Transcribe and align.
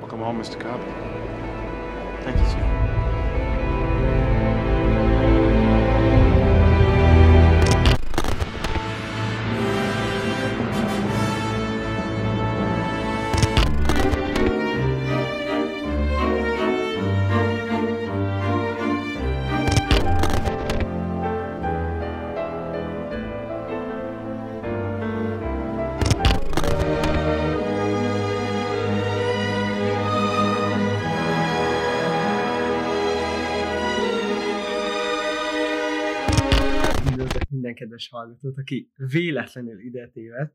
Welcome 0.00 0.20
home, 0.20 0.40
Mr. 0.40 0.58
Cobb. 0.60 0.80
Thank 2.22 2.38
you, 2.38 2.46
sir. 2.46 2.97
Kedves 37.78 38.08
hallgatót, 38.08 38.58
aki 38.58 38.90
véletlenül 38.96 39.80
ide 39.80 40.08
tévedt. 40.08 40.54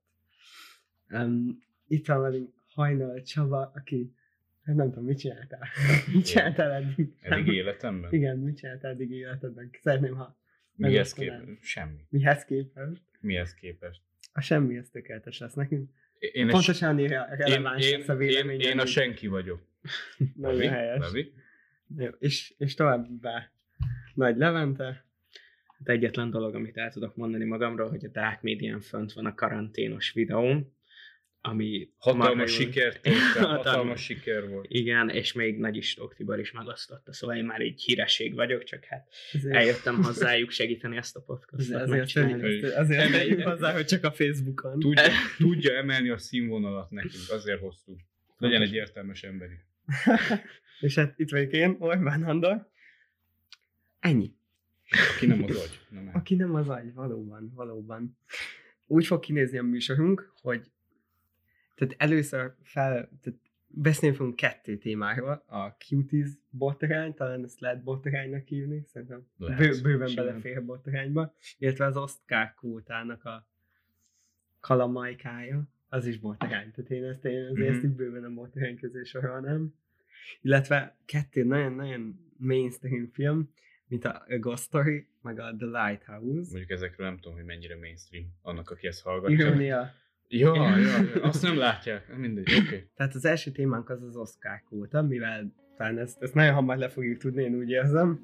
Um, 1.09 1.63
itt 1.87 2.07
van 2.07 2.21
velünk 2.21 2.53
Hajnal 2.67 3.21
Csaba, 3.21 3.71
aki 3.75 4.13
hát 4.63 4.75
nem 4.75 4.89
tudom, 4.89 5.05
mit 5.05 5.19
csináltál? 5.19 5.67
mit 6.13 6.25
csináltál 6.25 6.71
eddig? 6.71 7.13
Eddig 7.21 7.47
életemben? 7.47 8.11
Igen, 8.13 8.37
mit 8.37 8.57
csináltál 8.57 8.91
eddig 8.91 9.11
életedben? 9.11 9.69
Szeretném, 9.81 10.15
ha 10.15 10.37
Mihez 10.75 11.13
képest? 11.13 11.61
Semmi. 11.61 12.05
mihez 12.09 12.45
képest. 12.45 13.01
Mihez 13.19 13.53
képest? 13.53 14.01
A 14.33 14.41
semmi, 14.41 14.77
ez 14.77 14.89
tökéletes 14.89 15.39
lesz 15.39 15.53
nekünk. 15.53 15.89
Én, 16.19 16.47
Pontosan 16.47 16.89
annyira 16.89 17.27
én, 17.29 17.35
releváns 17.35 17.85
én, 17.85 17.97
lesz 17.97 18.07
a 18.07 18.11
én, 18.11 18.17
véleményem. 18.17 18.71
én 18.71 18.79
a 18.79 18.85
senki 18.85 19.27
vagyok. 19.27 19.61
Nagyon 20.35 20.57
Levi? 20.57 20.67
helyes. 20.67 20.99
Levi? 20.99 21.33
Jó, 21.97 22.09
és, 22.19 22.53
és 22.57 22.73
továbbá 22.73 23.51
Nagy 24.13 24.37
Levente. 24.37 25.05
Hát 25.85 25.95
egyetlen 25.95 26.29
dolog, 26.29 26.55
amit 26.55 26.77
el 26.77 26.91
tudok 26.91 27.15
mondani 27.15 27.45
magamról, 27.45 27.89
hogy 27.89 28.05
a 28.05 28.09
Dark 28.09 28.41
Median 28.41 28.81
fönt 28.81 29.13
van 29.13 29.25
a 29.25 29.33
karanténos 29.33 30.11
videóm, 30.11 30.71
ami 31.45 31.89
Hatalmas 31.97 32.59
értem, 32.59 33.13
Hatalmas. 33.33 33.55
hatalmas 33.65 34.03
siker 34.03 34.47
volt. 34.49 34.65
Igen, 34.69 35.09
és 35.09 35.33
még 35.33 35.57
Nagy 35.59 35.75
Istók 35.75 36.15
Tibor 36.15 36.39
is 36.39 36.51
megosztotta, 36.51 37.13
szóval 37.13 37.35
én 37.35 37.45
már 37.45 37.61
egy 37.61 37.81
híresség 37.81 38.33
vagyok, 38.33 38.63
csak 38.63 38.83
hát 38.83 39.07
Ezért- 39.33 39.55
eljöttem 39.55 40.03
hozzájuk 40.03 40.49
segíteni 40.49 40.97
ezt 40.97 41.15
a 41.15 41.21
podcastot 41.21 41.81
azért 41.81 42.15
Emelj- 42.15 43.11
tegyük 43.11 43.41
hozzá, 43.41 43.73
hogy 43.73 43.85
csak 43.85 44.03
a 44.03 44.11
Facebookon. 44.11 44.79
Tudja, 44.79 45.03
tudja 45.37 45.73
emelni 45.73 46.09
a 46.09 46.17
színvonalat 46.17 46.89
nekünk, 46.91 47.23
azért 47.29 47.59
hoztuk. 47.59 47.99
Legyen 48.37 48.61
egy 48.61 48.73
értelmes 48.73 49.23
emberi. 49.23 49.55
És 50.79 50.95
hát 50.95 51.13
itt 51.19 51.29
vagyok 51.29 51.51
én, 51.51 51.75
Orbán 51.79 52.23
Andor, 52.23 52.71
Ennyi. 53.99 54.31
Aki 55.15 55.25
nem 55.25 55.43
az 55.43 55.55
agy. 55.55 55.79
Nem 55.89 56.07
el. 56.07 56.13
aki 56.15 56.35
nem 56.35 56.55
az 56.55 56.69
agy, 56.69 56.93
valóban, 56.93 57.51
valóban. 57.55 58.17
Úgy 58.87 59.05
fog 59.05 59.19
kinézni 59.19 59.57
a 59.57 59.63
műsorunk, 59.63 60.33
hogy 60.41 60.71
tehát 61.75 61.95
először 61.97 62.53
fel, 62.63 63.09
tehát 63.21 63.39
beszélni 63.67 64.15
fogunk 64.15 64.35
kettő 64.35 64.77
témáról, 64.77 65.43
a 65.47 65.67
Cuties 65.67 66.29
botrány, 66.49 67.13
talán 67.13 67.43
ezt 67.43 67.59
lehet 67.59 67.83
botránynak 67.83 68.47
hívni, 68.47 68.83
szerintem 68.87 69.27
Lehet. 69.37 69.57
bő, 69.57 69.81
bőven 69.81 70.07
Simán. 70.07 70.25
belefér 70.25 70.65
botrányba, 70.65 71.33
illetve 71.57 71.85
az 71.85 71.97
Oscar 71.97 72.53
kvótának 72.53 73.23
a 73.25 73.47
kalamajkája, 74.59 75.63
az 75.89 76.05
is 76.05 76.17
botrány, 76.19 76.71
tehát 76.71 76.91
én 76.91 77.03
ezt, 77.03 77.25
én 77.25 77.43
azért 77.43 77.67
Mhm. 77.67 77.75
ezt 77.75 77.83
így 77.83 77.95
bőven 77.95 78.23
a 78.23 78.29
botrány 78.33 78.77
közé 78.77 79.03
sorolnám. 79.03 79.73
Illetve 80.41 80.97
kettő 81.05 81.43
nagyon-nagyon 81.43 82.31
mainstream 82.37 83.09
film, 83.13 83.49
mint 83.93 84.05
a 84.05 84.25
Ghost 84.39 84.63
Story, 84.63 85.07
meg 85.21 85.39
a 85.39 85.55
The 85.57 85.65
Lighthouse. 85.65 86.49
Mondjuk 86.51 86.69
ezekről 86.69 87.07
nem 87.07 87.17
tudom, 87.17 87.37
hogy 87.37 87.45
mennyire 87.45 87.77
mainstream 87.77 88.25
annak, 88.41 88.69
aki 88.69 88.87
ezt 88.87 89.01
hallgatja. 89.01 89.35
Irónia. 89.35 89.93
Ja, 90.27 90.55
ja, 90.55 90.77
ja, 90.77 91.21
azt 91.21 91.41
nem 91.41 91.57
látják. 91.57 92.17
Mindegy, 92.17 92.53
oké. 92.53 92.65
Okay. 92.65 92.89
Tehát 92.95 93.15
az 93.15 93.25
első 93.25 93.51
témánk 93.51 93.89
az 93.89 94.03
az 94.03 94.15
Oscar 94.15 94.63
kvóta, 94.65 95.01
mivel 95.01 95.53
talán 95.77 95.97
ezt, 95.97 96.21
ezt 96.21 96.33
nagyon 96.33 96.53
hamar 96.53 96.77
le 96.77 96.89
fogjuk 96.89 97.17
tudni, 97.17 97.43
én 97.43 97.55
úgy 97.55 97.69
érzem. 97.69 98.19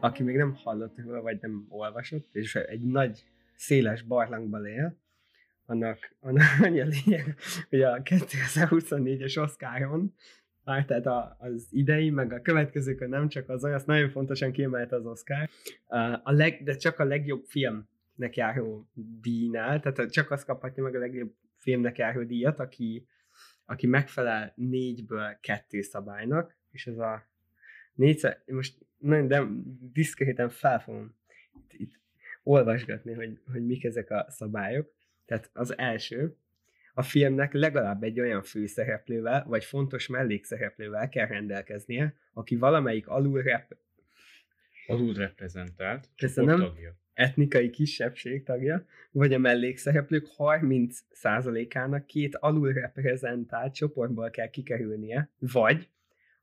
Aki 0.00 0.22
még 0.22 0.36
nem 0.36 0.54
hallott 0.54 0.98
róla, 0.98 1.22
vagy 1.22 1.38
nem 1.40 1.66
olvasott, 1.68 2.28
és 2.32 2.54
egy 2.54 2.82
nagy, 2.82 3.24
széles 3.54 4.02
barlangban 4.02 4.66
él, 4.66 4.96
annak, 5.66 5.98
annak 6.20 6.44
annyi 6.64 6.80
a 6.80 6.86
lényeg, 6.86 7.36
hogy 7.68 7.82
a 7.82 8.02
2024-es 8.02 9.42
Oscaron, 9.42 10.14
már 10.64 10.84
tehát 10.84 11.06
a, 11.06 11.36
az 11.38 11.68
idei, 11.70 12.10
meg 12.10 12.32
a 12.32 12.40
következőkön 12.40 13.08
nem 13.08 13.28
csak 13.28 13.48
az, 13.48 13.64
azt 13.64 13.86
nagyon 13.86 14.10
fontosan 14.10 14.52
kiemelte 14.52 14.96
az 14.96 15.06
Oscar, 15.06 15.48
a 16.22 16.32
leg, 16.32 16.62
de 16.62 16.76
csak 16.76 16.98
a 16.98 17.04
legjobb 17.04 17.44
filmnek 17.44 18.36
járó 18.36 18.88
díjnál, 19.20 19.80
tehát 19.80 20.10
csak 20.10 20.30
az 20.30 20.44
kaphatja 20.44 20.82
meg 20.82 20.94
a 20.94 20.98
legjobb 20.98 21.34
filmnek 21.58 21.98
járó 21.98 22.22
díjat, 22.22 22.60
aki, 22.60 23.06
aki 23.64 23.86
megfelel 23.86 24.52
négyből 24.56 25.38
kettő 25.40 25.80
szabálynak, 25.80 26.56
és 26.70 26.86
ez 26.86 26.98
a 26.98 27.26
négyszer, 27.94 28.42
most 28.46 28.78
nagyon 28.98 29.28
de 29.28 29.46
diszkréten 29.92 30.48
fel 30.48 30.80
fogom 30.80 31.14
itt, 31.52 31.72
itt 31.72 32.00
olvasgatni, 32.42 33.12
hogy, 33.12 33.40
hogy 33.52 33.66
mik 33.66 33.84
ezek 33.84 34.10
a 34.10 34.26
szabályok. 34.28 34.94
Tehát 35.26 35.50
az 35.52 35.78
első, 35.78 36.36
a 36.94 37.02
filmnek 37.02 37.52
legalább 37.52 38.02
egy 38.02 38.20
olyan 38.20 38.42
főszereplővel, 38.42 39.44
vagy 39.48 39.64
fontos 39.64 40.06
mellékszereplővel 40.06 41.08
kell 41.08 41.26
rendelkeznie, 41.26 42.14
aki 42.32 42.56
valamelyik 42.56 43.08
alulrep 43.08 43.76
Alul 44.86 45.14
reprezentált. 45.14 46.08
Köszönöm. 46.16 46.58
csoporttagja. 46.58 46.96
etnikai 47.14 47.70
kisebbség 47.70 48.42
tagja, 48.42 48.86
vagy 49.10 49.32
a 49.32 49.38
mellékszereplők 49.38 50.26
30%-ának 50.38 52.06
két 52.06 52.36
alulreprezentált 52.36 53.74
csoportból 53.74 54.30
kell 54.30 54.50
kikerülnie, 54.50 55.30
vagy 55.38 55.88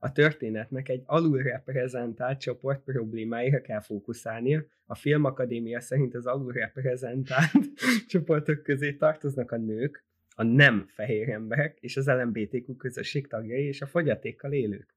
a 0.04 0.12
történetnek 0.12 0.90
egy 0.90 1.04
alulreprezentált 1.06 2.40
csoport 2.40 2.84
problémáira 2.84 3.62
kell 3.62 3.82
fókuszálnia. 3.82 4.66
A 4.86 4.96
Filmakadémia 4.96 5.80
szerint 5.80 6.16
az 6.16 6.26
alulreprezentált 6.26 7.52
csoportok 8.12 8.64
közé 8.64 8.94
tartoznak 8.94 9.52
a 9.52 9.58
nők, 9.58 10.04
a 10.36 10.44
nem 10.44 10.86
fehér 10.88 11.30
emberek 11.30 11.78
és 11.80 11.98
az 11.98 12.08
LMBTQ 12.08 12.76
közösség 12.76 13.28
tagjai 13.28 13.64
és 13.64 13.82
a 13.82 13.86
fogyatékkal 13.86 14.52
élők. 14.52 14.94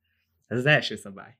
Ez 0.46 0.58
az 0.58 0.66
első 0.66 0.96
szabály. 0.96 1.36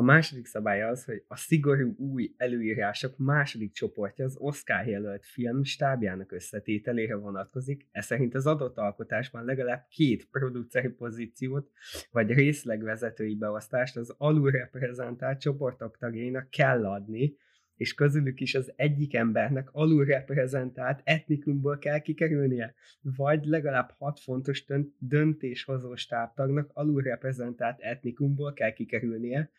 A 0.00 0.02
második 0.02 0.46
szabály 0.46 0.82
az, 0.82 1.04
hogy 1.04 1.24
a 1.28 1.36
szigorú 1.36 1.94
új 1.96 2.34
előírások 2.36 3.18
második 3.18 3.72
csoportja 3.72 4.24
az 4.24 4.36
Oscar 4.38 4.86
jelölt 4.86 5.26
film 5.26 5.62
stábjának 5.64 6.32
összetételére 6.32 7.14
vonatkozik, 7.14 7.86
ez 7.90 8.04
szerint 8.04 8.34
az 8.34 8.46
adott 8.46 8.78
alkotásban 8.78 9.44
legalább 9.44 9.86
két 9.88 10.28
produceri 10.30 10.88
pozíciót 10.88 11.70
vagy 12.10 12.32
részlegvezetői 12.32 13.34
beosztást 13.34 13.96
az 13.96 14.14
alulreprezentált 14.18 15.40
csoportok 15.40 15.98
tagjainak 15.98 16.50
kell 16.50 16.86
adni, 16.86 17.36
és 17.76 17.94
közülük 17.94 18.40
is 18.40 18.54
az 18.54 18.72
egyik 18.76 19.14
embernek 19.14 19.68
alulreprezentált 19.72 21.00
etnikumból 21.04 21.78
kell 21.78 21.98
kikerülnie, 21.98 22.74
vagy 23.02 23.44
legalább 23.44 23.94
hat 23.98 24.20
fontos 24.20 24.64
dönt- 24.64 24.94
döntéshozó 24.98 25.94
stábtagnak 25.94 26.70
alulreprezentált 26.72 27.80
etnikumból 27.80 28.52
kell 28.52 28.72
kikerülnie, 28.72 29.50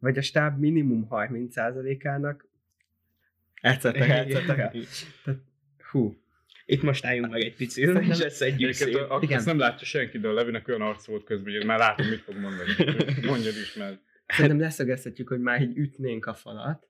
vagy 0.00 0.18
a 0.18 0.22
stáb 0.22 0.58
minimum 0.58 1.06
30%-ának 1.10 2.48
etc. 3.60 3.84
etc. 3.84 4.46
Tehát, 4.46 4.76
hú, 5.90 6.16
Itt 6.66 6.82
most 6.82 7.04
álljunk 7.04 7.32
meg 7.32 7.40
egy 7.42 7.54
picit, 7.56 7.88
és 8.00 8.18
ezt 8.18 8.36
szedjük 8.36 8.68
Egyébként 8.68 8.90
szét. 8.90 9.10
a- 9.10 9.18
Igen. 9.22 9.36
azt 9.36 9.46
nem 9.46 9.58
látja 9.58 9.86
senki, 9.86 10.18
de 10.18 10.28
a 10.28 10.32
Levinek 10.32 10.68
olyan 10.68 10.80
arc 10.82 11.06
volt 11.06 11.24
közben, 11.24 11.52
hogy 11.54 11.64
már 11.66 11.78
látom, 11.78 12.06
mit 12.06 12.20
fog 12.20 12.36
mondani. 12.36 12.70
Mondjad 13.30 13.54
is, 13.56 13.74
mert 13.74 14.00
szerintem 14.26 14.60
leszögezhetjük, 14.60 15.28
hogy 15.28 15.40
már 15.40 15.62
így 15.62 15.76
ütnénk 15.76 16.26
a 16.26 16.34
falat. 16.34 16.88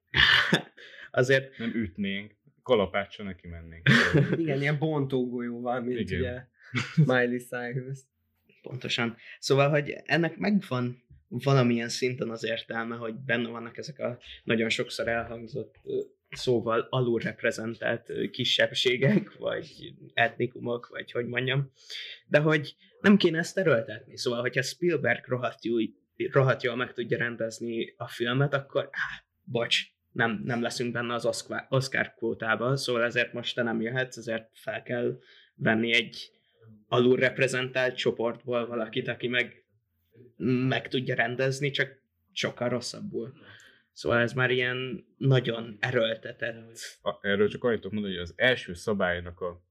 Azért 1.11 1.59
nem 1.59 1.71
ütnénk, 1.75 2.33
kalapáccsal 2.63 3.27
neki 3.27 3.49
mennénk. 3.49 3.89
Igen, 4.43 4.61
ilyen 4.61 4.79
bontógolyóval, 4.79 5.81
mint 5.81 5.99
Igen. 5.99 6.21
ugye 6.21 6.45
Miley 7.05 7.39
Cyrus. 7.39 7.99
Pontosan. 8.63 9.17
Szóval, 9.39 9.71
hogy 9.71 9.97
ennek 10.05 10.37
megvan 10.37 11.03
valamilyen 11.31 11.89
szinten 11.89 12.31
az 12.31 12.45
értelme, 12.45 12.97
hogy 12.97 13.15
benne 13.15 13.49
vannak 13.49 13.77
ezek 13.77 13.99
a 13.99 14.19
nagyon 14.45 14.69
sokszor 14.69 15.09
elhangzott 15.09 15.75
szóval 16.31 16.87
alulreprezentált 16.91 18.13
kisebbségek, 18.31 19.33
vagy 19.39 19.95
etnikumok, 20.15 20.89
vagy 20.89 21.11
hogy 21.11 21.27
mondjam, 21.27 21.73
de 22.27 22.39
hogy 22.39 22.75
nem 23.01 23.17
kéne 23.17 23.39
ezt 23.39 23.59
erőltetni. 23.59 24.17
Szóval, 24.17 24.41
hogyha 24.41 24.63
Spielberg 24.63 25.27
rohadt, 25.27 25.65
jó, 25.65 25.75
rohadt 26.31 26.63
jól 26.63 26.77
meg 26.77 26.93
tudja 26.93 27.19
rendezni 27.19 27.95
a 27.97 28.09
filmet, 28.09 28.55
akkor 28.55 28.85
áh, 28.85 29.25
bocs, 29.45 29.81
nem, 30.13 30.41
nem 30.45 30.63
leszünk 30.63 30.93
benne 30.93 31.15
az 31.15 31.27
Oscar, 31.27 31.67
Oscar 31.69 32.15
kvótába, 32.15 32.77
szóval 32.77 33.05
ezért 33.05 33.33
most 33.33 33.55
te 33.55 33.63
nem 33.63 33.81
jöhetsz, 33.81 34.17
ezért 34.17 34.49
fel 34.53 34.83
kell 34.83 35.19
venni 35.55 35.95
egy 35.95 36.31
alul 36.89 37.17
reprezentált 37.17 37.97
csoportból 37.97 38.67
valakit, 38.67 39.09
aki 39.09 39.29
meg, 39.29 39.60
meg 40.69 40.89
tudja 40.89 41.15
rendezni, 41.15 41.71
csak 41.71 41.99
sokkal 42.33 42.69
rosszabbul. 42.69 43.33
Szóval 43.93 44.19
ez 44.21 44.33
már 44.33 44.51
ilyen 44.51 45.05
nagyon 45.17 45.77
erőltetett. 45.81 46.79
Erről 47.21 47.49
csak 47.49 47.65
annyit 47.65 47.77
tudok 47.77 47.93
mondani, 47.93 48.15
hogy 48.15 48.23
az 48.23 48.33
első 48.37 48.75
szabálynak 48.75 49.41
a 49.41 49.63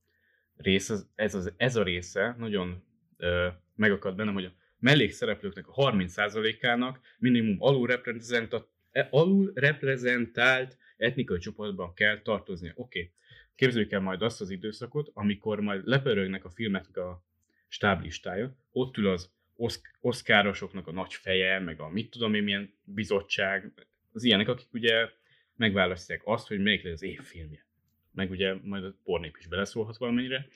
része, 0.58 0.96
ez, 1.16 1.36
az, 1.36 1.54
ez 1.58 1.76
a 1.76 1.84
része 1.84 2.36
nagyon 2.38 2.84
ö, 3.18 3.48
megakad 3.76 4.16
bennem, 4.16 4.34
hogy 4.34 4.46
a 4.46 4.54
mellékszereplőknek 4.80 5.68
a 5.68 5.92
30%-ának 5.92 7.00
minimum 7.18 7.56
alul 7.60 7.88
reprezentált, 7.88 8.68
alul 9.10 9.52
reprezentált 9.56 10.78
etnikai 10.98 11.38
csoportban 11.38 11.94
kell 11.94 12.22
tartoznia. 12.22 12.72
Oké, 12.76 13.00
okay. 13.00 13.12
képzeljük 13.56 13.92
el 13.92 14.00
majd 14.00 14.22
azt 14.22 14.42
az 14.42 14.50
időszakot, 14.50 15.12
amikor 15.14 15.60
majd 15.60 15.88
lepörögnek 15.88 16.46
a 16.46 16.50
filmeknek 16.50 16.98
a 16.98 17.24
stáblistája, 17.68 18.56
ott 18.72 18.98
ül 18.98 19.08
az 19.08 19.32
oszk- 19.60 19.98
oszkárosoknak 20.00 20.88
a 20.88 20.92
nagy 20.92 21.14
feje, 21.14 21.60
meg 21.60 21.80
a 21.80 21.90
mit 21.90 22.10
tudom 22.10 22.34
én 22.34 22.44
milyen 22.44 22.74
bizottság, 22.84 23.74
az 24.12 24.24
ilyenek, 24.24 24.48
akik 24.48 24.74
ugye 24.74 25.10
megválasztják 25.56 26.22
azt, 26.26 26.48
hogy 26.48 26.60
melyik 26.60 26.84
lesz 26.84 26.94
az 26.94 27.04
év 27.04 27.22
filmje. 27.22 27.66
Meg 28.12 28.30
ugye 28.30 28.56
majd 28.62 28.84
a 28.84 28.96
pornép 29.04 29.36
is 29.40 29.48
beleszólhat 29.48 29.98
valamennyire, 29.98 30.48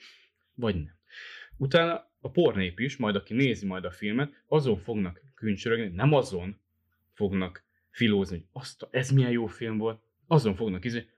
vagy 0.54 0.74
nem. 0.74 0.96
Utána 1.56 2.10
a 2.20 2.30
pornép 2.30 2.80
is, 2.80 2.96
majd 2.96 3.16
aki 3.16 3.34
nézi 3.34 3.66
majd 3.66 3.84
a 3.84 3.90
filmet, 3.90 4.42
azon 4.46 4.76
fognak 4.76 5.22
küncsörögni, 5.34 5.94
nem 5.94 6.12
azon 6.12 6.60
fognak 7.12 7.64
filózni, 7.90 8.36
hogy 8.36 8.46
azt 8.52 8.86
ez 8.90 9.10
milyen 9.10 9.30
jó 9.30 9.46
film 9.46 9.78
volt, 9.78 10.02
azon 10.26 10.54
fognak 10.54 10.84
izé, 10.84 11.08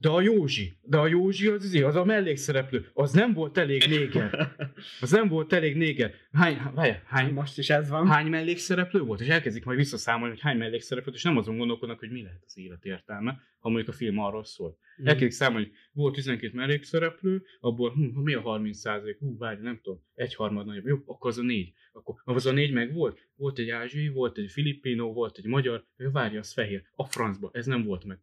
de 0.00 0.08
a 0.08 0.20
Józsi, 0.20 0.72
de 0.82 0.96
a 0.96 1.06
Józsi 1.06 1.46
az, 1.46 1.64
izé, 1.64 1.82
az 1.82 1.96
a 1.96 2.04
mellékszereplő, 2.04 2.90
az 2.92 3.12
nem 3.12 3.32
volt 3.32 3.58
elég 3.58 3.84
néger. 3.88 4.54
Az 5.00 5.10
nem 5.10 5.28
volt 5.28 5.52
elég 5.52 5.76
néger. 5.76 6.14
Hány, 6.32 6.56
hány, 6.56 7.00
hány, 7.04 7.32
Most 7.32 7.58
is 7.58 7.70
ez 7.70 7.88
van. 7.88 8.06
hány 8.06 8.26
mellékszereplő 8.26 9.00
volt? 9.00 9.20
És 9.20 9.28
elkezdik 9.28 9.64
majd 9.64 9.78
visszaszámolni, 9.78 10.32
hogy 10.32 10.42
hány 10.42 10.56
mellékszereplő, 10.56 11.12
és 11.12 11.22
nem 11.22 11.36
azon 11.36 11.56
gondolkodnak, 11.56 11.98
hogy 11.98 12.10
mi 12.10 12.22
lehet 12.22 12.42
az 12.46 12.58
élet 12.58 12.84
értelme, 12.84 13.40
ha 13.58 13.68
mondjuk 13.68 13.88
a 13.88 13.96
film 13.96 14.18
arról 14.18 14.44
szól. 14.44 14.78
Mhm. 14.96 15.08
Elkezdik 15.08 15.30
számolni, 15.32 15.64
hogy 15.64 15.74
volt 15.92 16.14
12 16.14 16.56
mellékszereplő, 16.56 17.42
abból 17.60 17.92
hm, 17.92 18.20
mi 18.20 18.34
a 18.34 18.40
30 18.40 18.78
százalék? 18.78 19.18
Hú, 19.18 19.38
várj, 19.38 19.60
nem 19.60 19.80
tudom, 19.82 20.02
egy 20.14 20.34
harmad 20.34 20.66
nagyobb. 20.66 20.86
Jó, 20.86 20.96
akkor 21.06 21.30
az 21.30 21.38
a 21.38 21.42
négy. 21.42 21.72
Akkor 21.92 22.14
az 22.24 22.46
a 22.46 22.52
négy 22.52 22.72
meg 22.72 22.92
volt? 22.92 23.28
Volt 23.36 23.58
egy 23.58 23.70
ázsiai, 23.70 24.08
volt 24.08 24.38
egy 24.38 24.50
filipino, 24.50 25.12
volt 25.12 25.38
egy 25.38 25.46
magyar, 25.46 25.86
Jó, 25.96 26.10
várj, 26.10 26.36
az 26.36 26.52
fehér. 26.52 26.82
A 26.94 27.04
francba, 27.04 27.50
ez 27.52 27.66
nem 27.66 27.84
volt 27.84 28.04
meg. 28.04 28.18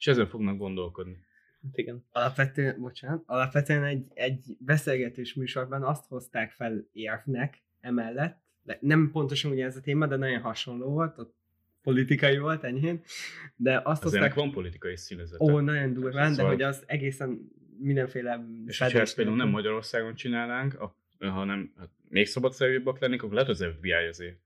És 0.00 0.06
ezen 0.06 0.26
fognak 0.26 0.58
gondolkodni. 0.58 1.18
Hát 1.62 1.76
igen. 1.78 2.04
Alapvetően, 2.10 2.80
bocsánat, 2.80 3.22
alapvetően 3.26 3.84
egy, 3.84 4.06
egy 4.14 4.56
beszélgetős 4.58 5.34
műsorban 5.34 5.82
azt 5.82 6.06
hozták 6.08 6.50
fel 6.50 6.88
érvnek 6.92 7.62
emellett, 7.80 8.38
de 8.62 8.78
nem 8.80 9.10
pontosan 9.12 9.50
ugye 9.50 9.64
ez 9.64 9.76
a 9.76 9.80
téma, 9.80 10.06
de 10.06 10.16
nagyon 10.16 10.40
hasonló 10.40 10.90
volt, 10.90 11.18
ott 11.18 11.34
politikai 11.82 12.38
volt 12.38 12.64
enyhén, 12.64 13.00
de 13.56 13.80
azt 13.84 14.04
Az 14.04 14.12
hozták, 14.12 14.34
van 14.34 14.50
politikai 14.52 14.96
színezete. 14.96 15.44
ó, 15.44 15.60
nagyon 15.60 15.92
durván, 15.92 16.28
de 16.28 16.34
Szóval- 16.34 16.52
hogy 16.52 16.62
az 16.62 16.82
egészen 16.86 17.50
mindenféle 17.78 18.46
És 18.66 18.78
ha 18.78 18.84
ezt 18.86 19.14
például 19.14 19.36
nem 19.36 19.48
Magyarországon 19.48 20.14
csinálnánk, 20.14 20.80
a, 20.80 20.96
hanem 21.18 21.72
hát 21.78 21.88
még 22.08 22.26
szabadszerűbbek 22.26 22.98
lennénk, 23.00 23.22
akkor 23.22 23.34
lehet 23.34 23.48
az 23.48 23.64
FBI 23.76 23.92
azért. 23.92 24.36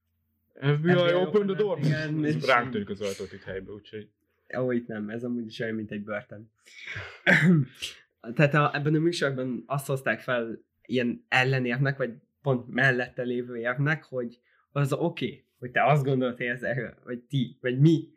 FBI, 0.55 0.75
FBI 0.93 1.15
open 1.15 1.47
the 1.47 1.57
door! 1.57 1.79
igen, 1.79 2.25
és- 2.25 2.47
Ránk 2.47 2.71
törik 2.71 2.89
az 2.91 3.01
ajtót 3.01 3.33
itt 3.33 3.43
helybe, 3.43 3.73
úgyhogy 3.73 4.09
Ó, 4.59 4.73
itt 4.73 4.87
nem, 4.87 5.11
ez 5.11 5.25
amúgy 5.25 5.47
is 5.47 5.61
olyan, 5.61 5.75
mint 5.75 5.91
egy 5.91 6.05
börtön. 6.05 6.51
Tehát 8.35 8.55
a, 8.55 8.71
ebben 8.75 8.95
a 8.95 8.99
műsorban 8.99 9.65
azt 9.67 9.87
hozták 9.87 10.21
fel 10.21 10.65
ilyen 10.87 11.25
ellenérvnek, 11.29 11.97
vagy 11.97 12.15
pont 12.43 12.69
mellette 12.69 13.23
lévő 13.23 13.57
érvnek, 13.57 14.05
hogy 14.05 14.41
az 14.73 14.93
oké, 14.93 15.27
okay, 15.27 15.45
hogy 15.59 15.71
te 15.71 15.85
azt 15.85 16.05
gondolod, 16.05 16.37
hogy 16.37 16.47
ez 16.47 16.63
erő, 16.63 16.95
vagy 17.05 17.19
ti, 17.19 17.59
vagy 17.61 17.79
mi, 17.79 18.09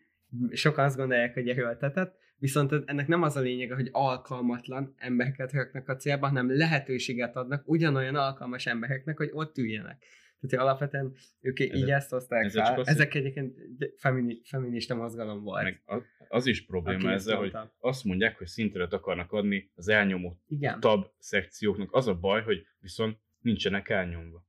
sokan 0.52 0.86
azt 0.86 0.98
gondolják, 0.98 1.34
hogy 1.34 1.50
erőltetett, 1.50 2.18
viszont 2.38 2.74
ennek 2.86 3.08
nem 3.08 3.22
az 3.22 3.36
a 3.36 3.40
lényege, 3.40 3.76
hogy 3.76 3.90
alkalmatlan 3.92 4.94
embereket 4.98 5.52
raknak 5.52 5.90
a 5.90 5.96
célba, 5.96 6.28
hanem 6.28 6.58
lehetőséget 6.58 7.36
adnak 7.36 7.68
ugyanolyan 7.68 8.16
alkalmas 8.16 8.66
embereknek, 8.66 9.18
hogy 9.18 9.30
ott 9.34 9.58
üljenek. 9.58 10.04
Tehát 10.42 10.66
alapvetően 10.66 11.14
ők 11.42 11.60
így 11.60 11.72
Ezek- 11.72 11.90
ezt 11.90 12.10
hozták 12.10 12.44
ezek 12.46 12.66
fel. 12.66 12.84
Ezek 12.84 13.14
egyébként 13.14 13.58
femini, 13.96 14.42
feminista 14.44 14.96
mozgalom 14.96 15.44
volt. 15.44 15.64
meg 15.64 15.82
az, 15.86 16.02
az 16.28 16.46
is 16.46 16.66
probléma 16.66 17.12
ezzel, 17.12 17.38
hogy 17.38 17.54
azt 17.80 18.04
mondják, 18.04 18.38
hogy 18.38 18.48
szinteret 18.48 18.94
akarnak 18.94 19.32
adni 19.32 19.72
az 19.76 19.88
elnyomott 19.88 20.42
Igen. 20.48 20.80
tab 20.80 21.08
szekcióknak. 21.18 21.94
Az 21.94 22.08
a 22.08 22.16
baj, 22.16 22.42
hogy 22.44 22.66
viszont 22.80 23.18
nincsenek 23.42 23.90
elnyomva. 23.90 24.46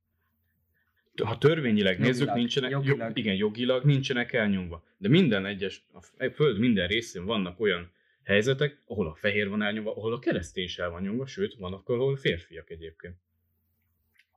Ha 1.23 1.37
törvényileg 1.37 1.91
Jogilag, 1.93 2.11
nézzük, 2.11 2.33
nincsenek, 2.33 2.71
jogilag. 2.71 2.99
Jog, 2.99 3.17
igen, 3.17 3.35
jogilag 3.35 3.83
nincsenek 3.83 4.33
elnyomva. 4.33 4.83
De 4.97 5.09
minden 5.09 5.45
egyes, 5.45 5.85
a 6.17 6.29
föld 6.33 6.59
minden 6.59 6.87
részén 6.87 7.25
vannak 7.25 7.59
olyan 7.59 7.91
helyzetek, 8.23 8.81
ahol 8.85 9.07
a 9.07 9.15
fehér 9.15 9.49
van 9.49 9.61
elnyomva, 9.61 9.95
ahol 9.95 10.13
a 10.13 10.19
keresztény 10.19 10.63
is 10.63 10.77
el 10.77 10.89
van 10.89 11.01
nyomva, 11.01 11.25
sőt, 11.25 11.55
vannak, 11.55 11.89
ahol 11.89 12.15
férfiak 12.15 12.69
egyébként. 12.69 13.15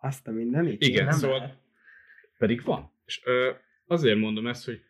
Azt 0.05 0.29
a 0.29 0.31
mindenit? 0.31 0.83
Igen, 0.83 1.05
nem 1.05 1.19
szóval 1.19 1.39
lehet. 1.39 1.57
pedig 2.39 2.63
van. 2.63 2.93
És 3.07 3.21
ö, 3.25 3.51
azért 3.87 4.19
mondom 4.19 4.47
ezt, 4.47 4.65
hogy 4.65 4.81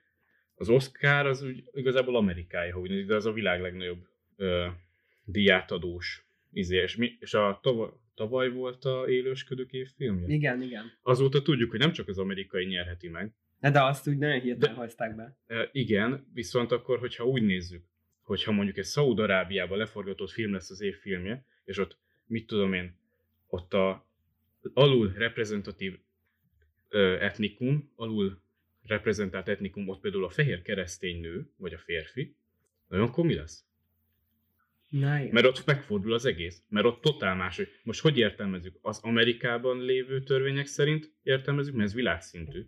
az 0.55 0.69
Oscar 0.69 1.27
az 1.27 1.43
úgy 1.43 1.65
igazából 1.73 2.17
Amerikája, 2.17 2.73
ha 2.73 2.81
úgy 2.81 3.07
de 3.07 3.15
az 3.15 3.27
a 3.27 3.33
világ 3.33 3.61
legnagyobb 3.61 4.07
ö, 4.37 4.67
díjátadós 5.25 6.27
izé, 6.53 6.77
és, 6.77 6.97
mi, 6.97 7.17
és 7.21 7.35
a 7.35 7.59
tavaly, 7.63 7.89
tavaly 8.15 8.51
volt 8.51 8.85
a 8.85 9.05
élősködők 9.09 9.73
évfilmje. 9.73 10.35
Igen, 10.35 10.63
igen. 10.63 10.93
Azóta 11.03 11.43
tudjuk, 11.43 11.71
hogy 11.71 11.79
nem 11.79 11.93
csak 11.93 12.09
az 12.09 12.19
amerikai 12.19 12.65
nyerheti 12.65 13.09
meg. 13.09 13.33
De, 13.61 13.71
de 13.71 13.83
azt 13.83 14.09
úgy 14.09 14.19
nagyon 14.19 14.41
hirtelen 14.41 14.77
hozták 14.77 15.17
be. 15.17 15.37
Ö, 15.47 15.63
igen, 15.73 16.31
viszont 16.35 16.73
akkor, 16.73 16.99
hogyha 16.99 17.25
úgy 17.25 17.43
nézzük, 17.43 17.85
hogyha 18.23 18.53
mondjuk 18.53 18.77
egy 18.77 18.85
Szaúd-Arábiában 18.85 19.79
leforgatott 19.79 20.31
film 20.31 20.53
lesz 20.53 20.71
az 20.71 20.81
év 20.81 20.97
filmje, 20.97 21.45
és 21.65 21.79
ott, 21.79 21.97
mit 22.27 22.47
tudom 22.47 22.73
én, 22.73 22.95
ott 23.47 23.75
a 23.75 24.11
alul 24.75 25.13
reprezentatív 25.17 25.99
ö, 26.89 27.17
etnikum, 27.21 27.93
alul 27.97 28.41
reprezentált 28.83 29.49
etnikum, 29.49 29.89
ott 29.89 30.01
például 30.01 30.25
a 30.25 30.31
fehér 30.31 30.63
keresztény 30.63 31.21
nő, 31.21 31.51
vagy 31.57 31.73
a 31.75 31.79
férfi, 31.79 32.37
nagyon 32.89 33.07
akkor 33.07 33.25
mi 33.25 33.35
lesz? 33.35 33.65
Na, 34.89 35.19
igen. 35.19 35.33
Mert 35.33 35.47
ott 35.47 35.67
megfordul 35.67 36.13
az 36.13 36.25
egész. 36.25 36.63
Mert 36.69 36.87
ott 36.87 37.01
totál 37.01 37.35
más, 37.35 37.57
hogy 37.57 37.69
most 37.83 38.01
hogy 38.01 38.19
értelmezzük? 38.19 38.79
Az 38.83 39.01
Amerikában 39.03 39.85
lévő 39.85 40.23
törvények 40.23 40.67
szerint 40.67 41.13
értelmezzük, 41.23 41.75
mert 41.75 41.89
ez 41.89 41.95
világszintű. 41.95 42.67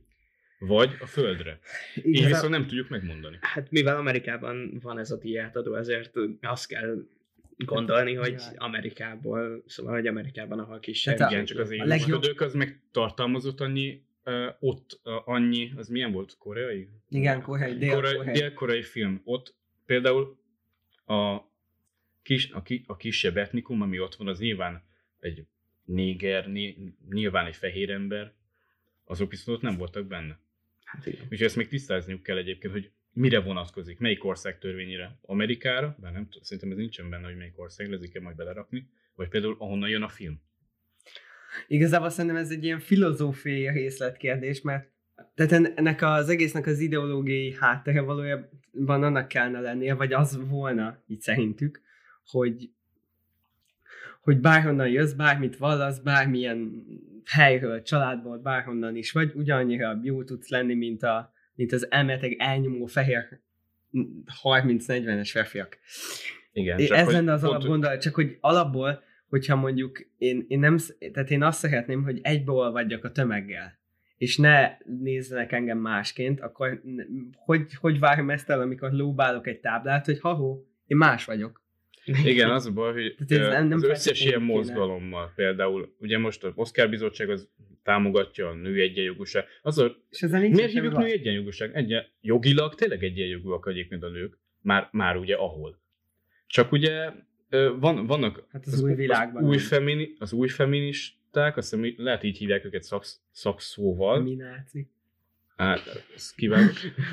Vagy 0.59 0.97
a 1.01 1.07
földre. 1.07 1.59
Így 1.97 2.07
Igazán- 2.07 2.31
viszont 2.31 2.51
nem 2.51 2.67
tudjuk 2.67 2.89
megmondani. 2.89 3.39
Hát 3.41 3.71
mivel 3.71 3.97
Amerikában 3.97 4.79
van 4.83 4.99
ez 4.99 5.11
a 5.11 5.17
díjátadó, 5.17 5.75
ezért 5.75 6.15
azt 6.41 6.67
kell 6.69 7.07
gondolni, 7.57 8.15
hogy 8.15 8.33
Ja. 8.33 8.53
Amerikából, 8.57 9.63
szóval, 9.67 9.95
hogy 9.95 10.07
Amerikában, 10.07 10.59
ahol 10.59 10.81
kisebb. 10.81 11.19
Hát 11.19 11.31
Igen, 11.31 11.45
csak 11.45 11.59
az 11.59 11.71
a 11.71 11.85
legjobb- 11.85 12.41
az 12.41 12.55
meg 12.55 12.81
tartalmazott 12.91 13.61
annyi, 13.61 14.03
uh, 14.25 14.47
ott 14.61 15.01
uh, 15.05 15.29
annyi, 15.29 15.73
az 15.77 15.89
milyen 15.89 16.13
volt? 16.13 16.37
Koreai? 16.39 16.89
Igen, 17.09 17.43
koreai, 17.43 17.73
Koreai, 17.73 17.89
dél-koreai. 18.01 18.39
dél-koreai 18.39 18.83
film. 18.83 19.21
Ott 19.25 19.55
például 19.87 20.39
a, 21.07 21.39
kis, 22.23 22.51
a, 22.51 22.63
ki, 22.63 22.85
a 22.87 22.97
kisebb 22.97 23.37
etnikum, 23.37 23.83
ami 23.83 23.99
ott 24.01 24.15
van, 24.15 24.29
az 24.29 24.39
nyilván 24.39 24.83
egy 25.21 25.47
néger, 25.85 26.49
né, 26.49 26.77
nyilván 27.11 27.47
egy 27.47 27.57
fehér 27.57 27.91
ember, 27.91 28.33
azok 29.05 29.31
viszont 29.31 29.57
ott 29.57 29.63
nem 29.63 29.77
voltak 29.77 30.07
benne. 30.07 30.39
Hát 30.85 31.07
igen. 31.07 31.21
Úgyhogy 31.23 31.43
ezt 31.43 31.57
még 31.57 31.69
tisztázniuk 31.69 32.23
kell 32.23 32.37
egyébként, 32.37 32.73
hogy 32.73 32.91
mire 33.15 33.41
vonatkozik, 33.41 33.99
melyik 33.99 34.25
ország 34.25 34.59
törvényére. 34.59 35.19
Amerikára, 35.23 35.97
bár 36.01 36.13
nem 36.13 36.29
szerintem 36.41 36.71
ez 36.71 36.77
nincsen 36.77 37.11
benne, 37.11 37.27
hogy 37.27 37.37
melyik 37.37 37.59
ország, 37.59 37.91
lezik 37.91 38.13
kell 38.13 38.23
majd 38.23 38.37
belerakni, 38.37 38.89
vagy 39.15 39.29
például 39.29 39.57
ahonnan 39.59 39.89
jön 39.89 40.03
a 40.03 40.09
film. 40.09 40.41
Igazából 41.67 42.11
szerintem 42.11 42.41
ez 42.41 42.51
egy 42.51 42.65
ilyen 42.65 42.79
filozófiai 42.79 43.69
részletkérdés, 43.69 44.61
mert 44.61 44.93
tehát 45.35 45.53
en- 45.53 45.73
ennek 45.77 46.03
az 46.03 46.29
egésznek 46.29 46.67
az 46.67 46.81
ideológiai 46.81 47.55
háttere 47.61 48.01
valójában 48.01 49.03
annak 49.03 49.29
kellene 49.29 49.61
lennie, 49.61 49.95
vagy 49.95 50.13
az 50.13 50.49
volna, 50.49 51.03
így 51.07 51.21
szerintük, 51.21 51.81
hogy 52.27 52.71
hogy 54.21 54.41
bárhonnan 54.41 54.89
jössz, 54.89 55.13
bármit 55.13 55.57
vallasz, 55.57 55.99
bármilyen 55.99 56.85
helyről, 57.25 57.83
családból, 57.83 58.39
bárhonnan 58.39 58.97
is 58.97 59.13
vagy, 59.13 59.33
ugyanannyira 59.35 60.01
jó 60.03 60.25
tudsz 60.25 60.49
lenni, 60.49 60.75
mint, 60.75 61.03
a, 61.03 61.33
mint 61.55 61.73
az 61.73 61.91
elméletileg 61.91 62.37
elnyomó 62.39 62.87
fehér 62.87 63.41
30-40-es 64.43 65.29
férfiak. 65.33 65.79
Igen, 66.53 66.79
É, 66.79 66.91
ez 66.91 67.05
hogy 67.05 67.15
lenne 67.15 67.33
az 67.33 67.45
alapgondolat, 67.45 68.01
csak 68.01 68.15
hogy 68.15 68.37
alapból, 68.41 69.03
hogyha 69.29 69.57
mondjuk 69.57 70.07
én, 70.19 70.45
én 70.49 70.59
nem, 70.59 70.77
tehát 71.13 71.31
én 71.31 71.43
azt 71.43 71.59
szeretném, 71.59 72.03
hogy 72.03 72.19
egybeolvadjak 72.23 73.05
a 73.05 73.13
tömeggel. 73.13 73.79
és 74.17 74.37
ne 74.37 74.77
nézzenek 75.03 75.53
engem 75.53 75.79
másként, 75.79 76.41
akkor 76.41 76.83
hogy, 77.37 77.75
hogy 77.75 77.99
várom 77.99 78.31
ezt 78.31 78.51
el, 78.51 78.61
amikor 78.61 78.93
lóbálok 78.93 79.47
egy 79.47 79.61
táblát, 79.61 80.05
hogy 80.05 80.21
ha 80.21 80.63
én 80.87 80.97
más 80.97 81.25
vagyok. 81.25 81.63
Igen, 82.05 82.51
az 82.51 82.67
a 82.67 82.71
baj, 82.71 82.93
hogy 82.93 83.15
Tehát 83.27 83.45
ez 83.45 83.53
nem- 83.53 83.69
nem 83.69 83.77
az 83.79 83.85
összes 83.85 84.25
ilyen 84.25 84.43
mozgalommal, 84.43 85.33
például, 85.35 85.95
ugye 85.99 86.19
most 86.19 86.45
az 86.45 86.53
Oscar 86.55 86.89
Bizottság 86.89 87.31
az 87.31 87.49
támogatja 87.85 88.49
a 88.49 88.55
nő 88.55 88.81
egyenjogúság. 88.81 89.45
Az 89.63 89.79
a, 89.79 89.97
És 90.11 90.23
ezzel 90.23 90.41
nincs 90.41 90.55
miért 90.55 90.73
hívjuk 90.73 90.97
nő 90.97 91.05
egyenjogúság? 91.05 91.75
Egyen, 91.75 92.07
jogilag 92.21 92.75
tényleg 92.75 93.05
egyenjogúak 93.05 93.69
egyébként 93.69 94.03
a 94.03 94.09
nők, 94.09 94.39
már, 94.61 94.89
már 94.93 95.17
ugye 95.17 95.35
ahol. 95.35 95.79
Csak 96.47 96.73
ugye 96.73 97.11
van, 97.79 98.07
vannak 98.07 98.47
Hát 98.53 98.67
az 98.67 98.83
új 98.83 98.95
világban 98.95 99.43
Az 99.43 99.49
új, 99.49 99.59
femini, 99.59 100.15
az 100.19 100.33
új 100.33 100.49
feministák, 100.49 101.57
azt 101.57 101.75
hiszem, 101.75 101.95
lehet 101.97 102.23
így 102.23 102.39
hívják 102.39 102.65
őket 102.65 102.83
szaksz, 102.83 103.21
szakszóval. 103.31 104.23
Mi 104.23 104.35
náci? 104.35 104.89
Hát, 105.57 106.05
ez 106.15 106.35
kívánom. 106.35 106.73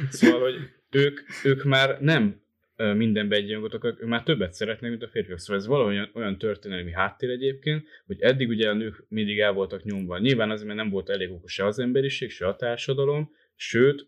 Szóval, 0.09 0.41
hogy 0.41 0.55
ők, 0.89 1.19
ők 1.43 1.63
már 1.63 2.01
nem 2.01 2.41
ö, 2.81 2.93
mindenben 2.93 3.39
egyenjogot 3.39 3.73
akarnak, 3.73 4.01
ők 4.01 4.07
már 4.07 4.23
többet 4.23 4.53
szeretnek, 4.53 4.89
mint 4.89 5.03
a 5.03 5.07
férfiak. 5.07 5.39
Szóval 5.39 5.55
ez 5.61 5.67
valahogyan 5.67 6.09
olyan 6.13 6.37
történelmi 6.37 6.91
háttér 6.91 7.29
egyébként, 7.29 7.87
hogy 8.05 8.21
eddig 8.21 8.49
ugye 8.49 8.69
a 8.69 8.73
nők 8.73 9.03
mindig 9.07 9.39
el 9.39 9.51
voltak 9.53 9.83
nyomva. 9.83 10.17
Nyilván 10.17 10.49
azért, 10.51 10.67
mert 10.67 10.79
nem 10.79 10.89
volt 10.89 11.09
elég 11.09 11.31
okos 11.31 11.53
se 11.53 11.65
az 11.65 11.79
emberiség, 11.79 12.29
se 12.31 12.47
a 12.47 12.55
társadalom, 12.55 13.31
sőt, 13.55 14.07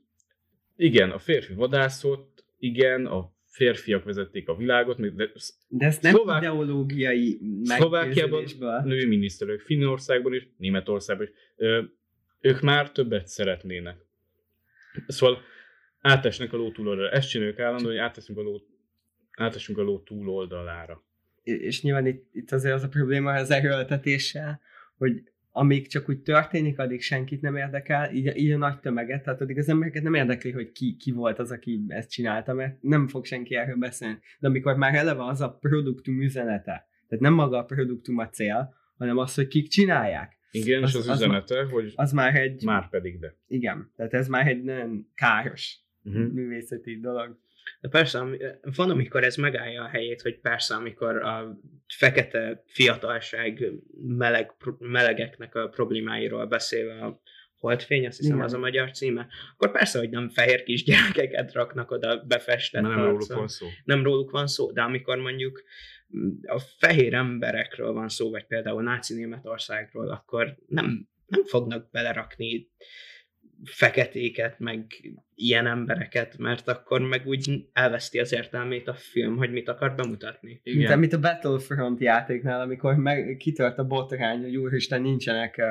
igen, 0.75 1.09
a 1.11 1.17
férfi 1.19 1.53
vadászott, 1.53 2.43
igen, 2.59 3.05
a 3.05 3.31
férfiak 3.45 4.03
vezették 4.03 4.49
a 4.49 4.55
világot, 4.55 4.97
még- 4.97 5.15
de 5.15 5.31
De 5.67 5.85
ezt 5.85 6.01
nem 6.01 6.13
Szlovák- 6.13 6.41
ideológiai 6.41 7.39
Szlovákiában 7.63 8.43
női 8.83 9.05
miniszterek, 9.05 9.59
Finnországban 9.59 10.33
is, 10.33 10.47
Németországban 10.57 11.25
is, 11.27 11.33
ö, 11.55 11.81
ők 12.41 12.61
már 12.61 12.91
többet 12.91 13.27
szeretnének. 13.27 13.97
Szóval 15.07 15.41
átesnek 16.03 16.53
a 16.53 16.57
ló 16.57 16.72
túloldalára. 16.72 17.15
Ezt 17.15 17.29
csináljuk 17.29 17.60
állandóan, 17.60 17.91
hogy 17.91 18.01
átesünk 18.01 18.38
a 18.38 18.41
ló, 18.41 18.62
átesünk 19.38 19.77
a 19.77 19.81
ló 19.81 20.00
túloldalára. 20.00 21.03
és 21.43 21.81
nyilván 21.81 22.05
itt, 22.05 22.29
itt 22.33 22.51
azért 22.51 22.74
az 22.75 22.83
a 22.83 22.88
probléma 22.88 23.33
az 23.33 23.51
erőltetéssel, 23.51 24.62
hogy 24.98 25.24
amíg 25.51 25.88
csak 25.88 26.10
úgy 26.10 26.19
történik, 26.22 26.79
addig 26.79 27.01
senkit 27.01 27.41
nem 27.41 27.55
érdekel, 27.55 28.13
így, 28.13 28.36
így 28.38 28.51
a 28.51 28.57
nagy 28.57 28.79
tömeget, 28.79 29.24
tehát 29.24 29.41
addig 29.41 29.57
az 29.57 29.69
embereket 29.69 30.03
nem 30.03 30.13
érdekli, 30.13 30.51
hogy 30.51 30.72
ki, 30.72 30.95
ki 30.95 31.12
volt 31.12 31.39
az, 31.39 31.51
aki 31.51 31.81
ezt 31.88 32.10
csinálta, 32.10 32.53
mert 32.53 32.81
nem 32.81 33.07
fog 33.07 33.25
senki 33.25 33.55
erről 33.55 33.75
beszélni. 33.75 34.19
De 34.39 34.48
amikor 34.48 34.75
már 34.75 34.95
eleve 34.95 35.25
az 35.25 35.41
a 35.41 35.57
produktum 35.62 36.22
üzenete, 36.22 36.88
tehát 37.07 37.24
nem 37.24 37.33
maga 37.33 37.57
a 37.57 37.63
produktum 37.65 38.17
a 38.17 38.29
cél, 38.29 38.74
hanem 38.98 39.17
az, 39.17 39.36
hogy 39.36 39.48
kik 39.48 39.67
csinálják, 39.67 40.38
Igen, 40.51 40.83
Az- 40.83 40.89
és 40.89 40.95
az, 40.95 41.07
az 41.07 41.15
üzenete, 41.22 41.63
hogy 41.63 41.91
az 41.95 42.12
már 42.12 42.36
egy, 42.36 42.63
már 42.63 42.89
pedig 42.89 43.19
de. 43.19 43.36
igen, 43.48 43.91
tehát 43.95 44.13
ez 44.13 44.27
már 44.27 44.48
egy 44.48 44.63
nagyon 44.63 45.07
káros 45.15 45.77
Uh-huh. 46.03 46.31
művészeti 46.31 47.00
dolog. 47.00 47.38
De 47.81 47.89
persze, 47.89 48.25
van, 48.75 48.89
amikor 48.89 49.24
ez 49.24 49.36
megállja 49.36 49.83
a 49.83 49.88
helyét, 49.88 50.22
hogy 50.22 50.39
persze, 50.39 50.75
amikor 50.75 51.15
a 51.24 51.60
fekete 51.88 52.63
fiatalság 52.67 53.72
meleg, 54.07 54.51
melegeknek 54.79 55.55
a 55.55 55.67
problémáiról 55.67 56.45
beszél 56.45 56.89
a 56.89 57.22
Holdfény, 57.57 58.05
azt 58.05 58.17
hiszem 58.17 58.33
Igen. 58.33 58.45
az 58.45 58.53
a 58.53 58.57
magyar 58.57 58.91
címe, 58.91 59.27
akkor 59.53 59.72
persze, 59.72 60.00
hogy 60.00 60.10
nem 60.10 60.29
fehér 60.29 60.63
kisgyerekeket 60.63 61.53
raknak 61.53 61.91
oda 61.91 62.24
befestett 62.27 62.81
nem 62.81 62.95
róluk 62.95 63.19
arccal. 63.19 63.38
van 63.38 63.48
szó. 63.48 63.67
nem 63.83 64.03
róluk 64.03 64.31
van 64.31 64.48
szó, 64.48 64.72
de 64.72 64.81
amikor 64.81 65.17
mondjuk 65.17 65.63
a 66.45 66.60
fehér 66.60 67.13
emberekről 67.13 67.93
van 67.93 68.10
szó, 68.10 68.29
vagy 68.29 68.45
például 68.45 68.83
náci 68.83 69.13
Németországról, 69.13 70.10
akkor 70.10 70.55
nem, 70.67 71.07
nem 71.25 71.45
fognak 71.45 71.89
belerakni 71.91 72.69
feketéket, 73.63 74.60
meg 74.60 74.86
ilyen 75.35 75.67
embereket, 75.67 76.37
mert 76.37 76.67
akkor 76.67 77.01
meg 77.01 77.21
úgy 77.25 77.65
elveszti 77.73 78.19
az 78.19 78.33
értelmét 78.33 78.87
a 78.87 78.93
film, 78.93 79.37
hogy 79.37 79.51
mit 79.51 79.69
akar 79.69 79.95
bemutatni. 79.95 80.61
Mint 80.63 80.77
Igen. 80.77 80.91
amit 80.91 81.13
a 81.13 81.19
Battlefront 81.19 81.99
játéknál, 81.99 82.61
amikor 82.61 82.95
meg, 82.95 83.35
kitört 83.39 83.77
a 83.77 83.83
botrány, 83.83 84.41
hogy 84.41 84.55
úristen 84.55 85.01
nincsenek 85.01 85.55
uh, 85.57 85.65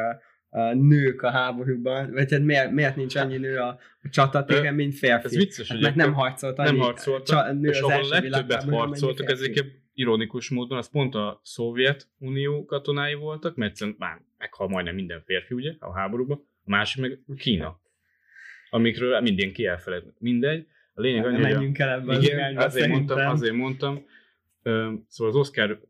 uh, 0.63 0.75
nők 0.75 1.23
a 1.23 1.31
háborúban, 1.31 2.13
vagy 2.13 2.33
hát 2.33 2.41
miért, 2.41 2.71
miért 2.71 2.97
nincs 2.97 3.17
annyi 3.17 3.37
nő 3.37 3.57
a, 3.57 3.79
a 4.03 4.09
csatatéren, 4.11 4.75
mint 4.75 4.95
férfi. 4.95 5.25
Ez 5.25 5.37
vicces, 5.37 5.69
hát 5.69 5.77
hogy 5.77 5.87
mert 5.87 5.97
nem 5.97 6.13
harcolt 6.13 6.59
annyi 6.59 6.71
nem 6.71 6.79
harcoltak, 6.79 7.47
csa, 7.47 7.53
nő 7.53 7.69
és 7.69 7.81
az 7.81 7.83
ahol 7.83 7.95
első 7.95 8.29
legtöbbet 8.29 8.63
harcoltak, 8.63 9.31
ezek 9.31 9.65
ironikus 9.95 10.51
módon, 10.51 10.79
az 10.79 10.91
pont 10.91 11.15
a 11.15 11.41
Szovjetunió 11.45 12.65
katonái 12.65 13.15
voltak, 13.15 13.57
mert 13.57 13.71
egyszerűen 13.71 13.97
már 13.99 14.21
meghal 14.39 14.69
majdnem 14.69 14.95
minden 14.95 15.23
férfi, 15.25 15.55
ugye, 15.55 15.75
a 15.79 15.93
háborúban, 15.99 16.47
a 16.65 16.71
másik 16.71 17.01
meg 17.01 17.19
Kína, 17.37 17.81
amikről 18.75 19.21
mindenki 19.21 19.67
elfeled. 19.67 20.03
Mindegy. 20.19 20.67
A 20.95 21.01
lényeg 21.01 21.25
annyi, 21.27 21.39
menjünk 21.41 21.79
el 21.79 21.89
ebbe 21.89 22.13
az 22.17 22.23
igen, 22.25 22.37
irányba, 22.39 22.65
azért 22.65 22.89
mondtam, 22.89 23.19
azért 23.29 23.55
mondtam. 23.55 24.05
Szóval 25.09 25.33
az 25.33 25.37
Oscar 25.37 25.81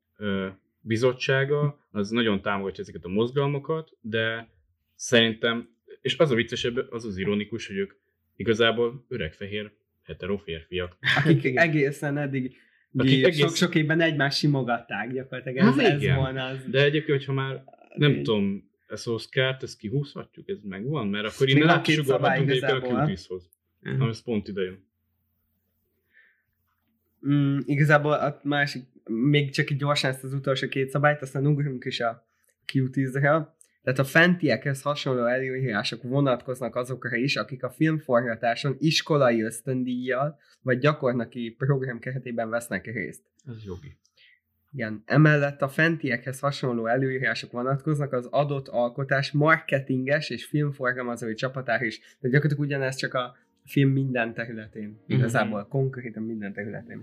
bizottsága 0.81 1.79
az 1.91 2.11
nagyon 2.11 2.41
támogatja 2.43 2.83
ezeket 2.83 3.05
a 3.05 3.09
mozgalmakat, 3.09 3.91
de 4.01 4.49
szerintem, 4.95 5.69
és 6.01 6.19
az 6.19 6.31
a 6.31 6.35
viccesebb, 6.35 6.87
az 6.91 7.05
az 7.05 7.17
ironikus, 7.17 7.67
hogy 7.67 7.77
ők 7.77 7.93
igazából 8.37 9.05
öreg-fehér 9.09 9.71
hetero 10.05 10.37
férfiak. 10.37 10.97
Akik 11.25 11.45
Igen. 11.45 11.62
egészen 11.69 12.19
eddig 12.19 12.57
Akik 12.97 13.25
egész- 13.25 13.39
sok-sok 13.41 13.75
évben 13.75 14.01
egymást 14.01 14.39
simogatták 14.39 15.12
gyakorlatilag. 15.12 15.67
Ez, 15.67 15.75
Hát 15.75 15.93
ez 15.93 16.03
igen. 16.03 16.17
volna 16.17 16.45
az. 16.45 16.65
De 16.71 16.85
egyébként, 16.85 17.19
hogyha 17.19 17.33
már 17.33 17.65
nem 17.95 18.23
tudom, 18.23 18.71
ezt 18.93 19.07
Oscar-t, 19.07 19.63
ezt 19.63 19.79
kihúzhatjuk, 19.79 20.49
ez 20.49 20.59
megvan, 20.63 21.09
mert 21.09 21.27
akkor 21.27 21.49
innen 21.49 21.67
van 21.67 21.77
át 21.77 21.85
két 21.85 22.05
szabály 22.05 22.39
sugorhatunk 22.39 22.51
egyébként 22.51 22.73
a 22.73 22.77
igazából. 22.77 23.01
Cuties-hoz. 23.01 23.51
Mhm. 23.81 24.01
Ami 24.01 24.11
ez 24.11 24.23
pont 24.23 24.49
ide 24.49 24.61
jön. 24.61 24.91
Mm, 27.27 27.59
igazából 27.65 28.13
a 28.13 28.41
másik, 28.43 28.83
még 29.05 29.51
csak 29.51 29.71
így 29.71 29.79
gyorsan 29.79 30.11
ezt 30.11 30.25
az 30.25 30.33
utolsó 30.33 30.69
két 30.69 30.91
szabályt, 30.91 31.23
aztán 31.23 31.47
ugrunk 31.47 31.85
is 31.85 32.01
a 32.01 32.27
Q10-re. 32.73 33.57
Tehát 33.83 33.99
a 33.99 34.05
fentiekhez 34.05 34.83
hasonló 34.83 35.25
előírások 35.25 36.03
vonatkoznak 36.03 36.77
azokra 36.77 37.17
is, 37.17 37.37
akik 37.37 37.63
a 37.63 37.71
filmforgatáson 37.71 38.77
iskolai 38.79 39.43
ösztöndíjjal 39.43 40.39
vagy 40.63 40.79
gyakornoki 40.79 41.55
program 41.59 41.99
keretében 41.99 42.51
vesznek 42.51 42.85
részt. 42.85 43.23
Ez 43.47 43.65
jogi. 43.65 43.97
Igen. 44.75 45.02
Emellett 45.07 45.62
a 45.62 45.69
fentiekhez 45.69 46.41
hasonló 46.41 46.87
előírások 46.87 47.52
vonatkoznak 47.52 48.12
az 48.12 48.26
adott 48.26 48.69
alkotás 48.69 49.33
marketinges 49.33 50.31
és 50.31 50.45
filmforgalmazói 50.45 51.35
csapatára 51.35 51.85
is. 51.85 51.99
Tehát 51.99 52.21
gyakorlatilag 52.21 52.64
ugyanez 52.64 52.97
csak 52.97 53.14
a 53.14 53.37
film 53.64 53.91
minden 53.91 54.35
területén. 54.35 54.99
Igazából 55.07 55.67
konkrétan 55.67 56.23
minden 56.23 56.52
területén. 56.52 57.00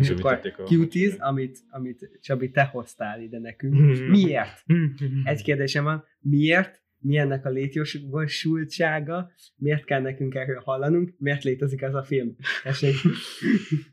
És 0.00 0.10
akkor 0.10 0.32
a... 0.32 0.40
Q10, 0.40 1.18
amit, 1.18 1.58
amit 1.70 2.18
Csabi, 2.20 2.50
te 2.50 2.64
hoztál 2.64 3.20
ide 3.20 3.38
nekünk. 3.38 3.74
Mhm. 3.74 4.10
Miért? 4.10 4.64
Egy 5.24 5.42
kérdésem 5.42 5.84
van, 5.84 6.04
miért? 6.20 6.82
Mi 7.02 7.16
ennek 7.16 7.44
a 7.44 7.50
létjogosultsága? 7.50 9.30
Miért 9.56 9.84
kell 9.84 10.00
nekünk 10.00 10.34
erről 10.34 10.60
hallanunk? 10.60 11.14
Miért 11.18 11.42
létezik 11.42 11.82
ez 11.82 11.94
a 11.94 12.02
film? 12.02 12.36
Tessék. 12.62 12.94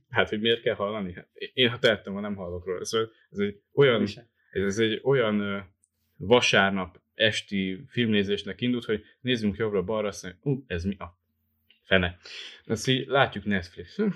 Hát, 0.10 0.30
hogy 0.30 0.40
miért 0.40 0.62
kell 0.62 0.76
hallani? 0.76 1.14
Hát, 1.14 1.28
én 1.54 1.70
ha 1.70 1.80
tehettem, 1.80 2.14
ha 2.14 2.20
nem 2.20 2.36
hallok 2.36 2.66
róla. 2.66 2.86
Szóval 2.86 3.12
ez 3.30 3.38
egy 3.40 3.62
olyan, 3.74 4.08
ez 4.52 4.80
egy 4.80 5.02
olyan 5.04 5.68
vasárnap 6.18 7.02
esti 7.14 7.84
filmnézésnek 7.88 8.62
indult, 8.62 8.86
hogy 8.86 9.04
nézzünk 9.22 9.58
jobbra-balra, 9.58 10.08
azt 10.08 10.38
mondjuk, 10.44 10.72
ez 10.72 10.84
mi 10.84 10.96
a 11.00 11.18
fene. 11.88 12.17
Azt 12.65 12.88
így 12.88 13.08
látjuk 13.08 13.46
Netflix. 13.46 13.96
Hm, 13.96 14.08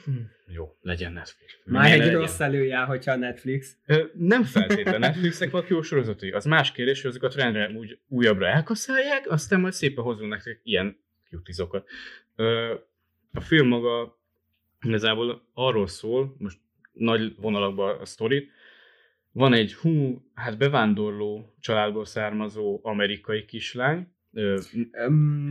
Jó, 0.48 0.78
legyen 0.82 1.12
Netflix. 1.14 1.58
Már 1.66 1.84
Milyen 1.84 2.00
egy 2.00 2.06
legyen? 2.06 2.20
rossz 2.22 2.40
előjel, 2.40 2.86
hogyha 2.86 3.12
a 3.12 3.16
Netflix. 3.16 3.78
Nem 4.14 4.44
feltétlenül 4.44 5.00
Netflixnek 5.00 5.50
vannak 5.52 5.68
jó 5.70 5.82
sorozatai. 5.82 6.32
Az 6.32 6.46
más 6.46 6.72
kérdés, 6.72 7.02
hogy 7.02 7.10
azokat 7.10 7.36
rendre 7.36 7.70
úgy 7.70 8.00
újabbra 8.08 8.48
elkaszálják, 8.48 9.30
aztán 9.30 9.60
majd 9.60 9.74
szépen 9.74 10.04
hozunk 10.04 10.30
nektek 10.32 10.60
ilyen 10.64 10.98
cutizokat. 11.30 11.88
Ö, 12.36 12.74
A 13.34 13.40
film 13.42 13.68
maga 13.68 14.20
igazából 14.82 15.48
arról 15.54 15.88
szól, 15.88 16.36
most 16.38 16.58
nagy 16.94 17.36
vonalakban 17.38 18.00
a 18.00 18.06
sztorit, 18.06 18.52
van 19.32 19.54
egy 19.54 19.74
hú, 19.74 20.26
hát 20.34 20.58
bevándorló 20.58 21.56
családból 21.60 22.06
származó 22.06 22.80
amerikai 22.84 23.46
kislány, 23.46 24.08
ö, 24.34 24.60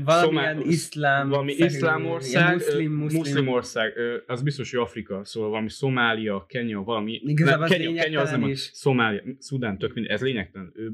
valamilyen 0.05 0.55
Szomá- 0.55 0.67
iszlám... 0.67 1.29
valami 1.29 1.53
iszlám 1.53 2.07
ország, 2.07 2.55
muszlim, 2.55 2.93
muszlim, 2.93 3.19
muszlim, 3.21 3.49
ország, 3.49 3.97
ö, 3.97 4.17
az 4.27 4.43
biztos, 4.43 4.71
hogy 4.71 4.81
Afrika, 4.81 5.25
szóval 5.25 5.51
valami 5.51 5.69
Szomália, 5.69 6.47
Kenya, 6.49 6.83
valami... 6.83 7.21
Igazából 7.25 7.65
az 7.65 7.71
Kenya, 7.71 8.03
Kenya 8.03 8.21
az 8.21 8.31
nem, 8.31 8.41
lényegtelen 8.41 8.45
a 8.45 8.49
is. 8.49 8.61
Szomália, 8.61 9.23
Szudán, 9.39 9.79
tök 9.79 9.95
mindegy, 9.95 10.13
ez 10.13 10.21
lényegtelen. 10.23 10.73
Ő, 10.75 10.93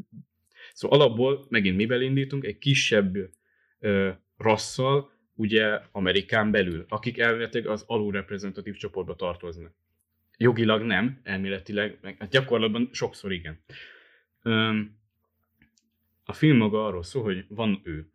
szóval 0.73 1.01
alapból 1.01 1.47
megint 1.49 1.77
miben 1.77 2.03
indítunk, 2.03 2.45
egy 2.45 2.59
kisebb 2.59 3.15
ö, 3.79 4.11
rasszal, 4.37 5.11
ugye 5.35 5.81
Amerikán 5.93 6.51
belül, 6.51 6.85
akik 6.89 7.19
elméletileg 7.19 7.67
az 7.67 7.85
alulreprezentatív 7.87 8.77
csoportba 8.77 9.15
tartoznak. 9.15 9.75
jogilag 10.39 10.83
nem, 10.83 11.21
elméletileg, 11.23 11.99
meg 12.03 12.17
hát 12.19 12.31
gyakorlatban 12.31 12.89
sokszor 12.93 13.33
igen. 13.33 13.65
Öm, 14.43 14.99
a 16.27 16.33
film 16.33 16.57
maga 16.57 16.87
arról 16.87 17.03
szól, 17.03 17.23
hogy 17.23 17.45
van 17.49 17.81
ő. 17.85 18.07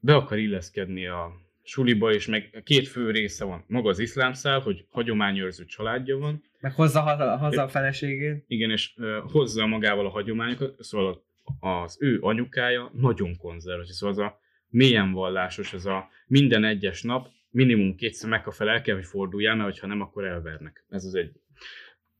Be 0.00 0.14
akar 0.14 0.38
illeszkedni 0.38 1.06
a 1.06 1.32
suliba, 1.62 2.12
és 2.12 2.26
meg 2.26 2.62
két 2.64 2.88
fő 2.88 3.10
része 3.10 3.44
van. 3.44 3.64
Maga 3.66 3.88
az 3.88 3.98
iszlám 3.98 4.32
szál, 4.32 4.60
hogy 4.60 4.84
hagyományőrző 4.90 5.64
családja 5.64 6.18
van, 6.18 6.42
Meg 6.60 6.72
hozza 6.74 7.00
haza, 7.00 7.36
haza 7.36 7.62
a 7.62 7.68
feleségét. 7.68 8.44
igen, 8.48 8.70
és 8.70 8.92
ö, 8.96 9.18
hozza 9.32 9.66
magával 9.66 10.06
a 10.06 10.10
hagyományokat, 10.10 10.82
szóval 10.82 11.22
az 11.60 11.96
ő 12.00 12.18
anyukája 12.20 12.90
nagyon 12.94 13.36
konzervatív, 13.36 13.92
szóval 13.94 14.14
az 14.16 14.20
a 14.22 14.38
mélyen 14.68 15.12
vallásos, 15.12 15.72
ez 15.72 15.86
a 15.86 16.08
minden 16.26 16.64
egyes 16.64 17.02
nap 17.02 17.28
minimum 17.50 17.96
kétszer 17.96 18.30
meg 18.30 18.44
fel 18.44 18.68
el 18.68 18.82
kell, 18.82 18.94
hogy 18.94 19.04
forduljál, 19.04 19.56
mert 19.56 19.78
ha 19.78 19.86
nem, 19.86 20.00
akkor 20.00 20.24
elvernek. 20.24 20.84
Ez 20.90 21.04
az 21.04 21.14
egy. 21.14 21.32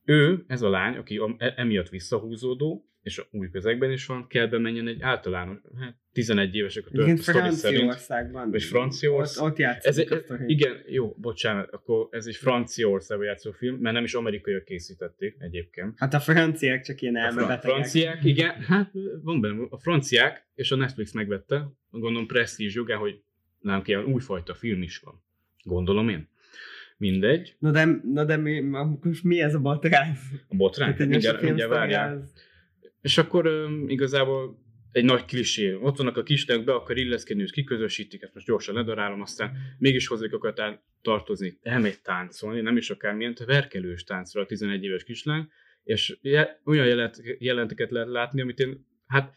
Ő, 0.05 0.43
ez 0.47 0.61
a 0.61 0.69
lány, 0.69 0.95
aki 0.97 1.21
e- 1.37 1.53
emiatt 1.57 1.89
visszahúzódó, 1.89 2.85
és 3.03 3.17
a 3.17 3.23
új 3.31 3.49
közegben 3.49 3.91
is 3.91 4.05
van, 4.05 4.27
kell 4.27 4.47
bemenjen 4.47 4.87
egy 4.87 5.01
általános, 5.01 5.57
hát 5.79 5.95
11 6.13 6.55
évesek 6.55 6.85
a 6.85 6.89
Igen, 6.91 7.05
tört 7.05 7.21
sztori 7.21 7.37
szerint. 7.51 7.59
Franciaországban. 7.81 8.51
Vagy 8.51 8.63
Franciaország. 8.63 9.43
Ott, 9.45 9.51
ott 9.51 9.59
Ez, 9.59 9.97
ez, 9.97 10.07
igen, 10.45 10.77
jó, 10.87 11.15
bocsánat, 11.17 11.69
akkor 11.71 12.07
ez 12.11 12.25
egy 12.25 12.35
Franciaországban 12.35 13.27
játszó 13.27 13.51
film, 13.51 13.75
mert 13.75 13.95
nem 13.95 14.03
is 14.03 14.13
amerikaiak 14.13 14.63
készítették 14.63 15.35
egyébként. 15.39 15.93
Hát 15.97 16.13
a 16.13 16.19
franciák 16.19 16.81
csak 16.83 17.01
ilyen 17.01 17.15
A 17.15 17.19
elmebetegek. 17.19 17.61
franciák, 17.61 18.23
igen, 18.23 18.51
hát 18.61 18.91
van 19.23 19.41
benne, 19.41 19.65
a 19.69 19.77
franciák, 19.77 20.47
és 20.55 20.71
a 20.71 20.75
Netflix 20.75 21.11
megvette, 21.13 21.71
gondolom 21.91 22.27
presztízs 22.27 22.75
jogán, 22.75 22.97
hogy 22.97 23.21
nálunk 23.59 23.87
ilyen 23.87 24.03
újfajta 24.03 24.53
film 24.53 24.81
is 24.81 24.99
van. 24.99 25.23
Gondolom 25.63 26.09
én. 26.09 26.29
Mindegy. 26.97 27.55
Na 27.59 27.71
de, 27.71 27.85
na 28.03 28.25
de 28.25 28.37
mi, 28.37 28.63
mi 29.23 29.41
ez 29.41 29.53
a 29.53 29.59
botrány? 29.59 30.15
A 30.47 30.55
botrány, 30.55 30.95
a 30.99 31.05
mindjárt, 31.05 31.41
mindjárt 31.41 31.69
várjál. 31.71 32.17
az- 32.17 32.49
És 33.01 33.17
akkor 33.17 33.47
um, 33.47 33.89
igazából 33.89 34.59
egy 34.91 35.03
nagy 35.03 35.25
klisé. 35.25 35.73
Ott 35.73 35.97
vannak 35.97 36.17
a 36.17 36.23
kislányok, 36.23 36.65
be 36.65 36.73
akar 36.73 36.97
illeszkedni, 36.97 37.43
és 37.43 37.51
kiközösítik, 37.51 38.21
ezt 38.21 38.33
most 38.33 38.45
gyorsan 38.45 38.75
ledarálom, 38.75 39.21
aztán 39.21 39.57
mégis 39.77 40.07
hozzájuk 40.07 40.33
akar 40.33 40.53
tán- 40.53 40.81
tartozni, 41.01 41.57
elmegy 41.61 42.01
táncolni, 42.01 42.61
nem 42.61 42.77
is 42.77 42.89
akármilyen, 42.89 43.35
verkelős 43.45 44.03
táncra 44.03 44.41
a 44.41 44.45
11 44.45 44.83
éves 44.83 45.03
kislány, 45.03 45.47
és 45.83 46.17
je- 46.21 46.61
olyan 46.65 46.85
jelent, 46.85 47.21
jelenteket 47.39 47.91
lehet 47.91 48.09
látni, 48.09 48.41
amit 48.41 48.59
én, 48.59 48.85
hát 49.07 49.33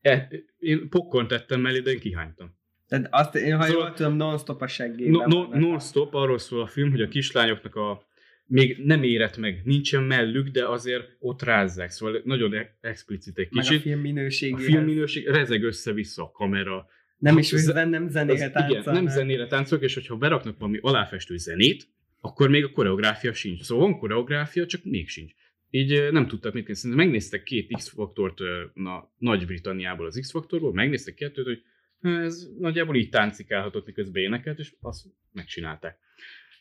e, 0.00 0.28
én 0.58 0.88
pokkon 0.88 1.26
tettem 1.26 1.60
mellé, 1.60 1.80
de 1.80 1.90
én 1.90 2.00
kihánytam. 2.00 2.54
Tehát 2.88 3.08
azt, 3.10 3.34
én 3.34 3.56
ha 3.56 3.62
Szóval- 3.62 3.86
jól 3.86 3.94
tudom, 3.94 4.16
non-stop 4.16 4.60
a 4.62 4.66
seggében. 4.66 5.28
No, 5.28 5.42
no, 5.42 5.58
non-stop 5.58 6.14
arról 6.14 6.38
szól 6.38 6.60
a 6.60 6.66
film, 6.66 6.90
hogy 6.90 7.00
a 7.00 7.08
kislányoknak 7.08 7.74
a 7.74 8.06
még 8.46 8.84
nem 8.84 9.02
érett 9.02 9.36
meg, 9.36 9.60
nincsen 9.64 10.02
mellük, 10.02 10.48
de 10.48 10.68
azért 10.68 11.16
ott 11.18 11.42
rázzák, 11.42 11.90
szóval 11.90 12.20
nagyon 12.24 12.54
e- 12.54 12.76
explicit 12.80 13.38
egy 13.38 13.48
Meg 13.50 13.64
a 13.64 13.68
kicsit. 13.68 13.82
film 13.82 13.98
A 13.98 14.02
minőségéhez. 14.02 14.64
film 14.64 14.84
minőség 14.84 15.26
rezeg 15.26 15.62
össze-vissza 15.62 16.22
a 16.22 16.30
kamera. 16.30 16.86
Nem 17.18 17.38
is, 17.38 17.50
hogy 17.50 17.88
nem 17.88 18.08
zenére 18.08 18.32
Az, 18.32 18.38
igen, 18.38 18.52
táncolnak. 18.52 18.92
nem 19.02 19.06
zenére 19.12 19.46
táncolok, 19.46 19.84
és 19.84 19.94
hogyha 19.94 20.16
beraknak 20.16 20.58
valami 20.58 20.78
aláfestő 20.82 21.36
zenét, 21.36 21.88
akkor 22.20 22.48
még 22.48 22.64
a 22.64 22.70
koreográfia 22.70 23.32
sincs. 23.32 23.62
Szóval 23.62 23.88
van 23.88 23.98
koreográfia, 23.98 24.66
csak 24.66 24.84
még 24.84 25.08
sincs. 25.08 25.32
Így 25.70 26.08
nem 26.12 26.26
tudtak 26.26 26.52
mit 26.52 26.64
kezdeni. 26.66 26.94
Megnéztek 26.94 27.42
két 27.42 27.72
X-faktort 27.76 28.38
na, 28.74 29.12
Nagy-Britanniából 29.18 30.06
az 30.06 30.18
X-faktorból, 30.20 30.72
megnéztek 30.72 31.14
kettőt, 31.14 31.44
hogy 31.46 31.62
ez 32.00 32.48
nagyjából 32.58 32.96
így 32.96 33.08
táncikálhatott, 33.08 33.86
miközben 33.86 34.22
énekelt, 34.22 34.58
és 34.58 34.72
azt 34.80 35.04
megcsinálták. 35.32 35.98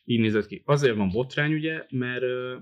Így 0.05 0.19
nézett 0.19 0.45
ki. 0.47 0.61
Azért 0.65 0.95
van 0.95 1.09
botrány, 1.09 1.53
ugye, 1.53 1.85
mert 1.89 2.21
ö, 2.21 2.55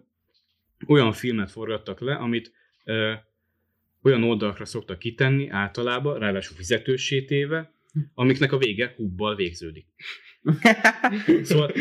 olyan 0.88 1.12
filmet 1.12 1.52
forgattak 1.52 2.00
le, 2.00 2.16
amit 2.16 2.52
ö, 2.84 3.14
olyan 4.04 4.24
oldalakra 4.24 4.66
szoktak 4.66 5.00
kitenni 5.00 5.50
általában, 5.50 6.20
ráadásul 6.20 6.56
fizetőssé 6.56 7.24
téve, 7.24 7.74
amiknek 8.14 8.52
a 8.52 8.58
vége 8.58 8.94
hubbal 8.96 9.36
végződik. 9.36 9.86
Szóval 11.44 11.72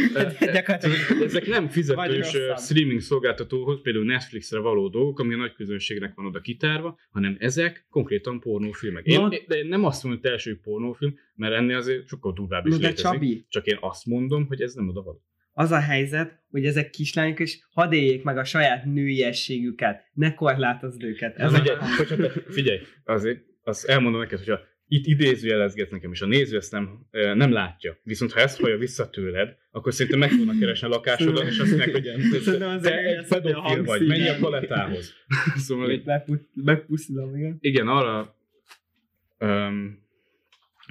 Gyakorlatilag- 0.53 1.23
ezek 1.23 1.47
nem 1.47 1.69
fizetős 1.69 2.37
streaming 2.57 3.01
szolgáltatóhoz, 3.01 3.81
például 3.83 4.05
Netflixre 4.05 4.59
való 4.59 4.89
dolgok, 4.89 5.19
ami 5.19 5.35
a 5.35 5.37
nagy 5.37 5.53
közönségnek 5.55 6.15
van 6.15 6.27
oda 6.27 6.41
kitárva, 6.41 6.99
hanem 7.11 7.37
ezek 7.39 7.87
konkrétan 7.91 8.41
pornófilmek. 8.41 9.07
Én, 9.07 9.29
de 9.47 9.57
én 9.57 9.67
nem 9.67 9.85
azt 9.85 10.03
mondom, 10.03 10.21
hogy 10.23 10.31
első 10.31 10.59
pornófilm, 10.63 11.19
mert 11.35 11.55
ennél 11.55 11.77
azért 11.77 12.09
sokkal 12.09 12.33
durvább 12.33 12.67
is 12.67 12.73
No, 12.73 12.79
létezik. 12.79 13.05
Csabi, 13.05 13.45
Csak 13.49 13.67
én 13.67 13.79
azt 13.81 14.07
mondom, 14.07 14.47
hogy 14.47 14.61
ez 14.61 14.75
nem 14.75 14.89
oda 14.89 15.03
való. 15.03 15.23
Az 15.53 15.71
a 15.71 15.81
helyzet, 15.81 16.41
hogy 16.51 16.67
ezek 16.67 16.91
kislányok 16.91 17.39
is 17.39 17.67
hadd 17.71 17.93
éljék 17.93 18.23
meg 18.23 18.39
a 18.39 18.45
saját 18.45 18.85
nőiességüket, 18.85 20.11
ne 20.13 20.35
korlátozd 20.35 21.03
őket. 21.03 21.37
Ez 21.37 21.53
Ez 21.53 21.61
a... 21.61 21.85
figyelj, 21.85 22.31
figyelj, 22.59 22.79
azért 23.05 23.41
azt 23.63 23.85
elmondom 23.85 24.21
neked, 24.21 24.39
hogyha 24.39 24.61
itt 24.89 25.07
idézőjelezgetsz 25.07 25.91
nekem, 25.91 26.13
és 26.13 26.21
a 26.21 26.27
néző 26.27 26.57
ezt 26.57 26.73
nem, 26.73 27.07
nem 27.11 27.53
látja. 27.53 28.01
Viszont 28.03 28.33
ha 28.33 28.41
ezt 28.41 28.61
hallja 28.61 28.77
vissza 28.77 29.11
tőled, 29.11 29.57
akkor 29.71 29.95
szerintem 29.95 30.21
meg 30.21 30.31
fognak 30.31 30.59
keresni 30.59 30.87
a 30.87 30.91
lakásodat, 30.91 31.47
és 31.47 31.59
azt 31.59 31.77
mondják, 31.77 31.91
hogy 31.93 32.03
te 32.81 32.99
egy 32.99 33.27
pedofil 33.29 33.85
vagy, 33.85 34.07
menj 34.07 34.29
a 34.29 34.37
palettához. 34.41 35.15
Szóval 35.67 35.91
így, 35.91 36.05
Bepu- 36.05 36.49
Bepuszilom, 36.55 37.37
igen. 37.37 37.57
igen, 37.61 37.89
arra 37.89 38.37
um, 39.39 40.02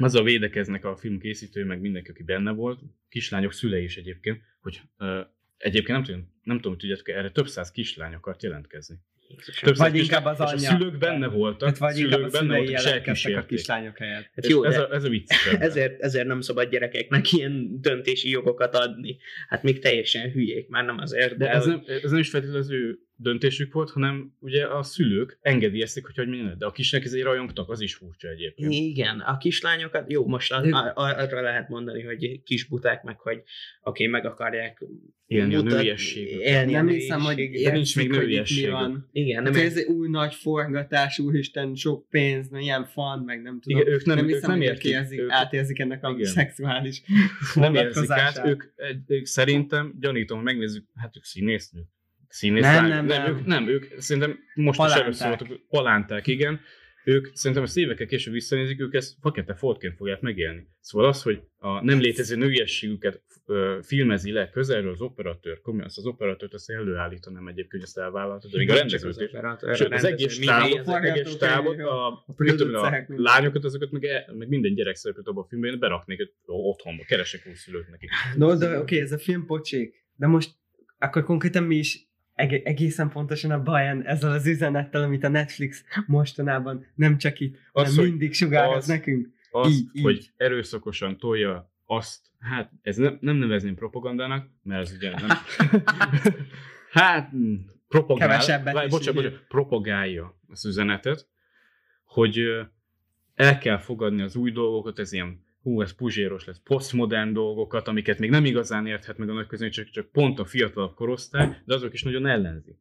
azzal 0.03 0.23
védekeznek 0.23 0.85
a 0.85 0.95
film 0.95 1.19
készítői, 1.19 1.63
meg 1.63 1.81
mindenki, 1.81 2.09
aki 2.11 2.23
benne 2.23 2.51
volt, 2.51 2.79
kislányok 3.09 3.53
szülei 3.53 3.83
is 3.83 3.97
egyébként, 3.97 4.41
hogy 4.61 4.81
uh, 4.99 5.19
egyébként 5.57 5.97
nem 5.97 6.03
tudom, 6.03 6.33
nem 6.43 6.55
tudom, 6.55 6.71
hogy 6.71 6.81
tudjátok, 6.81 7.09
erre 7.09 7.31
több 7.31 7.47
száz 7.47 7.71
kislány 7.71 8.13
akart 8.13 8.43
jelentkezni. 8.43 8.95
Több 9.61 9.75
száz 9.75 9.91
Vagy 9.91 9.99
inkább 10.01 10.25
az 10.25 10.39
anyja. 10.39 10.69
a 10.69 10.77
szülők 10.77 10.97
benne 10.97 11.27
voltak, 11.27 11.59
Tehát 11.59 11.77
vagy 11.77 11.97
inkább 11.97 12.21
a 12.21 12.29
szülők 12.29 12.31
benne 12.31 12.57
voltak, 12.57 12.75
és 12.77 12.83
jelentkeztek 12.85 13.31
a 13.31 13.35
elkísérték. 13.35 13.57
kislányok 13.57 13.97
helyett. 13.97 14.31
Hát 14.35 14.47
jó, 14.47 14.63
ez, 14.63 14.77
a, 14.77 14.93
ez 14.93 15.03
a 15.03 15.09
vicc. 15.09 15.31
ezért, 15.59 16.01
ezért 16.01 16.27
nem 16.27 16.41
szabad 16.41 16.69
gyerekeknek 16.69 17.31
ilyen 17.31 17.81
döntési 17.81 18.29
jogokat 18.29 18.75
adni. 18.75 19.17
Hát 19.47 19.63
még 19.63 19.79
teljesen 19.79 20.31
hülyék, 20.31 20.67
már 20.69 20.85
nem 20.85 20.97
azért, 20.97 21.37
de, 21.37 21.45
De 21.45 21.51
ez 21.51 21.65
nem, 21.65 21.83
ez 22.03 22.11
nem 22.11 22.19
is 22.19 22.29
feltétlenül 22.29 22.63
az 22.63 22.71
ő 22.71 22.99
döntésük 23.21 23.73
volt, 23.73 23.89
hanem 23.89 24.33
ugye 24.39 24.67
a 24.67 24.83
szülők 24.83 25.37
engedélyezték, 25.41 26.05
hogy 26.05 26.15
hogy 26.15 26.27
minden. 26.27 26.57
De 26.57 26.65
a 26.65 26.71
kisnek 26.71 27.03
ezért 27.05 27.25
rajongtak, 27.25 27.69
az 27.69 27.81
is 27.81 27.95
furcsa 27.95 28.27
egyébként. 28.29 28.73
Igen, 28.73 29.19
a 29.19 29.37
kislányokat, 29.37 30.11
jó, 30.11 30.27
most 30.27 30.51
a, 30.51 30.57
a, 30.93 30.93
arra 30.95 31.41
lehet 31.41 31.69
mondani, 31.69 32.01
hogy 32.03 32.43
kisbuták 32.43 33.03
meg, 33.03 33.19
hogy 33.19 33.41
oké, 33.81 34.07
meg 34.07 34.25
akarják 34.25 34.83
Élni 35.25 35.55
a 35.55 35.61
mutat- 35.61 35.77
nőiességüket. 35.77 36.39
Élni 36.47 36.71
Nem 36.71 36.87
a 36.87 36.91
hiszem, 36.91 37.19
hogy. 37.19 37.49
De 37.63 37.71
nincs 37.71 37.95
még 37.95 38.05
itt 38.13 38.49
mi 38.55 38.69
van. 38.69 39.09
Igen, 39.11 39.43
nem 39.43 39.51
Nem 39.53 39.61
ez 39.65 39.77
egy 39.77 39.85
új 39.85 40.07
nagy 40.09 40.33
forgatás, 40.35 41.19
úristen, 41.19 41.75
sok 41.75 42.09
pénz, 42.09 42.49
meg 42.49 42.61
ilyen 42.61 42.85
fan, 42.85 43.19
meg 43.19 43.41
nem 43.41 43.59
tudom. 43.59 43.79
Igen, 43.79 43.93
ők 43.93 44.05
nem- 44.05 44.17
ők 44.17 44.25
hiszem, 44.25 44.49
nem 44.49 44.59
hogy 44.59 44.67
értik, 44.67 44.91
Érzik, 44.91 45.19
ők- 45.19 45.31
átérzik 45.31 45.79
ennek 45.79 46.03
a 46.03 46.09
Igen. 46.11 46.25
szexuális 46.25 47.01
nem 47.55 47.75
érzik 47.75 48.09
át, 48.09 48.41
ők, 48.45 48.63
ők 49.07 49.25
szerintem, 49.25 49.95
gyanítom, 49.99 50.37
hogy 50.37 50.45
megnézzük, 50.45 50.85
hát 50.95 51.17
ők 51.17 51.23
színésznők. 51.23 51.85
Színész 52.31 52.61
Nem, 52.63 52.87
nem, 52.87 53.05
nem, 53.05 53.23
nem. 53.23 53.35
Ők, 53.35 53.45
nem, 53.45 53.67
ők 53.67 53.85
szerintem 53.97 54.39
most 54.53 54.77
Palánták. 54.77 54.99
is 54.99 55.19
először 55.19 55.27
voltak, 55.27 55.67
palánták, 55.69 56.27
igen. 56.27 56.59
Ők 57.03 57.27
szerintem 57.33 57.63
ezt 57.65 57.77
évekkel 57.77 58.07
később 58.07 58.33
visszanézik, 58.33 58.79
ők 58.79 58.93
ezt 58.93 59.15
fakete 59.21 59.53
foltként 59.53 59.95
fogják 59.95 60.21
megélni. 60.21 60.67
Szóval 60.79 61.07
az, 61.07 61.21
hogy 61.21 61.41
a 61.57 61.83
nem 61.83 61.99
létező 61.99 62.35
nőiességüket 62.35 63.21
ö, 63.45 63.79
filmezi 63.81 64.31
le 64.31 64.49
közelről 64.49 64.91
az 64.91 65.01
operatőr, 65.01 65.61
komolyan 65.61 65.85
azt 65.85 65.97
az 65.97 66.05
operatőrt 66.05 66.53
azt 66.53 66.69
előállítanám 66.69 67.47
egyébként, 67.47 67.71
hogy 67.71 67.81
ezt 67.81 67.97
elvállalta, 67.97 68.47
de 68.47 68.57
még 68.57 68.69
a 68.69 68.73
rendezőt 68.75 69.21
is. 69.21 69.29
Sőt, 69.77 69.93
az 69.93 70.03
egész 70.03 70.33
stábot, 70.33 70.79
az 70.79 70.87
egész 70.87 71.41
a, 71.41 72.07
a 72.07 72.25
tudom, 72.35 72.75
a 72.75 72.89
minden. 72.89 73.05
lányokat, 73.07 73.63
azokat 73.63 73.91
meg, 73.91 74.03
el- 74.03 74.33
meg 74.33 74.47
minden 74.47 74.73
gyerek 74.73 74.95
szerepet 74.95 75.27
abban 75.27 75.43
a 75.43 75.47
filmben, 75.47 75.71
én 75.71 75.79
beraknék 75.79 76.33
otthonba, 76.45 77.03
keresek 77.03 77.41
új 77.47 77.53
szülőt 77.53 77.89
nekik. 77.89 78.09
No, 78.35 78.55
de 78.55 78.79
oké, 78.79 78.99
ez 78.99 79.11
a 79.11 79.17
film 79.17 79.45
pocsék. 79.45 80.05
De 80.15 80.27
most 80.27 80.49
akkor 80.97 81.23
konkrétan 81.23 81.63
mi 81.63 81.75
is 81.75 82.09
eg- 82.41 82.65
egészen 82.67 83.09
pontosan 83.09 83.51
a 83.51 83.63
bajan 83.63 84.03
ezzel 84.05 84.31
az 84.31 84.47
üzenettel, 84.47 85.03
amit 85.03 85.23
a 85.23 85.27
Netflix 85.29 85.83
mostanában 86.07 86.85
nem 86.95 87.17
csak 87.17 87.39
itt, 87.39 87.57
Az, 87.71 87.89
hanem 87.95 88.09
mindig 88.09 88.33
sugároz 88.33 88.75
az- 88.77 88.87
nekünk. 88.87 89.27
Az, 89.51 89.71
Így, 89.71 89.87
így. 89.93 90.03
hogy 90.03 90.31
erőszakosan 90.37 91.17
tolja 91.17 91.71
azt, 91.85 92.19
hát 92.39 92.71
ez 92.81 92.95
nem, 92.97 93.17
nem 93.21 93.35
nevezném 93.35 93.75
propagandának, 93.75 94.47
mert 94.63 94.81
ez 94.81 94.93
ugye 94.95 95.11
nem... 95.11 95.29
hát, 96.91 97.35
mm, 97.35 97.55
propagál, 97.87 98.27
Kevesebbet 98.29 98.73
várj, 98.73 98.85
is 98.85 98.91
bocsánat, 98.91 99.15
így. 99.23 99.25
bocsánat, 99.29 99.47
propagálja 99.47 100.39
az 100.47 100.65
üzenetet, 100.65 101.27
hogy 102.05 102.39
el 103.35 103.57
kell 103.57 103.77
fogadni 103.77 104.21
az 104.21 104.35
új 104.35 104.51
dolgokat, 104.51 104.99
ez 104.99 105.11
ilyen 105.13 105.45
hú, 105.61 105.81
ez 105.81 105.95
puzséros 105.95 106.45
lesz, 106.45 106.61
posztmodern 106.63 107.33
dolgokat, 107.33 107.87
amiket 107.87 108.19
még 108.19 108.29
nem 108.29 108.45
igazán 108.45 108.87
érthet 108.87 109.17
meg 109.17 109.29
a 109.29 109.33
nagy 109.33 109.47
közönség, 109.47 109.83
csak, 109.83 109.93
csak 109.93 110.11
pont 110.11 110.39
a 110.39 110.45
fiatalabb 110.45 110.93
korosztály, 110.93 111.57
de 111.65 111.73
azok 111.73 111.93
is 111.93 112.03
nagyon 112.03 112.25
ellenzik. 112.25 112.75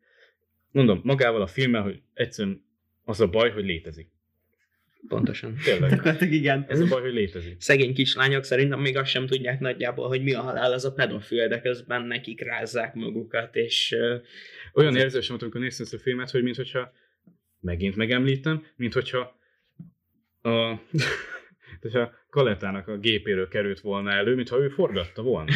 Mondom, 0.71 1.01
magával 1.05 1.43
a 1.43 1.47
filmmel, 1.47 1.83
hogy 1.83 2.03
egyszerűen 2.15 2.65
az 3.05 3.21
a 3.21 3.29
baj, 3.29 3.51
hogy 3.51 3.65
létezik. 3.65 4.11
Pontosan. 5.09 5.57
Tényleg. 5.65 6.17
Igen. 6.33 6.65
Ez 6.69 6.81
a 6.81 6.87
baj, 6.87 7.01
hogy 7.01 7.13
létezik. 7.13 7.61
Szegény 7.61 7.95
kislányok 7.95 8.45
szerintem 8.45 8.81
még 8.81 8.97
azt 8.97 9.11
sem 9.11 9.27
tudják 9.27 9.61
nagyjából, 9.61 10.09
hogy 10.09 10.23
mi 10.23 10.33
a 10.33 10.41
halál 10.41 10.73
az 10.73 10.85
a 10.85 10.93
pedofil, 10.93 11.49
de 11.49 11.61
közben 11.61 12.03
nekik 12.03 12.41
rázzák 12.41 12.95
magukat, 12.95 13.57
és 13.57 13.97
Olyan 14.73 14.97
érzésem 14.97 15.29
volt, 15.29 15.43
amikor 15.43 15.61
néztem 15.61 15.85
ezt 15.85 15.95
a 15.95 15.99
filmet, 15.99 16.31
hogy 16.31 16.43
mintha 16.43 16.93
megint 17.61 17.97
megemlítem, 17.97 18.67
mint 18.77 18.95
hogyha 21.81 22.01
a, 22.01 22.19
Kalettának 22.31 22.89
a 22.89 22.99
gépéről 22.99 23.49
került 23.49 23.81
volna 23.81 24.11
elő, 24.11 24.35
mintha 24.35 24.59
ő 24.59 24.69
forgatta 24.69 25.23
volna. 25.23 25.53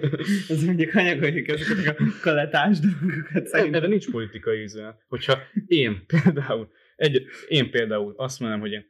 Az 0.48 0.64
mondjuk 0.64 0.94
anyagoljuk 0.94 1.48
ezeket 1.48 1.98
a 1.98 2.04
kaletás 2.22 2.78
dolgokat 2.78 3.46
szerintem. 3.46 3.74
Erre 3.74 3.86
nincs 3.88 4.10
politikai 4.10 4.62
üzenet. 4.62 5.04
Hogyha 5.08 5.38
én 5.66 6.04
például, 6.06 6.70
egy, 6.96 7.24
én 7.48 7.70
például 7.70 8.14
azt 8.16 8.40
mondom, 8.40 8.60
hogy 8.60 8.72
én 8.72 8.86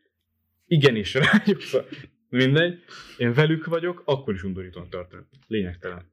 igenis 0.67 1.15
rájuk, 1.15 1.61
szóval 1.61 1.89
mindegy, 2.29 2.83
én 3.17 3.33
velük 3.33 3.67
vagyok, 3.67 4.03
akkor 4.05 4.35
is 4.35 4.43
undorítóan 4.43 4.91
tartom. 4.91 5.29
Lényegtelen. 5.47 6.13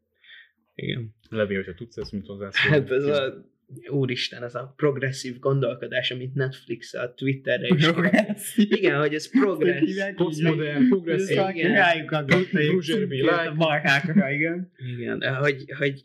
igen. 0.76 1.16
Levi, 1.30 1.56
hogyha 1.56 1.74
tudsz 1.74 1.98
ezt, 1.98 2.12
mint 2.12 2.26
hozzászólni. 2.26 2.78
Hát 2.78 2.92
ez 2.92 3.06
a 3.06 3.46
úristen, 3.88 4.44
ez 4.44 4.56
a 4.56 4.74
progresszív 4.76 5.40
gondolkodás, 5.40 6.12
amit 6.12 6.34
Netflix 6.34 6.94
a 6.94 7.14
Twitterre 7.14 7.68
is 7.76 7.88
Igen, 8.56 9.00
hogy 9.00 9.14
ez 9.14 9.30
progress. 9.30 9.82
Postmodern, 10.16 10.88
progresszív, 10.88 11.38
Igen. 11.38 11.56
Igen. 11.56 11.74
Rájuk 11.74 12.12
a 12.12 12.24
Bruzservi 12.24 13.22
a 13.22 13.42
like. 13.42 13.54
markákra, 13.56 14.32
igen. 14.32 14.72
Igen, 14.98 15.36
hogy, 15.36 15.66
hogy 15.78 16.04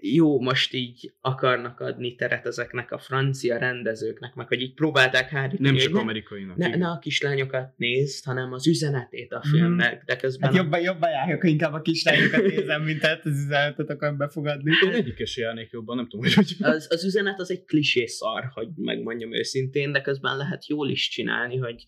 jó, 0.00 0.40
most 0.40 0.74
így 0.74 1.12
akarnak 1.20 1.80
adni 1.80 2.14
teret 2.14 2.46
ezeknek 2.46 2.92
a 2.92 2.98
francia 2.98 3.58
rendezőknek, 3.58 4.34
meg 4.34 4.48
hogy 4.48 4.60
így 4.60 4.74
próbálták 4.74 5.28
hárítani. 5.28 5.68
Nem 5.68 5.78
csak 5.78 5.94
amerikainak. 5.94 6.56
Ne, 6.56 6.66
igen. 6.66 6.78
ne 6.78 6.88
a 6.88 6.98
kislányokat 6.98 7.72
nézd, 7.76 8.24
hanem 8.24 8.52
az 8.52 8.66
üzenetét 8.66 9.32
a 9.32 9.42
filmnek, 9.42 10.04
de 10.04 10.16
közben 10.16 10.50
Hát 10.50 10.62
jobban, 10.62 10.80
jobban 10.80 11.10
járok, 11.10 11.44
inkább 11.44 11.72
a 11.72 11.80
kislányokat 11.80 12.42
nézem, 12.46 12.82
mint 12.82 13.02
ezt 13.02 13.24
az 13.24 13.38
üzenetet 13.38 13.90
akarom 13.90 14.16
befogadni. 14.16 14.70
Én 14.84 14.92
egyikes 14.92 15.36
járnék 15.36 15.70
jobban, 15.70 15.96
nem 15.96 16.08
tudom, 16.08 16.24
hogy 16.24 16.34
hogy... 16.34 16.56
az, 16.58 16.86
az 16.90 17.04
üzenet 17.04 17.40
az 17.40 17.50
egy 17.50 17.64
klisé 17.64 18.06
szar, 18.06 18.44
hogy 18.54 18.68
megmondjam 18.76 19.34
őszintén, 19.34 19.92
de 19.92 20.00
közben 20.00 20.36
lehet 20.36 20.66
jól 20.66 20.90
is 20.90 21.08
csinálni, 21.08 21.56
hogy 21.56 21.84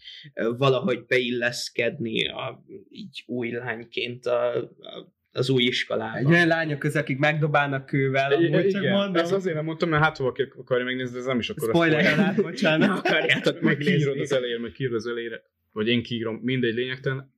valahogy 0.56 1.04
beilleszkedni 1.06 2.28
a, 2.28 2.64
így 2.88 3.22
új 3.26 3.50
lányként 3.50 4.26
a, 4.26 4.56
a, 4.56 5.13
az 5.36 5.50
új 5.50 5.62
iskolába. 5.62 6.18
Egy 6.18 6.24
olyan 6.26 6.46
lányok 6.46 6.78
közül, 6.78 7.00
akik 7.00 7.18
megdobálnak 7.18 7.86
kővel, 7.86 8.32
amúgy 8.32 8.50
csak 8.68 8.82
Igen, 8.82 8.92
mondom. 8.92 9.22
ezt 9.22 9.32
azért 9.32 9.54
nem 9.54 9.64
mondtam, 9.64 9.88
mert 9.88 10.02
hát 10.02 10.18
valaki 10.18 10.42
akarja 10.58 10.84
megnézni, 10.84 11.12
de 11.12 11.18
ez 11.18 11.26
nem 11.26 11.38
is 11.38 11.50
akkor 11.50 11.68
Spoiler 11.68 11.98
alert, 12.12 12.36
Ne 12.36 12.42
bocsánat. 12.42 12.98
akarjátok 12.98 13.60
Meg 13.60 13.76
kiírod 13.76 13.96
megnézni. 13.98 14.20
az 14.20 14.32
elejére, 14.32 14.58
meg 14.58 14.72
kiírod 14.72 14.96
az 14.96 15.06
elejére, 15.06 15.42
vagy 15.72 15.88
én 15.88 16.02
kiírom, 16.02 16.40
mindegy 16.42 16.74
lényegtelen. 16.74 17.32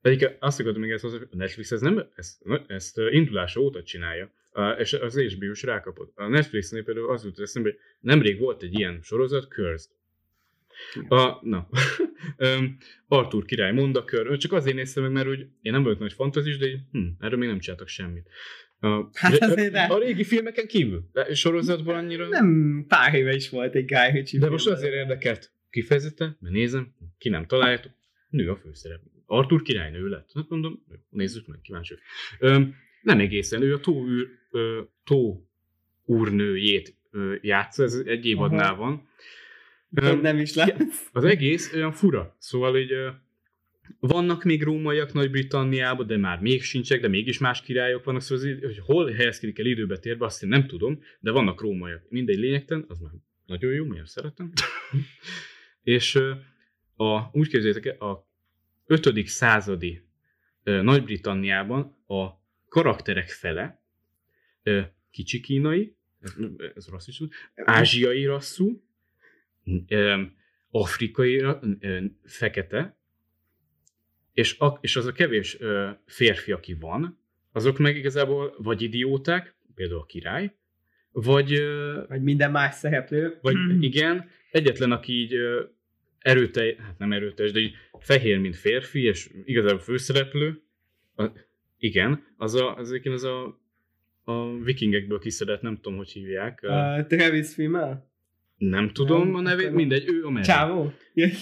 Pedig 0.00 0.28
azt 0.38 0.60
akartam 0.60 0.80
még 0.82 0.90
ezt 0.90 1.02
hozzá, 1.02 1.16
a 1.30 1.36
Netflix 1.36 1.70
ez 1.70 1.80
nem, 1.80 2.08
ezt, 2.14 2.42
ezt 2.66 2.98
indulása 3.10 3.60
óta 3.60 3.82
csinálja, 3.82 4.30
és 4.78 4.92
az 4.92 5.18
HBO 5.20 5.50
is 5.50 5.62
rákapott. 5.62 6.12
A 6.14 6.28
Netflixnél 6.28 6.84
például 6.84 7.10
az 7.10 7.24
jutott 7.24 7.44
eszembe, 7.44 7.68
hogy 7.68 7.78
nemrég 8.00 8.38
volt 8.38 8.62
egy 8.62 8.78
ilyen 8.78 8.98
sorozat, 9.02 9.48
Cursed. 9.48 9.90
A, 11.08 11.38
na, 11.42 11.68
Arthur 13.08 13.44
király 13.44 13.72
mondakör, 13.72 14.36
csak 14.36 14.52
azért 14.52 14.76
néztem 14.76 15.02
meg, 15.02 15.12
mert 15.12 15.28
úgy, 15.28 15.46
én 15.62 15.72
nem 15.72 15.82
vagyok 15.82 15.98
nagy 15.98 16.12
fantazis, 16.12 16.56
de 16.56 16.66
így, 16.66 16.80
hm, 16.92 17.06
erről 17.20 17.38
még 17.38 17.48
nem 17.48 17.58
csináltak 17.58 17.88
semmit. 17.88 18.28
A, 18.80 19.08
Hát 19.12 19.40
azért 19.42 19.72
nem. 19.72 19.90
a 19.90 19.98
régi 19.98 20.24
filmeken 20.24 20.66
kívül, 20.66 21.08
de 21.12 21.34
sorozatból 21.34 21.94
annyira... 21.94 22.28
Nem, 22.28 22.84
pár 22.88 23.14
éve 23.14 23.34
is 23.34 23.48
volt 23.48 23.74
egy 23.74 23.84
Guy 23.84 24.10
Ritchie 24.10 24.40
De 24.40 24.50
most 24.50 24.66
azért 24.66 24.92
érdekelt 24.92 25.52
kifejezetten, 25.70 26.36
mert 26.40 26.54
nézem, 26.54 26.94
ki 27.18 27.28
nem 27.28 27.46
találjátok, 27.46 27.92
nő 28.28 28.50
a 28.50 28.56
főszerep. 28.56 29.00
Arthur 29.26 29.62
királynő 29.62 30.08
lett. 30.08 30.30
Hát 30.34 30.48
mondom, 30.48 30.84
nézzük 31.08 31.46
meg, 31.46 31.60
kíváncsi. 31.60 31.94
Öm, 32.38 32.74
nem 33.02 33.20
egészen, 33.20 33.62
ő 33.62 33.74
a 33.74 33.80
tó, 33.80 34.06
űr, 34.06 34.28
tó 35.04 35.46
úrnőjét 36.04 36.94
játsza, 37.40 37.82
ez 37.82 38.02
egy 38.06 38.26
évadnál 38.26 38.72
Aha. 38.72 38.76
van. 38.76 39.08
Öm, 39.94 40.20
nem 40.20 40.38
is 40.38 40.54
lesz. 40.54 41.08
az 41.12 41.24
egész 41.24 41.72
olyan 41.72 41.92
fura, 41.92 42.36
szóval 42.38 42.78
így 42.78 42.92
vannak 44.00 44.44
még 44.44 44.62
rómaiak 44.62 45.12
Nagy-Britanniában, 45.12 46.06
de 46.06 46.16
már 46.16 46.40
még 46.40 46.62
sincsek, 46.62 47.00
de 47.00 47.08
mégis 47.08 47.38
más 47.38 47.62
királyok 47.62 48.04
vannak, 48.04 48.20
szóval 48.20 48.44
az, 48.44 48.60
hogy 48.60 48.78
hol 48.78 49.10
helyezkedik 49.10 49.58
el 49.58 49.66
időbe 49.66 49.98
térbe, 49.98 50.24
azt 50.24 50.42
én 50.42 50.48
nem 50.48 50.66
tudom, 50.66 51.02
de 51.20 51.30
vannak 51.30 51.60
rómaiak. 51.60 52.02
Mindegy 52.08 52.38
lényegtelen, 52.38 52.84
az 52.88 52.98
már 52.98 53.12
nagyon 53.46 53.72
jó, 53.72 53.84
miért 53.84 54.06
szeretem. 54.06 54.52
És 55.82 56.14
a, 56.96 57.30
úgy 57.32 57.48
képzeljétek 57.48 57.86
el, 57.86 58.08
a 58.08 58.28
5. 58.86 59.26
századi 59.26 60.02
Nagy-Britanniában 60.62 61.96
a 62.06 62.28
karakterek 62.68 63.28
fele 63.28 63.82
kicsi 65.10 65.40
kínai, 65.40 65.96
ez, 66.20 66.34
ez 66.74 66.88
rasszis, 66.88 67.22
ázsiai 67.54 68.24
rasszú, 68.24 68.85
afrikai 70.70 71.36
ö, 71.38 72.04
fekete, 72.24 72.98
és, 74.32 74.58
a, 74.58 74.78
és 74.80 74.96
az 74.96 75.06
a 75.06 75.12
kevés 75.12 75.60
ö, 75.60 75.90
férfi, 76.06 76.52
aki 76.52 76.74
van, 76.74 77.18
azok 77.52 77.78
meg 77.78 77.96
igazából 77.96 78.54
vagy 78.58 78.82
idióták, 78.82 79.56
például 79.74 80.00
a 80.00 80.04
király, 80.04 80.54
vagy, 81.12 81.52
ö, 81.52 82.02
Vagy 82.08 82.22
minden 82.22 82.50
más 82.50 82.74
szereplő. 82.74 83.38
vagy 83.42 83.56
igen, 83.82 84.28
egyetlen, 84.50 84.92
aki 84.92 85.12
így 85.12 85.34
ö, 85.34 85.62
erőtelj, 86.18 86.74
hát 86.74 86.98
nem 86.98 87.12
erőteljes, 87.12 87.52
de 87.54 87.60
így 87.60 87.74
fehér, 87.98 88.38
mint 88.38 88.56
férfi, 88.56 89.02
és 89.02 89.30
igazából 89.44 89.78
főszereplő, 89.80 90.62
a, 91.16 91.24
igen, 91.78 92.26
az 92.36 92.54
a, 92.54 92.76
az 92.76 93.00
az 93.04 93.24
a, 93.24 93.60
a 94.24 94.58
vikingekből 94.58 95.18
kiszedett, 95.18 95.60
nem 95.60 95.74
tudom, 95.74 95.96
hogy 95.96 96.10
hívják. 96.10 96.60
Uh, 96.62 97.06
Travis 97.06 97.54
Fimmel? 97.54 98.10
Nem 98.58 98.90
tudom 98.90 99.26
nem, 99.26 99.34
a 99.34 99.40
nevét, 99.40 99.70
mindegy, 99.70 100.08
ő 100.08 100.24
a 100.24 100.30
Merlin. 100.30 100.42
Csávó? 100.42 100.92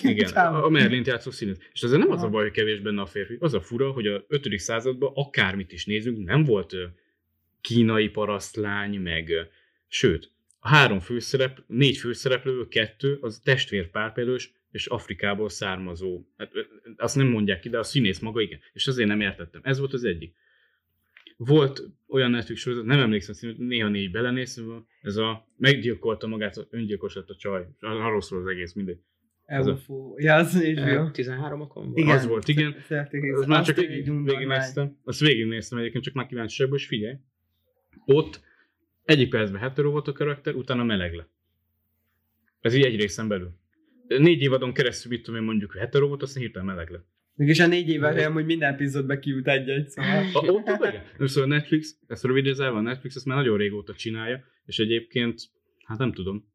Igen, 0.03 0.27
Csávó. 0.27 0.65
a 0.65 0.69
Merlint 0.69 1.07
játszó 1.07 1.31
színész. 1.31 1.59
És 1.73 1.83
azért 1.83 2.01
nem 2.01 2.11
az 2.11 2.23
a 2.23 2.29
baj, 2.29 2.43
hogy 2.43 2.53
kevés 2.53 2.81
benne 2.81 3.01
a 3.01 3.07
férfi. 3.07 3.37
Az 3.41 3.55
a 3.55 3.61
fura, 3.61 3.91
hogy 3.91 4.07
a 4.07 4.25
5. 4.29 4.59
században 4.59 5.13
akármit 5.15 5.73
is 5.73 5.87
nézünk, 5.87 6.25
nem 6.25 6.45
volt 6.45 6.77
kínai 7.61 8.09
parasztlány, 8.09 9.01
meg 9.01 9.33
sőt, 9.89 10.31
a 10.59 10.69
három 10.69 11.01
főszerep, 11.01 11.63
négy 11.67 11.97
főszereplő, 11.97 12.69
kettő, 12.69 13.19
az 13.21 13.41
testvérpárpélős, 13.45 14.53
és 14.71 14.87
Afrikából 14.87 15.49
származó. 15.49 16.25
Hát, 16.37 16.51
azt 16.97 17.17
nem 17.17 17.27
mondják 17.27 17.61
ki, 17.61 17.69
de 17.69 17.79
a 17.79 17.83
színész 17.83 18.19
maga 18.19 18.41
igen. 18.41 18.61
És 18.73 18.87
azért 18.87 19.09
nem 19.09 19.21
értettem. 19.21 19.61
Ez 19.65 19.79
volt 19.79 19.93
az 19.93 20.05
egyik. 20.05 20.35
Volt 21.37 21.83
olyan 22.09 22.31
Netflix 22.31 22.61
sorozat, 22.61 22.85
nem 22.85 23.01
emlékszem, 23.01 23.35
színű, 23.35 23.55
néha 23.59 23.89
négy 23.89 24.11
belenéztem, 24.11 24.87
ez 25.03 25.17
a 25.17 25.49
meggyilkolta 25.57 26.27
magát, 26.27 26.67
öngyilkos 26.71 27.15
lett 27.15 27.29
a 27.29 27.37
csaj. 27.37 27.67
Arról 27.81 28.21
szól 28.21 28.41
az 28.41 28.47
egész, 28.47 28.73
mindegy. 28.73 28.99
Eufó. 29.45 30.15
Ja, 30.19 30.35
az 30.35 30.63
is 30.63 30.79
jó. 30.79 30.85
Ö, 30.85 31.11
13 31.11 31.61
okon 31.61 31.85
volt. 31.85 31.99
Igen. 31.99 32.17
Az 32.17 32.27
volt, 32.27 32.49
igen. 32.49 32.75
Az 33.35 33.47
már 33.47 33.65
csak 33.65 33.77
végignéztem. 33.77 34.97
Azt 35.05 35.21
végignéztem 35.21 35.79
egyébként, 35.79 36.05
csak 36.05 36.15
már 36.15 36.27
kíváncsiságból, 36.27 36.79
és 36.79 36.87
figyelj. 36.87 37.17
Ott 38.05 38.41
egyik 39.05 39.31
percben 39.31 39.61
hetero 39.61 39.91
volt 39.91 40.09
a 40.09 40.13
karakter, 40.13 40.55
utána 40.55 40.85
meleg 40.85 41.15
lett. 41.15 41.31
Ez 42.61 42.75
így 42.75 42.85
egy 42.85 43.01
részen 43.01 43.29
belül. 43.29 43.51
Négy 44.09 44.41
évadon 44.41 44.73
keresztül, 44.73 45.11
mit 45.11 45.23
tudom 45.23 45.41
én 45.41 45.47
mondjuk, 45.47 45.77
hetero 45.77 46.09
volt, 46.09 46.23
aztán 46.23 46.43
hirtelen 46.43 46.67
meleg 46.67 46.91
lett. 46.91 47.07
Mégis 47.37 47.61
a 47.61 47.67
négy 47.67 47.89
évvel 47.89 48.33
hogy 48.33 48.45
minden 48.45 48.73
epizódban 48.73 49.19
kijut 49.19 49.49
egy-egy, 49.49 49.89
szóval. 49.89 50.25
A, 50.33 50.39
ott 50.47 50.69
igen. 50.89 51.29
Szóval 51.29 51.51
a 51.51 51.55
Netflix, 51.55 51.97
ezt 52.07 52.25
rövidízelve 52.25 52.77
a 52.79 52.81
Netflix 52.81 53.17
ezt 53.17 53.25
már 53.27 53.37
nagyon 53.37 53.57
régóta 53.59 53.95
csinálja, 53.95 54.45
és 54.67 54.79
egyébként, 54.79 55.41
hát 55.85 55.99
nem 55.99 56.13
tudom, 56.13 56.53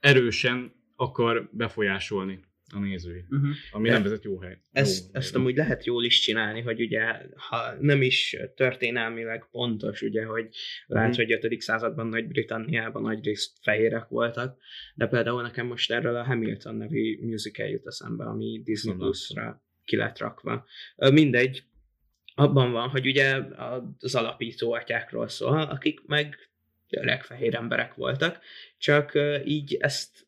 erősen 0.00 0.72
akar 0.96 1.48
befolyásolni 1.52 2.40
a 2.74 2.78
nézőit, 2.78 3.24
Uh-huh. 3.30 3.50
ami 3.70 3.86
Ja. 3.86 3.92
nem 3.92 4.02
vezet 4.02 4.24
jó 4.24 4.38
hely. 4.38 4.58
Ezt, 4.72 5.04
jó 5.06 5.10
ezt 5.12 5.34
amúgy 5.36 5.56
lehet 5.56 5.84
jól 5.86 6.04
is 6.04 6.20
csinálni, 6.20 6.60
hogy 6.60 6.80
ugye, 6.80 7.02
ha 7.36 7.56
nem 7.80 8.02
is 8.02 8.36
történelmileg 8.54 9.44
pontos, 9.50 10.02
ugye, 10.02 10.24
hogy 10.24 10.48
lehet, 10.86 11.08
Mhm. 11.08 11.16
hogy 11.20 11.32
5. 11.32 11.60
században 11.60 12.06
Nagy-Britanniában 12.06 13.02
nagyrészt 13.02 13.58
fehérek 13.62 14.08
voltak, 14.08 14.58
de 14.94 15.06
például 15.06 15.42
nekem 15.42 15.66
most 15.66 15.90
erről 15.92 16.16
a 16.16 16.24
Hamilton 16.24 16.74
nevű 16.76 17.18
musical 17.26 17.66
jut 17.66 17.86
eszembe, 17.86 18.24
ami 18.24 18.60
Disney 18.64 18.94
Plus-ra 18.94 19.62
ki 19.84 19.96
lett 19.96 20.18
rakva. 20.18 20.66
Mindegy, 20.96 21.62
abban 22.34 22.72
van, 22.72 22.88
hogy 22.88 23.06
ugye 23.06 23.38
az 23.98 24.14
alapító 24.14 24.72
atyákról 24.72 25.28
szól, 25.28 25.60
akik 25.60 26.00
meg 26.06 26.36
öreg 26.90 27.24
fehér 27.24 27.54
emberek 27.54 27.94
voltak, 27.94 28.40
csak 28.78 29.12
így 29.44 29.76
ezt 29.80 30.26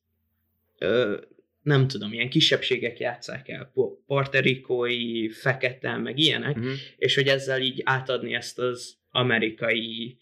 nem 1.62 1.88
tudom, 1.88 2.12
ilyen 2.12 2.28
kisebbségek 2.28 2.98
játszák 2.98 3.48
el, 3.48 3.70
po- 3.74 3.98
porterikói, 4.06 5.28
fekete, 5.28 5.96
meg 5.96 6.18
ilyenek, 6.18 6.56
Mhm. 6.56 6.68
és 6.96 7.14
hogy 7.14 7.26
ezzel 7.26 7.60
így 7.60 7.80
átadni 7.84 8.34
ezt 8.34 8.58
az 8.58 8.96
amerikai 9.10 10.18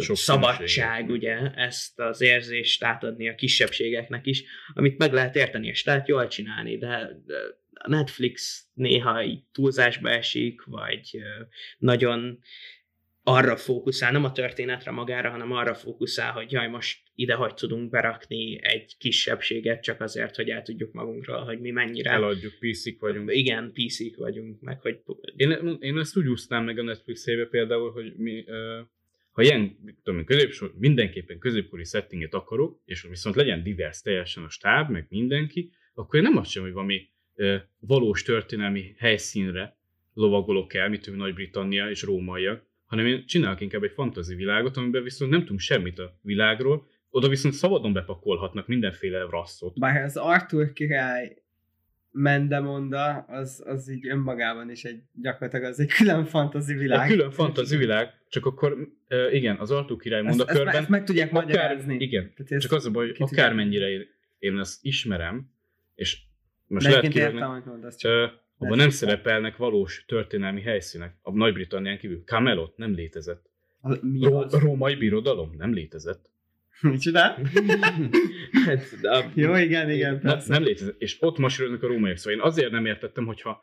Sok 0.00 0.16
szabadság, 0.16 1.08
ugye, 1.10 1.50
ezt 1.54 2.00
az 2.00 2.20
érzést 2.20 2.84
átadni 2.84 3.28
a 3.28 3.34
kisebbségeknek 3.34 4.26
is, 4.26 4.44
amit 4.74 4.98
meg 4.98 5.12
lehet 5.12 5.36
érteni, 5.36 5.66
és 5.66 5.84
lehet 5.84 6.08
jól 6.08 6.26
csinálni, 6.28 6.78
de 6.78 7.22
de 7.26 7.34
a 7.78 7.88
Netflix 7.88 8.64
néha 8.74 9.22
így 9.22 9.42
túlzásba 9.52 10.10
esik, 10.10 10.62
vagy 10.64 11.18
nagyon 11.78 12.38
arra 13.22 13.56
fókuszál, 13.56 14.12
nem 14.12 14.24
a 14.24 14.32
történetre 14.32 14.90
magára, 14.90 15.30
hanem 15.30 15.52
arra 15.52 15.74
fókuszál, 15.74 16.32
hogy 16.32 16.52
jaj, 16.52 16.68
most 16.68 16.98
ide 17.14 17.34
hogy 17.34 17.54
tudunk 17.54 17.90
berakni 17.90 18.58
egy 18.62 18.96
kisebbséget 18.98 19.82
csak 19.82 20.00
azért, 20.00 20.36
hogy 20.36 20.50
el 20.50 20.62
tudjuk 20.62 20.92
magunkról, 20.92 21.44
hogy 21.44 21.60
mi 21.60 21.70
mennyire... 21.70 22.10
Eladjuk, 22.10 22.52
PC-k 22.58 23.00
vagyunk. 23.00 23.34
Igen, 23.34 23.72
PC-k 23.72 24.16
vagyunk, 24.16 24.60
meg 24.60 24.80
hogy... 24.80 25.00
Én, 25.36 25.76
én 25.80 25.98
ezt 25.98 26.16
úgy 26.16 26.26
úsztam 26.26 26.64
meg 26.64 26.78
a 26.78 26.82
netflix 26.82 27.26
éve 27.26 27.44
például, 27.44 27.92
hogy 27.92 28.14
mi, 28.16 28.44
ha 29.30 29.42
ilyen, 29.42 29.76
tudom, 30.02 30.24
középsor, 30.24 30.74
mindenképpen 30.78 31.38
középkori 31.38 31.84
settinget 31.84 32.34
akarok, 32.34 32.80
és 32.84 33.02
viszont 33.02 33.36
legyen 33.36 33.62
divers 33.62 34.02
teljesen 34.02 34.44
a 34.44 34.48
stáb, 34.48 34.90
meg 34.90 35.06
mindenki, 35.08 35.70
akkor 35.94 36.18
én 36.18 36.22
nem 36.22 36.36
azt 36.36 36.50
sem, 36.50 36.62
hogy 36.62 36.72
valami 36.72 37.08
valós 37.78 38.22
történelmi 38.22 38.94
helyszínre 38.98 39.76
lovagolok 40.14 40.74
el, 40.74 40.88
mint 40.88 41.02
tudom, 41.02 41.18
Nagy-Britannia 41.18 41.90
és 41.90 42.02
rómaiak, 42.02 42.64
hanem 42.86 43.06
én 43.06 43.26
csinálok 43.26 43.60
inkább 43.60 43.82
egy 43.82 43.92
fantazi 43.92 44.34
világot, 44.34 44.76
amiben 44.76 45.02
viszont 45.02 45.30
nem 45.30 45.40
tudunk 45.40 45.60
semmit 45.60 45.98
a 45.98 46.18
világról, 46.22 46.86
oda 47.10 47.28
viszont 47.28 47.54
szabadon 47.54 47.92
bepakolhatnak 47.92 48.66
mindenféle 48.66 49.26
rasszot. 49.30 49.78
Bár 49.78 50.02
az 50.02 50.16
Arthur 50.16 50.72
király 50.72 51.36
Mendemonda, 52.18 53.14
az, 53.28 53.62
az 53.66 53.90
így 53.90 54.08
önmagában 54.08 54.70
is 54.70 54.84
egy 54.84 55.02
gyakorlatilag 55.12 55.64
az 55.64 55.80
egy 55.80 55.92
külön 55.92 56.24
fantasy 56.24 56.72
A 56.72 56.78
világ. 56.78 57.08
külön 57.08 57.30
fantazi 57.30 57.76
világ, 57.76 58.14
csak 58.28 58.46
akkor 58.46 58.88
igen, 59.32 59.56
az 59.56 59.70
Artúr 59.70 59.98
király 59.98 60.18
ezt, 60.18 60.28
ezt, 60.28 60.36
mondakörben 60.36 60.74
ezt 60.74 60.88
meg 60.88 61.04
tudják 61.04 61.32
akár, 61.32 61.44
magyarázni. 61.44 61.96
igen, 61.98 62.32
Tehát 62.36 62.62
csak 62.62 62.72
az 62.72 62.86
a 62.86 62.90
baj, 62.90 63.06
hogy 63.06 63.16
akármennyire 63.18 63.88
én 64.38 64.58
ezt 64.58 64.84
ismerem, 64.84 65.50
és 65.94 66.18
most 66.68 66.86
lehet 66.86 67.04
értem, 67.04 67.10
kirögni, 67.12 67.70
uh, 68.02 68.30
abban 68.58 68.76
nem 68.76 68.90
szerepelnek 68.90 69.56
valós 69.56 70.04
történelmi 70.06 70.60
helyszínek. 70.60 71.16
A 71.22 71.32
Nagy-Britannián 71.32 71.98
kívül 71.98 72.22
Camelot 72.24 72.76
nem 72.76 72.94
létezett. 72.94 73.50
a- 73.80 73.98
mi 74.06 74.24
Ró- 74.24 74.36
az? 74.36 74.52
római 74.52 74.94
birodalom 74.94 75.54
nem 75.56 75.72
létezett. 75.72 76.30
Micsoda? 76.80 77.20
hát, 78.64 79.00
de 79.00 79.30
Jó, 79.34 79.54
igen, 79.56 79.90
igen, 79.90 80.20
persze. 80.20 80.52
nem 80.52 80.62
létezett. 80.62 81.00
És 81.00 81.16
ott 81.20 81.38
masíroznak 81.38 81.82
a 81.82 81.86
rómaiak. 81.86 82.16
Szóval 82.16 82.38
én 82.38 82.44
azért 82.44 82.70
nem 82.70 82.86
értettem, 82.86 83.26
hogyha 83.26 83.62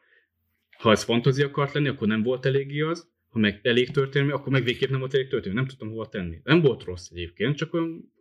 ha 0.78 0.92
ez 0.92 1.04
fantazi 1.04 1.42
akart 1.44 1.74
lenni, 1.74 1.88
akkor 1.88 2.08
nem 2.08 2.24
volt 2.24 2.46
eléggé 2.46 2.82
az, 2.82 3.12
ha 3.30 3.40
meg 3.40 3.60
elég 3.64 3.92
történelmi, 3.92 4.34
akkor 4.34 4.52
meg 4.52 4.64
végképp 4.64 4.90
nem 4.90 5.00
volt 5.00 5.14
elég 5.14 5.28
történelmi. 5.28 5.60
Nem 5.60 5.70
tudtam 5.70 5.90
hova 5.90 6.10
tenni. 6.10 6.40
Nem 6.44 6.62
volt 6.62 6.84
rossz 6.84 7.10
egyébként, 7.12 7.56
csak 7.56 7.74
olyan... 7.74 8.13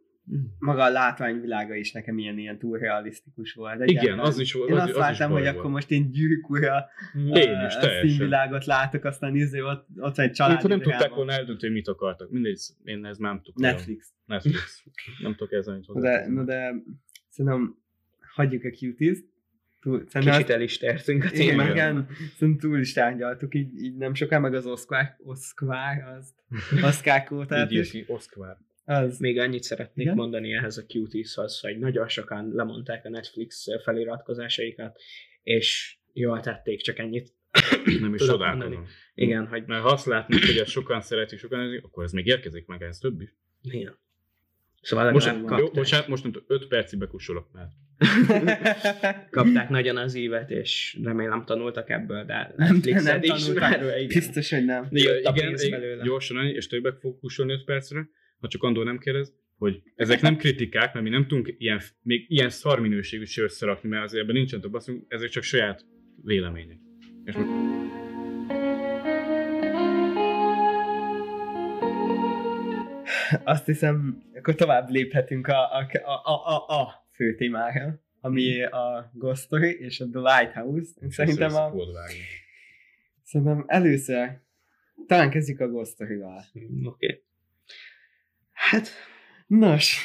Maga 0.59 0.83
a 0.83 0.89
látványvilága 0.91 1.75
is 1.75 1.93
nekem 1.93 2.19
ilyen, 2.19 2.39
ilyen 2.39 2.59
túl 2.59 2.79
realisztikus 2.79 3.53
volt. 3.53 3.75
Igen, 3.75 3.89
Egyáltalán. 3.89 4.19
az 4.19 4.39
is 4.39 4.53
volt. 4.53 4.69
Én 4.71 4.77
az, 4.77 4.83
azt 4.97 4.97
az 4.99 5.19
baj 5.19 5.29
hogy 5.29 5.43
volt. 5.43 5.57
akkor 5.57 5.71
most 5.71 5.91
én 5.91 6.11
gyűrűk 6.11 6.51
ura 6.51 6.89
Én 7.15 7.27
is, 7.27 7.35
a 7.75 7.79
teljesen. 7.81 8.09
színvilágot 8.09 8.65
látok, 8.65 9.05
aztán 9.05 9.35
izé 9.35 9.61
ott, 9.61 9.87
ott 9.97 10.19
egy 10.19 10.19
Amikor 10.19 10.35
családi 10.35 10.67
nem 10.69 10.81
tudták 10.81 11.15
volna 11.15 11.33
eldönteni, 11.33 11.63
hogy 11.67 11.73
mit 11.73 11.89
akartak. 11.89 12.31
Mindegy, 12.31 12.61
én 12.85 13.05
ez 13.05 13.19
nem 13.19 13.41
tudtam. 13.43 13.71
Netflix. 13.71 14.13
Netflix. 14.27 14.85
Nem 15.23 15.35
tudok 15.35 15.53
ezzel 15.53 15.75
mit 15.75 15.87
De, 15.87 15.93
hozzátenni. 15.93 16.35
na 16.35 16.45
de 16.45 16.73
szerintem 17.29 17.77
hagyjuk 18.35 18.65
a 18.65 18.71
cuties. 18.71 19.19
Túl, 19.81 20.05
szerintem 20.09 20.37
Kicsit 20.39 20.51
el 20.55 20.61
is 20.61 20.79
tértünk 20.79 21.25
a 21.25 21.27
Igen, 21.33 21.47
témára. 21.49 21.71
igen, 21.73 22.07
szerintem 22.39 22.71
túl 22.71 22.79
is 22.81 22.93
tárgyaltuk, 22.93 23.55
így, 23.55 23.83
így 23.83 23.97
nem 23.97 24.15
soká, 24.15 24.39
meg 24.39 24.55
az 24.55 24.67
Oscar, 24.67 25.17
Oscar, 25.19 26.03
az, 26.19 26.35
Oscar 26.89 27.25
kótát 27.25 27.71
is. 27.71 27.91
ki 27.91 28.05
Az, 28.85 29.19
Még 29.19 29.39
annyit 29.39 29.63
szeretnék 29.63 30.05
Igen? 30.05 30.17
mondani 30.17 30.53
ehhez 30.53 30.77
a 30.79 30.85
Cuties-hoz, 30.87 31.61
hogy 31.61 31.79
nagyon 31.79 32.09
sokan 32.09 32.51
lemondták 32.53 33.05
a 33.05 33.09
Netflix 33.09 33.65
feliratkozásaikat, 33.83 35.01
és 35.43 35.97
jól 36.13 36.41
tették, 36.41 36.81
csak 36.81 36.99
ennyit. 36.99 37.33
Nem 38.01 38.15
is 38.15 38.21
csodálkozom. 38.25 38.87
Igen, 39.15 39.47
hogy 39.47 39.65
Mert 39.67 39.83
ha 39.83 39.89
azt 39.89 40.07
látnak, 40.07 40.41
hogy 40.45 40.57
ezt 40.57 40.71
sokan 40.71 41.01
szeretik, 41.01 41.39
sokan 41.39 41.61
nézik, 41.67 41.85
akkor 41.85 42.05
ez 42.05 42.13
még 42.13 42.27
érkezik 42.27 42.67
meg 42.67 42.83
ehhez 42.83 42.99
több 42.99 43.21
is. 43.21 43.35
igen. 43.63 44.01
Szóval 44.83 45.13
Most, 45.13 45.27
jó, 45.59 45.69
bocsánat, 45.69 46.09
most 46.09 46.23
nem 46.23 46.33
tudom, 46.33 46.47
5 46.61 46.69
percig 46.69 46.99
bekussolok 46.99 47.49
már. 47.53 47.67
kapták 49.31 49.69
nagyon 49.69 49.97
az 49.97 50.15
ívet, 50.15 50.51
és 50.51 50.99
remélem 51.03 51.45
tanultak 51.45 51.91
ebből, 51.91 52.25
de 52.25 52.53
Nem- 52.57 52.73
Netflixet 52.75 53.27
nem 53.27 53.39
tanultak. 53.39 53.81
igen. 53.81 54.07
Biztos, 54.07 54.51
hogy 54.51 54.65
nem. 54.65 54.89
Jött 54.91 55.25
a 55.25 55.33
igen, 55.37 55.47
pénz 55.49 55.63
igen, 55.63 55.81
belőle. 55.81 56.03
gyorsan 56.05 56.47
és 56.47 56.67
többek 56.67 56.97
fog 57.01 57.19
kussolni 57.21 57.53
5 57.53 57.65
percre, 57.65 58.09
ha 58.43 58.49
csak 58.49 58.63
Andor 58.63 58.85
nem 58.85 58.99
kérdez, 58.99 59.33
hogy 59.59 59.83
ezek 59.97 60.21
nem 60.21 60.37
kritikák, 60.37 60.93
mert 60.93 61.05
mi 61.05 61.11
nem 61.11 61.27
tudunk 61.27 61.55
ilyen, 61.59 61.81
még 62.03 62.25
ilyen 62.29 62.51
szar 62.51 62.81
minőségű 62.81 63.25
sört 63.25 63.51
összerakni, 63.51 63.89
mert 63.89 64.05
azért 64.05 64.23
ebben 64.23 64.35
nincsen 64.35 64.61
több, 64.61 64.73
mondjuk, 64.73 65.05
ezek 65.09 65.29
csak 65.29 65.43
saját 65.43 65.85
vélemények. 66.23 66.79
És 67.25 67.35
most 67.35 67.49
Azt 73.45 73.67
hiszem, 73.67 74.23
akkor 74.35 74.55
tovább 74.55 74.89
léphetünk 74.89 75.47
a, 75.47 75.79
a, 75.79 75.87
a, 76.25 76.55
a, 76.55 76.81
a, 76.81 77.07
fő 77.11 77.35
témára, 77.35 78.01
ami 78.21 78.63
a 78.63 79.11
Ghost 79.15 79.43
Story 79.43 79.79
és 79.81 80.01
a 80.01 80.09
The 80.09 80.21
Lighthouse. 80.21 80.93
Szerintem, 81.09 81.55
a, 81.55 81.73
szerintem 83.23 83.65
először 83.67 84.41
talán 85.07 85.31
kezdjük 85.31 85.61
a 85.61 85.69
Ghost 85.69 85.93
Story-val. 85.93 86.45
Mm, 86.59 86.87
Oké. 86.87 87.07
Okay. 87.07 87.22
Hát, 88.71 88.89
Nos, 89.47 89.99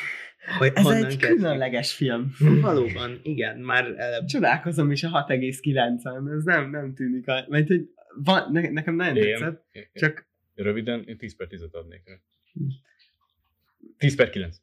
hogy 0.57 0.71
ez 0.75 0.85
egy 0.85 1.01
kezdjük? 1.03 1.35
különleges 1.35 1.93
film. 1.93 2.31
Valóban, 2.61 3.19
igen, 3.23 3.57
már 3.59 3.85
előbb 3.97 4.25
Csodálkozom 4.25 4.91
is 4.91 5.03
a 5.03 5.25
6,9-en, 5.27 6.35
ez 6.37 6.43
nem, 6.43 6.69
nem 6.69 6.93
tűnik, 6.93 7.27
a, 7.27 7.45
mert 7.49 7.67
hogy 7.67 7.89
van, 8.23 8.51
ne, 8.51 8.69
nekem 8.69 8.95
nagyon 8.95 9.15
Én, 9.17 9.23
tetszett, 9.23 9.65
én- 9.71 9.89
csak 9.93 10.27
röviden, 10.55 11.03
én 11.07 11.17
10 11.17 11.35
per 11.35 11.47
10-et 11.49 11.71
adnék 11.71 12.01
rá. 12.05 12.13
Hm. 12.53 12.63
10 13.97 14.15
per 14.15 14.29
9. 14.29 14.57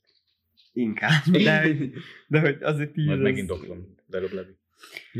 inkább, 0.72 1.22
de, 1.30 1.62
hogy- 1.62 1.92
de 2.28 2.40
hogy 2.40 2.56
azért 2.62 2.92
10 2.92 3.06
Majd 3.06 3.18
az- 3.18 3.24
megint 3.24 3.48
doklom, 3.48 3.94
de 4.06 4.20
Levi. 4.20 4.56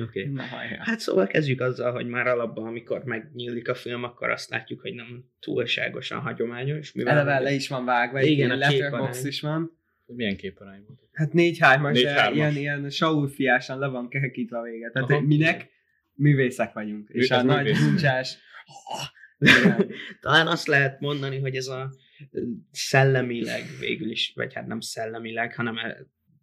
Okay. 0.03 0.25
Na. 0.25 0.43
Hát 0.79 0.99
szóval 0.99 1.27
kezdjük 1.27 1.61
azzal, 1.61 1.93
hogy 1.93 2.07
már 2.07 2.27
alapban, 2.27 2.67
amikor 2.67 3.05
megnyílik 3.05 3.69
a 3.69 3.75
film, 3.75 4.05
akkor 4.05 4.31
azt 4.31 4.51
látjuk, 4.51 4.81
hogy 4.81 4.95
nem 4.95 5.25
túlságosan 5.41 6.21
hagyományos. 6.21 6.93
Mivel 6.93 7.13
Eleve 7.13 7.39
le 7.39 7.53
is 7.53 7.69
van 7.69 7.85
vágva, 7.85 8.21
Igen, 8.21 8.35
ilyen 8.35 8.51
a 8.51 8.57
letterbox 8.57 9.25
is 9.25 9.41
van. 9.41 9.79
Milyen 10.07 10.37
képarány 10.37 10.85
volt? 10.87 11.01
Hát 11.13 11.31
4-3-as, 11.33 12.01
de 12.03 12.29
4-3-as. 12.29 12.35
ilyen, 12.35 12.57
ilyen 12.57 12.91
Saul 12.91 13.29
fiásan 13.29 13.79
le 13.79 13.87
van 13.87 14.09
kerekítve 14.09 14.59
a 14.59 14.63
vége. 14.63 14.91
Tehát 14.91 15.11
Aha. 15.11 15.21
Minek? 15.21 15.71
Művészek 16.15 16.73
vagyunk. 16.73 17.09
És 17.09 17.29
Ez 17.29 17.39
a 17.39 17.43
nagy 17.43 17.77
huncsás... 17.77 18.39
Talán 20.21 20.47
azt 20.47 20.67
lehet 20.67 21.01
mondani, 21.01 21.39
hogy 21.39 21.57
ez 21.57 21.67
a 21.67 21.91
szellemileg 22.71 23.63
végül 23.81 24.11
is, 24.11 24.33
vagy 24.35 24.55
hát 24.55 24.67
nem 24.67 24.81
szellemileg, 24.81 25.55
hanem 25.55 25.77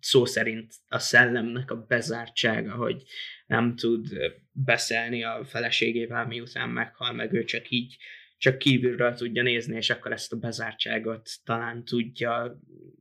szó 0.02 0.26
szerint 0.26 0.74
a 0.88 1.00
szellemnek 1.00 1.72
a 1.72 1.86
bezártsága, 1.88 2.72
hogy 2.72 3.04
nem 3.46 3.76
tud 3.76 4.08
beszélni 4.52 5.24
a 5.24 5.46
feleségével, 5.46 6.26
miután 6.28 6.70
meghal, 6.70 7.14
meg 7.14 7.34
ő 7.34 7.44
csak 7.44 7.70
így 7.70 7.98
csak 8.38 8.58
kívülről 8.58 9.14
tudja 9.14 9.44
nézni, 9.44 9.76
és 9.76 9.90
akkor 9.90 10.12
ezt 10.12 10.34
a 10.34 10.38
bezártságot 10.38 11.30
talán 11.44 11.86
tudja 11.86 12.60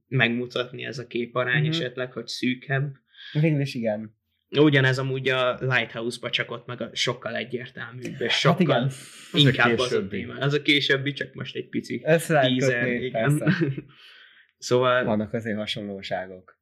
megmutatni 0.08 0.84
ez 0.84 0.98
a 0.98 1.06
képarány 1.06 1.60
Mhm. 1.62 1.70
esetleg, 1.70 2.12
hogy 2.12 2.26
szűkebb. 2.26 2.92
Végül 3.32 3.60
is 3.60 3.74
igen. 3.74 4.18
Ugyanez 4.58 4.98
amúgy 4.98 5.28
a 5.28 5.54
Lighthouse-ba 5.60 6.30
csak 6.30 6.50
ott 6.50 6.66
meg 6.66 6.80
a 6.80 6.90
sokkal 6.92 7.36
egyértelműbb, 7.36 8.20
és 8.20 8.32
sokkal 8.32 8.60
igen. 8.60 8.80
hát 8.80 8.90
inkább 9.32 9.78
az 9.78 9.92
a 9.92 10.06
téma. 10.08 10.34
Az 10.34 10.52
a 10.54 10.62
későbbi, 10.62 11.12
csak 11.12 11.34
most 11.34 11.56
egy 11.56 11.68
pici 11.68 12.02
Össze 12.04 12.40
teaser, 12.40 12.84
kötni, 12.84 13.04
igen. 13.04 13.38
persze. 13.38 13.64
szóval, 14.58 15.04
Vannak 15.04 15.32
azért 15.32 15.56
hasonlóságok. 15.56 16.59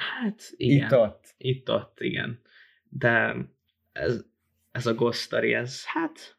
Hát 0.00 0.50
igen, 0.56 0.86
Itt-ott. 0.86 1.34
itt-ott, 1.36 2.00
igen. 2.00 2.40
De 2.88 3.36
ez, 3.92 4.24
ez 4.72 4.86
a 4.86 4.94
Ghost 4.94 5.20
Story, 5.20 5.54
ez 5.54 5.84
hát 5.84 6.36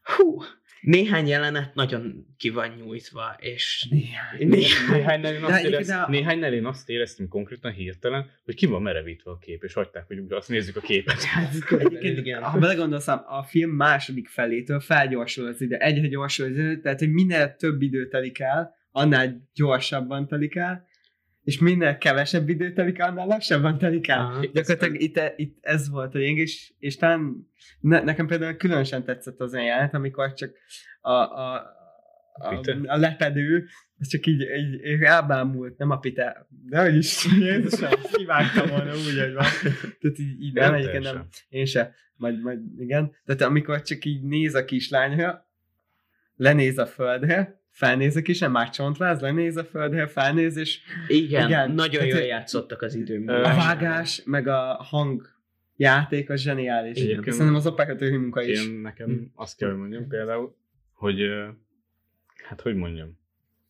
hú, 0.00 0.42
néhány 0.80 1.26
jelenet 1.26 1.74
nagyon 1.74 2.26
ki 2.36 2.50
van 2.50 2.68
nyújtva, 2.68 3.36
és 3.38 3.86
Né- 3.90 4.88
Néhány 4.90 5.24
én 5.24 5.42
azt, 5.42 5.54
egyébként 5.54 5.72
érez, 5.72 5.88
a- 5.88 6.08
néhány 6.08 6.42
én 6.42 6.66
azt 6.66 6.88
éreztem 6.88 7.28
konkrétan 7.28 7.72
hirtelen, 7.72 8.30
hogy 8.44 8.54
ki 8.54 8.66
van 8.66 8.82
merevítve 8.82 9.30
a 9.30 9.38
kép, 9.38 9.62
és 9.64 9.72
hagyták, 9.72 10.06
hogy 10.06 10.18
azt 10.28 10.48
nézzük 10.48 10.76
a 10.76 10.80
képet. 10.80 11.16
Egyébként, 11.78 12.18
igen. 12.18 12.42
ha 12.42 12.58
belegondolsz, 12.58 13.08
a 13.08 13.44
film 13.48 13.70
második 13.70 14.28
felétől 14.28 14.80
felgyorsul 14.80 15.46
az 15.46 15.60
idő, 15.60 15.74
egyre 15.76 16.06
gyorsul 16.08 16.44
az 16.46 16.50
idő, 16.50 16.80
tehát 16.80 16.98
hogy 16.98 17.12
minél 17.12 17.56
több 17.56 17.82
idő 17.82 18.08
telik 18.08 18.38
el, 18.40 18.74
annál 18.90 19.48
gyorsabban 19.54 20.26
telik 20.28 20.54
el, 20.54 20.86
és 21.46 21.58
minél 21.58 21.98
kevesebb 21.98 22.48
idő 22.48 22.72
telik 22.72 22.98
el, 22.98 23.08
annál 23.08 23.26
lassabban 23.26 23.78
telik 23.78 24.08
el. 24.08 24.18
Aha. 24.18 24.44
Gyakorlatilag 24.52 25.00
itt, 25.00 25.20
itt 25.36 25.58
ez 25.60 25.88
volt 25.88 26.14
a 26.14 26.18
lényeg, 26.18 26.36
és, 26.36 26.72
és 26.78 26.96
talán 26.96 27.48
ne, 27.80 28.02
nekem 28.02 28.26
például 28.26 28.56
különösen 28.56 29.04
tetszett 29.04 29.40
az 29.40 29.54
jelenet, 29.54 29.94
amikor 29.94 30.32
csak 30.32 30.52
a, 31.00 31.10
a, 31.10 31.54
a, 32.32 32.48
Pite? 32.48 32.78
a 32.86 32.96
lepedő, 32.96 33.66
ez 33.98 34.08
csak 34.08 34.26
így, 34.26 34.40
így, 34.40 34.86
így 34.86 35.02
elbámult, 35.02 35.78
nem 35.78 35.90
a 35.90 35.98
pite, 35.98 36.46
de 36.48 36.82
hogy 36.82 36.96
is, 36.96 37.26
Jézusom, 37.40 37.90
kivágtam 38.12 38.68
volna 38.68 38.90
úgy, 38.90 39.18
hogy 39.18 39.32
van. 39.32 39.46
Tehát 40.00 40.18
így, 40.18 40.42
így 40.42 40.52
nem, 40.52 40.70
Nem 40.70 40.74
egyébként 40.74 41.04
nem, 41.04 41.26
én 41.48 41.64
se, 41.64 41.94
majd, 42.16 42.40
majd 42.40 42.60
igen. 42.78 43.12
Tehát 43.24 43.40
amikor 43.42 43.82
csak 43.82 44.04
így 44.04 44.22
néz 44.22 44.54
a 44.54 44.64
kislányra, 44.64 45.46
lenéz 46.36 46.78
a 46.78 46.86
földre, 46.86 47.60
felnéz 47.76 48.16
a 48.16 48.22
kislány, 48.22 48.50
már 48.50 48.70
csontváz, 48.70 49.20
lenéz 49.20 49.56
a 49.56 49.64
földre, 49.64 50.06
felnéz, 50.06 50.56
és 50.56 50.80
Igen, 51.08 51.46
Igen, 51.46 51.70
nagyon 51.70 51.90
tehát- 52.00 52.08
jól 52.08 52.20
játszottak 52.20 52.82
az 52.82 52.94
időmben. 52.94 53.34
Ö, 53.34 53.38
a 53.38 53.54
vágás, 53.54 54.22
meg 54.24 54.46
a 54.46 54.74
hang 54.82 55.34
játék 55.76 56.30
az 56.30 56.40
zseniális. 56.40 56.98
Igen. 56.98 57.22
Szerintem 57.22 57.54
az 57.54 57.66
operatőri 57.66 58.16
munka 58.16 58.42
is. 58.42 58.66
Én 58.66 58.72
nekem 58.72 59.30
azt 59.34 59.56
kell, 59.56 59.68
hogy 59.68 59.78
mondjam 59.78 60.08
például, 60.08 60.56
hogy 60.92 61.20
hát 62.48 62.60
hogy 62.60 62.74
mondjam, 62.74 63.18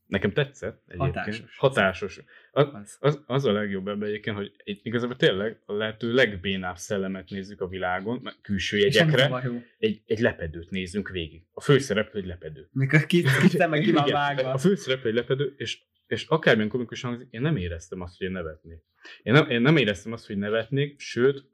nekem 0.06 0.32
tetszett 0.32 0.82
egyébként. 0.86 1.14
Hatásos. 1.16 1.56
Hatásos. 1.58 2.20
Az, 2.56 2.96
Az. 3.00 3.22
az, 3.26 3.44
a 3.44 3.52
legjobb 3.52 3.88
ebben 3.88 4.08
egyébként, 4.08 4.36
hogy 4.36 4.52
egy, 4.64 4.80
igazából 4.82 5.16
tényleg 5.16 5.60
a 5.64 5.72
lehető 5.72 6.12
legbénább 6.12 6.76
szellemet 6.76 7.30
nézzük 7.30 7.60
a 7.60 7.68
világon, 7.68 8.32
külső 8.42 8.78
jegyekre, 8.78 9.42
egy, 9.78 10.02
egy 10.06 10.18
lepedőt 10.18 10.70
nézzünk 10.70 11.08
végig. 11.08 11.42
A 11.52 11.60
főszereplő 11.60 12.20
egy 12.20 12.26
lepedő. 12.26 12.68
Mikor 12.72 13.06
ki, 13.06 13.22
ki 13.50 13.66
meg 13.68 13.80
ki 13.80 13.92
van 13.92 14.10
vágva. 14.10 14.52
A 14.52 14.58
főszereplő 14.58 15.08
egy 15.08 15.14
lepedő, 15.14 15.54
és, 15.56 15.82
és 16.06 16.24
akármilyen 16.26 16.70
komikus 16.70 17.00
hangzik, 17.00 17.28
én 17.30 17.40
nem 17.40 17.56
éreztem 17.56 18.00
azt, 18.00 18.18
hogy 18.18 18.26
én 18.26 18.32
nevetnék. 18.32 18.82
Én 19.22 19.32
nem, 19.32 19.50
én 19.50 19.60
nem 19.60 19.76
éreztem 19.76 20.12
azt, 20.12 20.26
hogy 20.26 20.36
nevetnék, 20.36 21.00
sőt, 21.00 21.44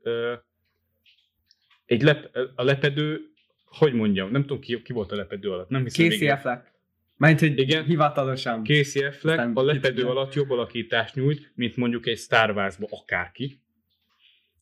egy 1.85 2.03
lep, 2.03 2.37
a 2.55 2.65
lepedő, 2.65 3.21
hogy 3.65 3.93
mondjam, 3.93 4.31
nem 4.31 4.41
tudom 4.41 4.61
ki, 4.61 4.83
ki 4.83 4.93
volt 4.93 5.13
a 5.13 5.17
lepedő 5.17 5.51
alatt, 5.51 5.69
nem 5.69 5.83
hiszem 5.83 6.09
Casey. 6.09 6.29
Affleck. 6.29 6.72
Mert 7.17 7.41
hogy 7.41 7.59
Igen. 7.59 7.85
hivatalosan. 7.85 8.65
Casey 8.65 9.03
Affleck 9.05 9.39
Aztán 9.39 9.53
a 9.55 9.63
lepedő 9.63 10.05
alatt 10.07 10.35
jobb 10.35 10.51
alakítást 10.51 11.15
nyújt, 11.15 11.53
mint 11.55 11.77
mondjuk 11.77 12.07
egy 12.07 12.19
Star 12.19 12.51
Wars-ba 12.51 12.87
akárki. 12.91 13.61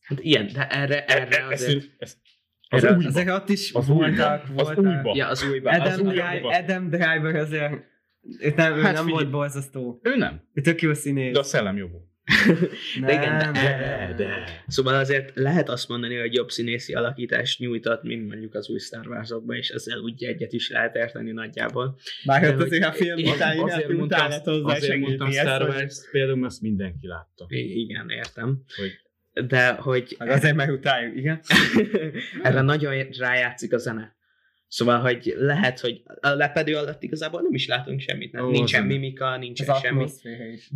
Hát 0.01 0.19
ilyen, 0.19 0.49
de 0.53 0.67
erre, 0.67 1.05
erre 1.05 1.37
E- 1.45 1.51
ez, 1.51 1.61
azért... 1.61 1.85
ez, 1.97 2.17
az 2.69 2.83
Erre- 2.83 2.95
újba. 2.97 3.07
Ezek 3.09 3.29
ott 3.29 3.49
is 3.49 3.71
Az 3.73 3.87
voltak, 3.87 4.09
újba. 4.49 4.61
Az 4.61 4.75
voltak. 4.75 4.85
újba. 4.85 5.15
Ja, 5.15 5.27
az 5.27 5.43
újban. 5.43 5.73
Adam, 5.73 5.91
Az. 6.07 6.13
Driver, 6.13 6.43
Adam 6.43 6.89
Driver 6.89 7.35
azért 7.35 7.73
őt 8.39 8.55
nem, 8.55 8.73
ő 8.77 8.81
Hát 8.81 8.93
nem 8.93 9.03
figyelj. 9.05 9.11
volt 9.11 9.29
borzasztó. 9.31 9.99
Ő 10.03 10.15
nem, 10.17 10.41
Ő 10.53 10.61
tök 10.61 10.81
jó 10.81 10.93
színész. 10.93 11.33
de 11.33 11.39
a 11.39 11.43
szellem 11.43 11.77
jó 11.77 11.87
volt. 11.87 12.03
De 13.05 13.11
igen, 13.13 13.53
de- 13.53 13.61
De, 13.61 14.13
de. 14.17 14.43
Szóval 14.67 14.95
azért 14.95 15.31
lehet 15.35 15.69
azt 15.69 15.87
mondani, 15.87 16.15
hogy 16.19 16.33
jobb 16.33 16.49
színészi 16.49 16.93
alakítást 16.93 17.59
nyújtott, 17.59 18.03
mint 18.03 18.27
mondjuk 18.27 18.53
az 18.55 18.69
új 18.69 18.79
Star 18.79 19.07
Wars-okban, 19.07 19.55
és 19.55 19.69
ezzel 19.69 19.99
úgy 19.99 20.23
egyet 20.23 20.53
is 20.53 20.69
lehet 20.69 20.95
érteni 20.95 21.31
nagyjából. 21.31 21.95
Ott 22.25 22.59
hogy- 22.59 22.61
azért 22.65 22.83
a 22.85 22.91
film 22.91 23.17
után 23.23 23.59
azért 23.59 23.73
azért 23.73 23.97
mondtam, 23.97 24.19
hozzá 24.61 24.75
azért 24.75 24.97
mondtam 24.99 25.31
Star 25.31 25.61
ezt, 25.61 25.71
hogy- 25.71 25.81
Wars 25.81 25.95
például, 26.11 26.45
azt 26.45 26.61
mindenki 26.61 27.07
látta. 27.07 27.45
Igen, 27.49 28.09
értem. 28.09 28.63
Hogy 28.75 28.91
De 29.47 29.71
hogy 29.71 30.15
Meg 30.19 30.29
azért 30.29 30.55
meg 30.55 30.71
utáljuk, 30.71 31.15
igen. 31.17 31.39
erre 32.43 32.61
nagyon 32.61 33.07
rájátszik 33.17 33.73
a 33.73 33.77
zene. 33.77 34.15
Szóval, 34.71 34.99
hogy 34.99 35.33
lehet, 35.37 35.79
hogy 35.79 36.01
a 36.19 36.29
lepedő 36.29 36.75
alatt 36.75 37.03
igazából 37.03 37.41
nem 37.41 37.53
is 37.53 37.67
látunk 37.67 37.99
semmit, 37.99 38.31
nem, 38.31 38.45
Ó, 38.45 38.49
nincsen 38.49 38.85
mimika, 38.85 39.37
nincsen 39.37 39.69
Az 39.69 39.79
semmi. 39.79 40.05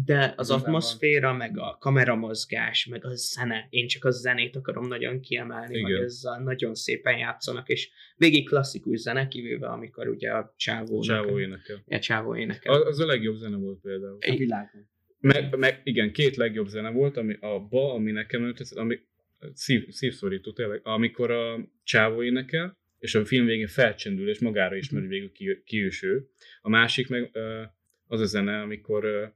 De 0.05 0.17
az 0.17 0.31
Igazából. 0.31 0.55
atmoszféra, 0.55 1.34
meg 1.34 1.58
a 1.58 1.77
kameramozgás, 1.79 2.86
meg 2.86 3.05
a 3.05 3.10
zene, 3.13 3.67
én 3.69 3.88
csak 3.88 4.03
a 4.03 4.12
zenét 4.12 4.55
akarom 4.55 4.88
nagyon 4.88 5.19
kiemelni, 5.19 5.77
Igen. 5.77 5.91
hogy 5.91 6.03
ezzel 6.03 6.43
nagyon 6.43 6.73
szépen 6.75 7.17
játszanak, 7.17 7.69
és 7.69 7.89
végig 8.15 8.47
klasszikus 8.47 8.99
zene, 8.99 9.27
kivéve 9.27 9.67
amikor 9.67 10.08
ugye 10.08 10.31
a 10.31 10.53
csávó, 10.58 10.99
Csávó 10.99 11.39
énekel. 11.39 11.84
A 11.88 11.99
csávó 11.99 12.36
énekel. 12.36 12.73
Az, 12.73 12.88
az 12.88 12.99
a 12.99 13.05
legjobb 13.05 13.36
zene 13.36 13.58
volt 13.58 13.79
például. 13.81 14.17
A 14.21 14.36
világon. 14.36 14.89
Meg, 15.19 15.58
meg 15.58 15.81
igen, 15.84 16.12
két 16.12 16.36
legjobb 16.36 16.67
zene 16.67 16.89
volt, 16.89 17.17
ami 17.17 17.38
abba, 17.39 17.93
ami 17.93 18.12
nekem 18.12 18.53
ami 18.75 18.99
szív, 19.53 19.89
szívszorító 19.89 20.51
tényleg, 20.53 20.79
amikor 20.84 21.31
a 21.31 21.69
csávó 21.84 22.23
énekel, 22.23 22.77
és 22.99 23.15
a 23.15 23.25
film 23.25 23.45
végén 23.45 23.67
felcsendül, 23.67 24.29
és 24.29 24.39
magára 24.39 24.75
ismeri 24.75 25.08
végül 25.08 25.31
ki, 25.31 25.62
ki 25.65 25.86
is 25.86 26.03
ő. 26.03 26.27
A 26.62 26.69
másik 26.69 27.08
meg 27.10 27.31
az 28.08 28.19
a 28.21 28.25
zene, 28.25 28.62
amikor 28.62 29.34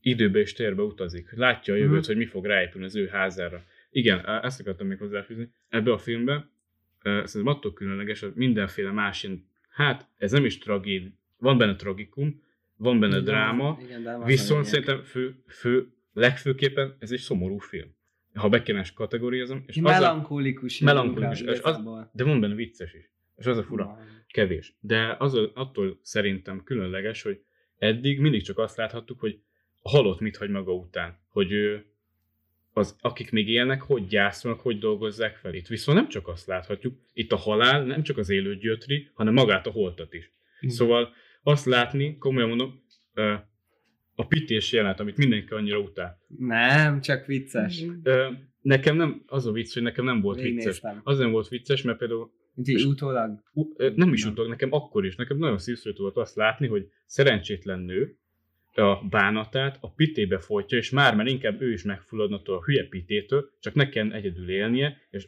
időbe 0.00 0.38
és 0.38 0.52
térbe 0.52 0.82
utazik. 0.82 1.32
Látja 1.32 1.74
a 1.74 1.76
jövőt, 1.76 1.98
Mhm. 1.98 2.06
hogy 2.06 2.16
mi 2.16 2.24
fog 2.26 2.44
ráépülni 2.46 2.86
az 2.86 2.96
ő 2.96 3.06
házára. 3.06 3.64
Igen, 3.90 4.26
ezt 4.42 4.60
akartam 4.60 4.86
még 4.86 4.98
hozzáfűzni. 4.98 5.48
Ebbe 5.68 5.92
a 5.92 5.98
filmbe 5.98 6.50
szerintem 7.02 7.46
attól 7.46 7.72
különleges, 7.72 8.20
hogy 8.20 8.32
mindenféle 8.34 8.90
más 8.90 9.22
ilyen, 9.22 9.46
hát 9.68 10.08
ez 10.16 10.32
nem 10.32 10.44
is 10.44 10.58
tragéd, 10.58 11.10
van 11.38 11.58
benne 11.58 11.76
tragikum, 11.76 12.42
van 12.76 13.00
benne 13.00 13.12
Igen, 13.12 13.24
dráma, 13.24 13.78
igen, 13.84 14.24
Viszont 14.24 14.64
szerintem 14.64 15.02
fő, 15.02 15.34
fő, 15.48 15.86
legfőképpen 16.12 16.96
ez 16.98 17.10
egy 17.12 17.18
szomorú 17.18 17.58
film. 17.58 17.94
Ha 18.34 18.48
be 18.48 18.62
kéne 18.62 18.84
kategorizom, 18.94 19.64
és 19.66 19.76
az 19.76 19.84
a, 19.84 19.88
Melankolikus. 19.88 20.78
Melankolikus, 20.78 21.40
és 21.40 21.60
az- 21.60 21.82
de 22.12 22.24
van 22.24 22.40
benne 22.40 22.54
vicces 22.54 22.92
is. 22.92 23.10
És 23.36 23.46
az 23.46 23.58
a 23.58 23.62
fura, 23.62 23.98
kevés. 24.26 24.74
De 24.80 25.16
az 25.18 25.34
a, 25.34 25.50
attól 25.54 25.98
szerintem 26.02 26.62
különleges, 26.64 27.22
hogy 27.22 27.40
eddig 27.78 28.20
mindig 28.20 28.42
csak 28.42 28.58
azt 28.58 28.76
láthattuk, 28.76 29.20
hogy 29.20 29.40
a 29.82 29.90
halott 29.90 30.20
mit 30.20 30.36
hagy 30.36 30.50
maga 30.50 30.72
után. 30.72 31.18
Hogy 31.28 31.52
ő, 31.52 31.86
az, 32.72 32.96
akik 33.00 33.30
még 33.30 33.48
élnek, 33.48 33.82
hogy 33.82 34.06
gyászolnak, 34.06 34.60
hogy 34.60 34.78
dolgozzák 34.78 35.36
fel 35.36 35.54
itt. 35.54 35.66
Viszont 35.66 35.98
nem 35.98 36.08
csak 36.08 36.28
azt 36.28 36.46
láthatjuk, 36.46 36.98
itt 37.12 37.32
a 37.32 37.36
halál 37.36 37.84
nem 37.84 38.02
csak 38.02 38.18
az 38.18 38.28
élőt 38.30 38.60
gyötri, 38.60 39.10
hanem 39.14 39.34
magát 39.34 39.66
a 39.66 39.70
holtat 39.70 40.14
is. 40.14 40.32
Mhm. 40.60 40.70
Szóval 40.70 41.12
azt 41.42 41.66
látni, 41.66 42.18
komolyan 42.18 42.48
mondom, 42.48 42.84
a 44.14 44.26
pités 44.26 44.72
jelenet, 44.72 45.00
amit 45.00 45.16
mindenki 45.16 45.52
annyira 45.52 45.78
utál. 45.78 46.18
Nem, 46.38 47.00
csak 47.00 47.26
vicces. 47.26 47.84
Ö, 48.02 48.30
nekem 48.60 48.96
nem, 48.96 49.22
az 49.26 49.46
a 49.46 49.52
vicc, 49.52 49.72
hogy 49.72 49.82
nekem 49.82 50.04
nem 50.04 50.20
volt 50.20 50.36
vicces. 50.36 50.54
Végignéztem. 50.54 51.00
Az 51.04 51.18
nem 51.18 51.30
volt 51.30 51.48
vicces, 51.48 51.82
mert 51.82 51.98
például 51.98 52.30
Úgyhogy 52.54 52.84
utólag. 52.84 53.42
nem 53.94 54.12
is 54.12 54.24
utólag, 54.24 54.50
nekem 54.50 54.72
akkor 54.72 55.04
is, 55.04 55.16
nekem 55.16 55.36
nagyon 55.36 55.58
szívszorító 55.58 56.02
volt 56.02 56.16
azt 56.16 56.36
látni, 56.36 56.66
hogy 56.66 56.88
szerencsétlen 57.06 57.80
nő 57.80 58.16
a 58.74 59.08
bánatát 59.10 59.78
a 59.80 59.92
pitébe 59.92 60.38
folytja, 60.38 60.78
és 60.78 60.90
már 60.90 61.14
már 61.14 61.26
inkább 61.26 61.60
ő 61.60 61.72
is 61.72 61.82
megfulladna 61.82 62.40
a 62.44 62.64
hülye 62.64 62.88
pitétől, 62.88 63.50
csak 63.60 63.74
ne 63.74 63.88
kelljen 63.88 64.12
egyedül 64.12 64.50
élnie, 64.50 64.96
és 65.10 65.26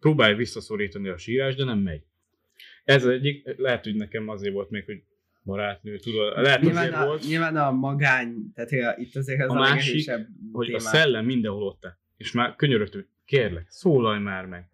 próbálja 0.00 0.36
visszaszorítani 0.36 1.08
a 1.08 1.16
sírás, 1.16 1.54
de 1.54 1.64
nem 1.64 1.78
megy. 1.78 2.02
Ez 2.84 3.06
egyik, 3.06 3.54
lehet, 3.56 3.84
hogy 3.84 3.94
nekem 3.94 4.28
azért 4.28 4.54
volt 4.54 4.70
még, 4.70 4.84
hogy 4.84 5.02
barátnő, 5.44 5.98
tudod, 5.98 6.42
lehet 6.42 6.60
Nyilván 6.60 6.82
azért 6.86 7.00
a, 7.02 7.06
volt. 7.06 7.24
nyilván 7.26 7.56
a 7.56 7.70
magány, 7.70 8.34
tehát 8.54 8.70
a- 8.96 9.00
itt 9.00 9.16
azért 9.16 9.40
az 9.40 9.50
A 9.50 9.52
a, 9.56 9.58
másik, 9.58 10.10
hogy 10.52 10.64
a 10.74 10.76
témák. 10.78 10.80
szellem 10.94 11.24
mindenhol 11.24 11.62
ott 11.62 11.86
áll. 11.86 11.96
És 12.16 12.32
már 12.32 12.56
könyörögtük, 12.56 13.08
kérlek, 13.24 13.66
szólalj 13.68 14.20
már 14.20 14.46
meg. 14.46 14.70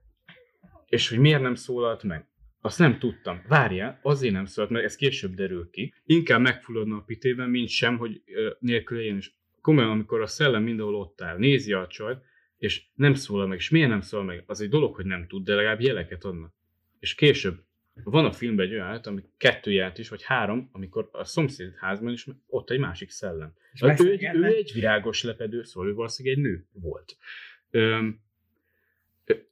És 0.87 1.09
hogy 1.09 1.18
miért 1.18 1.40
nem 1.42 1.54
szólalt 1.54 2.02
meg? 2.02 2.26
Azt 2.61 2.78
nem 2.78 2.98
tudtam. 2.98 3.42
Várjál, 3.48 3.98
azért 4.02 4.33
nem 4.33 4.44
szólalt 4.44 4.72
meg, 4.72 4.85
ez 4.85 4.96
később 4.96 5.35
derül 5.35 5.68
ki. 5.70 5.94
Inkább 6.04 6.40
megfulladna 6.40 6.96
a 6.96 7.00
pitében, 7.07 7.50
mint 7.50 7.68
sem, 7.68 7.96
hogy 7.98 8.22
ö, 8.26 8.50
nélkül 8.59 9.00
én 9.00 9.16
is. 9.16 9.37
Komolyan, 9.61 9.90
amikor 9.90 10.20
a 10.20 10.26
szellem 10.26 10.62
mindenhol 10.62 10.94
ott 10.94 11.20
áll, 11.22 11.38
nézi 11.38 11.72
a 11.72 11.87
csajt, 11.87 12.18
és 12.59 12.87
nem 12.94 13.14
szólal 13.14 13.46
meg, 13.46 13.59
és 13.59 13.68
miért 13.70 13.88
nem 13.88 14.00
szól 14.00 14.24
meg? 14.24 14.42
Az 14.46 14.61
egy 14.61 14.68
dolog, 14.68 14.94
hogy 14.94 15.04
nem 15.04 15.26
tud, 15.26 15.44
de 15.44 15.54
legalább 15.54 15.81
jeleket 15.81 16.24
adnak. 16.24 16.54
És 16.98 17.14
később 17.14 17.62
van 18.05 18.25
a 18.25 18.33
filmben 18.33 18.67
egy 18.67 18.73
olyan 18.73 19.01
ami 19.03 19.23
kettő 19.37 19.73
jelenet 19.73 19.99
is, 19.99 20.09
vagy 20.09 20.23
három, 20.23 20.69
amikor 20.73 21.09
a 21.13 21.25
szomszéd 21.25 21.75
házban 21.77 22.13
is 22.13 22.27
ott 22.47 22.71
egy 22.71 22.79
másik 22.79 23.11
szellem. 23.11 23.53
És 23.73 23.81
Hát 23.81 24.01
ő, 24.01 24.11
egy, 24.11 24.25
ő 24.35 24.45
egy 24.45 24.71
virágos 24.75 25.23
lepedő, 25.23 25.63
szóval 25.63 25.91
ő 25.91 25.95
valószínűleg 25.95 26.39
egy 26.39 26.45
nő 26.45 26.67
volt. 26.73 27.17
Öm, 27.71 28.21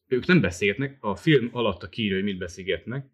ők 0.08 0.26
nem 0.26 0.40
beszélgetnek, 0.40 0.96
a 1.00 1.16
film 1.16 1.48
alatt 1.52 1.82
a 1.82 1.88
kiírja, 1.88 2.14
hogy 2.14 2.24
mit 2.24 2.38
beszélgetnek. 2.38 3.06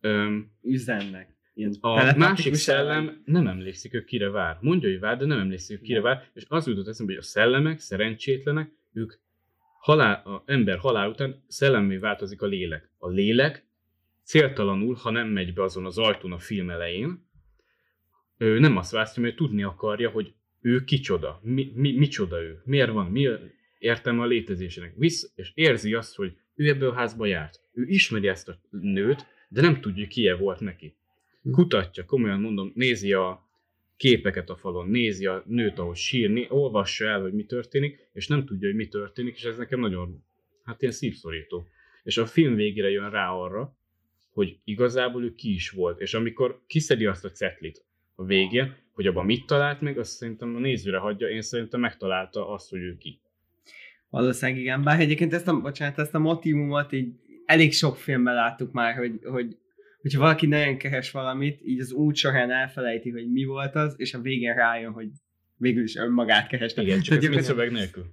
Öm, 0.00 0.50
Üzennek. 0.62 1.32
Ilyen 1.54 1.74
a 1.80 2.14
másik 2.16 2.54
szellem 2.54 3.22
nem 3.24 3.46
emlékszik, 3.46 3.90
hogy 3.90 4.04
kire 4.04 4.30
vár. 4.30 4.58
Mondja, 4.60 4.88
hogy 4.88 5.00
vár, 5.00 5.16
de 5.16 5.24
nem 5.24 5.38
emlékszik, 5.38 5.78
hogy 5.78 5.86
kire 5.86 6.00
vár. 6.00 6.28
És 6.34 6.44
az 6.48 6.66
jutott 6.66 6.88
eszembe, 6.88 7.12
hogy 7.12 7.20
a 7.20 7.24
szellemek, 7.24 7.78
szerencsétlenek, 7.78 8.70
ők 8.92 9.12
halál, 9.78 10.14
a 10.14 10.42
ember 10.46 10.78
halál 10.78 11.08
után 11.08 11.44
szellemmé 11.48 11.96
változik 11.96 12.42
a 12.42 12.46
lélek. 12.46 12.90
A 12.98 13.08
lélek 13.08 13.66
céltalanul, 14.24 14.94
ha 14.94 15.10
nem 15.10 15.28
megy 15.28 15.54
be 15.54 15.62
azon 15.62 15.84
az 15.84 15.98
ajtón 15.98 16.32
a 16.32 16.38
film 16.38 16.70
elején, 16.70 17.28
ő 18.38 18.58
nem 18.58 18.76
azt 18.76 18.90
választja, 18.90 19.22
mert 19.22 19.36
tudni 19.36 19.62
akarja, 19.62 20.10
hogy 20.10 20.34
ő 20.60 20.84
kicsoda, 20.84 21.40
mi, 21.42 21.72
mi, 21.74 21.92
micsoda 21.92 22.42
ő, 22.42 22.62
miért 22.64 22.90
van, 22.90 23.10
mi 23.10 23.28
értelme 23.78 24.22
a 24.22 24.26
létezésének. 24.26 24.92
Visz, 24.96 25.32
és 25.34 25.52
érzi 25.54 25.94
azt, 25.94 26.14
hogy 26.14 26.36
ő 26.54 26.68
ebből 26.68 26.88
a 26.88 26.94
házba 26.94 27.26
járt. 27.26 27.60
Ő 27.72 27.84
ismeri 27.86 28.28
ezt 28.28 28.48
a 28.48 28.58
nőt, 28.70 29.26
de 29.48 29.60
nem 29.60 29.80
tudja, 29.80 30.04
hogy 30.04 30.12
ki 30.12 30.32
volt 30.38 30.60
neki. 30.60 30.96
Kutatja, 31.50 32.04
komolyan 32.04 32.40
mondom, 32.40 32.72
nézi 32.74 33.12
a 33.12 33.48
képeket 33.96 34.50
a 34.50 34.56
falon, 34.56 34.88
nézi 34.88 35.26
a 35.26 35.42
nőt, 35.46 35.78
ahogy 35.78 35.96
sírni, 35.96 36.46
olvassa 36.48 37.06
el, 37.06 37.20
hogy 37.20 37.32
mi 37.32 37.44
történik, 37.44 38.08
és 38.12 38.26
nem 38.26 38.44
tudja, 38.44 38.68
hogy 38.68 38.76
mi 38.76 38.88
történik, 38.88 39.36
és 39.36 39.44
ez 39.44 39.56
nekem 39.56 39.80
nagyon, 39.80 40.24
hát 40.64 40.82
ilyen 40.82 40.94
szívszorító. 40.94 41.66
És 42.02 42.16
a 42.16 42.26
film 42.26 42.54
végére 42.54 42.90
jön 42.90 43.10
rá 43.10 43.30
arra, 43.30 43.76
hogy 44.34 44.58
igazából 44.64 45.24
ő 45.24 45.34
ki 45.34 45.54
is 45.54 45.70
volt. 45.70 46.00
És 46.00 46.14
amikor 46.14 46.62
kiszedi 46.66 47.06
azt 47.06 47.24
a 47.24 47.30
cetlit 47.30 47.84
a 48.14 48.24
végén, 48.24 48.76
hogy 48.92 49.06
abban 49.06 49.24
mit 49.24 49.46
talált 49.46 49.80
meg, 49.80 49.98
azt 49.98 50.10
szerintem 50.10 50.56
a 50.56 50.58
nézőre 50.58 50.98
hagyja, 50.98 51.28
én 51.28 51.42
szerintem 51.42 51.80
megtalálta 51.80 52.48
azt, 52.48 52.70
hogy 52.70 52.80
ő 52.80 52.96
ki. 52.96 53.20
Valószínűleg 54.08 54.60
igen, 54.60 54.82
bár 54.82 55.00
egyébként 55.00 55.32
ezt 55.32 55.48
a, 55.48 55.60
bocsánat, 55.60 55.98
ezt 55.98 56.14
a 56.14 56.18
motivumot 56.18 56.92
így 56.92 57.12
elég 57.44 57.72
sok 57.72 57.96
filmben 57.96 58.34
láttuk 58.34 58.72
már, 58.72 58.94
hogy, 58.94 59.20
hogy 59.22 59.56
hogyha 60.00 60.20
valaki 60.20 60.46
nagyon 60.46 60.76
keres 60.76 61.10
valamit, 61.10 61.60
így 61.64 61.80
az 61.80 61.92
út 61.92 62.16
során 62.16 62.50
elfelejti, 62.50 63.10
hogy 63.10 63.32
mi 63.32 63.44
volt 63.44 63.74
az, 63.74 63.94
és 63.96 64.14
a 64.14 64.20
végén 64.20 64.54
rájön, 64.54 64.92
hogy 64.92 65.08
végül 65.56 65.82
is 65.82 65.96
önmagát 65.96 66.48
kereste. 66.48 66.82
Igen, 66.82 67.00
csak 67.00 67.18
Tehát 67.18 67.36
ez 67.36 67.44
szöveg 67.44 67.72
nélkül. 67.72 68.04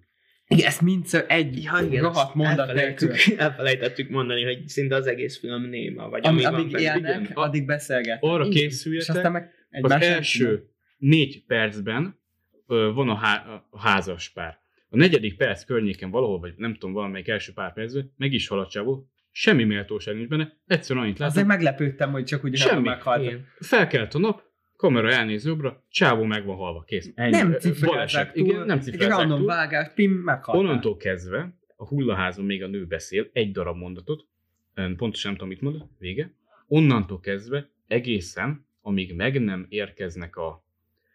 Igen, 0.52 0.68
ezt 0.68 0.82
mind 0.82 1.26
egy 1.28 1.64
Ja, 1.64 1.80
igen, 1.86 2.02
rohadt 2.04 2.36
mondat 2.36 2.60
elfelejtettük, 2.70 3.16
elfelejtettük 3.38 4.10
mondani, 4.10 4.44
hogy 4.44 4.68
szinte 4.68 4.96
az 4.96 5.08
egész 5.08 5.40
film 5.40 5.70
néma, 5.70 6.10
vagy 6.10 6.26
Ami, 6.26 6.44
ami 6.44 6.62
amíg 6.62 6.80
élnek, 6.80 7.20
igen. 7.22 7.32
addig 7.34 7.66
beszélgetnek. 7.66 8.24
Arra 8.32 8.46
Igen. 8.46 8.56
És 8.56 8.62
készüljetek, 8.62 9.16
aztán 9.16 9.32
meg 9.32 9.44
az 9.44 9.52
egymás 9.70 10.00
nem 10.02 10.12
első 10.14 10.66
négy 10.98 11.46
percben 11.46 12.20
ö, 12.68 12.92
van 12.94 13.10
a, 13.10 13.16
há- 13.16 13.46
a 13.70 13.80
házas 13.80 14.30
pár. 14.30 14.60
A 14.90 14.98
negyedik 14.98 15.38
perc 15.38 15.64
környéken 15.64 16.10
valahol, 16.12 16.40
vagy 16.40 16.54
nem 16.58 16.74
tudom, 16.74 16.94
valamelyik 16.94 17.28
első 17.28 17.52
pár 17.54 17.74
percben, 17.74 18.14
meg 18.18 18.34
is 18.34 18.48
halad 18.48 18.68
csávó, 18.68 19.08
semmi 19.32 19.64
méltóság 19.64 20.16
nincs 20.16 20.28
benne, 20.28 20.58
egyszerűen 20.68 21.06
annyit 21.06 21.20
Azért 21.20 21.34
látom, 21.36 21.48
meglepődtem, 21.48 22.12
hogy 22.12 22.24
csak 22.24 22.44
úgy 22.44 22.58
Semmi. 22.58 22.88
meghalt. 22.88 23.34
Felkelt 23.60 24.14
a 24.14 24.20
nap, 24.20 24.44
kamera 24.82 25.12
elnéz 25.12 25.46
jobbra, 25.46 25.84
csávó 25.90 26.24
meg 26.24 26.46
van 26.46 26.56
halva, 26.56 26.82
kész. 26.84 27.12
Ennyi. 27.16 27.32
Nem 27.32 27.56
baleset. 27.82 28.34
túl. 28.34 28.46
Igen, 28.46 28.66
nem 28.66 28.80
Egy 28.86 29.02
random 29.02 29.38
túl. 29.38 29.48
vágás, 29.48 29.94
pim, 29.94 30.12
meghalt. 30.12 30.58
Onnantól 30.60 30.98
kezdve 30.98 31.58
a 31.76 31.88
hullaházon 31.88 32.46
még 32.46 32.64
a 32.64 32.68
nő 32.68 32.86
beszél, 32.86 33.30
egy 33.34 33.52
darab 33.52 33.78
mondatot, 33.78 34.28
pontosan 34.74 35.32
nem 35.32 35.34
tudom, 35.34 35.48
mit 35.48 35.62
mond, 35.62 35.90
vége. 35.98 36.34
Onnantól 36.68 37.20
kezdve 37.20 37.70
egészen, 37.88 38.66
amíg 38.82 39.16
meg 39.16 39.42
nem 39.42 39.66
érkeznek 39.70 40.36
a, 40.36 40.66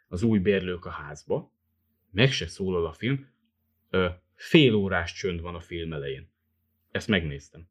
az 0.08 0.22
új 0.22 0.38
bérlők 0.38 0.84
a 0.84 0.90
házba, 0.90 1.52
meg 2.10 2.30
se 2.32 2.46
szólal 2.46 2.86
a 2.86 2.92
film, 2.92 3.26
ö, 3.90 4.06
fél 4.34 4.74
órás 4.74 5.12
csönd 5.12 5.40
van 5.40 5.54
a 5.54 5.60
film 5.60 5.92
elején. 5.92 6.30
Ezt 6.90 7.08
megnéztem. 7.08 7.68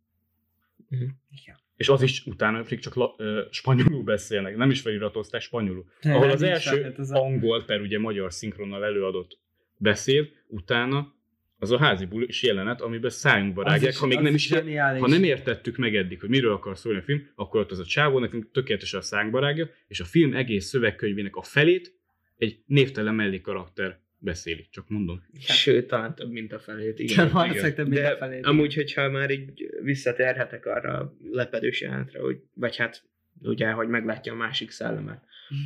Mhm. 0.89 1.03
Igen. 1.29 1.57
És 1.78 1.89
az 1.89 2.01
is 2.01 2.26
utána 2.26 2.61
pedig 2.61 2.80
csak 2.80 2.93
la, 2.95 3.15
ö, 3.17 3.41
spanyolul 3.51 4.03
beszélnek, 4.03 4.55
nem 4.55 4.69
is 4.69 4.82
feliratozták 4.82 5.41
spanyolul. 5.41 5.86
Tényleg, 5.99 6.21
Ahol 6.21 6.32
az 6.34 6.41
első 6.41 6.84
hát 6.84 6.99
ez 6.99 7.11
a- 7.11 7.21
angol, 7.21 7.63
per 7.65 7.82
ugye 7.82 7.99
magyar 7.99 8.34
szinkronnal 8.34 8.86
előadott 8.86 9.39
beszél, 9.78 10.28
utána 10.47 11.13
az 11.59 11.71
a 11.71 11.78
házi 11.80 12.05
bulis 12.05 12.43
jelenet, 12.43 12.82
amiben 12.82 13.09
szájunkba 13.09 13.63
Az 13.63 13.71
rágják, 13.71 13.91
is- 13.91 13.97
ha 13.99 14.05
még 14.05 14.17
az 14.17 14.23
nem 14.23 14.34
is, 14.34 14.47
zseniális. 14.47 15.01
ha 15.01 15.07
nem 15.07 15.23
értettük 15.23 15.78
meg 15.78 15.95
eddig, 15.95 16.19
hogy 16.19 16.30
miről 16.30 16.53
akar 16.53 16.78
szólni 16.78 16.99
a 16.99 17.01
film, 17.01 17.28
akkor 17.36 17.59
ott 17.59 17.71
az 17.71 17.80
a 17.80 17.86
csávó 17.86 18.19
nekünk 18.19 18.51
tökéletesen 18.51 18.99
a 18.99 19.03
szánkba 19.03 19.39
rágja, 19.39 19.69
és 19.88 19.99
a 19.99 20.05
film 20.05 20.34
egész 20.34 20.65
szövegkönyvének 20.65 21.36
a 21.36 21.41
felét 21.41 21.93
egy 22.38 22.59
névtelen 22.65 23.15
mellékarakter 23.15 23.99
beszéli. 24.26 24.67
Csak 24.71 24.89
mondom. 24.89 25.23
Sőt, 25.39 25.88
talán 25.88 26.15
több, 26.15 26.32
mint 26.32 26.53
a 26.53 26.59
felét. 26.59 26.99
Igen, 26.99 27.30
valószínűleg 27.32 27.76
több 27.76 27.88
mint 27.88 28.01
De 28.01 28.07
a 28.09 28.17
felét. 28.17 28.45
amúgy, 28.45 28.73
hogyha 28.73 29.09
már 29.09 29.30
így 29.30 29.69
visszatérhetek 29.84 30.65
arra 30.65 30.97
a 30.97 31.15
lepedős 31.32 31.82
jelentre, 31.82 32.19
hogy, 32.19 32.38
vagy 32.53 32.76
hát 32.76 33.03
ugye, 33.41 33.71
hogy 33.71 33.88
meglátja 33.88 34.34
a 34.34 34.36
másik 34.36 34.71
szellemet. 34.71 35.23
Mhm. 35.49 35.59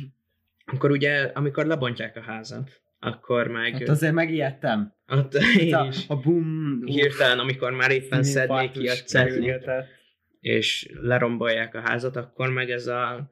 Akkor 0.64 0.90
ugye, 0.90 1.20
amikor 1.22 1.66
lebontják 1.66 2.16
a 2.16 2.20
házat, 2.20 2.80
akkor 2.98 3.48
meg... 3.48 3.72
Hát 3.72 3.88
azért 3.88 4.12
megijedtem. 4.12 4.94
ott 5.08 5.34
én 5.58 5.74
A, 5.74 5.86
is 5.86 6.04
a 6.08 6.16
bum... 6.16 6.82
hirtelen, 6.84 7.38
amikor 7.38 7.72
már 7.72 7.90
éppen 7.90 8.22
szednék 8.22 8.70
ki 8.70 8.88
a 8.88 8.94
cetlit. 8.94 9.70
és 10.40 10.88
lerombolják 11.02 11.74
a 11.74 11.80
házat, 11.80 12.16
akkor 12.16 12.50
meg 12.50 12.70
ez 12.70 12.86
a 12.86 13.30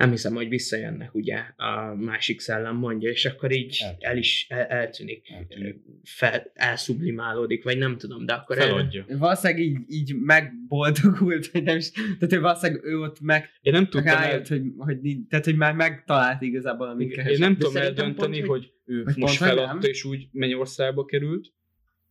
nem 0.00 0.10
hiszem, 0.10 0.34
hogy 0.34 0.48
visszajönnek, 0.48 1.14
ugye, 1.14 1.36
a 1.56 1.94
másik 1.94 2.40
szellem 2.40 2.76
mondja, 2.76 3.10
és 3.10 3.24
akkor 3.24 3.52
így 3.52 3.76
Eltűnik. 3.80 4.04
el 4.04 4.16
is 4.16 4.46
el, 4.48 4.64
eltűnik, 4.66 5.30
Eltűnik. 5.30 5.76
Fel, 6.04 6.50
elszublimálódik, 6.54 7.64
vagy 7.64 7.78
nem 7.78 7.96
tudom, 7.98 8.26
de 8.26 8.32
akkor 8.32 8.58
el, 8.58 8.66
Feladja. 8.66 9.04
Valószínűleg 9.08 9.62
így, 9.62 9.76
így 9.88 10.14
megboldogult, 10.14 11.46
hogy 11.46 11.62
nem 11.62 11.76
is, 11.76 11.90
tehát 11.90 12.18
hogy 12.28 12.40
valószínűleg 12.40 12.84
ő 12.84 12.98
ott 13.00 13.20
meg 13.20 13.48
Én 13.60 13.72
nem 13.72 13.82
tudtam, 13.88 14.06
el, 14.06 14.20
rájött, 14.20 14.46
hogy, 14.48 14.62
hogy, 14.76 15.00
nincs- 15.00 15.28
tehát 15.28 15.44
hogy 15.44 15.56
már 15.56 15.74
megtalált 15.74 16.42
igazából, 16.42 16.88
amit 16.88 17.10
én 17.10 17.16
keresett. 17.16 17.38
nem 17.38 17.56
tudom 17.56 17.76
eldönteni, 17.76 18.36
pont, 18.42 18.48
hogy 18.50 18.72
ő 18.84 19.02
Vagy 19.04 19.16
most 19.16 19.38
hogy 19.38 19.48
feladta, 19.48 19.72
nem. 19.72 19.90
és 19.90 20.04
úgy 20.04 20.28
Mennyországba 20.32 21.04
került. 21.04 21.52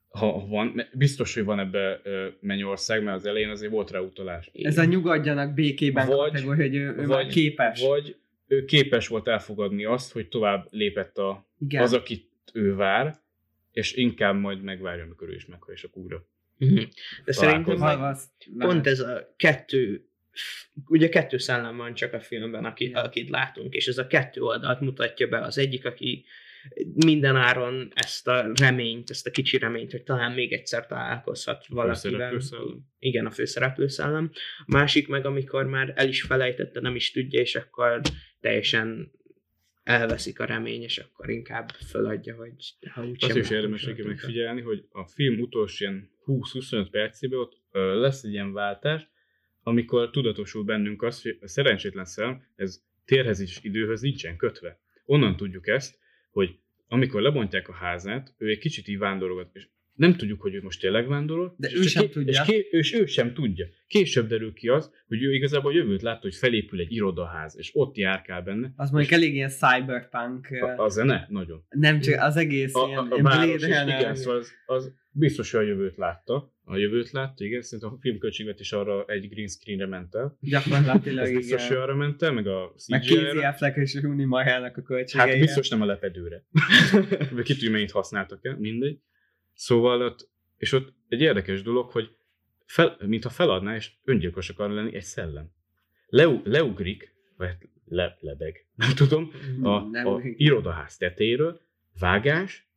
Ha 0.10 0.48
van, 0.48 0.82
biztos, 0.94 1.34
hogy 1.34 1.44
van 1.44 1.60
ebbe 1.60 2.02
Mennyország, 2.40 3.04
mert 3.04 3.18
az 3.18 3.26
elején 3.26 3.50
azért 3.50 3.72
volt 3.72 3.92
rá 3.92 4.00
utalás. 4.00 4.50
Ez 4.54 4.78
a 4.78 4.84
nyugodjanak 4.84 5.54
békében 5.54 6.08
Vagy- 6.08 6.18
kategória, 6.18 6.64
hogy 6.64 6.76
ő, 6.76 6.88
ő 6.88 6.96
már 6.96 7.08
vagy- 7.08 7.28
képes. 7.34 7.82
Vagy 7.82 8.16
ő 8.48 8.66
képes 8.66 9.08
volt 9.08 9.28
elfogadni 9.28 9.86
azt, 9.86 10.12
hogy 10.12 10.28
tovább 10.28 10.68
lépett 10.72 11.18
a, 11.18 11.48
Igen. 11.60 11.82
az, 11.82 11.94
akit 11.94 12.30
ő 12.54 12.76
vár, 12.76 13.16
és 13.72 13.94
inkább 13.94 14.36
majd 14.36 14.62
megvárja, 14.62 15.04
amikor 15.04 15.30
ő 15.30 15.34
is 15.36 15.46
meghal, 15.46 15.74
és 15.74 15.84
akkor 15.84 16.02
újra. 16.04 16.26
Mhm. 16.58 16.82
De 17.26 17.32
szerintem 17.32 17.78
Valvasz- 17.78 18.32
pont 18.58 18.88
ez 18.88 19.00
a 19.00 19.34
kettő, 19.38 20.04
ugye 20.88 21.10
kettő 21.10 21.38
szellem 21.38 21.78
van 21.78 21.94
csak 21.94 22.14
a 22.14 22.20
filmben, 22.20 22.66
aki, 22.66 22.92
akit 22.94 23.30
látunk, 23.30 23.74
és 23.74 23.88
ez 23.88 23.98
a 23.98 24.08
kettő 24.08 24.42
oldalt 24.42 24.80
mutatja 24.80 25.28
be. 25.28 25.40
Az 25.42 25.58
egyik, 25.58 25.86
aki 25.86 26.26
minden 26.94 27.36
áron 27.36 27.92
ezt 27.96 28.28
a 28.28 28.52
reményt, 28.60 29.10
ezt 29.10 29.28
a 29.28 29.32
kicsi 29.32 29.58
reményt, 29.58 29.92
hogy 29.92 30.04
talán 30.04 30.32
még 30.32 30.54
egyszer 30.54 30.88
találkozhat 30.88 31.66
valakivel. 31.68 32.30
főszereplő 32.30 32.40
szellem. 32.40 32.80
Igen, 33.00 33.26
a 33.26 33.32
főszereplő 33.32 33.88
szellem. 33.88 34.32
A 34.66 34.72
másik 34.72 35.08
meg, 35.08 35.26
amikor 35.26 35.66
már 35.66 35.94
el 35.96 36.08
is 36.08 36.22
felejtette, 36.22 36.80
nem 36.80 36.96
is 36.96 37.12
tudja, 37.12 37.40
és 37.40 37.56
akkor 37.56 38.02
teljesen 38.40 39.12
elveszik 39.84 40.40
a 40.40 40.46
remény, 40.46 40.82
és 40.82 40.98
akkor 40.98 41.30
inkább 41.30 41.70
föladja, 41.70 42.36
hogy 42.36 42.54
ha 42.92 43.06
úgy 43.06 43.24
Azt 43.24 43.36
is 43.36 43.50
érdemes 43.50 43.84
neki 43.84 44.02
megfigyelni. 44.02 44.62
hogy 44.62 44.86
a 44.92 45.08
film 45.08 45.40
utolsó 45.40 45.86
ilyen 45.86 46.10
20-25 46.26 46.88
percében 46.92 47.40
ott 47.40 47.62
ö, 47.72 48.00
lesz 48.00 48.24
egy 48.24 48.32
ilyen 48.32 48.54
váltás, 48.54 49.10
amikor 49.64 50.10
tudatosul 50.10 50.64
bennünk 50.64 51.02
az, 51.04 51.22
hogy 51.22 51.38
a 51.42 51.48
szerencsétlen 51.48 52.06
szellem, 52.06 52.44
ez 52.56 52.82
térhez 53.06 53.40
és 53.40 53.60
időhöz 53.62 54.02
nincsen 54.02 54.38
kötve. 54.38 54.80
Onnan 55.06 55.36
tudjuk 55.36 55.68
ezt, 55.68 56.00
hogy 56.46 56.56
amikor 56.88 57.22
lebontják 57.22 57.70
a 57.70 57.74
házát, 57.74 58.34
ő 58.38 58.50
egy 58.50 58.58
kicsit 58.58 58.88
így 58.88 58.98
vándorogat, 58.98 59.50
és 59.54 59.68
nem 59.94 60.16
tudjuk, 60.16 60.42
hogy 60.42 60.54
ő 60.54 60.62
most 60.62 60.82
tényleg 60.82 61.08
vándorol, 61.08 61.56
De 61.58 61.68
és 61.68 61.74
ő 61.74 61.82
sem 61.82 62.04
ké- 62.04 62.12
tudja. 62.12 62.32
És, 62.32 62.42
ké- 62.48 62.72
és 62.72 62.94
ő 62.94 63.06
sem 63.06 63.34
tudja. 63.34 63.68
Később 63.88 64.28
derül 64.28 64.54
ki 64.54 64.68
az, 64.68 64.92
hogy 65.08 65.24
ő 65.24 65.34
igazából 65.34 65.72
a 65.72 65.76
jövőt 65.76 66.02
látta, 66.02 66.20
hogy 66.22 66.36
felépül 66.36 66.80
egy 66.80 66.92
irodaház, 66.92 67.58
és 67.58 67.72
ott 67.74 67.96
járkál 67.96 68.42
benne. 68.42 68.74
Az 68.76 68.90
mondjuk 68.92 69.14
elég 69.14 69.34
ilyen 69.34 69.50
cyberpunk, 69.50 70.48
A, 70.62 70.84
a 70.84 70.90
zene 70.90 71.28
nagyon. 71.30 71.66
nem 71.70 72.00
csak 72.00 72.22
az 72.22 72.36
egész 72.36 72.76
A, 72.76 72.88
ilyen, 72.88 73.00
a, 73.00 73.02
a 73.02 73.08
ilyen 73.12 73.24
város 73.24 73.64
igen, 73.64 74.16
szóval 74.16 74.40
az, 74.40 74.52
az 74.66 74.94
biztos, 75.12 75.52
hogy 75.52 75.66
a 75.66 75.68
jövőt 75.68 75.98
látta. 75.98 76.54
A 76.72 76.78
jövőt 76.78 77.12
látta, 77.12 77.44
igen, 77.44 77.62
szerintem 77.62 77.94
a 77.94 77.98
filmköltségvetés 78.02 78.72
arra 78.72 79.06
egy 79.06 79.30
green 79.30 79.48
screenre 79.48 79.86
ment 79.86 80.16
el. 80.16 80.38
Gyakorlatilag 80.42 81.26
Ez 81.26 81.34
biztos, 81.34 81.62
hogy 81.62 81.72
igen. 81.72 81.82
arra 81.84 81.96
ment 81.96 82.22
el, 82.22 82.32
meg 82.32 82.48
a 82.48 82.74
Meg 82.88 83.02
Casey 83.02 83.18
CGI-re. 83.18 83.48
Affleck 83.48 83.78
és 83.78 83.96
Rooney 84.02 84.26
Mara-nak 84.26 84.78
a 84.78 84.82
költségei. 84.82 85.30
Hát 85.30 85.40
biztos 85.40 85.70
nem 85.70 85.82
a 85.82 85.86
lepedőre. 85.86 86.44
Vagy 87.32 87.44
ki 87.48 87.54
tudja, 87.54 87.72
mennyit 87.72 87.92
használtak 87.92 88.46
el, 88.46 88.58
mindegy. 88.58 89.00
Szóval 89.54 90.02
ott, 90.02 90.30
és 90.58 90.72
ott 90.72 90.94
egy 91.08 91.22
érdekes 91.22 91.62
dolog, 91.62 91.92
hogy 91.92 92.10
fel, 92.66 92.98
mintha 93.06 93.30
feladná, 93.30 93.76
és 93.76 93.92
öngyilkos 94.04 94.50
akar 94.50 94.70
lenni 94.70 94.96
egy 94.96 95.04
szellem. 95.04 95.52
Leu, 96.08 96.42
leugrik, 96.44 97.16
vagy 97.38 97.48
hát 97.48 97.70
le, 97.86 98.18
lebeg, 98.20 98.66
nem 98.76 98.96
tudom, 98.96 99.32
a, 99.62 99.70
a 100.08 100.22
irodaház 100.24 100.98
tetejéről, 100.98 101.62
vágás, 102.00 102.69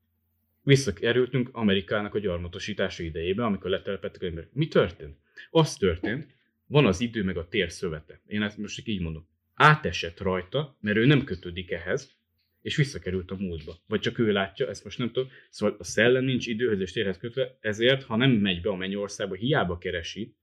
visszakerültünk 0.63 1.49
Amerikának 1.53 2.15
a 2.15 2.19
gyarmatosítása 2.19 3.03
idejébe, 3.03 3.45
amikor 3.45 3.71
letelepedtek 3.71 4.23
az 4.23 4.29
emberek. 4.29 4.53
Mi 4.53 4.69
történt? 4.69 5.17
Az 5.51 5.77
történt, 5.77 6.27
van 6.67 6.87
az 6.87 7.01
idő 7.01 7.23
meg 7.23 7.37
a 7.37 7.49
tér 7.49 7.71
szövete. 7.71 8.21
Én 8.27 8.43
ezt 8.43 8.59
most 8.59 8.89
így 8.89 9.01
mondom. 9.01 9.29
Átesett 9.55 10.21
rajta, 10.21 10.77
mert 10.81 10.97
ő 10.97 11.07
nem 11.07 11.25
kötődik 11.25 11.71
ehhez, 11.71 12.17
és 12.63 12.77
visszakerült 12.77 13.31
a 13.31 13.37
múltba. 13.37 13.77
Vagy 13.87 14.01
csak 14.01 14.19
ő 14.19 14.33
látja, 14.33 14.69
ezt 14.69 14.85
most 14.85 14.99
nem 14.99 15.11
tudom. 15.11 15.31
Szóval 15.51 15.77
a 15.79 15.85
szellem 15.85 16.25
nincs 16.25 16.47
időhöz 16.47 16.81
és 16.81 16.93
térhez 16.93 17.19
kötve, 17.19 17.57
ezért, 17.61 18.03
ha 18.03 18.17
nem 18.17 18.31
megy 18.31 18.61
be 18.61 18.71
a 18.71 18.77
mennyországba, 18.77 19.35
hiába 19.35 19.79
keresi, 19.79 20.35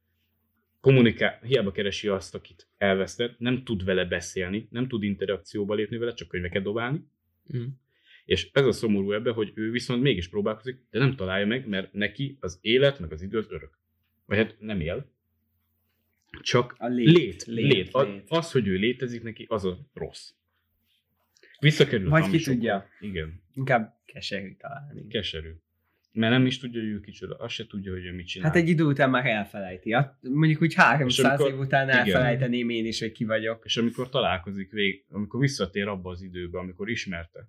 kommunikál, 0.79 1.39
hiába 1.43 1.71
keresi 1.71 2.07
azt, 2.07 2.35
akit 2.35 2.67
elvesztett, 2.77 3.39
nem 3.39 3.63
tud 3.63 3.83
vele 3.83 4.05
beszélni, 4.05 4.67
nem 4.71 4.87
tud 4.87 5.03
interakcióba 5.03 5.73
lépni 5.73 5.97
vele, 5.97 6.13
csak 6.13 6.27
könyveket 6.27 6.63
dobálni. 6.63 7.03
Mhm. 7.43 7.63
És 8.29 8.49
ez 8.53 8.65
a 8.65 8.71
szomorú 8.71 9.11
ebben, 9.11 9.33
hogy 9.33 9.51
ő 9.55 9.71
viszont 9.71 10.01
mégis 10.01 10.29
próbálkozik, 10.29 10.77
de 10.89 10.99
nem 10.99 11.15
találja 11.15 11.45
meg, 11.45 11.67
mert 11.67 11.93
neki 11.93 12.37
az 12.39 12.57
élet, 12.61 12.99
meg 12.99 13.11
az 13.11 13.21
idő 13.21 13.37
az 13.37 13.47
örök. 13.49 13.79
Vagy 14.25 14.37
hát 14.37 14.55
nem 14.59 14.79
él, 14.79 15.11
csak 16.41 16.75
A 16.77 16.87
lét. 16.87 17.05
lét, 17.17 17.43
lét, 17.45 17.73
lét. 17.73 17.89
A- 17.93 18.01
lét. 18.01 18.23
Az, 18.27 18.51
hogy 18.51 18.67
ő 18.67 18.75
létezik 18.75 19.23
neki, 19.23 19.45
az 19.49 19.65
a 19.65 19.77
rossz. 19.93 20.29
Visszakerül 21.59 22.09
Vagy 22.09 22.29
ki 22.29 22.43
tudja. 22.43 22.87
Igen, 22.99 23.41
Inkább 23.53 23.93
keserű 24.05 24.55
találni. 24.55 25.07
keserű. 25.07 25.51
mert 26.11 26.31
nem 26.33 26.45
is 26.45 26.59
tudja, 26.59 26.81
hogy 26.81 26.89
ő 26.89 26.99
kicsoda, 26.99 27.35
azt 27.35 27.53
se 27.53 27.67
tudja, 27.67 27.91
hogy 27.91 28.05
ő 28.05 28.13
mit 28.13 28.27
csinál. 28.27 28.47
Hát 28.47 28.57
egy 28.57 28.69
idő 28.69 28.83
után 28.83 29.09
már 29.09 29.25
elfelejti. 29.25 29.95
Mondjuk 30.21 30.61
úgy 30.61 30.73
300 30.73 31.25
amikor- 31.25 31.51
év 31.53 31.59
után 31.59 31.87
igen. 31.87 31.99
elfelejteném 31.99 32.69
én 32.69 32.85
is, 32.85 32.99
hogy 32.99 33.11
ki 33.11 33.25
vagyok. 33.25 33.65
És 33.65 33.77
amikor 33.77 34.09
találkozik 34.09 34.71
vég, 34.71 35.05
amikor 35.09 35.39
visszatér 35.39 35.87
abba 35.87 36.09
az 36.09 36.21
időbe, 36.21 36.59
amikor 36.59 36.89
ismerte 36.89 37.47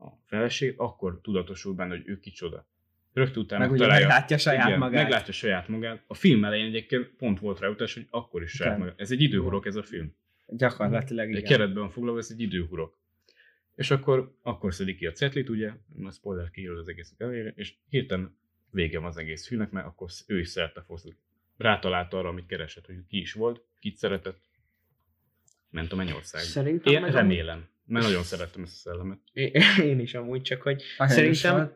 a 0.00 0.20
feleség, 0.26 0.74
akkor 0.76 1.20
tudatosul 1.22 1.74
benne, 1.74 1.90
hogy 1.96 2.02
ő 2.08 2.18
kicsoda. 2.18 2.66
Rögtön 3.12 3.42
utána 3.42 3.66
Meg 3.68 3.78
találja- 3.78 4.06
meglátja 4.06 4.38
saját 4.38 4.66
igen, 4.66 4.78
magát. 4.78 5.02
Meglátja 5.02 5.32
saját 5.32 5.68
magát. 5.68 6.02
A 6.06 6.14
film 6.14 6.44
elején 6.44 6.66
egyébként 6.66 7.06
pont 7.16 7.38
volt 7.40 7.60
rá 7.60 7.68
utas, 7.68 7.94
hogy 7.94 8.06
akkor 8.10 8.42
is 8.42 8.50
saját 8.50 8.72
Igen. 8.74 8.86
magát. 8.86 9.00
Ez 9.00 9.10
egy 9.10 9.20
időhurok 9.22 9.66
ez 9.66 9.76
a 9.76 9.82
film. 9.82 10.14
Gyakorlatilag 10.46 11.28
Egy 11.28 11.36
igen. 11.36 11.50
keretben 11.50 11.82
van 11.82 11.90
foglalva, 11.90 12.18
ez 12.18 12.30
egy 12.30 12.40
időhurok. 12.40 12.98
És 13.74 13.90
akkor, 13.90 14.36
akkor 14.42 14.74
szedik 14.74 14.96
ki 14.96 15.06
a 15.06 15.12
cetlit, 15.12 15.48
ugye, 15.48 15.72
a 16.04 16.10
spoiler 16.10 16.50
kiírod 16.50 16.78
az 16.78 16.88
egészet 16.88 17.20
elére, 17.20 17.52
és 17.56 17.74
hirtelen 17.88 18.36
vége 18.70 18.98
van 18.98 19.08
az 19.08 19.16
egész 19.16 19.46
filmnek, 19.46 19.70
mert 19.70 19.86
akkor 19.86 20.08
ő 20.26 20.38
is 20.38 20.48
szerte 20.48 20.82
fordult. 20.82 21.16
Rátalált 21.56 22.12
arra, 22.12 22.28
amit 22.28 22.46
keresett, 22.46 22.86
hogy 22.86 22.94
ki 23.08 23.18
is 23.20 23.32
volt, 23.32 23.64
kit 23.80 23.96
szeretett. 23.96 24.40
Ment 25.70 25.92
a 25.92 25.96
mennyországba. 25.96 26.46
Szerintem 26.46 26.92
Én 26.92 27.10
remélem, 27.10 27.68
mert 27.90 28.04
nagyon 28.04 28.22
szerettem 28.22 28.62
ezt 28.62 28.72
a 28.74 28.90
szellemet. 28.90 29.18
Én, 29.82 30.00
is 30.00 30.14
amúgy, 30.14 30.42
csak 30.42 30.62
hogy 30.62 30.82
is 30.82 31.12
szerintem, 31.12 31.72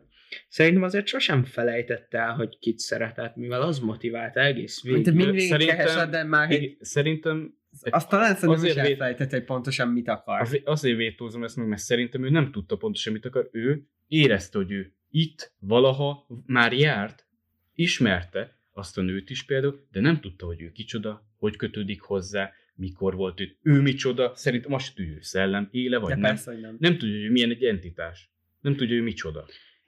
szerintem 0.47 0.83
azért 0.83 1.07
sosem 1.07 1.43
felejtette 1.43 2.17
el, 2.17 2.33
hogy 2.33 2.57
kit 2.59 2.79
szeretett, 2.79 3.35
mivel 3.35 3.61
az 3.61 3.79
motiválta 3.79 4.39
egész 4.39 4.83
Mint 4.83 5.05
végig. 5.05 5.21
mindig 5.25 5.47
Szerintem- 5.47 6.09
de 6.09 6.23
már 6.23 6.51
egy, 6.51 6.77
Szerintem 6.79 7.53
azt 7.89 8.09
talán 8.09 8.25
szerintem 8.33 8.49
azért 8.49 8.75
is 8.75 8.81
vét- 8.81 8.91
elfelejtett, 8.91 9.31
hogy 9.31 9.43
pontosan 9.43 9.87
mit 9.87 10.07
akar. 10.07 10.41
az- 10.41 10.61
azért 10.63 10.97
vétózom 10.97 11.43
ezt 11.43 11.55
meg, 11.55 11.67
mert 11.67 11.81
szerintem 11.81 12.23
ő 12.25 12.29
nem 12.29 12.51
tudta 12.51 12.75
pontosan 12.75 13.13
mit 13.13 13.25
akar. 13.25 13.49
Ő 13.51 13.85
érezte, 14.07 14.57
hogy 14.57 14.71
ő 14.71 14.93
itt 15.09 15.53
valaha 15.59 16.27
már 16.45 16.73
járt, 16.73 17.25
ismerte 17.73 18.59
azt 18.71 18.97
a 18.97 19.01
nőt 19.01 19.29
is 19.29 19.45
például, 19.45 19.87
de 19.91 19.99
nem 19.99 20.19
tudta, 20.21 20.45
hogy 20.45 20.61
ő 20.61 20.71
kicsoda, 20.71 21.27
hogy 21.37 21.55
kötődik 21.55 22.01
hozzá, 22.01 22.51
mikor 22.75 23.15
volt 23.15 23.39
ő, 23.39 23.57
ő 23.61 23.81
micsoda, 23.81 24.31
szerintem 24.35 24.73
azt 24.73 24.95
tudja, 24.95 25.11
hogy 25.11 25.19
ő 25.19 25.21
szellem, 25.21 25.67
éle 25.71 25.97
vagy 25.97 26.09
De 26.09 26.15
nem. 26.15 26.29
persze, 26.29 26.51
hogy 26.51 26.61
nem. 26.61 26.75
Nem 26.79 26.97
tudja, 26.97 27.21
hogy 27.21 27.31
milyen 27.31 27.49
egy 27.49 27.63
entitás. 27.63 28.29
Nem 28.61 28.75
tudja, 28.75 28.95
hogy 28.95 29.03
micsoda. 29.03 29.45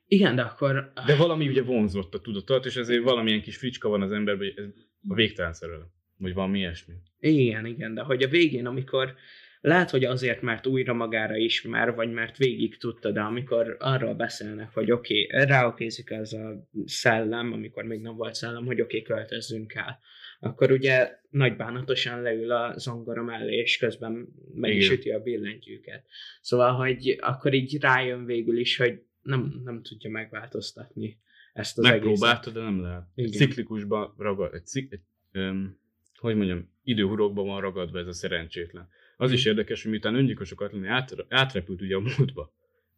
Igen, 0.07 0.35
de 0.35 0.41
akkor... 0.41 0.91
De 1.05 1.15
valami 1.15 1.47
ugye 1.47 1.61
vonzott 1.61 2.13
a 2.13 2.19
tudatot, 2.19 2.65
és 2.65 2.75
ezért 2.75 3.03
valamilyen 3.03 3.41
kis 3.41 3.57
fricska 3.57 3.89
van 3.89 4.01
az 4.01 4.11
emberben, 4.11 4.47
hogy 4.47 4.65
ez 4.65 4.73
a 5.07 5.13
végtelen 5.13 5.53
szerelem. 5.53 5.87
Vagy 6.17 6.33
valami 6.33 6.57
ilyesmi. 6.59 6.93
Igen, 7.19 7.65
igen, 7.65 7.93
de 7.93 8.01
hogy 8.01 8.23
a 8.23 8.27
végén, 8.27 8.65
amikor 8.65 9.15
lehet, 9.61 9.89
hogy 9.89 10.03
azért, 10.03 10.41
mert 10.41 10.67
újra 10.67 10.93
magára 10.93 11.35
ismer, 11.35 11.95
vagy 11.95 12.11
mert 12.11 12.37
végig 12.37 12.77
tudta, 12.77 13.11
de 13.11 13.21
amikor 13.21 13.75
arról 13.79 14.13
beszélnek, 14.13 14.73
hogy 14.73 14.91
oké, 14.91 15.23
okay, 15.23 15.45
ráokézik 15.45 16.09
ez 16.09 16.33
a 16.33 16.69
szellem, 16.85 17.53
amikor 17.53 17.83
még 17.83 18.01
nem 18.01 18.15
volt 18.15 18.35
szellem, 18.35 18.65
hogy 18.65 18.81
oké, 18.81 18.99
okay, 18.99 19.15
költözzünk 19.15 19.73
el, 19.73 19.99
akkor 20.39 20.71
ugye 20.71 21.19
nagy 21.37 21.55
bánatosan 21.55 22.21
leül 22.21 22.51
a 22.51 22.77
zongora 22.77 23.23
mellé, 23.23 23.55
és 23.55 23.77
közben 23.77 24.27
meg 24.53 24.75
is 24.75 24.89
üti 24.89 25.09
a 25.09 25.19
billentyűket. 25.19 26.05
Szóval, 26.41 26.73
hogy 26.73 27.17
akkor 27.21 27.53
így 27.53 27.79
rájön 27.79 28.25
végül 28.25 28.57
is, 28.57 28.77
hogy 28.77 29.01
nem, 29.21 29.61
nem 29.63 29.81
tudja 29.81 30.09
megváltoztatni 30.09 31.19
ezt 31.53 31.77
az 31.77 31.85
egészet. 31.85 32.03
Megpróbálta, 32.05 32.51
de 32.51 32.59
nem 32.59 32.81
lehet. 32.81 33.03
Igen. 33.15 33.31
Ciklikusban 33.31 34.13
ragad, 34.17 34.53
egy, 34.53 34.65
cik, 34.65 34.91
egy 34.91 35.01
öm, 35.31 35.79
hogy 36.17 36.35
mondjam, 36.35 36.69
időhurokban 36.83 37.45
van 37.45 37.61
ragadva 37.61 37.99
ez 37.99 38.07
a 38.07 38.13
szerencsétlen. 38.13 38.89
Az 39.17 39.31
is 39.31 39.45
érdekes, 39.45 39.81
hogy 39.81 39.91
miután 39.91 40.15
öngyilkosokat 40.15 40.71
lenni 40.71 40.87
át, 40.87 41.15
átrepült 41.29 41.81
ugye 41.81 41.95
a 41.95 41.99
múltba. 41.99 42.53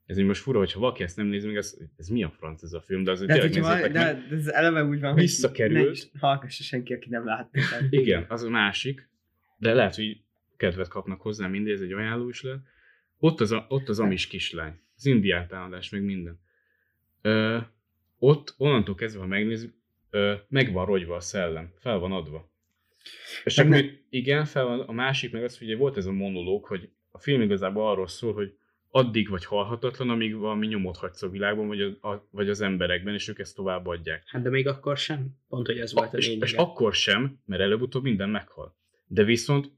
Ez 0.09 0.17
így 0.17 0.25
most 0.25 0.41
fura, 0.41 0.57
hogyha 0.57 0.79
valaki 0.79 1.03
ezt 1.03 1.17
nem 1.17 1.25
nézi 1.25 1.47
meg, 1.47 1.55
ez, 1.55 1.77
ez 1.97 2.07
mi 2.07 2.23
a 2.23 2.29
franc 2.29 2.63
ez 2.63 2.73
a 2.73 2.81
film, 2.81 3.03
de 3.03 3.11
azért 3.11 3.27
De, 3.27 3.41
hát, 3.41 3.51
tényleg 3.51 3.71
nézzétek 3.71 3.91
de, 3.91 4.25
de 4.29 4.35
ez 4.35 4.47
eleve 4.47 4.83
úgy 4.83 4.99
van, 4.99 5.11
hogy 5.11 5.21
Visszakerült. 5.21 5.85
ne 5.85 5.91
is 5.91 6.07
hallgassa 6.19 6.63
senki, 6.63 6.93
aki 6.93 7.09
nem 7.09 7.25
látta. 7.25 7.59
Igen, 7.89 8.25
az 8.27 8.43
a 8.43 8.49
másik, 8.49 9.09
de 9.57 9.73
lehet, 9.73 9.95
hogy 9.95 10.21
kedvet 10.57 10.87
kapnak 10.87 11.21
hozzá 11.21 11.47
mindig, 11.47 11.73
ez 11.73 11.81
egy 11.81 11.91
ajánló 11.91 12.29
is 12.29 12.41
lehet. 12.41 12.59
Ott 13.19 13.39
az, 13.39 13.51
a, 13.51 13.65
ott 13.69 13.89
az 13.89 13.99
amis 13.99 14.27
kislány, 14.27 14.79
az 14.95 15.05
indián 15.05 15.47
támadás, 15.47 15.89
meg 15.89 16.03
minden. 16.03 16.39
Ö, 17.21 17.57
ott, 18.19 18.53
onnantól 18.57 18.95
kezdve, 18.95 19.21
ha 19.21 19.27
megnézzük, 19.27 19.73
ö, 20.09 20.33
meg 20.47 20.71
van 20.71 20.85
rogyva 20.85 21.15
a 21.15 21.19
szellem, 21.19 21.73
fel 21.79 21.97
van 21.97 22.11
adva. 22.11 22.51
És 23.43 23.53
csak 23.53 23.85
igen, 24.09 24.45
fel 24.45 24.65
van, 24.65 24.79
a 24.79 24.91
másik 24.91 25.31
meg 25.31 25.43
az, 25.43 25.57
hogy 25.57 25.67
ugye 25.67 25.77
volt 25.77 25.97
ez 25.97 26.05
a 26.05 26.11
monológ, 26.11 26.65
hogy 26.65 26.89
a 27.11 27.19
film 27.19 27.41
igazából 27.41 27.89
arról 27.89 28.07
szól, 28.07 28.33
hogy 28.33 28.53
addig 28.91 29.29
vagy 29.29 29.45
halhatatlan, 29.45 30.09
amíg 30.09 30.35
valami 30.35 30.67
nyomot 30.67 30.97
hagysz 30.97 31.21
a 31.21 31.29
világban, 31.29 31.67
vagy, 31.67 31.81
a, 31.81 32.07
a, 32.09 32.27
vagy 32.31 32.49
az 32.49 32.61
emberekben, 32.61 33.13
és 33.13 33.27
ők 33.27 33.39
ezt 33.39 33.55
továbbadják. 33.55 34.23
Hát 34.25 34.41
de 34.41 34.49
még 34.49 34.67
akkor 34.67 34.97
sem. 34.97 35.27
Pont, 35.47 35.65
hogy 35.65 35.79
ez 35.79 35.93
volt 35.93 36.13
a 36.13 36.17
És, 36.17 36.27
lényege. 36.27 36.45
és 36.45 36.53
akkor 36.53 36.93
sem, 36.93 37.39
mert 37.45 37.61
előbb-utóbb 37.61 38.03
minden 38.03 38.29
meghal. 38.29 38.75
De 39.07 39.23
viszont 39.23 39.71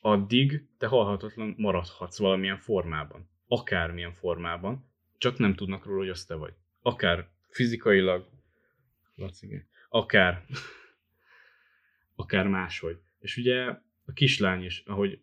addig 0.00 0.66
te 0.78 0.86
halhatatlan 0.86 1.54
maradhatsz 1.58 2.18
valamilyen 2.18 2.58
formában. 2.58 3.28
Akármilyen 3.48 4.12
formában. 4.12 4.90
Csak 5.18 5.38
nem 5.38 5.54
tudnak 5.54 5.84
róla, 5.84 5.98
hogy 5.98 6.08
az 6.08 6.24
te 6.24 6.34
vagy. 6.34 6.52
Akár 6.82 7.28
fizikailag, 7.48 8.28
Laci, 9.14 9.64
akár, 9.88 10.44
akár 12.22 12.48
máshogy. 12.48 12.98
És 13.18 13.36
ugye 13.36 13.64
a 14.06 14.12
kislány 14.14 14.64
is, 14.64 14.82
ahogy 14.86 15.20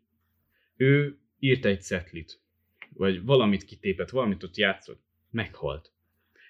ő 0.76 1.18
írt 1.40 1.66
egy 1.66 1.82
szetlit, 1.82 2.43
vagy 2.94 3.24
valamit 3.24 3.64
kitépett, 3.64 4.10
valamit 4.10 4.44
ott 4.44 4.58
játszott, 4.58 5.02
meghalt. 5.30 5.92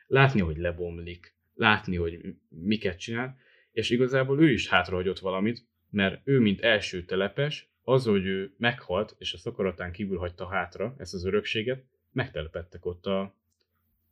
Látni, 0.08 0.40
hogy 0.42 0.58
lebomlik, 0.58 1.36
látni, 1.54 1.96
hogy 1.96 2.36
miket 2.50 3.00
csinál, 3.00 3.38
és 3.72 3.90
igazából 3.90 4.42
ő 4.42 4.52
is 4.52 4.68
hátrahagyott 4.68 5.20
valamit, 5.20 5.66
mert 5.90 6.22
ő, 6.24 6.40
mint 6.40 6.62
első 6.62 7.04
telepes, 7.06 7.72
az, 7.84 8.06
hogy 8.06 8.26
ő 8.26 8.54
meghalt, 8.58 9.16
és 9.18 9.34
a 9.34 9.38
szakaratán 9.38 9.92
kívül 9.92 10.18
hagyta 10.18 10.48
hátra 10.48 10.96
ezt 10.98 11.14
az 11.14 11.26
örökséget, 11.26 11.84
megtelepettek 12.12 12.86
ott 12.86 13.06
a, 13.06 13.22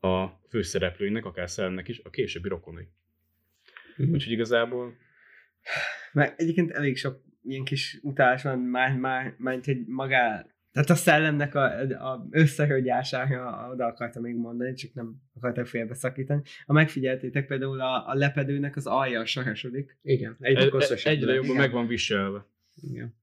a 0.08 0.40
főszereplőinek, 0.50 1.26
akár 1.26 1.50
szellemnek 1.50 1.88
is, 1.88 2.00
a 2.04 2.10
későbbi 2.10 2.48
rokonai. 2.48 2.88
Mhm. 3.98 4.14
Úgyhogy 4.14 4.32
igazából 4.32 4.96
Meg 6.12 6.34
egyébként 6.38 6.72
elég 6.72 6.98
sok 6.98 7.24
ilyen 7.44 7.64
kis 7.64 8.00
utás 8.02 8.44
van, 8.44 8.60
már, 8.60 8.98
már, 8.98 9.36
már 9.38 9.60
hogy 9.64 9.86
magá, 9.86 10.46
tehát 10.72 10.90
a 10.90 10.96
szellemnek 10.96 11.56
a, 11.56 11.64
a 11.80 12.28
összehölgyására 12.32 13.70
oda 13.72 13.86
akartam 13.86 14.22
még 14.22 14.36
mondani, 14.36 14.74
csak 14.74 14.94
nem 14.94 15.16
akartam 15.34 15.66
félbeszakítani. 15.66 16.42
Ha 16.66 16.74
megfigyeltétek 16.74 17.48
például 17.48 17.82
a, 17.82 18.08
a 18.08 18.14
lepedőnek 18.14 18.76
az 18.76 18.88
alja 18.88 19.26
sarosodik. 19.26 19.98
Igen, 20.02 20.36
egy, 20.40 20.50
egyre 20.52 20.64
egy, 20.64 20.70
kosszasabb 20.70 21.14
egyre 21.14 21.34
jobban 21.34 21.56
meg 21.56 21.72
van 21.72 21.88
viselve. 21.88 22.46
Igen. 22.82 23.20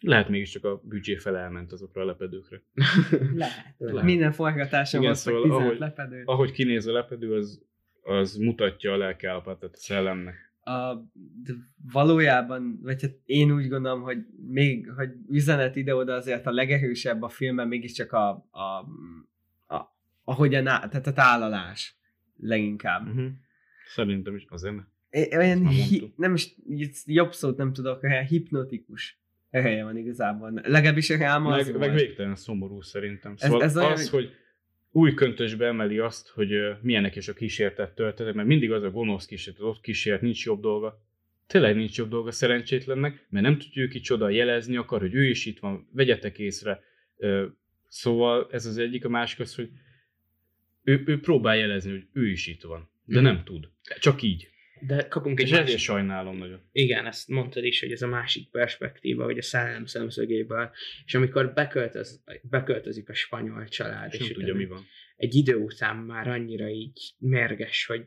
Lehet 0.00 0.28
mégiscsak 0.28 0.64
a 0.64 0.82
büdzsé 0.84 1.16
fele 1.16 1.38
elment 1.38 1.72
azokra 1.72 2.02
a 2.02 2.04
lepedőkre. 2.04 2.62
Lehet. 3.34 3.74
Lehet. 3.78 4.02
Minden 4.04 4.32
forgatáson 4.32 5.00
Igen, 5.00 5.14
szóval 5.14 5.42
15 5.42 5.62
ahogy- 5.62 5.78
lepedőt. 5.78 6.22
Ahogy 6.26 6.52
kinéz 6.52 6.86
a 6.86 6.92
lepedő, 6.92 7.34
az, 7.34 7.62
az 8.02 8.36
mutatja 8.36 8.92
a 8.92 8.96
lelkiállapotát 8.96 9.72
a 9.72 9.76
szellemnek. 9.76 10.49
A, 10.60 10.94
de 11.42 11.52
valójában, 11.92 12.78
vagy 12.82 13.02
hát 13.02 13.14
én 13.24 13.52
úgy 13.52 13.68
gondolom, 13.68 14.02
hogy 14.02 14.18
még, 14.48 14.90
hogy 14.90 15.10
üzenet 15.28 15.76
ide-oda 15.76 16.14
azért 16.14 16.46
a 16.46 16.50
legerősebb 16.52 17.22
a 17.22 17.28
filmben 17.28 17.68
mégiscsak 17.68 18.12
a, 18.12 18.28
a, 18.50 18.60
a 19.74 19.96
ahogyan 20.24 20.66
á, 20.66 20.88
tehát 20.88 21.06
a 21.06 21.12
tálalás 21.12 21.96
leginkább. 22.36 23.08
Uh-huh. 23.08 23.28
Szerintem 23.88 24.34
is 24.34 24.44
a 24.48 24.56
zene. 24.56 24.88
É- 25.10 25.34
Olyan, 25.34 25.58
már 25.58 25.72
hi, 25.72 26.12
nem 26.16 26.34
is, 26.34 26.54
jobb 27.04 27.32
szót 27.32 27.56
nem 27.56 27.72
tudok, 27.72 28.02
olyan 28.02 28.24
hipnotikus 28.24 29.20
helye 29.50 29.84
van 29.84 29.96
igazából. 29.96 30.52
Legalábbis 30.62 31.10
a 31.10 31.24
álma 31.24 31.52
az 31.54 31.66
Meg, 31.66 31.78
meg 31.78 31.92
végtelen 31.92 32.34
szomorú 32.34 32.80
szerintem. 32.80 33.32
Ez- 33.32 33.40
Szóval 33.40 33.62
ez 33.62 33.76
olyan, 33.76 33.92
az, 33.92 34.10
hogy 34.10 34.34
új 34.92 35.14
köntösbe 35.14 35.66
emeli 35.66 35.98
azt, 35.98 36.28
hogy 36.28 36.50
milyenek 36.82 37.16
is 37.16 37.28
a 37.28 37.32
kísértett 37.32 37.94
történetek, 37.94 38.34
mert 38.36 38.48
mindig 38.48 38.72
az 38.72 38.82
a 38.82 38.90
gonosz 38.90 39.26
kísértet, 39.26 39.62
ott 39.62 39.80
kísért, 39.80 40.20
nincs 40.20 40.44
jobb 40.44 40.60
dolga. 40.60 41.02
Tényleg 41.46 41.76
nincs 41.76 41.96
jobb 41.98 42.08
dolga 42.10 42.30
szerencsétlennek, 42.30 43.26
mert 43.30 43.44
nem 43.44 43.58
tudja 43.58 43.82
ő 43.82 43.88
kicsoda 43.88 44.28
jelezni 44.28 44.76
akar, 44.76 45.00
hogy 45.00 45.14
ő 45.14 45.28
is 45.28 45.46
itt 45.46 45.58
van, 45.58 45.88
vegyetek 45.92 46.38
észre. 46.38 46.82
Szóval 47.88 48.48
ez 48.50 48.66
az 48.66 48.78
egyik, 48.78 49.04
a 49.04 49.08
másik 49.08 49.40
az, 49.40 49.54
hogy 49.54 49.70
ő, 50.82 51.02
ő 51.06 51.20
próbál 51.20 51.56
jelezni, 51.56 51.90
hogy 51.90 52.06
ő 52.12 52.28
is 52.30 52.46
itt 52.46 52.62
van, 52.62 52.90
de 53.04 53.14
Mhm. 53.20 53.24
nem 53.24 53.44
tud. 53.44 53.68
Csak 53.98 54.22
így. 54.22 54.49
De 54.86 55.08
kapunk 55.08 55.40
egy 55.40 55.46
És 55.46 55.52
másik 55.52 55.78
sajnálom 55.78 56.36
nagyon. 56.36 56.60
Igen, 56.72 57.06
ezt 57.06 57.28
mondtad 57.28 57.64
is, 57.64 57.80
hogy 57.80 57.92
ez 57.92 58.02
a 58.02 58.06
másik 58.06 58.50
perspektíva, 58.50 59.24
hogy 59.24 59.38
a 59.38 59.42
szellem 59.42 59.84
szemszögéből, 59.86 60.70
és 61.04 61.14
amikor 61.14 61.52
beköltöz, 61.52 62.22
beköltözik 62.42 63.08
a 63.08 63.14
spanyol 63.14 63.68
család, 63.68 64.12
És 64.14 64.20
és 64.20 64.32
tudja, 64.32 64.54
mi 64.54 64.66
van. 64.66 64.84
egy 65.16 65.34
idő 65.34 65.54
után 65.56 65.96
már 65.96 66.28
annyira 66.28 66.68
így 66.68 67.14
mérges, 67.18 67.86
hogy 67.86 68.06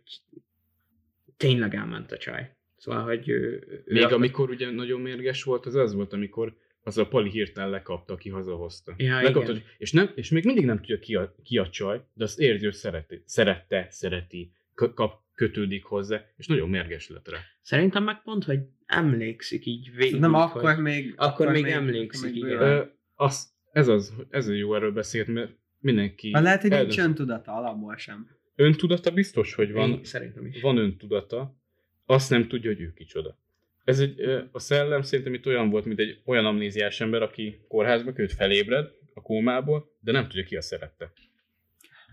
tényleg 1.38 1.76
elment 1.76 2.12
a 2.12 2.18
csaj. 2.18 2.56
Szóval, 2.78 3.04
hogy 3.04 3.30
ő, 3.30 3.66
ő 3.68 3.94
Még 3.94 4.02
akar- 4.04 4.16
amikor 4.18 4.50
ugye 4.50 4.72
nagyon 4.72 5.02
mérges 5.02 5.44
volt, 5.44 5.66
az 5.66 5.76
az 5.76 5.94
volt, 5.94 6.14
amikor 6.14 6.58
az 6.86 6.98
a 6.98 7.08
Pali 7.08 7.30
hirtelen 7.30 7.70
lekapta, 7.70 8.14
aki 8.14 8.30
hazahozta. 8.30 8.94
Ja, 8.98 9.22
lekapta, 9.22 9.52
igen. 9.52 9.64
és, 9.78 9.92
nem, 9.92 10.12
és 10.16 10.30
még 10.30 10.46
mindig 10.46 10.66
nem 10.66 10.78
tudja 10.78 11.00
ki 11.00 11.16
a, 11.16 11.36
ki 11.44 11.58
a 11.58 11.70
csaj, 11.70 12.02
de 12.14 12.24
azt 12.24 12.40
érzi, 12.40 12.64
hogy 12.66 12.74
szereti, 12.74 13.22
szerette, 13.26 13.88
szereti, 13.90 14.52
kap, 14.74 15.23
kötődik 15.36 15.84
hozzá, 15.84 16.22
és 16.38 16.48
nagyon 16.48 16.70
mérges 16.70 17.10
lett 17.10 17.30
rá. 17.30 17.38
Szerintem 17.62 18.04
meg 18.04 18.22
pont, 18.24 18.44
hogy 18.44 18.60
emlékszik 18.86 19.66
így 19.66 19.96
végig. 19.96 20.20
Nem, 20.20 20.34
hogy... 20.34 20.42
akkor 20.42 20.76
még... 20.76 21.14
Akkor 21.16 21.52
még 21.52 21.66
emlékszik, 21.66 22.24
akkor 22.24 22.34
még 22.34 22.44
igen. 22.44 22.58
bőven. 22.58 22.78
Ö, 22.78 22.84
az, 23.16 23.54
ez 23.72 23.88
az, 23.88 24.14
ez 24.30 24.48
a 24.48 24.54
jó 24.54 24.76
erről 24.76 24.92
beszélt, 24.92 25.28
mert 25.28 25.52
mindenki... 25.80 26.32
Ha 26.32 26.42
lehet, 26.42 26.62
hogy 26.62 26.70
nincs 26.70 26.82
eldönt- 26.82 27.08
öntudata 27.08 27.52
alapból 27.52 27.98
sem. 27.98 28.28
Öntudata 28.56 29.12
biztos, 29.12 29.54
hogy 29.54 29.72
van, 29.72 29.90
Én 29.90 30.04
szerintem 30.04 30.46
is. 30.46 30.62
van 30.62 30.78
öntudata, 30.78 31.62
azt 32.06 32.30
nem 32.30 32.48
tudja, 32.48 32.72
hogy 32.72 32.82
ő 32.82 32.94
kicsoda. 32.94 33.38
Ez 33.84 34.00
egy, 34.00 34.22
a 34.52 34.60
szellem 34.60 35.02
szerintem 35.02 35.34
itt 35.34 35.46
olyan 35.46 35.70
volt, 35.70 35.86
mint 35.86 36.00
egy 36.00 36.22
olyan 36.26 36.46
amnéziás 36.46 37.02
ember, 37.02 37.22
aki 37.22 37.66
kórházba 37.68 38.12
került, 38.12 38.34
felébred 38.34 38.92
a 39.14 39.22
kómából, 39.22 39.96
de 40.00 40.12
nem 40.12 40.24
tudja 40.24 40.44
ki 40.44 40.56
a 40.56 40.62
szerette. 40.62 41.14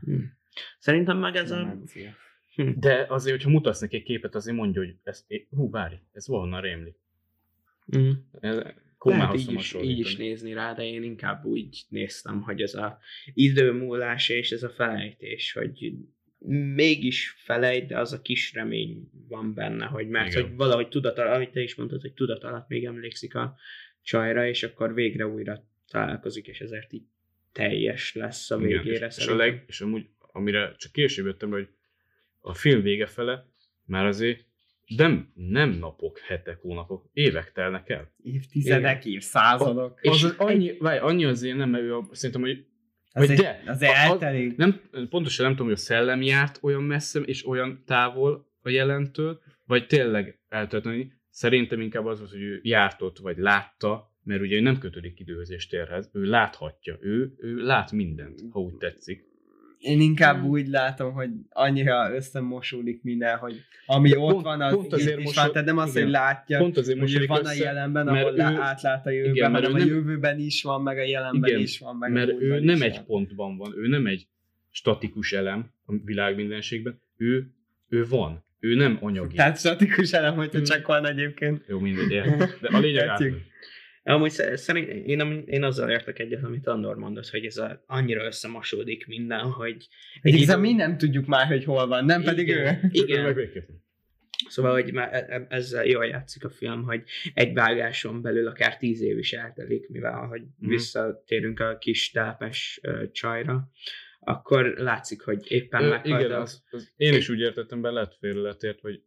Hm. 0.01 0.15
Szerintem 0.79 1.19
meg 1.19 1.37
ez 1.37 1.51
a... 1.51 1.83
Demencia. 2.65 2.81
De 2.81 3.07
azért, 3.09 3.37
hogyha 3.37 3.51
mutatsz 3.51 3.81
neki 3.81 3.97
egy 3.97 4.03
képet, 4.03 4.35
azért 4.35 4.57
mondja, 4.57 4.83
hogy 4.83 4.95
ez, 5.03 5.27
hú, 5.51 5.71
várj, 5.71 5.95
ez 6.13 6.29
valahonnan 6.29 6.61
rémlik. 6.61 6.95
Hm. 7.87 8.11
Ez 8.41 8.63
Lehet 9.05 9.35
így 9.35 9.53
is, 9.53 9.75
így 9.83 9.99
is 9.99 10.17
nézni 10.17 10.53
rá, 10.53 10.73
de 10.73 10.85
én 10.85 11.03
inkább 11.03 11.45
úgy 11.45 11.83
néztem, 11.89 12.43
hogy 12.43 12.61
ez 12.61 12.75
a 12.75 12.99
idő 13.35 13.73
múlása 13.73 14.35
és 14.35 14.51
ez 14.51 14.63
a 14.63 14.69
felejtés, 14.69 15.53
hogy 15.53 15.93
mégis 16.75 17.35
felejt, 17.39 17.87
de 17.87 17.99
az 17.99 18.13
a 18.13 18.21
kis 18.21 18.53
remény 18.55 19.11
van 19.29 19.55
benne, 19.55 19.85
hogy 19.85 20.09
mert 20.09 20.31
Igen. 20.31 20.43
hogy 20.43 20.57
valahogy 20.57 20.89
tudat 20.89 21.19
alatt, 21.19 21.35
amit 21.35 21.51
te 21.51 21.61
is 21.61 21.75
mondtad, 21.75 22.01
hogy 22.01 22.13
tudat 22.13 22.45
alatt 22.45 22.69
még 22.69 22.85
emlékszik 22.85 23.35
a 23.35 23.57
csajra, 24.03 24.47
és 24.47 24.63
akkor 24.63 24.95
végre 24.95 25.27
újra 25.27 25.65
találkozik, 25.89 26.47
és 26.47 26.61
ezért 26.61 26.93
így 26.93 27.05
teljes 27.53 28.15
lesz 28.15 28.51
a 28.51 28.57
Igen, 28.57 28.83
végére. 28.83 29.07
és, 29.07 29.17
és, 29.17 29.27
a 29.27 29.37
leg, 29.37 29.65
és 29.67 29.81
amúgy, 29.81 30.07
amire 30.19 30.75
csak 30.77 30.93
később 30.93 31.27
jöttem, 31.27 31.51
hogy 31.51 31.69
a 32.41 32.55
film 32.55 32.83
vége 32.83 33.07
fele 33.07 33.47
már 33.87 34.07
azért 34.07 34.45
nem, 34.97 35.33
nem 35.35 35.71
napok, 35.71 36.19
hetek, 36.19 36.59
hónapok, 36.61 37.09
évek 37.13 37.53
telnek 37.53 37.89
el. 37.89 38.13
Évtizedek, 38.23 39.05
évszázadok. 39.05 39.99
És 40.03 40.11
az, 40.11 40.25
az 40.25 40.35
annyi, 40.39 40.77
várj, 40.79 40.99
annyi 40.99 41.25
azért 41.25 41.57
nem, 41.57 41.71
mert 41.71 41.85
ő 41.85 41.97
a, 41.97 42.09
szerintem, 42.13 42.41
hogy 42.45 42.65
Azért, 43.13 43.41
de, 43.41 43.63
azért 43.67 43.93
a- 43.93 44.13
a- 44.13 44.55
nem, 44.57 44.81
pontosan 45.09 45.45
nem 45.45 45.55
tudom, 45.55 45.67
hogy 45.69 45.77
a 45.77 45.81
szellem 45.81 46.23
járt 46.23 46.59
olyan 46.63 46.83
messze 46.83 47.21
és 47.21 47.47
olyan 47.47 47.83
távol 47.87 48.47
a 48.63 48.69
jelentől, 48.69 49.41
vagy 49.67 49.87
tényleg 49.87 50.41
eltölteni. 50.49 51.13
Szerintem 51.31 51.81
inkább 51.81 52.05
az 52.07 52.19
volt, 52.19 52.31
hogy 52.31 52.43
ő 52.43 52.61
járt 52.63 53.03
ott, 53.03 53.19
vagy 53.19 53.39
látta, 53.39 54.13
mert 54.23 54.41
ugye 54.41 54.57
ő 54.57 54.61
nem 54.61 54.79
kötődik 54.79 55.21
időhöz 55.21 55.51
és 55.51 55.67
térhez, 55.67 56.11
ő 56.13 56.23
láthatja, 56.25 56.97
ő, 57.01 57.35
ő 57.39 57.57
lát 57.57 57.93
mindent, 57.93 58.41
ha 58.51 58.61
úgy 58.61 58.75
tetszik. 58.75 59.25
Én 59.81 60.01
inkább 60.01 60.37
Hmm. 60.41 60.49
úgy 60.49 60.67
látom, 60.69 61.13
hogy 61.13 61.29
annyira 61.51 62.15
összemosódik 62.15 63.03
minden, 63.03 63.37
hogy 63.37 63.61
ami 63.87 64.17
ott 64.17 64.33
Pont- 64.33 64.45
van, 64.45 64.61
az 64.61 64.73
pont 64.73 64.87
itt 64.87 64.93
azért 64.93 65.19
is 65.19 65.25
mosó- 65.25 65.43
van, 65.43 65.53
tehát 65.53 65.67
nem 65.67 65.79
az, 65.79 65.91
igen. 65.91 66.03
hogy 66.03 66.11
látja, 66.13 66.59
Pont 66.59 66.77
azért 66.77 66.99
hogy 66.99 67.15
ő 67.15 67.27
van 67.27 67.45
a 67.45 67.53
jelenben, 67.53 68.05
mert 68.05 68.27
ahol 68.27 68.39
ő- 68.39 68.61
átlát 68.61 69.07
a 69.07 69.11
jövőben, 69.11 69.35
Igen, 69.35 69.51
mert 69.51 69.65
hanem 69.65 69.81
ő 69.81 69.83
a 69.83 69.87
nem- 69.87 69.97
jövőben 69.97 70.39
is 70.39 70.63
van, 70.63 70.83
meg 70.83 70.99
a 70.99 71.03
jelenben 71.03 71.51
Igen, 71.51 71.63
is 71.63 71.79
van, 71.79 71.97
meg 71.97 72.13
mert 72.13 72.31
a 72.31 72.35
ő 72.41 72.61
nem 72.61 72.77
is 72.77 72.83
egy 72.83 72.95
van. 72.95 73.05
pontban 73.07 73.57
van, 73.57 73.73
ő 73.77 73.87
nem 73.89 74.07
egy 74.07 74.27
statikus 74.71 75.33
elem 75.33 75.71
a 75.87 75.93
világ 76.05 76.37
mindenségben, 76.37 77.01
ő, 77.17 77.47
ő 77.89 78.07
van, 78.09 78.45
ő 78.61 78.75
nem 78.75 78.99
anyagi. 79.01 79.35
Tehát 79.35 79.59
statikus 79.59 80.13
elem, 80.13 80.35
hogyha 80.35 80.59
Mm. 80.59 80.63
csak 80.63 80.87
van 80.87 81.07
egyébként. 81.07 81.65
Jó, 81.69 81.79
mindegy, 81.79 82.09
de 82.61 82.69
a 82.73 82.79
lényeg 82.79 83.05
Értjük. 83.07 83.39
Amúgy 84.03 84.31
sze- 84.31 84.57
szerint, 84.57 84.89
én, 84.89 85.43
én 85.47 85.63
azzal 85.63 85.91
értek 85.91 86.19
egyet, 86.19 86.45
amit 86.45 86.67
Andor 86.67 86.97
mondott, 86.97 87.29
hogy 87.29 87.45
ez 87.45 87.57
a, 87.57 87.83
annyira 87.87 88.25
összemosódik 88.25 89.07
minden, 89.07 89.41
hogy 89.51 89.89
Egy 90.23 90.35
idő- 90.35 90.43
idő... 90.43 90.57
mi 90.57 90.73
nem 90.73 90.97
tudjuk 90.99 91.27
már, 91.27 91.47
hogy 91.47 91.65
hol 91.65 91.87
van, 91.87 92.05
nem 92.05 92.23
pedig 92.23 92.49
Igen. 92.49 92.75
ő. 92.75 92.81
Ő 92.83 92.89
Igen. 92.93 93.49
Szóval, 94.49 94.73
hogy 94.73 94.93
már 94.93 95.15
e- 95.15 95.27
e- 95.29 95.47
ezzel 95.49 95.85
jól 95.85 96.07
játszik 96.07 96.45
a 96.45 96.51
film, 96.51 96.83
hogy 96.83 97.03
egy 97.35 97.53
vágáson 97.55 98.23
belül 98.23 98.47
akár 98.47 98.77
tíz 98.77 99.01
év 99.01 99.19
is 99.19 99.33
eltelik, 99.33 99.89
mivel 99.89 100.27
hogy 100.27 100.43
Mhm. 100.59 100.71
visszatérünk 100.71 101.61
a 101.61 101.79
kis 101.79 102.11
tápes 102.11 102.79
ö, 102.83 103.11
csajra, 103.11 103.71
akkor 104.21 104.75
látszik, 104.77 105.23
hogy 105.23 105.45
éppen 105.53 105.85
meghalt 105.85 106.23
igen, 106.23 106.41
az, 106.41 106.63
az, 106.71 106.93
én 106.97 107.15
is 107.15 107.29
úgy 107.29 107.41
értettem 107.41 107.81
be, 107.81 107.91
lett 107.91 108.17
ért, 108.21 108.81
hogy, 108.81 108.81
hogy 108.81 109.03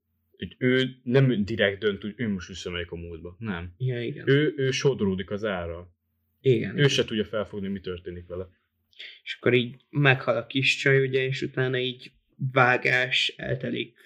ő 0.57 0.95
nem 1.03 1.43
direkt 1.45 1.79
dönt, 1.79 2.01
hogy 2.01 2.13
ő 2.15 2.29
most 2.29 2.47
visszamegyek 2.47 2.91
a 2.91 2.95
múltba. 2.95 3.35
Nem. 3.39 3.73
Ja, 3.77 4.03
igen. 4.03 4.29
Ő, 4.29 4.53
ő 4.57 4.71
sodródik 4.71 5.31
az 5.31 5.45
árral. 5.45 5.95
igen. 6.41 6.77
Ő 6.77 6.87
se 6.87 7.05
tudja 7.05 7.25
felfogni, 7.25 7.67
mi 7.67 7.79
történik 7.79 8.27
vele. 8.27 8.47
És 9.23 9.35
akkor 9.39 9.53
így 9.53 9.75
meghal 9.89 10.37
a 10.37 10.45
kis 10.45 10.75
csaj, 10.75 11.01
ugye, 11.01 11.25
és 11.25 11.41
utána 11.41 11.77
így 11.77 12.11
vágás, 12.51 13.33
eltelik 13.37 13.99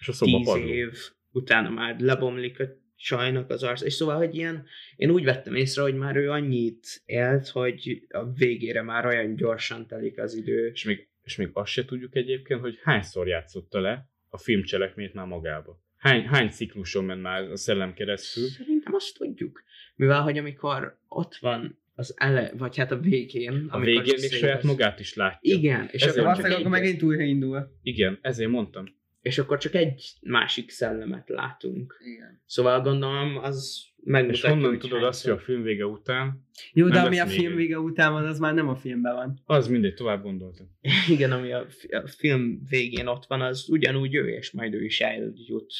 És 0.00 0.08
a 0.08 0.12
szoba 0.12 0.36
tíz 0.36 0.46
padló. 0.46 0.66
év, 0.66 0.92
utána 1.32 1.70
már 1.70 2.00
lebomlik 2.00 2.60
a 2.60 2.64
csajnak 2.96 3.50
az 3.50 3.62
arc, 3.62 3.82
és 3.82 3.92
szóval, 3.92 4.16
hogy 4.16 4.34
ilyen, 4.34 4.66
én 4.96 5.10
úgy 5.10 5.24
vettem 5.24 5.54
észre, 5.54 5.82
hogy 5.82 5.94
már 5.94 6.16
ő 6.16 6.30
annyit 6.30 7.02
élt, 7.04 7.48
hogy 7.48 8.06
a 8.08 8.32
végére 8.32 8.82
már 8.82 9.06
olyan 9.06 9.36
gyorsan 9.36 9.86
telik 9.86 10.18
az 10.18 10.34
idő. 10.34 10.70
És 10.70 10.84
még, 10.84 11.08
és 11.22 11.36
még 11.36 11.48
azt 11.52 11.72
se 11.72 11.84
tudjuk 11.84 12.16
egyébként, 12.16 12.60
hogy 12.60 12.78
hányszor 12.82 13.28
játszotta 13.28 13.80
le 13.80 14.10
a 14.28 14.38
filmcselekményt 14.38 15.14
már 15.14 15.26
magába. 15.26 15.80
Hány, 15.96 16.26
hány 16.26 16.48
cikluson 16.48 17.04
ment 17.04 17.22
már 17.22 17.42
a 17.42 17.56
szellem 17.56 17.94
keresztül. 17.94 18.48
Szerintem 18.48 18.94
azt 18.94 19.18
tudjuk. 19.18 19.62
Mivel, 19.94 20.22
hogy 20.22 20.38
amikor 20.38 20.98
ott 21.08 21.36
van 21.36 21.78
az 21.94 22.14
ele, 22.16 22.52
vagy 22.56 22.76
hát 22.76 22.90
a 22.90 22.98
végén, 22.98 23.66
A 23.70 23.80
végén 23.80 24.14
még 24.20 24.30
saját 24.30 24.62
magát 24.62 25.00
is 25.00 25.14
látja. 25.14 25.54
Igen, 25.54 25.88
és 25.90 26.02
Ezért 26.02 26.26
akkor, 26.26 26.42
csak 26.42 26.58
akkor 26.58 26.70
megint 26.70 27.02
újra 27.02 27.22
indul. 27.22 27.78
Igen, 27.82 28.18
ezért 28.22 28.50
mondtam. 28.50 28.96
És 29.26 29.38
akkor 29.38 29.58
csak 29.58 29.74
egy 29.74 30.12
másik 30.22 30.70
szellemet 30.70 31.28
látunk. 31.28 31.96
Igen. 32.04 32.40
Szóval 32.46 32.80
gondolom, 32.80 33.36
az 33.36 33.84
megmutatja, 34.04 34.48
És 34.48 34.54
honnan 34.54 34.70
hogy 34.70 34.78
tudod 34.78 35.02
azt, 35.02 35.22
hogy 35.24 35.32
a 35.32 35.38
film 35.38 35.62
vége 35.62 35.86
után, 35.86 36.46
Jó, 36.72 36.88
de 36.88 37.00
ami 37.00 37.18
a 37.18 37.26
film 37.26 37.50
egy. 37.52 37.56
vége 37.56 37.78
után 37.78 38.12
van, 38.12 38.26
az 38.26 38.38
már 38.38 38.54
nem 38.54 38.68
a 38.68 38.76
filmben 38.76 39.14
van. 39.14 39.40
az 39.44 39.68
mindegy, 39.68 39.94
tovább 39.94 40.22
gondoltam. 40.22 40.66
Igen, 41.14 41.32
ami 41.32 41.52
a, 41.52 41.66
fi- 41.68 41.92
a 41.92 42.06
film 42.06 42.62
végén 42.68 43.06
ott 43.06 43.26
van, 43.26 43.40
az 43.40 43.68
ugyanúgy 43.68 44.14
ő, 44.14 44.28
és 44.28 44.50
majd 44.50 44.74
ő 44.74 44.84
is 44.84 45.00
eljut 45.00 45.72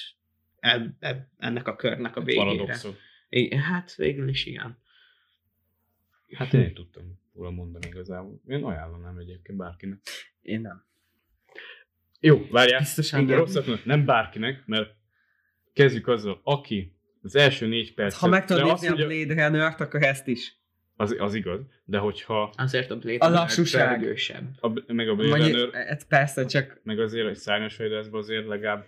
el, 0.59 0.97
el, 0.99 1.33
ennek 1.39 1.69
a 1.69 1.77
körnek 1.77 2.17
a 2.17 2.23
végére. 2.23 2.45
Paradoxon. 2.45 2.95
Hát 3.71 3.95
végül 3.95 4.29
is 4.29 4.47
igen. 4.47 4.79
Hát 6.33 6.55
én 6.55 6.75
tudtam 6.75 7.21
róla 7.35 7.51
mondani 7.51 7.87
igazából. 7.87 8.41
Én 8.47 8.63
ajánlanám 8.65 9.19
egyébként 9.19 9.59
bárkinek. 9.59 10.01
Én 10.43 10.61
nem. 10.61 10.85
Jó, 12.27 12.47
várjál. 12.51 12.79
Biztosan 12.79 13.25
nem. 13.25 13.39
rosszat 13.39 13.67
mondok, 13.67 13.85
nem 13.85 14.05
bárkinek, 14.05 14.63
mert 14.67 14.91
kezdjük 15.73 16.09
azzal, 16.09 16.41
aki 16.45 16.97
az 17.23 17.37
első 17.37 17.67
négy 17.67 17.95
perc. 17.95 18.15
Ha 18.17 18.29
meg 18.29 18.45
tudod 18.45 18.63
de 18.65 18.71
nézni 18.71 18.89
a 18.89 19.07
Blade 19.07 19.47
Runner-t, 19.47 19.81
akkor 19.81 20.03
ezt 20.03 20.27
is. 20.27 20.57
az, 20.97 21.17
az 21.19 21.35
igaz, 21.35 21.61
de 21.85 21.99
hogyha 21.99 22.53
Azért 22.57 22.91
a 22.91 22.99
Blade 22.99 23.25
A 23.25 23.27
Runner 23.27 23.43
lassúság. 23.43 24.17
a, 24.61 24.93
meg 24.93 25.09
a 25.09 25.15
Blade 25.15 25.37
Mondjuk, 25.37 25.61
Runner, 25.61 25.89
ez 25.89 26.07
persze, 26.07 26.45
csak 26.45 26.81
meg 26.83 27.01
azért 27.01 27.29
egy 27.29 27.37
szárnyas 27.37 27.75
fejlesztben 27.75 28.21
azért 28.21 28.47
legalább 28.47 28.85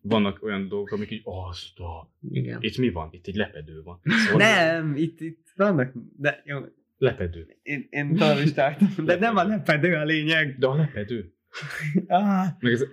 vannak 0.00 0.42
olyan 0.42 0.68
dolgok, 0.68 0.90
amik 0.90 1.10
így, 1.10 1.22
azt 1.24 1.78
a... 1.78 2.10
Igen. 2.30 2.58
Itt 2.60 2.76
mi 2.76 2.90
van? 2.90 3.08
Itt 3.12 3.26
egy 3.26 3.36
lepedő 3.36 3.82
van. 3.82 4.00
Szóval 4.26 4.38
nem, 4.38 4.96
itt, 4.96 5.20
itt 5.20 5.46
vannak, 5.56 5.92
de 6.16 6.42
jó, 6.44 6.58
Lepedő. 6.98 7.58
én, 7.62 7.86
én 7.90 8.14
tovább 8.14 8.38
is 8.38 8.52
tartom, 8.52 9.04
de 9.04 9.16
nem 9.16 9.36
a 9.36 9.44
lepedő 9.44 9.94
a 9.94 10.04
lényeg. 10.04 10.58
De 10.58 10.66
a 10.66 10.74
lepedő. 10.74 11.33
Ah, 12.06 12.46
Meg 12.60 12.72
az, 12.72 12.88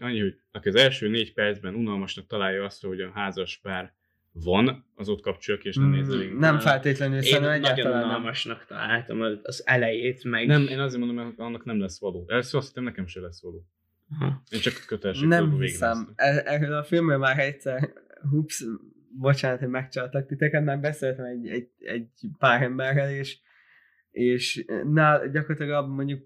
annyi, 0.00 0.20
hogy 0.20 0.38
aki 0.52 0.68
az 0.68 0.74
első 0.74 1.08
négy 1.08 1.32
percben 1.34 1.74
unalmasnak 1.74 2.26
találja 2.26 2.64
azt, 2.64 2.84
hogy 2.84 3.00
a 3.00 3.10
házas 3.14 3.58
pár 3.62 3.92
van, 4.32 4.86
az 4.94 5.08
ott 5.08 5.20
kapcsolja 5.20 5.60
ki, 5.60 5.68
és 5.68 5.76
nem. 5.76 5.86
Mm, 5.86 6.38
nem 6.38 6.58
feltétlenül, 6.58 7.16
Én 7.16 7.22
szerintem 7.22 7.50
nagyon 7.50 7.64
egyáltalán 7.70 7.98
nem. 8.00 8.08
unalmasnak 8.08 8.64
találtam 8.66 9.20
az- 9.20 9.38
az 9.42 9.62
elejét, 9.66 10.24
meg... 10.24 10.46
Nem, 10.46 10.62
én 10.62 10.78
azért 10.78 11.04
mondom, 11.04 11.24
hogy 11.24 11.34
annak 11.36 11.64
nem 11.64 11.80
lesz 11.80 12.00
való. 12.00 12.24
Először 12.28 12.58
azt 12.58 12.68
hittem, 12.68 12.84
nekem 12.84 13.06
se 13.06 13.20
lesz 13.20 13.42
való. 13.42 13.64
Aha. 14.10 14.42
Én 14.50 14.60
csak 14.60 14.84
kötelesség 14.86 15.28
Nem 15.28 15.60
hiszem. 15.60 16.12
E- 16.16 16.42
Erről 16.44 16.76
a 16.76 16.84
filmről 16.84 17.18
már 17.18 17.38
egyszer, 17.38 17.92
hups, 18.30 18.64
bocsánat, 19.18 19.58
hogy 19.58 19.68
megcsaltak 19.68 20.26
titeket, 20.26 20.64
már 20.64 20.80
beszéltem 20.80 21.24
egy, 21.24 21.48
egy, 21.48 21.68
egy 21.78 22.08
pár 22.38 22.62
emberrel, 22.62 23.10
és, 23.10 23.38
és 24.10 24.64
nál 24.92 25.30
gyakorlatilag 25.30 25.88
mondjuk 25.88 26.20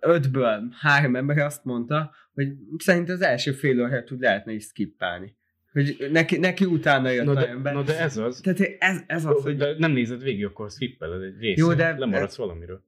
ötből 0.00 0.68
három 0.80 1.16
ember 1.16 1.38
azt 1.38 1.64
mondta, 1.64 2.14
hogy 2.34 2.48
szerint 2.78 3.08
az 3.08 3.20
első 3.20 3.52
fél 3.52 3.80
órát 3.82 4.04
tud 4.04 4.20
lehetne 4.20 4.52
is 4.52 4.64
skippálni. 4.64 5.36
Hogy 5.72 6.08
neki, 6.10 6.38
neki 6.38 6.64
utána 6.64 7.10
jött 7.10 7.24
Na 7.24 7.30
a 7.30 7.34
de, 7.34 7.48
ember. 7.48 7.74
na 7.74 7.82
de 7.82 7.98
ez 8.00 8.16
az. 8.16 8.40
Tehát 8.40 8.60
ez, 8.78 9.00
ez 9.06 9.24
az, 9.24 9.42
hogy 9.42 9.56
De 9.56 9.74
nem 9.78 9.92
nézed 9.92 10.22
végig, 10.22 10.44
akkor 10.44 10.70
skippeled 10.70 11.22
egy 11.22 11.38
részt. 11.38 11.58
Jó, 11.58 11.72
de- 11.72 11.98
Lemaradsz 11.98 12.36
valamiről. 12.36 12.84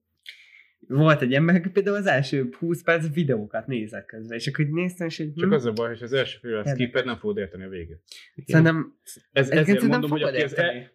volt 0.88 1.22
egy 1.22 1.32
ember, 1.34 1.54
aki 1.54 1.68
például 1.70 1.96
az 1.96 2.06
első 2.06 2.48
20 2.58 2.82
perc 2.82 3.14
videókat 3.14 3.66
nézett 3.66 4.06
közben, 4.06 4.38
és 4.38 4.46
akkor 4.46 4.64
néztem, 4.64 5.06
és 5.06 5.16
hogy 5.16 5.32
Csak 5.34 5.48
hm, 5.48 5.54
az 5.54 5.64
a 5.64 5.72
baj, 5.72 5.88
hogy 5.88 6.02
az 6.02 6.12
első 6.12 6.38
fél 6.40 6.50
Érdekes. 6.50 6.72
skippet 6.72 7.04
nem 7.04 7.16
fogod 7.16 7.36
érteni 7.38 7.64
a 7.64 7.68
végét. 7.68 8.02
szerintem, 8.46 8.94
Ez, 9.32 9.50
ezért 9.50 9.82
mondom, 9.82 10.10
hogy 10.10 10.22
aki 10.22 10.36
az 10.42 10.50
érteni. 10.50 10.88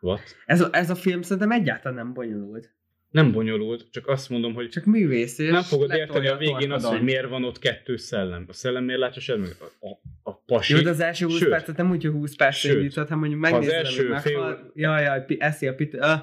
What? 0.00 0.20
Ez 0.46 0.60
a, 0.60 0.68
ez 0.72 0.90
a 0.90 0.94
film 0.94 1.22
szerintem 1.22 1.50
egyáltalán 1.50 1.96
nem 1.96 2.12
bonyolult. 2.12 2.76
Nem 3.10 3.32
bonyolult, 3.32 3.90
csak 3.90 4.06
azt 4.06 4.28
mondom, 4.28 4.54
hogy 4.54 4.68
Csak 4.68 4.84
művész, 4.84 5.38
és 5.38 5.50
nem 5.50 5.62
fogod 5.62 5.90
érteni 5.90 6.26
a 6.26 6.36
végén 6.36 6.72
azt, 6.72 6.86
hogy 6.86 7.02
miért 7.02 7.28
van 7.28 7.44
ott 7.44 7.58
kettő 7.58 7.96
szellem. 7.96 8.44
A 8.48 8.52
szellem 8.52 8.84
miért 8.84 9.00
látja 9.00 9.20
semmi? 9.20 9.46
A, 9.58 9.86
a, 9.86 10.00
a 10.22 10.36
pasi. 10.36 10.74
Jó, 10.74 10.80
de 10.80 10.90
az 10.90 11.00
első 11.00 11.24
20 11.24 11.38
Sőt, 11.38 11.48
percet 11.48 11.76
nem 11.76 11.90
úgy, 11.90 12.04
hogy 12.04 12.12
20 12.12 12.36
perc 12.36 12.56
Sőt, 12.56 12.76
indított, 12.76 13.08
hanem 13.08 13.18
mondjuk 13.18 13.44
az 13.44 13.50
megnézed, 13.50 13.74
első 13.74 14.08
hogy 14.08 14.20
fél- 14.20 14.36
meghal, 14.36 14.72
jaj, 14.74 15.02
jaj, 15.02 15.24
eszi 15.38 15.66
a 15.66 15.74
pit, 15.74 15.94
ah, 15.94 16.20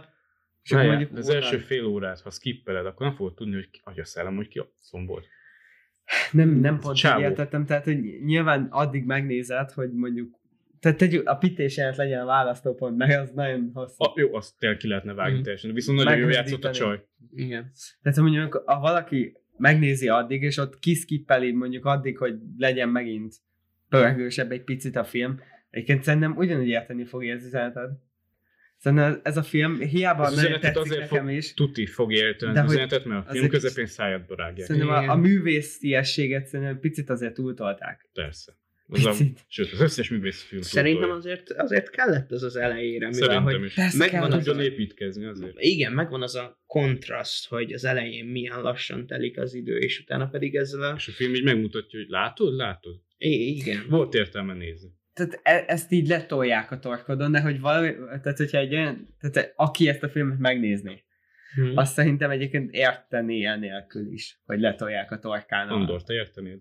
akkor 0.69 0.85
mondjuk 0.85 1.17
az 1.17 1.29
első 1.29 1.57
fél 1.57 1.85
órát, 1.85 2.21
ha 2.21 2.29
skippeled, 2.29 2.85
akkor 2.85 3.05
nem 3.05 3.15
fogod 3.15 3.33
tudni, 3.33 3.53
hogy 3.53 3.69
ki, 3.69 3.79
hogy 3.83 3.99
a 3.99 4.05
szellem, 4.05 4.35
hogy 4.35 4.47
ki 4.47 4.59
a 4.59 4.73
szombolt. 4.79 5.27
Nem, 6.31 6.49
nem 6.49 6.79
pont 6.79 6.97
így 6.97 7.19
értettem, 7.19 7.65
tehát 7.65 7.83
hogy 7.83 7.99
nyilván 8.25 8.67
addig 8.71 9.05
megnézed, 9.05 9.71
hogy 9.71 9.91
mondjuk 9.93 10.39
tehát 10.85 10.99
tegyük, 10.99 11.27
a 11.29 11.35
pités 11.35 11.77
előtt 11.77 11.95
legyen 11.95 12.21
a 12.21 12.25
választópont, 12.25 12.97
mert 12.97 13.21
az 13.21 13.31
nagyon 13.31 13.69
hosszú. 13.73 14.03
A, 14.03 14.13
jó, 14.15 14.35
azt 14.35 14.57
tényleg 14.59 14.77
ki 14.79 14.87
lehetne 14.87 15.13
vágni 15.13 15.33
Mhm. 15.33 15.43
teljesen. 15.43 15.73
Viszont 15.73 16.03
nagyon 16.03 16.19
jól 16.19 16.31
játszott 16.31 16.63
a 16.63 16.71
csaj. 16.71 17.05
Igen. 17.35 17.71
Tehát, 18.01 18.19
mondjuk, 18.19 18.63
ha 18.65 18.79
valaki 18.79 19.37
megnézi 19.57 20.07
addig, 20.07 20.41
és 20.41 20.57
ott 20.57 20.79
kiskippeli 20.79 21.51
mondjuk 21.51 21.85
addig, 21.85 22.17
hogy 22.17 22.35
legyen 22.57 22.89
megint 22.89 23.35
pörgősebb 23.89 24.51
egy 24.51 24.63
picit 24.63 24.95
a 24.95 25.03
film, 25.03 25.39
egyébként 25.69 26.03
szerintem 26.03 26.37
ugyanúgy 26.37 26.67
érteni 26.67 27.05
fogja 27.05 27.35
az 27.35 27.45
üzenetet. 27.45 27.89
Szerintem 28.77 29.19
ez 29.23 29.37
a 29.37 29.43
film 29.43 29.79
hiába 29.79 30.23
Az 30.23 30.35
nagyon 30.35 30.59
tetszik 30.59 30.81
azért 30.81 30.99
nekem 30.99 31.25
fog- 31.25 31.35
is, 31.35 31.53
Tuti 31.53 31.85
fog 31.85 32.11
érteni 32.13 32.53
De 32.53 32.61
az 32.61 32.71
üzenetet, 32.71 33.05
mert 33.05 33.27
a 33.29 33.31
film 33.31 33.47
közepén 33.47 33.85
szájadba 33.85 34.35
rágják. 34.35 34.67
szerintem 34.67 34.89
a, 34.91 35.11
a 35.11 35.15
művésziességet 35.15 36.45
szerintem 36.45 36.79
picit 36.79 37.09
azért 37.09 37.33
túltolták. 37.33 38.09
Persze. 38.13 38.53
Az 38.87 39.05
a, 39.05 39.13
sőt, 39.47 39.71
az 39.71 39.81
összes 39.81 40.09
művész 40.09 40.43
film 40.43 40.61
Szerintem 40.61 41.09
azért, 41.09 41.51
azért 41.51 41.89
kellett 41.89 42.31
ez 42.31 42.43
az 42.43 42.55
elejére, 42.55 43.07
mivel 43.07 43.27
Szerintem 43.27 43.43
hogy 43.43 43.63
is. 43.65 43.93
Megvan 43.97 44.31
az 44.31 44.37
Tudjon 44.37 44.57
a- 44.57 44.63
építkezni 44.63 45.25
azért. 45.25 45.53
igen, 45.57 45.91
megvan 45.93 46.21
az 46.21 46.35
a 46.35 46.61
kontraszt, 46.65 47.47
hogy 47.47 47.73
az 47.73 47.85
elején 47.85 48.25
milyen 48.25 48.61
lassan 48.61 49.07
telik 49.07 49.39
az 49.39 49.53
idő, 49.53 49.77
és 49.77 49.99
utána 49.99 50.27
pedig 50.27 50.55
ezzel 50.55 50.81
a... 50.81 50.93
És 50.97 51.07
a 51.07 51.11
film 51.11 51.33
így 51.33 51.43
megmutatja, 51.43 51.99
hogy 51.99 52.09
látod, 52.09 52.55
látod. 52.55 52.95
I- 53.17 53.55
igen. 53.55 53.85
Volt 53.89 54.13
értelme 54.13 54.53
nézni. 54.53 54.89
tehát 55.13 55.39
e- 55.43 55.63
ezt 55.67 55.91
így 55.91 56.07
letolják 56.07 56.71
a 56.71 56.79
torkodon, 56.79 57.31
de 57.31 57.41
hogy 57.41 57.59
valami, 57.59 57.93
tehát 58.21 58.37
hogyha 58.37 58.57
egy 58.57 58.73
olyan, 58.73 59.15
tehát 59.19 59.53
aki 59.55 59.87
ezt 59.87 60.03
a 60.03 60.09
filmet 60.09 60.37
megnézni, 60.39 61.03
Hm. 61.55 61.77
azt 61.77 61.93
szerintem 61.93 62.29
egyébként 62.29 62.73
érteni 62.73 63.45
enélkül 63.45 64.11
is, 64.11 64.39
hogy 64.45 64.59
letolják 64.59 65.11
a 65.11 65.19
torkán. 65.19 65.67
Andor, 65.69 66.03
te 66.03 66.13
értenéd? 66.13 66.59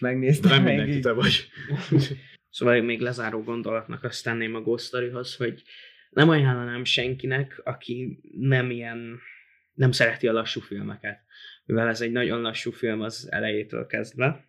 Megnéztem 0.00 0.50
Nem 0.50 0.62
mindenki 0.64 0.98
te 1.00 1.12
vagy. 1.12 1.46
Szóval 2.50 2.80
még 2.80 3.00
lezáró 3.00 3.42
gondolatnak 3.42 4.04
azt 4.04 4.24
tenném 4.24 4.54
a 4.54 4.60
Ghost 4.60 4.86
Storyhoz, 4.86 5.36
hogy 5.36 5.62
nem 6.10 6.28
ajánlanám 6.28 6.84
senkinek, 6.84 7.60
aki 7.64 8.20
nem 8.38 8.70
ilyen, 8.70 9.18
nem 9.72 9.90
szereti 9.92 10.28
a 10.28 10.32
lassú 10.32 10.60
filmeket. 10.60 11.18
Mivel 11.64 11.88
ez 11.88 12.00
egy 12.00 12.12
nagyon 12.12 12.40
lassú 12.40 12.70
film 12.70 13.00
az 13.00 13.28
elejétől 13.30 13.86
kezdve, 13.86 14.48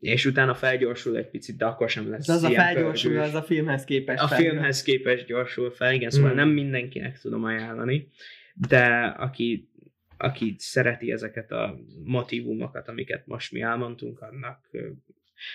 és 0.00 0.24
utána 0.26 0.54
felgyorsul 0.54 1.16
egy 1.16 1.30
picit, 1.30 1.56
de 1.56 1.64
akkor 1.64 1.90
sem 1.90 2.10
lesz 2.10 2.26
De 2.26 2.32
az 2.32 2.42
a 2.42 2.50
felgyorsul, 2.50 3.10
pörgős. 3.10 3.28
az 3.28 3.34
a 3.34 3.42
filmhez 3.42 3.84
képest. 3.84 4.22
A 4.22 4.28
filmhez 4.28 4.82
képest 4.82 5.26
gyorsul 5.26 5.70
fel, 5.70 5.92
igen, 5.94 6.10
szóval 6.10 6.32
Mm. 6.32 6.36
nem 6.36 6.48
mindenkinek 6.48 7.20
tudom 7.20 7.44
ajánlani, 7.44 8.08
de 8.54 8.86
aki, 9.18 9.68
aki 10.24 10.54
szereti 10.58 11.12
ezeket 11.12 11.50
a 11.52 11.78
motivumokat, 12.04 12.88
amiket 12.88 13.26
most 13.26 13.52
mi 13.52 13.60
elmondtunk, 13.60 14.20
annak 14.20 14.70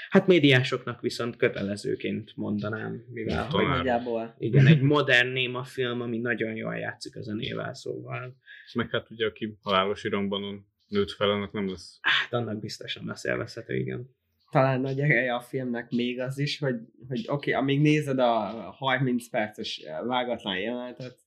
hát 0.10 0.28
médiásoknak 0.28 1.02
viszont 1.02 1.36
kötelezőként 1.36 2.32
mondanám, 2.36 3.04
mivel 3.12 3.46
hogy. 3.46 3.68
Nagyjából. 3.68 4.36
igen, 4.38 4.68
egy 4.68 4.82
modern 4.96 5.28
néma 5.28 5.64
film, 5.64 6.02
ami 6.02 6.18
nagyon 6.18 6.56
jól 6.56 6.76
játszik 6.76 7.16
a 7.16 7.22
zenével, 7.22 7.74
szóval 7.74 8.36
Meg 8.74 8.90
hát 8.90 9.12
ugye, 9.12 9.26
aki 9.26 9.58
halálos 9.62 10.04
iramban 10.04 10.68
nőtt 10.88 11.12
fel, 11.12 11.30
annak 11.30 11.52
nem 11.52 11.70
lesz. 11.70 12.00
hát 12.02 12.34
annak 12.34 12.60
biztosan 12.60 13.06
lesz 13.06 13.24
élvezhető, 13.24 13.76
igen. 13.76 14.18
Talán 14.52 14.82
nagy 14.82 15.00
ereje 15.00 15.36
a 15.36 15.42
filmnek 15.42 15.90
még 15.90 16.20
az 16.20 16.40
is, 16.40 16.60
hogy, 16.60 16.76
hogy 17.08 17.20
oké, 17.20 17.52
okay, 17.52 17.54
amíg 17.54 17.82
nézed 17.82 18.20
a 18.20 18.36
30 18.78 19.30
perces 19.30 19.82
vágatlan 20.06 20.58
jelenetet, 20.58 21.18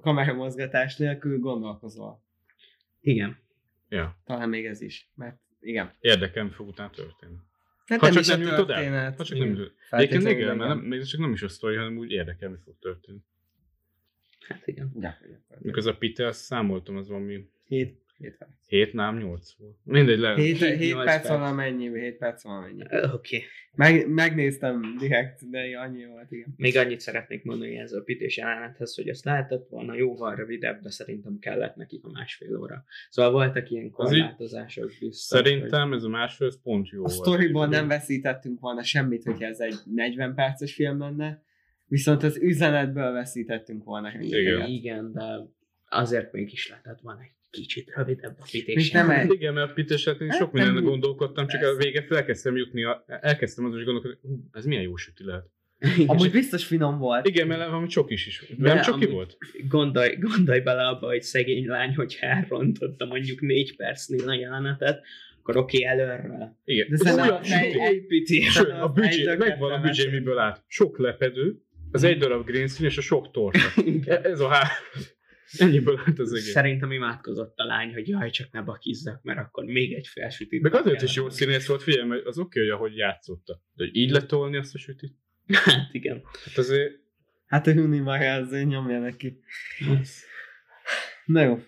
kameramozgatás 0.00 0.96
nélkül 0.96 1.38
gondolkozol. 1.38 2.22
Igen. 3.00 3.38
Ja, 3.88 4.18
Talán 4.24 4.48
még 4.48 4.66
ez 4.66 4.80
is, 4.80 5.10
mert 5.14 5.38
igen. 5.60 5.92
érdekel, 6.00 6.44
mi 6.44 6.50
fog 6.50 6.68
utána 6.68 6.90
történni. 6.90 7.36
Hát 7.86 8.00
Ha 8.00 8.06
nem 8.06 8.14
csak 8.14 8.22
is 8.22 8.28
a 8.28 8.36
nem 8.36 8.46
jutod 8.46 8.70
el. 8.70 9.14
Ha 9.16 9.24
csak 9.24 9.38
nem 9.38 9.46
igen. 9.46 9.58
jutod 9.58 9.72
Egyébként 9.90 10.22
Feltétlenül 10.22 10.30
igen, 10.30 10.56
mert 10.56 10.68
nem, 10.68 10.78
még 10.78 11.04
csak 11.04 11.20
nem 11.20 11.32
is 11.32 11.42
a 11.42 11.48
sztori, 11.48 11.76
hanem 11.76 11.96
úgy 11.96 12.10
érdekel, 12.10 12.50
mi 12.50 12.56
fog 12.64 12.78
történni. 12.78 13.18
Hát 14.48 14.66
igen. 14.66 14.90
Gyakorlatilag. 14.94 15.40
Mikor 15.58 15.78
az 15.78 15.86
a 15.86 15.96
Peter, 15.96 16.34
számoltam, 16.34 16.96
az 16.96 17.08
valami 17.08 17.50
Hét, 17.64 18.02
hét 18.18 18.36
perc. 18.36 18.50
7, 18.66 18.92
nem 18.92 19.16
8 19.18 19.56
volt. 19.58 19.76
Mindegy, 19.84 20.18
le. 20.18 20.34
Hét, 20.34 20.58
Hét- 20.58 20.76
hét 20.78 20.92
nyolc 20.92 21.04
perc 21.06 21.26
perc. 21.26 21.38
valamennyi, 21.38 21.98
hét 21.98 22.16
perc 22.16 22.42
valamennyi. 22.42 22.82
Oké. 22.82 23.06
Okay. 23.12 23.42
Meg, 23.74 24.08
megnéztem 24.08 24.96
direkt, 24.98 25.50
de 25.50 25.78
annyi 25.78 26.06
volt, 26.06 26.32
igen. 26.32 26.54
Még 26.56 26.76
annyit 26.76 27.00
szeretnék 27.00 27.44
mondani 27.44 27.76
ez 27.78 27.92
a 27.92 28.02
pités 28.02 28.36
jelenethez, 28.36 28.94
hogy 28.94 29.08
ezt 29.08 29.24
lehetett 29.24 29.68
volna 29.68 29.94
jóval 29.94 30.34
rövidebb, 30.34 30.80
de 30.82 30.90
szerintem 30.90 31.38
kellett 31.38 31.74
nekik 31.76 32.04
a 32.04 32.10
másfél 32.10 32.56
óra. 32.56 32.84
Szóval 33.10 33.32
voltak 33.32 33.70
ilyen 33.70 33.90
korlátozások 33.90 34.86
biztos. 35.00 35.16
Szerintem 35.16 35.92
ez 35.92 36.02
a 36.02 36.08
másfél, 36.08 36.46
ez 36.46 36.62
pont 36.62 36.88
jó 36.88 36.98
A 36.98 37.02
volt. 37.02 37.12
sztoriból 37.12 37.66
nem 37.66 37.88
veszítettünk 37.88 38.60
volna 38.60 38.82
semmit, 38.82 39.24
hogyha 39.24 39.46
ez 39.46 39.60
egy 39.60 39.76
40 39.84 40.34
perces 40.34 40.74
film 40.74 40.98
lenne, 40.98 41.42
viszont 41.86 42.22
az 42.22 42.36
üzenetből 42.36 43.12
veszítettünk 43.12 43.84
volna. 43.84 44.10
rengeteget. 44.10 44.68
Igen, 44.68 45.12
de 45.12 45.22
azért 45.88 46.32
mégis 46.32 46.68
lehetett 46.68 47.00
volna 47.00 47.20
egy 47.20 47.32
kicsit 47.50 47.92
rövidebb 47.94 48.36
a 48.40 48.46
pités. 48.50 48.74
Mint 48.74 48.92
nem 48.92 49.10
egy- 49.10 49.32
Igen, 49.32 49.54
mert 49.54 49.70
a 49.70 49.72
Peter 49.72 49.98
hát 50.04 50.20
én 50.20 50.30
sok 50.30 50.52
nem 50.52 50.64
minden 50.64 50.82
úgy. 50.82 50.88
gondolkodtam, 50.88 51.46
csak 51.46 51.62
a 51.62 51.76
vége 51.76 52.06
elkezdtem 52.08 52.56
jutni, 52.56 52.82
elkezdtem 53.06 53.64
azon 53.64 53.78
is 53.78 53.84
gondolkodni, 53.84 54.18
ez 54.52 54.64
milyen 54.64 54.82
jó 54.82 54.96
süti 54.96 55.24
lehet. 55.24 55.46
Igen, 55.96 56.08
Amúgy 56.08 56.30
biztos 56.30 56.64
finom 56.64 56.98
volt. 56.98 57.26
Igen, 57.28 57.46
mert 57.46 57.60
valami 57.70 57.86
csok 57.86 58.10
is 58.10 58.26
is. 58.26 58.42
De 58.58 58.74
Nem 58.74 58.82
csoki 58.82 59.06
volt? 59.06 59.36
gondolj, 59.68 60.16
gondolj 60.20 60.60
bele 60.60 60.86
abba, 60.88 61.06
hogy 61.06 61.22
szegény 61.22 61.66
lány, 61.66 61.94
hogy 61.94 62.16
elrontotta 62.20 63.04
mondjuk 63.04 63.40
négy 63.40 63.76
percnél 63.76 64.28
a 64.28 64.34
jelenetet, 64.34 65.04
akkor 65.40 65.56
oké, 65.56 65.84
előről. 65.84 66.56
Igen. 66.64 66.86
De 66.88 66.94
Ez 66.94 67.00
szerintem 67.00 67.28
olyan 67.28 67.42
egy- 67.42 67.94
Építi. 67.94 68.40
Sőt, 68.40 68.70
a 68.70 68.88
büdzsé, 68.88 69.34
megvan 69.36 69.72
a 69.72 69.80
büdzsé, 69.80 70.10
miből 70.10 70.38
állt. 70.38 70.62
Sok 70.66 70.98
lepedő, 70.98 71.62
az 71.90 72.02
egy 72.02 72.18
darab 72.18 72.46
green 72.46 72.68
screen 72.68 72.90
és 72.90 72.98
a 72.98 73.00
sok 73.00 73.30
torta. 73.30 73.82
Ez 74.22 74.40
a 74.40 74.48
há... 74.48 74.68
Ennyiből 75.56 76.02
állt 76.06 76.18
az 76.18 76.32
egész. 76.32 76.50
Szerintem 76.50 76.92
imádkozott 76.92 77.58
a 77.58 77.64
lány, 77.64 77.92
hogy 77.92 78.08
jaj, 78.08 78.30
csak 78.30 78.52
ne 78.52 78.62
bakizzak, 78.62 79.22
mert 79.22 79.38
akkor 79.38 79.64
még 79.64 79.92
egy 79.92 80.06
felsütit. 80.06 80.62
Meg 80.62 80.74
azért 80.74 81.02
is 81.02 81.14
jó 81.14 81.30
színész 81.30 81.66
volt, 81.66 81.82
figyelj, 81.82 82.08
mert 82.08 82.26
az 82.26 82.38
oké, 82.38 82.60
hogy 82.60 82.68
ahogy 82.68 82.96
játszotta. 82.96 83.62
De 83.74 83.84
hogy 83.84 83.96
így 83.96 84.10
letolni 84.10 84.56
azt 84.56 84.74
a 84.74 84.78
sütit? 84.78 85.14
Hát 85.46 85.94
igen. 85.94 86.22
Hát 86.44 86.58
azért... 86.58 86.92
Hát 87.46 87.66
a 87.66 87.72
Huni 87.72 87.98
maga 87.98 88.32
azért 88.32 88.66
nyomja 88.66 88.98
neki. 88.98 89.40
Na 91.24 91.42
jó. 91.42 91.62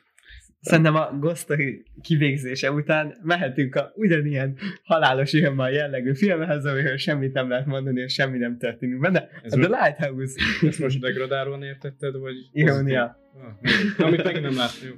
Szerintem 0.60 0.94
a 0.94 1.18
Ghostory 1.20 1.84
kivégzése 2.02 2.72
után 2.72 3.16
mehetünk 3.22 3.74
a 3.74 3.92
ugyanilyen 3.94 4.56
halálos 4.82 5.32
irányban 5.32 5.70
jellegű 5.70 6.14
filmhez, 6.14 6.64
amiről 6.64 6.96
semmit 6.96 7.32
nem 7.32 7.48
lehet 7.48 7.66
mondani, 7.66 8.00
és 8.00 8.12
semmi 8.12 8.38
nem 8.38 8.58
történik 8.58 9.00
benne. 9.00 9.28
Ez 9.42 9.52
The 9.52 9.68
most, 9.68 9.80
Lighthouse. 9.80 10.40
ezt 10.66 10.78
most 10.78 11.00
degradálóan 11.00 11.62
értetted, 11.62 12.16
vagy... 12.16 12.34
Pozitív? 12.52 12.96
Ah, 12.96 13.10
amit 13.98 14.24
meg 14.24 14.40
nem. 14.40 14.52
Jó. 14.52 14.94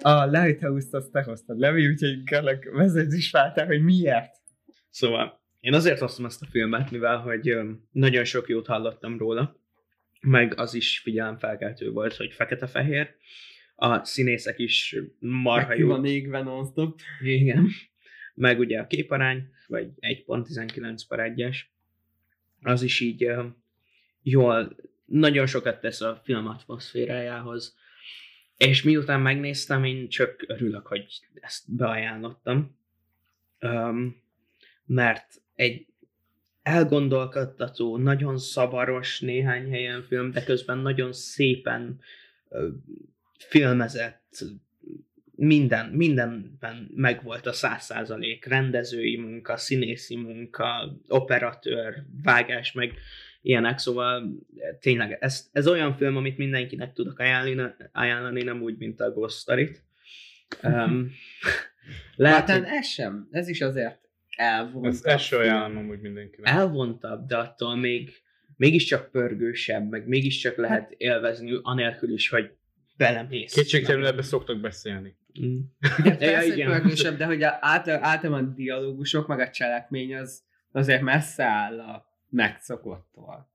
A 0.00 0.26
Lighthouse-t 0.26 0.94
azt 0.94 1.12
te 1.12 1.22
hoztad, 1.22 1.58
Levi, 1.58 1.86
úgyhogy 1.86 2.22
kérlek, 2.24 2.70
vezetsz 2.72 3.14
is 3.14 3.30
fel 3.30 3.52
hogy 3.66 3.82
miért. 3.82 4.32
Szóval 4.90 5.43
én 5.64 5.74
azért 5.74 5.98
hoztam 5.98 6.24
ezt 6.24 6.42
a 6.42 6.46
filmet, 6.50 6.90
mivel 6.90 7.18
hogy 7.18 7.58
nagyon 7.90 8.24
sok 8.24 8.48
jót 8.48 8.66
hallottam 8.66 9.18
róla, 9.18 9.56
meg 10.20 10.58
az 10.58 10.74
is 10.74 10.98
figyelemfelkeltő 10.98 11.90
volt, 11.90 12.16
hogy 12.16 12.32
fekete-fehér, 12.32 13.14
a 13.74 14.04
színészek 14.04 14.58
is 14.58 14.96
marha 15.18 15.74
jó. 15.74 15.88
van 15.88 16.04
égve 16.04 16.42
non-stop. 16.42 17.00
Igen. 17.22 17.68
Meg 18.34 18.58
ugye 18.58 18.80
a 18.80 18.86
képarány, 18.86 19.48
vagy 19.66 19.90
1.19 20.00 21.00
per 21.08 21.32
1-es, 21.36 21.56
az 22.62 22.82
is 22.82 23.00
így 23.00 23.30
jól, 24.22 24.76
nagyon 25.04 25.46
sokat 25.46 25.80
tesz 25.80 26.00
a 26.00 26.20
film 26.24 26.46
atmoszférájához. 26.46 27.76
És 28.56 28.82
miután 28.82 29.20
megnéztem, 29.20 29.84
én 29.84 30.08
csak 30.08 30.44
örülök, 30.46 30.86
hogy 30.86 31.06
ezt 31.34 31.76
beajánlottam. 31.76 32.78
Um, 33.60 34.22
mert 34.86 35.42
egy 35.54 35.86
elgondolkodtató, 36.62 37.96
nagyon 37.96 38.38
szavaros 38.38 39.20
néhány 39.20 39.70
helyen 39.70 40.02
film, 40.02 40.30
de 40.30 40.44
közben 40.44 40.78
nagyon 40.78 41.12
szépen 41.12 42.00
ö, 42.48 42.68
filmezett 43.38 44.44
minden, 45.36 45.86
mindenben 45.86 46.90
megvolt 46.94 47.46
a 47.46 47.52
száz 47.52 47.84
százalék, 47.84 48.44
rendezői 48.44 49.16
munka, 49.16 49.56
színészi 49.56 50.16
munka, 50.16 50.96
operatőr, 51.08 52.02
vágás, 52.22 52.72
meg 52.72 52.94
ilyenek, 53.42 53.78
szóval 53.78 54.32
tényleg 54.80 55.16
ez, 55.20 55.48
ez 55.52 55.68
olyan 55.68 55.96
film, 55.96 56.16
amit 56.16 56.38
mindenkinek 56.38 56.92
tudok 56.92 57.18
ajánlani, 57.18 57.74
ajánlani 57.92 58.42
nem 58.42 58.62
úgy, 58.62 58.76
mint 58.78 59.00
a 59.00 59.10
Ghost 59.10 59.38
Story-t. 59.38 59.82
Um, 60.62 61.10
lehet, 62.16 62.48
hát 62.48 62.58
hogy... 62.58 62.68
ez 62.68 62.86
sem, 62.86 63.28
ez 63.30 63.48
is 63.48 63.60
azért 63.60 64.03
elvontabb. 64.36 64.92
Ez, 64.92 65.04
ez 65.04 65.20
se 65.20 65.36
ajánlom 65.36 65.76
amúgy 65.78 66.00
mindenkinek. 66.00 66.54
Elvontabb, 66.54 67.26
de 67.26 67.36
attól 67.36 67.76
még 67.76 68.10
mégiscsak 68.56 69.10
pörgősebb, 69.10 69.90
meg 69.90 70.06
mégiscsak 70.08 70.56
lehet 70.56 70.80
hát- 70.80 70.94
élvezni, 70.96 71.58
anélkül 71.62 72.12
is, 72.12 72.28
hogy 72.28 72.50
belemész. 72.96 73.52
Kétségtelenül 73.52 74.06
ebbe 74.06 74.22
szoktak 74.22 74.60
beszélni. 74.60 75.16
Mm. 75.40 75.58
Ja, 76.04 76.16
persze, 76.16 76.56
ja, 76.56 76.66
pörgősebb, 76.70 77.16
de 77.16 77.24
hogy 77.24 77.42
át, 77.42 77.88
általában 77.88 78.44
a 78.44 78.54
dialógusok, 78.54 79.26
meg 79.26 79.38
a 79.38 79.50
cselekmény 79.50 80.16
az 80.16 80.42
azért 80.72 81.02
messze 81.02 81.44
áll 81.44 81.80
a 81.80 82.06
megszokottól. 82.28 83.52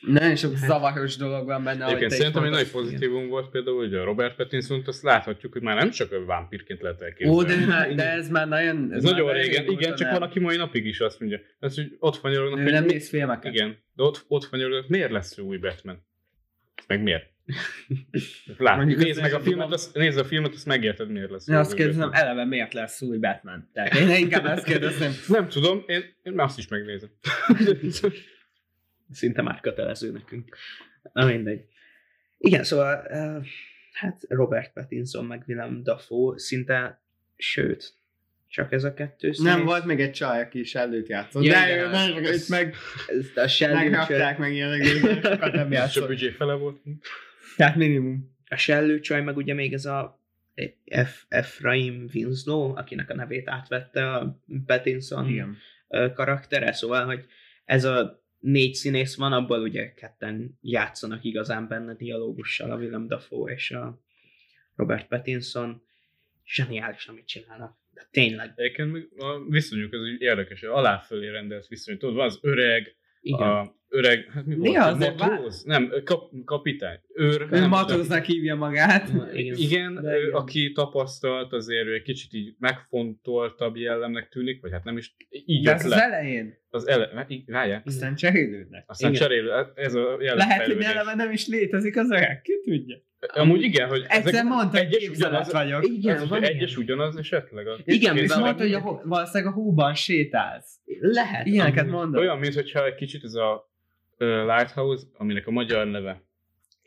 Nagyon 0.00 0.36
sok 0.36 0.56
hát, 0.56 0.68
zavaros 0.68 1.16
dolog 1.16 1.46
van 1.46 1.64
benne. 1.64 1.86
Egyébként 1.86 2.10
szerintem 2.10 2.44
egy 2.44 2.50
nagy 2.50 2.70
pozitívum 2.70 3.28
volt 3.28 3.48
például, 3.48 3.76
hogy 3.76 3.94
a 3.94 4.04
Robert 4.04 4.36
pattinson 4.36 4.82
azt 4.86 5.02
láthatjuk, 5.02 5.52
hogy 5.52 5.62
már 5.62 5.76
nem 5.76 5.90
csak 5.90 6.12
a 6.12 6.24
vámpírként 6.24 6.80
lehet 6.80 7.02
elképzelni. 7.02 7.36
Ó, 7.36 7.42
de, 7.42 7.94
de 7.94 8.10
ez 8.10 8.28
már 8.28 8.48
nagyon... 8.48 8.88
Ez, 8.90 9.04
ez 9.04 9.10
nagyon 9.10 9.32
régen, 9.32 9.66
igen, 9.66 9.94
csak 9.94 10.10
van, 10.10 10.22
aki 10.22 10.40
mai 10.40 10.56
napig 10.56 10.86
is 10.86 11.00
azt 11.00 11.20
mondja. 11.20 11.40
Ez, 11.60 11.74
hogy 11.74 11.96
ott 11.98 12.16
fanyarognak. 12.16 12.66
Ő 12.66 12.70
nem 12.70 12.84
néz 12.84 13.08
filmeket. 13.08 13.52
Igen, 13.52 13.76
de 13.94 14.02
ott, 14.02 14.24
ott 14.28 14.44
fanyarognak, 14.44 14.88
miért 14.88 15.10
lesz 15.10 15.38
ő 15.38 15.42
új 15.42 15.56
Batman? 15.56 16.06
Meg 16.86 17.02
miért? 17.02 17.24
Lát, 18.58 18.84
nézd 18.84 19.20
meg 19.20 19.32
a 19.32 19.40
filmet, 19.40 19.72
azt, 19.72 19.94
nézd 19.94 20.18
a 20.18 20.24
filmet, 20.24 20.54
azt 20.54 20.66
megérted, 20.66 21.10
miért 21.10 21.30
lesz. 21.30 21.48
Ja, 21.48 21.58
azt 21.58 21.74
kérdezem, 21.74 22.10
eleve 22.12 22.44
miért 22.44 22.72
lesz 22.74 23.02
új 23.02 23.18
Batman? 23.18 23.70
Tehát 23.72 23.94
én 23.94 24.10
inkább 24.10 24.46
ezt 24.46 24.64
kérdezem. 24.64 25.12
Nem 25.28 25.48
tudom, 25.48 25.84
én, 25.86 26.04
én 26.22 26.32
már 26.32 26.46
azt 26.46 26.58
is 26.58 26.68
megnézem. 26.68 27.10
Szinte 29.10 29.42
már 29.42 29.60
kötelező 29.60 30.12
nekünk. 30.12 30.56
Na 31.12 31.26
mindegy. 31.26 31.64
Igen, 32.38 32.64
szóval 32.64 33.06
hát 33.92 34.24
Robert 34.28 34.72
Pattinson 34.72 35.24
meg 35.24 35.44
Willem 35.46 35.82
Dafoe 35.82 36.38
szinte, 36.38 37.02
sőt, 37.36 37.92
csak 38.48 38.72
ez 38.72 38.84
a 38.84 38.94
kettő 38.94 39.32
színész. 39.32 39.54
Nem, 39.54 39.64
volt 39.64 39.84
még 39.84 40.00
egy 40.00 40.12
csaj, 40.12 40.40
aki 40.40 40.58
is 40.58 40.74
előtt 40.74 41.06
játszott. 41.06 41.44
Ja, 41.44 41.52
de 41.52 41.76
ő 41.76 41.88
nem, 41.90 42.22
itt 42.22 42.48
meg 42.48 42.74
ezt 43.36 43.62
a 43.62 43.72
megrakták 43.72 44.38
meg 44.38 44.52
ilyenek, 44.52 44.84
sokat 44.84 45.52
nem 45.52 45.72
játszott. 45.72 45.96
És 45.96 46.02
a 46.02 46.06
büdzsé 46.06 46.30
fele 46.30 46.54
volt. 46.54 46.80
Tehát 47.56 47.76
minimum. 47.76 48.36
A 48.48 48.56
sellő 48.56 49.00
csaj 49.00 49.22
meg 49.22 49.36
ugye 49.36 49.54
még 49.54 49.72
ez 49.72 49.84
a 49.84 50.20
F. 51.04 51.24
Efraim 51.28 52.08
Winslow, 52.14 52.76
akinek 52.76 53.10
a 53.10 53.14
nevét 53.14 53.48
átvette 53.48 54.12
a 54.12 54.40
Pattinson 54.66 55.28
Igen. 55.28 55.56
karaktere, 56.14 56.72
szóval, 56.72 57.04
hogy 57.04 57.24
ez 57.64 57.84
a 57.84 58.26
négy 58.38 58.74
színész 58.74 59.16
van, 59.16 59.32
abból 59.32 59.60
ugye 59.60 59.92
ketten 59.94 60.58
játszanak 60.60 61.24
igazán 61.24 61.68
benne 61.68 61.94
dialógussal, 61.94 62.70
a 62.70 62.76
Willem 62.76 63.06
Dafoe 63.06 63.52
és 63.52 63.70
a 63.70 64.00
Robert 64.76 65.08
Pattinson. 65.08 65.82
Zseniális, 66.44 67.06
amit 67.06 67.26
csinálnak. 67.26 67.76
De 67.90 68.08
tényleg. 68.10 68.52
Egyébként 68.56 69.08
a 69.16 69.44
viszonyuk, 69.48 69.92
ez 69.92 70.00
érdekes, 70.18 70.62
aláfölé 70.62 71.28
rendelt 71.28 71.66
viszony. 71.66 71.98
Tudod, 71.98 72.14
van 72.14 72.26
az 72.26 72.38
öreg, 72.42 72.96
Igen. 73.20 73.48
a 73.48 73.76
öreg, 73.88 74.30
hát 74.32 74.46
mi, 74.46 74.54
mi 74.54 74.68
volt? 74.68 74.78
Az 74.78 74.98
matróz? 74.98 75.62
Nem, 75.64 75.92
kap, 76.04 76.30
kapitány. 76.44 76.98
Őr, 77.14 77.40
ő 77.40 77.58
nem, 77.58 77.68
matróznak 77.68 78.24
hívja 78.24 78.54
magát. 78.54 79.08
Igen, 79.08 79.54
igen, 79.56 80.04
ő, 80.04 80.18
igen, 80.18 80.32
aki 80.32 80.72
tapasztalt, 80.72 81.52
azért 81.52 81.86
ő 81.86 81.94
egy 81.94 82.02
kicsit 82.02 82.32
így 82.32 82.54
megfontoltabb 82.58 83.76
jellemnek 83.76 84.28
tűnik, 84.28 84.60
vagy 84.60 84.72
hát 84.72 84.84
nem 84.84 84.96
is 84.96 85.14
így 85.28 85.64
De 85.64 85.72
ez 85.72 85.88
le. 85.88 85.94
az 85.94 86.00
elején. 86.02 86.56
Az 86.70 86.88
ele, 86.88 87.26
várjál. 87.46 87.82
Aztán 87.84 88.14
cserélődnek. 88.14 88.84
Aztán 88.86 89.12
cserélő, 89.12 89.50
ez 89.74 89.94
a 89.94 90.16
jelen 90.20 90.36
Lehet, 90.36 90.66
hogy 90.66 90.82
eleve 90.82 91.14
nem 91.14 91.30
is 91.30 91.46
létezik 91.46 91.96
az 91.96 92.10
öreg, 92.10 92.40
ki 92.40 92.52
tudja. 92.64 93.06
Amúgy 93.26 93.62
igen, 93.62 93.88
hogy 93.88 94.04
Egyszer 94.08 94.34
ezek 94.34 94.44
mondta, 94.44 94.78
hogy 94.78 94.94
egyes 94.94 95.08
ugyanaz, 95.08 95.52
vagyok. 95.52 95.86
Igen, 95.86 96.16
az, 96.16 96.28
van 96.28 96.42
egyes 96.42 96.70
ilyen. 96.70 96.82
ugyanaz 96.82 97.16
esetleg. 97.16 97.66
A 97.66 97.76
igen, 97.84 98.14
viszont 98.14 98.44
mondta, 98.44 98.62
hogy 98.62 98.72
a, 98.72 99.00
valószínűleg 99.04 99.52
a 99.52 99.54
hóban 99.54 99.94
sétálsz. 99.94 100.78
Lehet. 101.00 101.46
Ilyeneket 101.46 101.86
mondod. 101.86 102.20
Olyan, 102.20 102.38
mintha 102.38 102.84
egy 102.84 102.94
kicsit 102.94 103.24
ez 103.24 103.34
a 103.34 103.70
Lighthouse, 104.18 105.04
aminek 105.16 105.46
a 105.46 105.50
magyar 105.50 105.86
neve 105.86 106.22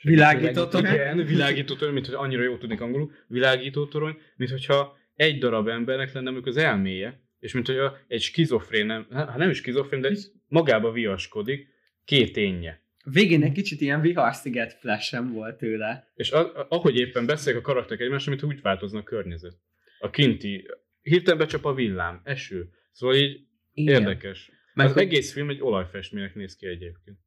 Világító 0.02 0.66
torony? 0.66 0.94
Igen, 0.94 1.26
világító 1.26 1.76
torony, 1.76 1.94
mint 1.94 2.06
hogy 2.06 2.16
annyira 2.16 2.42
jó 2.42 2.58
tudnék 2.58 2.82
angolul, 2.82 3.12
világító 3.28 3.86
torony, 3.86 4.18
mint 4.36 4.52
hogyha 4.52 4.98
egy 5.16 5.38
darab 5.38 5.68
embernek 5.68 6.14
lenne 6.14 6.32
mondjuk 6.32 6.56
az 6.56 6.58
elméje, 6.58 7.22
és 7.40 7.54
mint 7.54 7.68
hogy 7.68 7.78
egy 8.08 8.22
skizofrén, 8.22 8.86
nem, 8.86 9.08
hát 9.14 9.38
nem 9.38 9.50
is 9.50 9.58
skizofrén, 9.58 10.02
de 10.02 10.12
magába 10.48 10.92
viaskodik, 10.92 11.68
két 12.06 12.38
énje. 12.38 12.82
Végén 13.04 13.44
egy 13.44 13.52
kicsit 13.52 13.82
ilyen 13.82 14.02
viharsziget 14.02 14.74
flash 14.74 15.22
volt 15.32 15.58
tőle. 15.58 16.12
És 16.16 16.32
a, 16.32 16.68
ahogy 16.70 16.96
éppen 16.96 17.26
beszélek 17.26 17.60
a 17.60 17.62
karakterek 17.62 18.00
egymásra, 18.00 18.32
mint 18.32 18.44
úgy 18.44 18.62
változnak 18.62 19.02
a 19.02 19.04
környezet. 19.04 19.58
A 20.00 20.10
kinti, 20.10 20.68
hirtelen 21.02 21.40
becsap 21.40 21.66
a 21.66 21.74
villám, 21.74 22.22
eső. 22.24 22.70
Szóval 22.92 23.16
így 23.16 23.40
Igen. 23.74 24.02
érdekes. 24.02 24.52
Meg 24.74 24.86
az 24.86 24.94
hogy... 24.94 25.02
egész 25.02 25.34
film 25.34 25.50
egy 25.50 25.62
olajfestménynek 25.62 26.36
néz 26.36 26.56
ki 26.56 26.68
egyébként. 26.68 27.18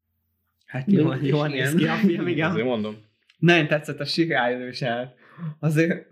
Hát 0.65 0.91
jó, 0.91 1.13
jól 1.21 1.47
néz 1.47 1.75
ki 1.75 1.87
a 1.87 1.95
film, 1.95 2.27
igen. 2.27 2.49
Azért 2.49 2.65
mondom. 2.65 2.95
Nagyon 3.37 3.67
tetszett 3.67 3.99
a 3.99 4.05
sirályos 4.05 4.81
el. 4.81 5.15
Azért... 5.59 6.07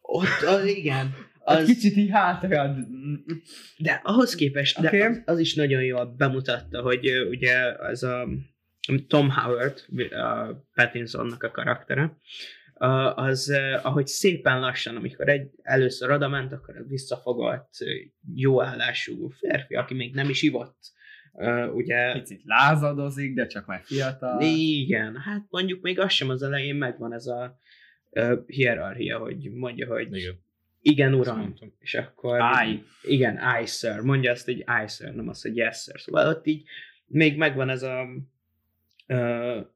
Ott, 0.00 0.42
az, 0.46 0.64
igen. 0.64 1.14
Az... 1.38 1.56
Egy 1.58 1.66
kicsit 1.66 1.96
így 1.96 2.10
hátra. 2.10 2.76
De 3.76 4.00
ahhoz 4.04 4.34
képest, 4.34 4.78
okay. 4.78 4.98
de 4.98 5.06
az, 5.06 5.22
az, 5.24 5.38
is 5.38 5.54
nagyon 5.54 5.82
jól 5.82 6.14
bemutatta, 6.16 6.82
hogy 6.82 7.10
uh, 7.10 7.28
ugye 7.28 7.56
az 7.78 8.02
a 8.02 8.28
Tom 9.06 9.30
Howard, 9.30 9.84
a 10.10 10.54
Pattinsonnak 10.74 11.42
a 11.42 11.50
karaktere, 11.50 12.16
az, 13.14 13.52
ahogy 13.82 14.06
szépen 14.06 14.60
lassan, 14.60 14.96
amikor 14.96 15.28
egy, 15.28 15.50
először 15.62 16.10
oda 16.10 16.28
ment, 16.28 16.52
akkor 16.52 16.84
visszafogott, 16.88 17.70
jó 18.34 18.62
állású 18.62 19.28
férfi, 19.28 19.74
aki 19.74 19.94
még 19.94 20.14
nem 20.14 20.28
is 20.28 20.42
ivott. 20.42 20.92
Uh, 21.32 21.74
ugye... 21.74 22.12
Picit 22.12 22.42
lázadozik, 22.44 23.34
de 23.34 23.46
csak 23.46 23.66
már 23.66 23.80
fiatal. 23.84 24.40
Igen, 24.40 25.16
hát 25.16 25.46
mondjuk 25.50 25.82
még 25.82 26.00
az 26.00 26.12
sem 26.12 26.28
az 26.28 26.42
elején 26.42 26.74
megvan 26.74 27.12
ez 27.12 27.26
a 27.26 27.58
uh, 28.10 28.38
hierarchia, 28.46 29.18
hogy 29.18 29.50
mondja, 29.50 29.86
hogy 29.86 30.16
igen, 30.16 30.34
igen 30.80 31.14
uram, 31.14 31.54
és 31.78 31.94
akkor 31.94 32.40
I. 32.66 32.82
igen, 33.02 33.40
I 33.62 33.66
sir, 33.66 34.00
mondja 34.00 34.30
azt, 34.30 34.44
hogy 34.44 34.58
I 34.58 34.88
sir, 34.88 35.14
nem 35.14 35.28
azt, 35.28 35.42
hogy 35.42 35.56
yes 35.56 35.82
sir. 35.82 36.00
Szóval 36.00 36.28
ott 36.28 36.46
így 36.46 36.62
még 37.06 37.36
megvan 37.36 37.68
ez 37.68 37.82
a 37.82 38.02
uh, 38.02 38.22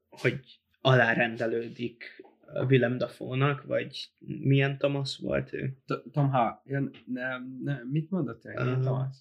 hogy 0.09 0.39
alárendelődik 0.81 2.23
Willem 2.67 2.97
Dafoe-nak, 2.97 3.63
vagy 3.63 4.09
milyen 4.19 4.77
Thomas 4.77 5.17
volt 5.17 5.53
ő? 5.53 5.77
Tom 6.11 6.31
nem, 7.05 7.59
nem, 7.63 7.87
mit 7.91 8.09
mondott 8.09 8.45
ő? 8.45 8.51
Uh, 8.51 8.79
Thomas? 8.79 9.15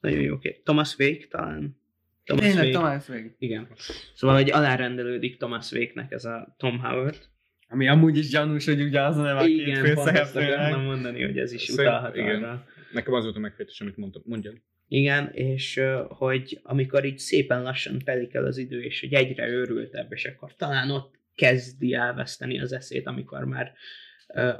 Nagyon 0.00 0.20
jó, 0.20 0.34
oké. 0.34 0.60
Thomas 0.64 0.96
Wake 0.98 1.26
talán? 1.28 1.76
Thomas 2.24 2.44
Tényleg, 2.44 2.64
Wake. 2.64 2.78
Thomas 2.78 3.08
Wake. 3.08 3.34
Igen. 3.38 3.68
Szóval, 4.14 4.36
hogy 4.36 4.50
alárendelődik 4.50 5.36
Thomas 5.36 5.72
Wake-nek 5.72 6.12
ez 6.12 6.24
a 6.24 6.54
Tom 6.58 6.78
Howard. 6.78 7.28
Ami 7.68 7.88
amúgy 7.88 8.18
is 8.18 8.28
gyanús, 8.28 8.66
hogy 8.66 8.82
ugyanaz 8.82 9.16
a 9.16 9.22
neve 9.22 9.40
a 9.40 9.44
két 9.44 9.78
főszereplőnek. 9.78 10.76
mondani, 10.76 11.24
hogy 11.24 11.38
ez 11.38 11.52
is 11.52 11.62
Szerint, 11.62 11.88
utalhat 11.88 12.16
igen. 12.16 12.42
arra. 12.42 12.64
Nekem 12.92 13.14
az 13.14 13.24
volt 13.24 13.36
a 13.36 13.38
megfejtés, 13.38 13.80
amit 13.80 13.96
mondtam. 13.96 14.22
Mondjad. 14.24 14.60
Igen, 14.88 15.30
és 15.32 15.80
hogy 16.08 16.60
amikor 16.62 17.04
így 17.04 17.18
szépen 17.18 17.62
lassan 17.62 17.98
telik 17.98 18.34
el 18.34 18.44
az 18.44 18.56
idő, 18.56 18.82
és 18.82 19.00
hogy 19.00 19.14
egyre 19.14 19.48
őrültebb, 19.48 20.12
és 20.12 20.24
akkor 20.24 20.56
talán 20.56 20.90
ott 20.90 21.14
kezdi 21.34 21.94
elveszteni 21.94 22.60
az 22.60 22.72
eszét, 22.72 23.06
amikor 23.06 23.44
már 23.44 23.72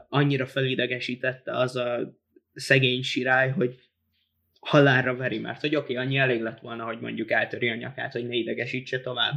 annyira 0.08 0.46
felidegesítette 0.46 1.56
az 1.56 1.76
a 1.76 2.18
szegény 2.54 3.02
sirály, 3.02 3.50
hogy 3.50 3.80
halálra 4.60 5.16
veri, 5.16 5.38
mert 5.38 5.60
hogy 5.60 5.76
oké, 5.76 5.92
okay, 5.92 6.06
annyi 6.06 6.16
elég 6.16 6.40
lett 6.40 6.60
volna, 6.60 6.84
hogy 6.84 7.00
mondjuk 7.00 7.30
eltöri 7.30 7.68
a 7.68 7.74
nyakát, 7.74 8.12
hogy 8.12 8.26
ne 8.26 8.34
idegesítse 8.34 9.00
tovább, 9.00 9.34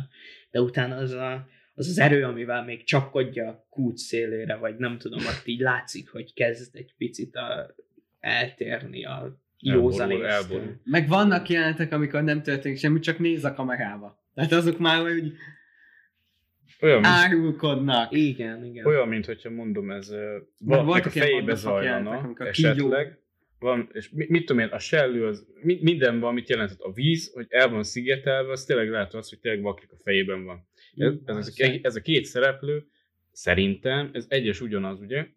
de 0.51 0.61
utána 0.61 0.95
az 0.95 1.11
a, 1.11 1.47
az, 1.73 1.87
az 1.87 1.99
erő, 1.99 2.23
amivel 2.23 2.63
még 2.63 2.83
csapkodja 2.83 3.47
a 3.47 3.67
kút 3.69 3.97
szélére, 3.97 4.55
vagy 4.55 4.77
nem 4.77 4.97
tudom, 4.97 5.19
ott 5.19 5.41
így 5.45 5.59
látszik, 5.59 6.09
hogy 6.09 6.33
kezd 6.33 6.75
egy 6.75 6.93
picit 6.97 7.35
a, 7.35 7.75
eltérni 8.19 9.05
a 9.05 9.39
józanésztől. 9.59 10.79
Meg 10.83 11.07
vannak 11.07 11.49
jelentek, 11.49 11.91
amikor 11.91 12.23
nem 12.23 12.43
történik 12.43 12.77
semmi, 12.77 12.99
csak 12.99 13.19
néz 13.19 13.43
a 13.43 13.53
kamerába. 13.53 14.23
Tehát 14.33 14.51
azok 14.51 14.79
már, 14.79 15.01
hogy 15.01 15.33
olyan, 16.81 17.03
árulkodnak. 17.03 18.11
Igen, 18.11 18.65
igen. 18.65 18.85
Olyan, 18.85 19.07
mint 19.07 19.25
hogyha 19.25 19.49
mondom, 19.49 19.91
ez 19.91 20.15
valakinek 20.59 21.05
a 21.05 21.09
fejébe 21.09 21.55
zajlana 21.55 22.33
esetleg. 22.37 23.17
Van, 23.59 23.89
és 23.91 24.09
mit, 24.09 24.29
mit 24.29 24.45
tudom 24.45 24.61
én, 24.61 24.67
a 24.67 24.79
sellő, 24.79 25.25
az, 25.25 25.45
minden 25.61 26.19
van, 26.19 26.33
mit 26.33 26.49
jelentett 26.49 26.79
a 26.79 26.91
víz, 26.91 27.31
hogy 27.33 27.45
el 27.49 27.69
van 27.69 27.83
szigetelve, 27.83 28.51
az 28.51 28.65
tényleg 28.65 28.89
lehet 28.89 29.13
az, 29.13 29.29
hogy 29.29 29.39
tényleg 29.39 29.61
vaklik 29.61 29.91
a 29.91 29.97
fejében 30.03 30.45
van. 30.45 30.67
Ez, 30.95 31.13
ez, 31.25 31.37
ez, 31.37 31.59
a, 31.59 31.79
ez 31.81 31.95
a 31.95 32.01
két 32.01 32.25
szereplő, 32.25 32.87
szerintem, 33.31 34.09
ez 34.13 34.25
egyes 34.29 34.61
ugyanaz, 34.61 34.99
ugye? 34.99 35.27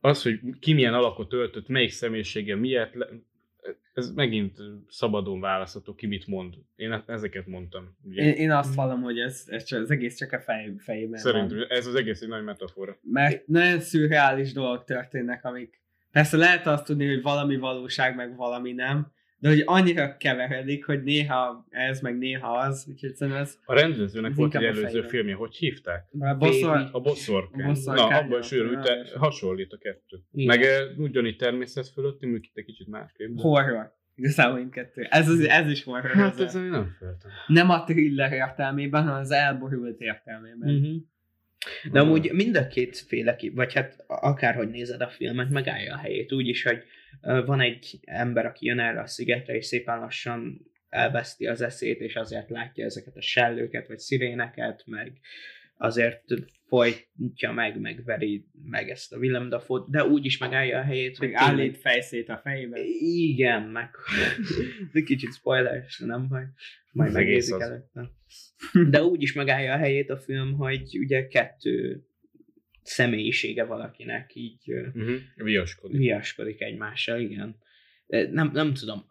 Az, 0.00 0.22
hogy 0.22 0.40
ki 0.60 0.72
milyen 0.72 0.94
alakot 0.94 1.32
öltött, 1.32 1.68
melyik 1.68 1.90
személyisége 1.90 2.56
miért, 2.56 2.94
ez 3.94 4.10
megint 4.12 4.58
szabadon 4.88 5.40
választható, 5.40 5.94
ki 5.94 6.06
mit 6.06 6.26
mond. 6.26 6.54
Én 6.76 6.92
e- 6.92 7.04
ezeket 7.06 7.46
mondtam. 7.46 7.96
Ugye. 8.04 8.22
Én, 8.22 8.32
én 8.32 8.50
azt 8.50 8.74
vallom, 8.74 9.02
hogy 9.02 9.18
ez, 9.18 9.44
ez 9.46 9.64
csak, 9.64 9.82
az 9.82 9.90
egész 9.90 10.16
csak 10.16 10.32
a 10.32 10.40
fej, 10.40 10.74
fejében 10.78 11.20
Szerintem 11.20 11.56
van. 11.58 11.66
ez 11.68 11.86
az 11.86 11.94
egész 11.94 12.20
egy 12.20 12.28
nagy 12.28 12.44
metafora. 12.44 12.98
Mert 13.02 13.46
nagyon 13.46 13.80
szürreális 13.80 14.52
dolgok 14.52 14.84
történnek, 14.84 15.44
amik... 15.44 15.80
Persze 16.12 16.36
lehet 16.36 16.66
azt 16.66 16.84
tudni, 16.84 17.06
hogy 17.06 17.22
valami 17.22 17.56
valóság, 17.56 18.16
meg 18.16 18.36
valami 18.36 18.72
nem, 18.72 19.12
de 19.40 19.48
hogy 19.48 19.62
annyira 19.66 20.16
keveredik, 20.16 20.84
hogy 20.84 21.02
néha 21.02 21.66
ez, 21.70 22.00
meg 22.00 22.18
néha 22.18 22.56
az, 22.56 22.86
úgyhogy 22.90 23.14
szerintem 23.14 23.42
ez 23.42 23.58
A 23.64 23.74
rendezőnek 23.74 24.30
Ez 24.30 24.36
volt 24.36 24.54
egy 24.54 24.64
előző 24.64 25.02
filmje, 25.02 25.34
hogy 25.34 25.56
hívták? 25.56 26.04
a 26.18 26.34
bosszor, 26.34 26.88
A 26.92 27.00
bosszorkány. 27.00 27.62
A 27.62 27.66
bosszorkány, 27.68 28.08
Na, 28.08 28.16
abban 28.18 28.40
is 28.40 28.52
őrült, 28.52 28.82
de 28.82 29.06
hasonlít 29.18 29.72
a 29.72 29.78
kettő. 29.78 30.16
Igen. 30.32 30.46
Meg 30.58 30.66
eh, 30.66 30.98
ugyanígy 30.98 31.36
természet 31.36 31.88
fölötti, 31.88 32.26
működik 32.26 32.50
egy 32.54 32.64
kicsit 32.64 32.86
másképp. 32.88 33.28
de- 33.28 33.42
horror. 33.42 33.96
Igazából 34.14 34.58
mindkettő. 34.58 35.06
Ez, 35.10 35.28
az, 35.28 35.40
ez 35.40 35.70
is 35.70 35.84
horror. 35.84 36.10
Hát 36.10 36.40
ez 36.40 36.54
nem 36.54 36.96
feltem. 36.98 37.30
Nem 37.46 37.70
a 37.70 37.84
thriller 37.84 38.32
értelmében, 38.32 39.02
hanem 39.02 39.20
az 39.20 39.30
elborult 39.30 40.00
értelmében. 40.00 40.74
Uh-huh. 40.74 40.96
De 41.92 42.00
amúgy 42.00 42.32
mind 42.32 42.56
a 42.56 42.66
kétféle, 42.66 43.36
ki- 43.36 43.48
vagy 43.50 43.74
hát 43.74 44.04
akárhogy 44.06 44.68
nézed 44.68 45.00
a 45.00 45.08
filmet, 45.08 45.50
megállja 45.50 45.94
a 45.94 45.98
helyét. 45.98 46.32
Úgy 46.32 46.48
is, 46.48 46.62
hogy 46.62 46.82
van 47.20 47.60
egy 47.60 47.98
ember, 48.04 48.46
aki 48.46 48.66
jön 48.66 48.78
erre 48.78 49.00
a 49.00 49.06
szigetre, 49.06 49.54
és 49.54 49.66
szépen 49.66 49.98
lassan 49.98 50.66
elveszti 50.88 51.46
az 51.46 51.60
eszét, 51.60 52.00
és 52.00 52.16
azért 52.16 52.50
látja 52.50 52.84
ezeket 52.84 53.16
a 53.16 53.20
sellőket, 53.20 53.88
vagy 53.88 53.98
sziréneket, 53.98 54.82
meg 54.86 55.12
azért 55.76 56.22
folytja 56.66 57.52
meg, 57.52 57.80
megveri 57.80 58.46
meg 58.62 58.90
ezt 58.90 59.12
a 59.12 59.16
Willem 59.16 59.48
dafoe 59.48 59.84
de 59.86 60.04
úgy 60.04 60.24
is 60.24 60.38
megállja 60.38 60.78
a 60.78 60.82
helyét, 60.82 61.16
hogy 61.16 61.26
Hogy 61.26 61.36
állít 61.36 61.78
fejszét 61.78 62.28
a 62.28 62.40
fejében. 62.42 62.82
igen, 63.00 63.62
meg 63.62 63.90
de 64.92 65.00
kicsit 65.00 65.34
spoileres, 65.34 65.98
de 65.98 66.06
nem 66.06 66.28
baj. 66.28 66.44
Majd 66.92 67.12
megnézik 67.12 67.60
előtte. 67.60 68.10
De 68.90 69.02
úgy 69.02 69.22
is 69.22 69.32
megállja 69.32 69.72
a 69.72 69.76
helyét 69.76 70.10
a 70.10 70.18
film, 70.18 70.52
hogy 70.52 70.98
ugye 70.98 71.26
kettő 71.26 72.02
személyisége 72.88 73.64
valakinek 73.64 74.30
így 74.34 74.56
Uh-huh. 74.68 75.14
Viaskodik. 75.34 75.96
viaskodik 75.98 76.60
egymással, 76.62 77.20
igen. 77.20 77.56
Nem, 78.06 78.50
nem 78.52 78.74
tudom, 78.74 79.04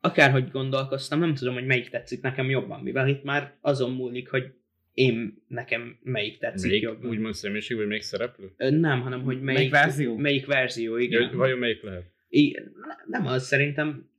akárhogy 0.00 0.50
gondolkoztam, 0.50 1.18
nem 1.18 1.34
tudom, 1.34 1.54
hogy 1.54 1.66
melyik 1.66 1.88
tetszik 1.88 2.20
nekem 2.22 2.50
jobban, 2.50 2.82
mivel 2.82 3.08
itt 3.08 3.22
már 3.22 3.56
azon 3.60 3.92
múlik, 3.92 4.28
hogy 4.28 4.52
én 4.94 5.44
nekem 5.48 5.98
melyik 6.02 6.38
tetszik 6.38 6.70
Még 6.70 6.82
jobban. 6.82 7.10
úgymond 7.10 7.34
személyiség, 7.34 7.76
vagy 7.76 7.86
még 7.86 8.02
szereplő? 8.02 8.52
Nem, 8.56 9.00
hanem 9.00 9.22
hogy 9.22 9.40
melyik, 9.40 9.58
Melyik 9.58 9.70
verzió? 9.70 10.16
Melyik 10.16 10.46
verzió, 10.46 10.96
Ja, 10.96 11.02
igen. 11.02 11.26
hogy 11.26 11.36
vajon 11.36 11.58
melyik 11.58 11.82
lehet? 11.82 12.04
Igen, 12.28 12.72
nem 13.06 13.26
az, 13.26 13.46
szerintem 13.46 14.10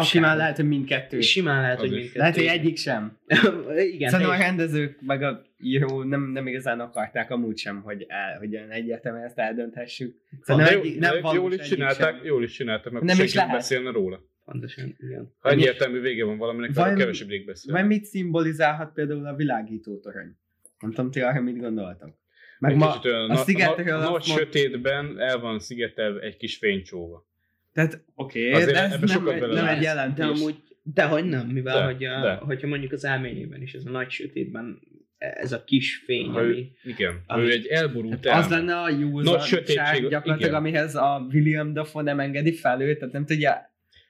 akár. 0.00 0.10
Simán 0.10 0.36
lehet, 0.36 0.56
hogy 0.56 0.68
mindkettő. 0.68 1.20
Simán 1.20 1.60
lehet, 1.60 1.76
Az 1.76 1.82
hogy 1.82 1.90
mindkettő. 1.90 2.18
Lehet, 2.18 2.34
hogy 2.34 2.44
egyik 2.44 2.76
sem. 2.76 3.18
igen, 3.94 4.10
Szerintem 4.10 4.34
a 4.34 4.38
rendezők, 4.38 5.00
meg 5.00 5.22
a 5.22 5.42
író 5.58 6.02
nem, 6.02 6.30
nem 6.32 6.46
igazán 6.46 6.80
akarták 6.80 7.30
amúgy 7.30 7.58
sem, 7.58 7.80
hogy, 7.82 8.04
el, 8.08 8.38
hogy 8.38 8.54
egyértelműen 8.54 9.24
ezt 9.24 9.38
eldönthessük. 9.38 10.16
Szerintem 10.40 10.74
jó, 10.74 10.80
egyik, 10.80 10.98
de 10.98 11.10
nem 11.10 11.20
valós 11.20 11.36
jól 11.36 11.52
is 11.52 11.68
csinálták, 11.68 12.16
sem. 12.16 12.24
jól 12.24 12.42
is 12.42 12.52
csinálták, 12.52 12.92
mert 12.92 13.04
Nem 13.04 13.20
is 13.24 13.34
lehet. 13.34 13.50
beszélne 13.52 13.90
róla. 13.90 14.28
Pontosan, 14.44 14.96
igen. 14.98 15.34
Ha 15.38 15.50
egyértelmű 15.50 16.00
vége 16.00 16.24
van 16.24 16.38
valaminek, 16.38 16.70
akkor 16.76 16.94
kevesebbig 16.94 17.46
beszél. 17.46 17.72
Vagy 17.72 17.86
mit 17.86 18.04
szimbolizálhat 18.04 18.92
például 18.92 19.26
a 19.26 19.34
világító 19.34 19.98
torony? 19.98 20.36
Nem 20.80 20.90
tudom, 20.90 21.10
ti 21.10 21.20
arra 21.20 21.40
mit 21.40 21.58
gondoltak. 21.58 22.18
Meg 22.58 22.70
Egy 22.72 22.76
ma, 22.78 22.86
kicsit 22.92 23.04
olyan 23.12 23.30
a 23.30 23.32
na- 23.34 23.36
szigetről 23.36 23.98
na- 23.98 24.12
azt 24.12 24.26
nagy 24.26 24.26
mond- 24.28 24.40
sötétben 24.40 25.20
el 25.20 25.38
van 25.38 25.58
szigetelve 25.58 26.20
egy 26.20 26.36
kis 26.36 26.56
fénycsóva. 26.56 27.28
Tehát 27.72 28.04
oké, 28.14 28.48
okay, 28.48 28.64
de 28.64 28.82
ez 28.82 28.90
nem, 29.00 29.28
egy, 29.28 29.40
nem 29.40 29.66
egy 29.66 29.76
De 29.78 29.82
jelentés. 29.82 30.24
amúgy, 30.24 30.56
dehogy 30.82 31.24
nem, 31.24 31.46
mivel 31.46 31.78
De, 31.78 31.84
hogy 31.84 32.04
a, 32.04 32.20
de. 32.20 32.34
hogyha 32.34 32.66
mondjuk 32.66 32.92
az 32.92 33.04
elményében 33.04 33.62
is 33.62 33.72
ez 33.72 33.84
a 33.86 33.90
nagy 33.90 34.10
sötétben 34.10 34.80
ez 35.18 35.52
a 35.52 35.64
kis 35.64 35.96
fény, 35.96 36.26
Ha 36.28 36.40
ami... 36.40 36.72
igen, 36.84 37.22
ami- 37.26 37.42
ő 37.42 37.50
egy 37.50 37.66
elborult 37.66 38.26
Hát 38.26 38.44
az 38.44 38.52
elme. 38.52 38.56
lenne 38.56 38.80
a 38.80 38.88
józanság 38.88 40.08
gyakorlatilag, 40.08 40.40
igen. 40.40 40.54
amihez 40.54 40.94
a 40.94 41.26
William 41.32 41.72
Dafoe 41.72 42.02
nem 42.02 42.20
engedi 42.20 42.52
fel 42.52 42.80
őt, 42.80 42.98
tehát 42.98 43.14
nem 43.14 43.26
tudja, 43.26 43.50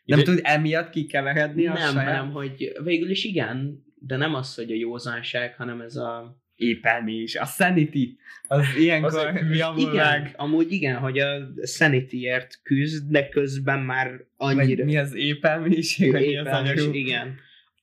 nem 0.05 0.19
Ide- 0.19 0.31
tud 0.31 0.41
emiatt 0.43 0.91
kikeveredni 0.91 1.67
a 1.67 1.73
nem, 1.73 1.93
saját 1.93 2.15
hanem 2.17 2.31
hogy 2.33 2.73
végül 2.85 3.11
is 3.11 3.25
igen, 3.25 3.85
de 3.95 4.17
nem 4.17 4.35
az, 4.35 4.55
hogy 4.55 4.71
a 4.71 4.75
józanság, 4.75 5.55
hanem 5.55 5.81
ez 5.81 5.97
a... 5.97 6.40
épelmi 6.61 7.13
is. 7.13 7.37
A 7.37 7.45
sanity, 7.45 8.17
az 8.49 8.65
ilyenkor 8.79 9.41
javul 9.53 9.93
meg. 9.93 10.35
amúgy 10.37 10.73
igen, 10.73 10.97
hogy 10.97 11.19
a 11.19 11.49
Sanity-ért 11.63 12.61
küzd, 12.63 13.11
de 13.11 13.29
közben 13.29 13.81
már 13.81 14.27
Vagy 14.37 14.59
annyira... 14.59 14.85
mi 14.85 14.97
az 14.97 15.15
épelmiség, 15.15 16.13
vagy 16.13 16.27
mi 16.27 16.37
az 16.37 16.47
anyagú. 16.47 16.93
igen. 16.93 17.39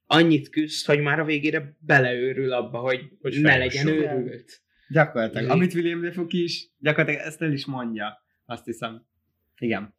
Annyit 0.06 0.50
küzd, 0.50 0.86
hogy 0.86 1.02
már 1.02 1.20
a 1.20 1.26
végére 1.26 1.76
beleőrül 1.80 2.52
abba, 2.54 2.80
hogy, 2.80 3.12
Hogy 3.22 3.42
ne 3.42 3.58
legyen 3.58 3.88
őrült. 3.88 4.62
Gyakorlatilag. 4.90 5.44
Igen. 5.44 5.56
Amit 5.56 5.74
William 5.74 6.02
Dafoe 6.02 6.26
ki 6.26 6.44
is, 6.44 6.70
gyakorlatilag 6.80 7.28
ezt 7.28 7.42
el 7.42 7.52
is 7.52 7.66
mondja. 7.66 8.24
Azt 8.46 8.66
hiszem. 8.66 9.06
Igen. 9.58 9.94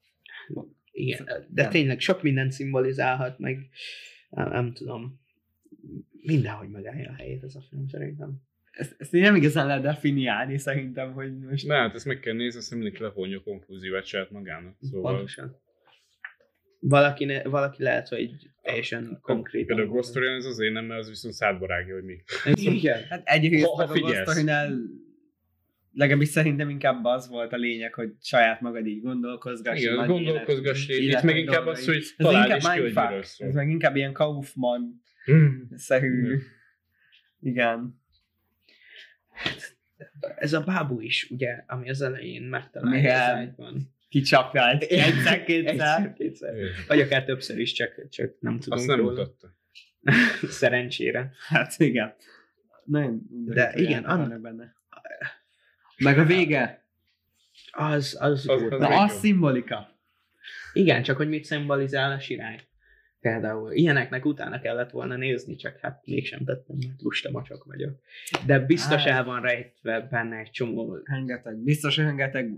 Igen, 0.90 1.28
de 1.48 1.68
tényleg 1.68 2.00
sok 2.00 2.22
mindent 2.22 2.52
szimbolizálhat, 2.52 3.38
meg 3.38 3.68
nem, 4.30 4.48
nem 4.48 4.72
tudom, 4.72 5.20
mindenhogy 6.22 6.68
megállja 6.68 7.10
a 7.10 7.14
helyét 7.14 7.42
ez 7.42 7.54
a 7.54 7.60
film 7.70 7.86
szerintem. 7.88 8.47
Ezt, 8.78 8.94
ezt 8.98 9.14
én 9.14 9.20
nem 9.20 9.34
igazán 9.34 9.66
lehet 9.66 9.82
definiálni 9.82 10.58
szerintem, 10.58 11.12
hogy 11.12 11.38
most... 11.38 11.66
Na, 11.66 11.74
hát 11.74 11.94
ezt 11.94 12.06
meg 12.06 12.20
kell 12.20 12.34
nézni, 12.34 12.58
aztán 12.58 12.78
mindenki 12.78 13.02
levonja 13.02 13.38
a 13.38 13.42
konklúziót 13.42 14.04
saját 14.04 14.30
magának. 14.30 14.76
Szóval 14.80 15.12
Pontosan. 15.12 15.56
Valaki, 16.80 17.24
ne, 17.24 17.42
valaki 17.42 17.82
lehet, 17.82 18.08
hogy 18.08 18.30
teljesen 18.62 19.18
konkrét. 19.22 19.66
Például 19.66 19.88
a 19.88 19.90
Ghost 19.90 20.16
ez 20.16 20.44
azért 20.44 20.72
nem, 20.72 20.84
mert 20.84 21.00
az 21.00 21.08
viszont 21.08 21.34
szádbarágja, 21.34 21.94
hogy 21.94 22.04
mi. 22.04 22.22
Igen. 22.74 23.02
Hát 23.08 23.22
egyrészt 23.24 23.66
Ha- 23.66 23.82
a. 23.82 23.86
Ghostorinál 23.86 24.78
legalábbis 25.92 26.28
szerintem 26.28 26.68
inkább 26.68 27.04
az 27.04 27.28
volt 27.28 27.52
a 27.52 27.56
lényeg, 27.56 27.94
hogy 27.94 28.12
saját 28.20 28.60
magad 28.60 28.86
így 28.86 29.02
gondolkozgass. 29.02 29.80
Igen, 29.80 30.06
gondolkozgass, 30.06 30.88
itt 30.88 31.22
meg 31.22 31.36
inkább 31.36 31.66
az, 31.66 31.84
hogy 31.84 32.04
találd 32.16 32.44
inkább 32.44 32.82
és 32.82 32.94
ki, 32.94 33.02
hogy. 33.02 33.22
Ez 33.48 33.54
meg 33.54 33.70
inkább 33.70 33.96
ilyen 33.96 34.12
Kaufman-szerű. 34.12 36.38
Igen. 37.40 38.06
Ez 40.36 40.52
a 40.52 40.60
bábú 40.60 41.00
is, 41.00 41.30
ugye, 41.30 41.62
ami 41.66 41.90
az 41.90 42.00
elején 42.02 42.42
megtalálja 42.42 42.98
Igen. 42.98 43.20
az 43.20 43.26
ágyban. 43.36 43.94
Kicsapja 44.08 44.70
egy 44.70 44.82
egyszer-kétszer. 44.82 45.72
Egyszer-kétszer. 45.74 46.54
Vagy 46.88 47.00
akár 47.00 47.24
többször 47.24 47.58
is, 47.58 47.72
csak, 47.72 48.08
csak 48.08 48.34
nem 48.40 48.58
tudunk 48.58 48.78
Azt 48.78 48.86
nem 48.86 48.96
róla. 48.98 49.10
mutatta. 49.10 49.56
Szerencsére. 50.60 51.32
Hát 51.48 51.74
igen. 51.78 52.14
Nagyon 52.84 53.20
De 53.28 53.72
igen, 53.74 53.82
jelentek 53.90 54.10
an- 54.10 54.18
vannak 54.20 54.40
benne. 54.40 54.74
Meg 55.96 56.18
a 56.18 56.24
vége. 56.24 56.86
Az, 57.70 58.16
az, 58.20 58.48
Az- 58.48 58.48
az, 58.48 58.62
az 58.72 58.80
Na, 58.80 59.02
az 59.02 59.18
szimbolika. 59.18 60.00
Igen, 60.72 61.02
csak 61.02 61.16
hogy 61.16 61.28
mit 61.28 61.44
szimbolizál 61.44 62.12
a 62.12 62.20
sirály. 62.20 62.60
Például 63.20 63.72
ilyeneknek 63.72 64.24
utána 64.24 64.60
kellett 64.60 64.90
volna 64.90 65.16
nézni, 65.16 65.56
csak 65.56 65.78
hát 65.80 66.00
mégsem 66.04 66.44
tettem, 66.44 66.76
mert 66.86 67.02
lusta 67.02 67.30
macsak 67.30 67.64
vagyok. 67.64 68.00
De 68.46 68.58
biztos 68.58 69.04
Á. 69.04 69.16
el 69.16 69.24
van 69.24 69.40
rejtve 69.40 70.00
benne 70.00 70.36
egy 70.36 70.50
csomó... 70.50 70.96
Rengeteg. 71.04 71.56
Biztos, 71.56 71.96
rengeteg 71.96 72.50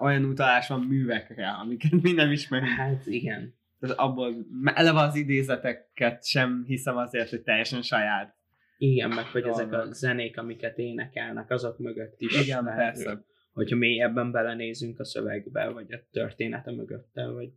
olyan 0.00 0.24
utalás 0.24 0.68
van 0.68 0.80
művekre, 0.80 1.48
amiket 1.48 2.02
mi 2.02 2.12
nem 2.12 2.30
ismerünk. 2.30 2.76
Hát 2.76 3.06
igen. 3.06 3.56
Tehát 3.80 3.98
abból 3.98 4.46
eleve 4.74 5.00
az 5.00 5.16
idézeteket 5.16 6.26
sem 6.26 6.64
hiszem 6.66 6.96
azért, 6.96 7.30
hogy 7.30 7.42
teljesen 7.42 7.82
saját. 7.82 8.36
Igen, 8.78 9.08
meg 9.08 9.24
hogy 9.24 9.46
ezek 9.46 9.72
a 9.72 9.92
zenék, 9.92 10.38
amiket 10.38 10.78
énekelnek, 10.78 11.50
azok 11.50 11.78
mögött 11.78 12.20
is. 12.20 12.40
Igen, 12.40 12.64
persze. 12.64 13.24
Hogyha 13.58 13.76
mélyebben 13.76 14.30
belenézünk 14.30 14.98
a 14.98 15.04
szövegbe, 15.04 15.68
vagy 15.68 15.92
a 15.92 16.00
története 16.10 16.70
mögötte, 16.70 17.26
vagy... 17.26 17.48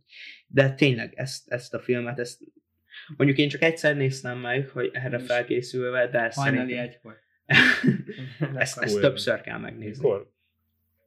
De 0.46 0.74
tényleg 0.74 1.12
ezt, 1.14 1.52
ezt 1.52 1.74
a 1.74 1.80
filmet, 1.80 2.18
ezt 2.18 2.40
mondjuk 3.16 3.38
én 3.38 3.48
csak 3.48 3.62
egyszer 3.62 3.96
néztem 3.96 4.38
meg, 4.38 4.68
hogy 4.68 4.90
erre 4.92 5.18
felkészülve, 5.18 6.08
de 6.08 6.30
Hajnali 6.34 6.56
szerintem 6.56 6.84
egykor. 6.84 7.20
ezt, 8.62 8.78
ezt 8.78 9.00
többször 9.00 9.40
kell 9.40 9.58
megnézni. 9.58 10.02
Mikor? 10.02 10.32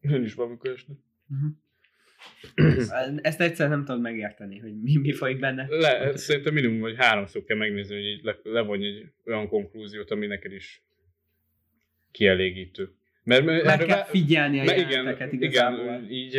Én 0.01 0.23
is 0.23 0.33
valamikor 0.33 0.71
este. 0.71 0.93
Ezt 3.21 3.41
egyszer 3.41 3.69
nem 3.69 3.85
tudod 3.85 4.01
megérteni, 4.01 4.59
hogy 4.59 4.81
mi, 4.81 4.97
mi 4.97 5.13
folyik 5.13 5.39
benne. 5.39 5.67
Le, 5.69 6.15
szerintem 6.17 6.53
minimum, 6.53 6.79
hogy 6.79 6.95
háromszor 6.97 7.43
kell 7.43 7.57
megnézni, 7.57 7.95
hogy 7.95 8.05
így 8.05 8.23
le, 8.23 8.39
levonj 8.43 8.85
egy 8.85 9.11
olyan 9.25 9.47
konklúziót, 9.47 10.11
ami 10.11 10.25
neked 10.25 10.51
is 10.51 10.83
kielégítő. 12.11 12.95
Mert, 13.25 13.45
mert 13.45 13.63
Meg 13.63 13.77
kell 13.85 14.03
figyelni 14.03 14.59
a 14.59 14.63
mert 14.63 14.77
igen, 14.77 15.27
igazából. 15.31 15.79
igen, 15.79 16.05
így 16.09 16.35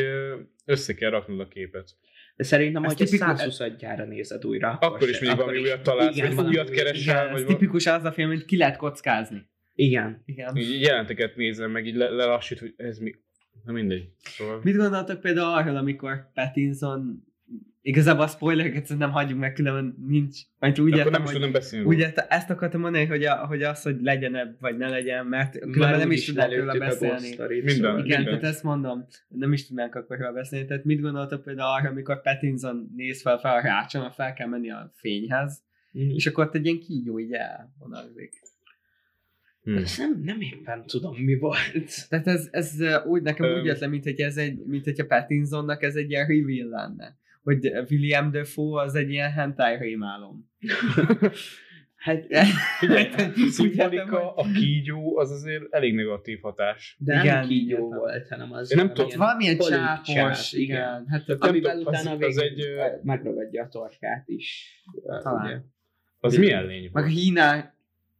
össze 0.64 0.94
kell 0.94 1.10
raknod 1.10 1.40
a 1.40 1.48
képet. 1.48 1.88
De 2.36 2.44
szerintem, 2.44 2.84
Ez 2.84 2.94
hogy 2.94 3.06
tipikus- 3.08 3.38
120 3.38 3.76
gyára 3.78 4.04
nézed 4.04 4.44
újra, 4.44 4.70
Akkor 4.80 5.08
is 5.08 5.16
se- 5.16 5.20
mindig 5.20 5.38
valami 5.44 5.58
újat 5.60 5.82
találsz, 5.82 6.16
igen, 6.16 6.34
vagy 6.34 6.46
újat 6.46 6.70
keresel, 6.70 7.14
Igen, 7.22 7.32
vagy 7.32 7.40
ez 7.40 7.46
tipikus 7.46 7.86
az 7.86 8.04
a 8.04 8.12
film, 8.12 8.28
hogy 8.28 8.44
ki 8.44 8.56
lehet 8.56 8.76
kockázni. 8.76 9.48
Igen. 9.74 10.22
Igen. 10.24 10.56
így 10.56 10.80
jelenteket 10.80 11.36
nézem, 11.36 11.70
meg 11.70 11.86
így 11.86 11.94
le, 11.94 12.08
lelassít, 12.08 12.58
hogy 12.58 12.74
ez 12.76 12.98
mi, 12.98 13.14
Na 13.64 13.72
mindegy. 13.72 14.08
Szóval... 14.22 14.60
Mit 14.62 14.76
gondoltok 14.76 15.20
például 15.20 15.54
arról, 15.58 15.76
amikor 15.76 16.30
Pattinson 16.34 17.24
Igazából 17.82 18.24
a 18.24 18.26
spoilereket 18.26 18.84
szerintem 18.84 19.10
hagyjuk 19.10 19.38
meg, 19.38 19.52
különben 19.52 20.04
nincs. 20.06 20.38
Majd 20.58 20.80
úgy 20.80 20.92
Akkor 20.92 20.98
értem, 20.98 21.12
nem 21.12 21.22
is 21.22 21.26
hogy, 21.26 21.36
tudom 21.36 21.52
beszélni. 21.52 21.86
úgy 21.86 21.98
értem, 21.98 22.26
ezt 22.28 22.50
akartam 22.50 22.80
mondani, 22.80 23.04
hogy, 23.04 23.24
a, 23.24 23.46
hogy 23.46 23.62
az, 23.62 23.82
hogy 23.82 23.96
legyen 24.00 24.34
-e, 24.34 24.56
vagy 24.60 24.76
ne 24.76 24.88
legyen, 24.88 25.26
mert 25.26 25.58
különben 25.58 25.98
nem 25.98 26.10
is 26.10 26.24
tudnánk 26.24 26.54
róla 26.54 26.78
beszélni. 26.78 27.28
Minden. 27.36 27.64
Igen, 27.64 27.98
minden. 27.98 28.24
tehát 28.24 28.42
ezt 28.44 28.62
mondom, 28.62 29.06
nem 29.28 29.52
is 29.52 29.66
tudnánk 29.66 29.94
akkor 29.94 30.18
róla 30.18 30.32
beszélni. 30.32 30.66
Tehát 30.66 30.84
mit 30.84 31.00
gondoltok 31.00 31.42
például 31.42 31.74
arra, 31.80 31.88
amikor 31.90 32.22
Pattinson 32.22 32.92
néz 32.96 33.20
fel, 33.22 33.38
fel 33.38 33.54
a 33.56 33.60
rácson, 33.60 34.02
mert 34.02 34.14
fel 34.14 34.32
kell 34.32 34.48
menni 34.48 34.70
a 34.70 34.92
fényhez, 34.94 35.64
Mhm. 35.92 36.08
és 36.10 36.26
akkor 36.26 36.44
ott 36.46 36.54
egy 36.54 36.64
ilyen 36.64 36.78
kígyó 36.80 37.18
így 37.20 37.32
elvonalzik. 37.32 38.32
Hm. 39.62 39.76
Ezt 39.76 39.98
nem, 39.98 40.20
nem 40.24 40.40
éppen 40.40 40.86
tudom, 40.86 41.16
mi 41.16 41.34
volt. 41.38 42.08
Tehát 42.08 42.26
ez, 42.26 42.48
ez 42.50 42.72
úgy 43.06 43.22
nekem 43.22 43.46
Öm. 43.46 43.58
úgy 43.58 43.64
jött 43.64 43.78
le, 43.78 43.86
mint 43.86 44.04
hogy 44.04 44.20
ez 44.20 44.36
egy, 44.36 44.58
mint 44.66 44.84
hogyha 44.84 45.06
Pattinsonnak 45.06 45.82
ez 45.82 45.94
egy 45.94 46.10
ilyen 46.10 46.26
reveal 46.26 46.68
lenne. 46.68 47.16
Hogy 47.46 47.66
William 47.90 48.30
Dafoe 48.30 48.82
az 48.82 48.94
egy 48.94 49.10
ilyen 49.10 49.32
hentai 49.32 49.76
rémálom. 49.76 50.50
Hát, 51.96 52.22
Figyelj, 52.22 52.50
Úgy 52.80 52.90
értem, 52.90 53.32
szimbolika, 53.48 54.34
a 54.34 54.46
kígyó 54.54 55.18
az 55.18 55.30
azért 55.30 55.62
elég 55.70 55.94
negatív 55.94 56.40
hatás. 56.40 56.96
de 56.98 57.20
Igen, 57.20 57.38
nem 57.38 57.48
kígyó 57.48 57.68
értem. 57.84 57.98
volt, 57.98 58.28
hanem 58.28 58.52
az 58.52 58.70
Én 58.70 58.76
nem 58.76 58.86
valamilyen 58.86 59.10
tudom, 59.10 59.26
Valamilyen 59.26 59.56
polip 59.56 59.72
csápos, 59.74 60.50
csáp, 60.50 60.60
igen. 60.60 61.06
Hát 61.08 61.24
Tehát 61.24 61.40
nem 61.40 61.50
Amivel 61.50 61.76
tudom, 61.76 61.94
az- 61.94 62.00
utána 62.00 62.26
az 62.26 62.36
végig 62.36 62.58
egy, 62.58 62.60
ö, 62.60 62.82
megragadja 63.02 63.62
a 63.62 63.68
torkát 63.68 64.28
is. 64.28 64.80
Talán. 65.22 65.46
ugye. 65.46 65.58
Az 66.20 66.36
milyen 66.36 66.66
lény 66.66 66.90
meg 66.92 67.02
a 67.02 67.06
volt? 67.06 67.18
Hínál, 67.18 67.74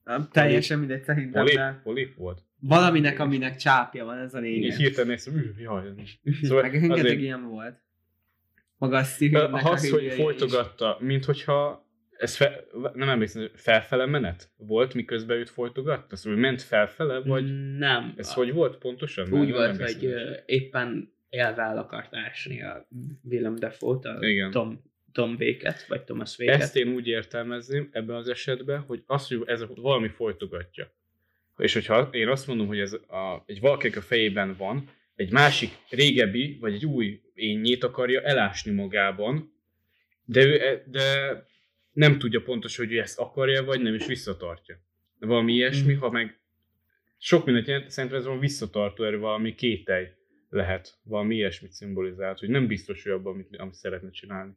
nem, 0.05 0.29
teljesen 0.33 0.79
mindegy 0.79 1.03
szerintem, 1.05 1.43
Polip, 1.45 1.57
de 1.57 1.81
polip 1.83 2.14
volt? 2.14 2.43
valaminek, 2.61 3.18
aminek 3.18 3.57
csápja 3.57 4.05
van, 4.05 4.18
ez 4.18 4.35
a 4.35 4.39
Így 4.45 4.61
lényeg. 4.61 4.77
hirtelen 4.77 5.09
néztem, 5.09 5.35
"Üh, 5.37 5.61
jaj. 5.61 5.83
Szóval 6.43 6.62
Meg 6.62 6.72
rengeteg 6.72 7.05
azért, 7.05 7.20
ilyen 7.20 7.49
volt. 7.49 7.85
Maga 8.79 8.97
a 8.97 9.03
Stevennek 9.03 9.64
a 9.64 9.70
az, 9.70 9.91
hogy 9.91 10.12
folytogatta, 10.12 10.97
mint 11.01 11.24
hogyha 11.24 11.85
ez 12.18 12.37
fe, 12.37 12.64
nem 12.95 13.09
emlékszem, 13.09 13.49
felfele 13.55 14.07
menet 14.07 14.51
volt, 14.57 14.95
miközben 14.95 15.37
őt 15.37 15.51
folytogatta? 15.51 16.16
Szóval 16.16 16.39
ment 16.39 16.62
felfele, 16.62 17.20
vagy 17.20 17.77
Nem. 17.79 18.14
ez 18.16 18.29
A- 18.29 18.33
hogy 18.35 18.53
volt 18.53 18.77
pontosan? 18.77 19.24
Úgy 19.24 19.31
Nem 19.49 19.51
volt, 19.51 19.68
emlékszem 19.81 20.11
hogy 20.11 20.43
éppen 20.47 21.12
élve 21.29 21.62
el 21.62 21.79
akart 21.79 22.14
ásni 22.14 22.62
a 22.62 22.89
Willem 23.22 23.55
Dafoe-t, 23.57 24.05
a 24.05 24.18
Igen. 24.20 24.51
Tom, 24.51 24.83
Tom 25.12 25.37
Véket, 25.37 25.87
vagy 25.89 26.03
Thomas 26.03 26.37
Véket. 26.37 26.61
Ezt 26.61 26.77
én 26.77 26.89
úgy 26.89 27.07
értelmezném 27.07 27.89
ebben 27.93 28.16
az 28.16 28.29
esetben, 28.29 28.81
hogy 28.81 29.03
azt, 29.07 29.29
hogy 29.29 29.43
ez 29.47 29.64
valami 29.74 30.09
folytogatja. 30.09 30.95
És 31.57 31.72
hogyha 31.72 32.09
én 32.12 32.29
azt 32.29 32.47
mondom, 32.47 32.66
hogy 32.66 32.79
ez 32.79 32.93
a, 32.93 33.43
egy 33.47 33.61
valakinek 33.61 33.97
a 33.97 34.01
fejében 34.01 34.55
van, 34.59 34.89
egy 35.17 35.33
másik 35.33 35.71
régebbi, 35.89 36.57
vagy 36.61 36.75
egy 36.75 36.87
új 36.87 37.21
énnyét 37.35 37.85
akarja 37.85 38.21
elásni 38.21 38.73
magában, 38.73 39.53
de, 40.25 40.45
ő, 40.45 40.61
e- 40.61 40.85
de 40.87 41.05
nem 41.93 42.19
tudja 42.19 42.43
pontosan, 42.43 42.87
hogy 42.87 42.95
ő 42.95 43.01
ezt 43.01 43.19
akarja, 43.19 43.64
vagy 43.64 43.81
nem, 43.81 43.95
és 43.95 44.07
visszatartja. 44.07 44.81
Valami 45.19 45.53
ilyesmi, 45.53 45.95
Mm. 45.95 45.99
ha 45.99 46.11
meg 46.11 46.41
sok 47.19 47.45
mindent 47.45 47.67
jelent, 47.67 47.91
szerintem 47.91 48.19
ez 48.19 48.25
valami 48.25 48.43
visszatartó 48.43 49.05
erő, 49.05 49.19
valami 49.19 49.55
kételj 49.55 50.07
lehet, 50.49 50.99
valami 51.03 51.35
ilyesmit 51.35 51.73
szimbolizált, 51.73 52.39
hogy 52.39 52.49
nem 52.49 52.67
biztos, 52.67 53.03
hogy 53.03 53.12
abban, 53.12 53.33
amit, 53.33 53.57
amit 53.57 53.75
szeretne 53.75 54.11
csinálni. 54.11 54.53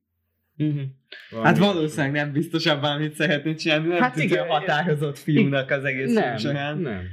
Uh-huh. 0.62 0.82
Valami 1.30 1.47
Hát 1.47 1.57
valószínűleg 1.57 2.12
nem 2.12 2.32
biztos 2.32 2.66
abban, 2.66 2.91
amit 2.95 3.14
szeretnél 3.14 3.55
csinálni, 3.55 3.88
nem 3.88 4.01
Hát 4.01 4.18
igen, 4.18 4.47
határozott 4.47 5.18
fiúnak 5.18 5.70
az 5.72 5.84
egész 5.84 6.14
Nem, 6.14 6.38
során. 6.38 6.78
nem. 6.78 7.03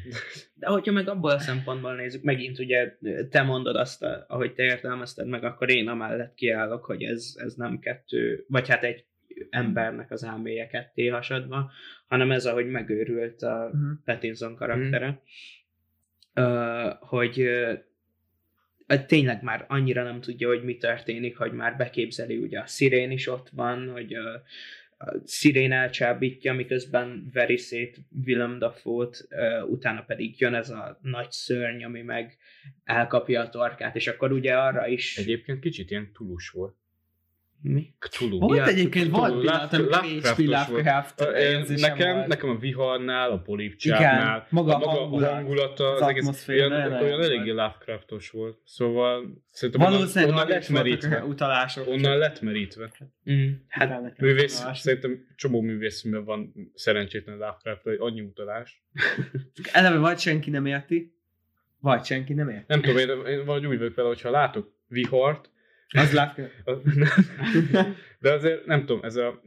De 0.55 0.67
hogyha 0.67 0.93
meg 0.93 1.09
abból 1.09 1.31
a 1.31 1.39
szempontból 1.39 1.95
nézzük, 1.95 2.23
megint 2.23 2.59
ugye 2.59 2.97
te 3.31 3.43
mondod 3.43 3.77
azt, 3.77 4.03
a- 4.03 4.25
ahogy 4.29 4.53
te 4.55 4.63
értelmezted 4.63 5.27
meg, 5.27 5.45
akkor 5.45 5.71
én 5.71 5.89
amellett 5.89 6.35
kiállok, 6.35 6.85
hogy 6.85 7.03
ez, 7.03 7.35
ez 7.37 7.55
nem 7.55 7.79
kettő, 7.79 8.45
vagy 8.49 8.69
hát 8.69 8.85
egy 8.85 9.05
embernek 9.51 10.11
az 10.11 10.25
elméje 10.25 10.67
ketté 10.67 11.07
hasadva, 11.09 11.71
hanem 12.07 12.31
ez, 12.31 12.47
ahogy 12.47 12.67
megőrült 12.67 13.43
a 13.43 13.71
Mhm. 13.73 13.91
Pattinson 14.05 14.55
karaktere, 14.57 15.21
uh, 16.35 16.93
hogy 17.01 17.41
uh, 17.41 17.73
tényleg 19.07 19.43
már 19.43 19.65
annyira 19.69 20.03
nem 20.03 20.21
tudja, 20.21 20.49
hogy 20.49 20.65
mi 20.65 20.77
történik, 20.77 21.37
hogy 21.37 21.53
már 21.53 21.77
beképzeli, 21.77 22.37
ugye 22.37 22.61
a 22.61 22.67
szirén 22.67 23.11
is 23.11 23.27
ott 23.29 23.49
van, 23.49 23.91
hogy 23.91 24.15
a, 24.15 24.43
a 25.05 25.21
szirén 25.25 25.73
elcsábítja, 25.73 26.53
miközben 26.53 27.31
veri 27.33 27.57
szét 27.57 27.99
Willem 28.25 28.59
Dafoe-t, 28.59 29.29
utána 29.69 30.03
pedig 30.03 30.41
jön 30.41 30.55
ez 30.55 30.71
a 30.71 30.99
nagy 31.03 31.31
szörny, 31.31 31.85
ami 31.85 32.03
meg 32.03 32.37
elkapja 32.85 33.41
a 33.41 33.49
torkát, 33.49 33.97
és 33.97 34.07
akkor 34.07 34.33
ugye 34.33 34.55
arra 34.57 34.87
is... 34.87 35.17
Egyébként 35.17 35.61
kicsit 35.61 35.91
ilyen 35.91 36.13
tulus 36.13 36.49
volt. 36.49 36.77
Mi? 37.69 37.95
Cthulhu. 37.99 38.39
Volt 38.39 38.57
Ja, 38.59 38.67
egyébként, 38.67 39.07
Cthulhu, 39.07 39.29
volt 39.29 39.41
pillanat, 39.41 39.73
amikor 39.73 39.95
Lovecraftos 40.03 40.31
H.P. 40.31 40.69
volt. 40.71 40.85
Lovecraft 40.85 41.81
nekem, 41.81 42.15
volt. 42.15 42.27
nekem 42.27 42.49
a 42.49 42.57
viharnál, 42.59 43.31
a 43.31 43.39
polipcsápnál, 43.39 44.37
Igen, 44.37 44.47
maga 44.51 44.75
a 44.75 44.79
maga 44.79 44.91
hangulat, 44.91 45.31
a 45.31 45.35
hangulata, 45.35 45.93
az 45.93 46.01
az, 46.01 46.09
egész 46.09 46.49
olyan, 46.49 46.73
olyan 46.73 47.23
eléggé 47.23 47.51
volt. 47.53 47.57
Lovecraftos 47.57 48.31
volt. 48.31 48.59
Szóval 48.65 49.43
szerintem 49.51 49.91
Valószínűleg 49.91 50.35
onnan, 50.35 50.43
onnan 50.45 50.59
lett 50.59 50.69
merítve. 50.69 51.25
utalások. 51.25 51.87
Onnan 51.89 52.19
lett 52.19 52.41
merítve. 52.41 52.91
Mm, 53.31 53.51
hát 53.69 53.89
nekem 53.89 54.15
Művész, 54.19 54.65
szerintem 54.75 55.27
csomó 55.37 55.61
művészműben 55.61 56.25
van 56.25 56.53
szerencsétlen 56.75 57.37
Lovecraft, 57.37 57.83
hogy 57.83 57.97
annyi 57.99 58.21
utalás. 58.21 58.83
Eleve 59.73 59.99
vagy 59.99 60.19
senki 60.19 60.51
nem 60.51 60.67
érti, 60.67 61.15
vagy 61.81 62.05
senki 62.05 62.33
nem 62.35 62.49
érti. 62.49 62.65
Nem 62.67 62.81
tudom, 62.81 62.99
én, 62.99 63.09
én 63.09 63.45
valahogy 63.45 63.67
úgy 63.67 63.79
vagyok 63.79 63.95
vele, 63.95 64.09
hogyha 64.09 64.31
látok 64.31 64.75
vihart, 64.89 65.51
Az 66.03 66.13
Lovecraft. 66.13 66.63
De 68.21 68.33
azért 68.33 68.67
nem 68.67 68.81
tudom, 68.81 69.03
ez 69.05 69.17
a, 69.17 69.43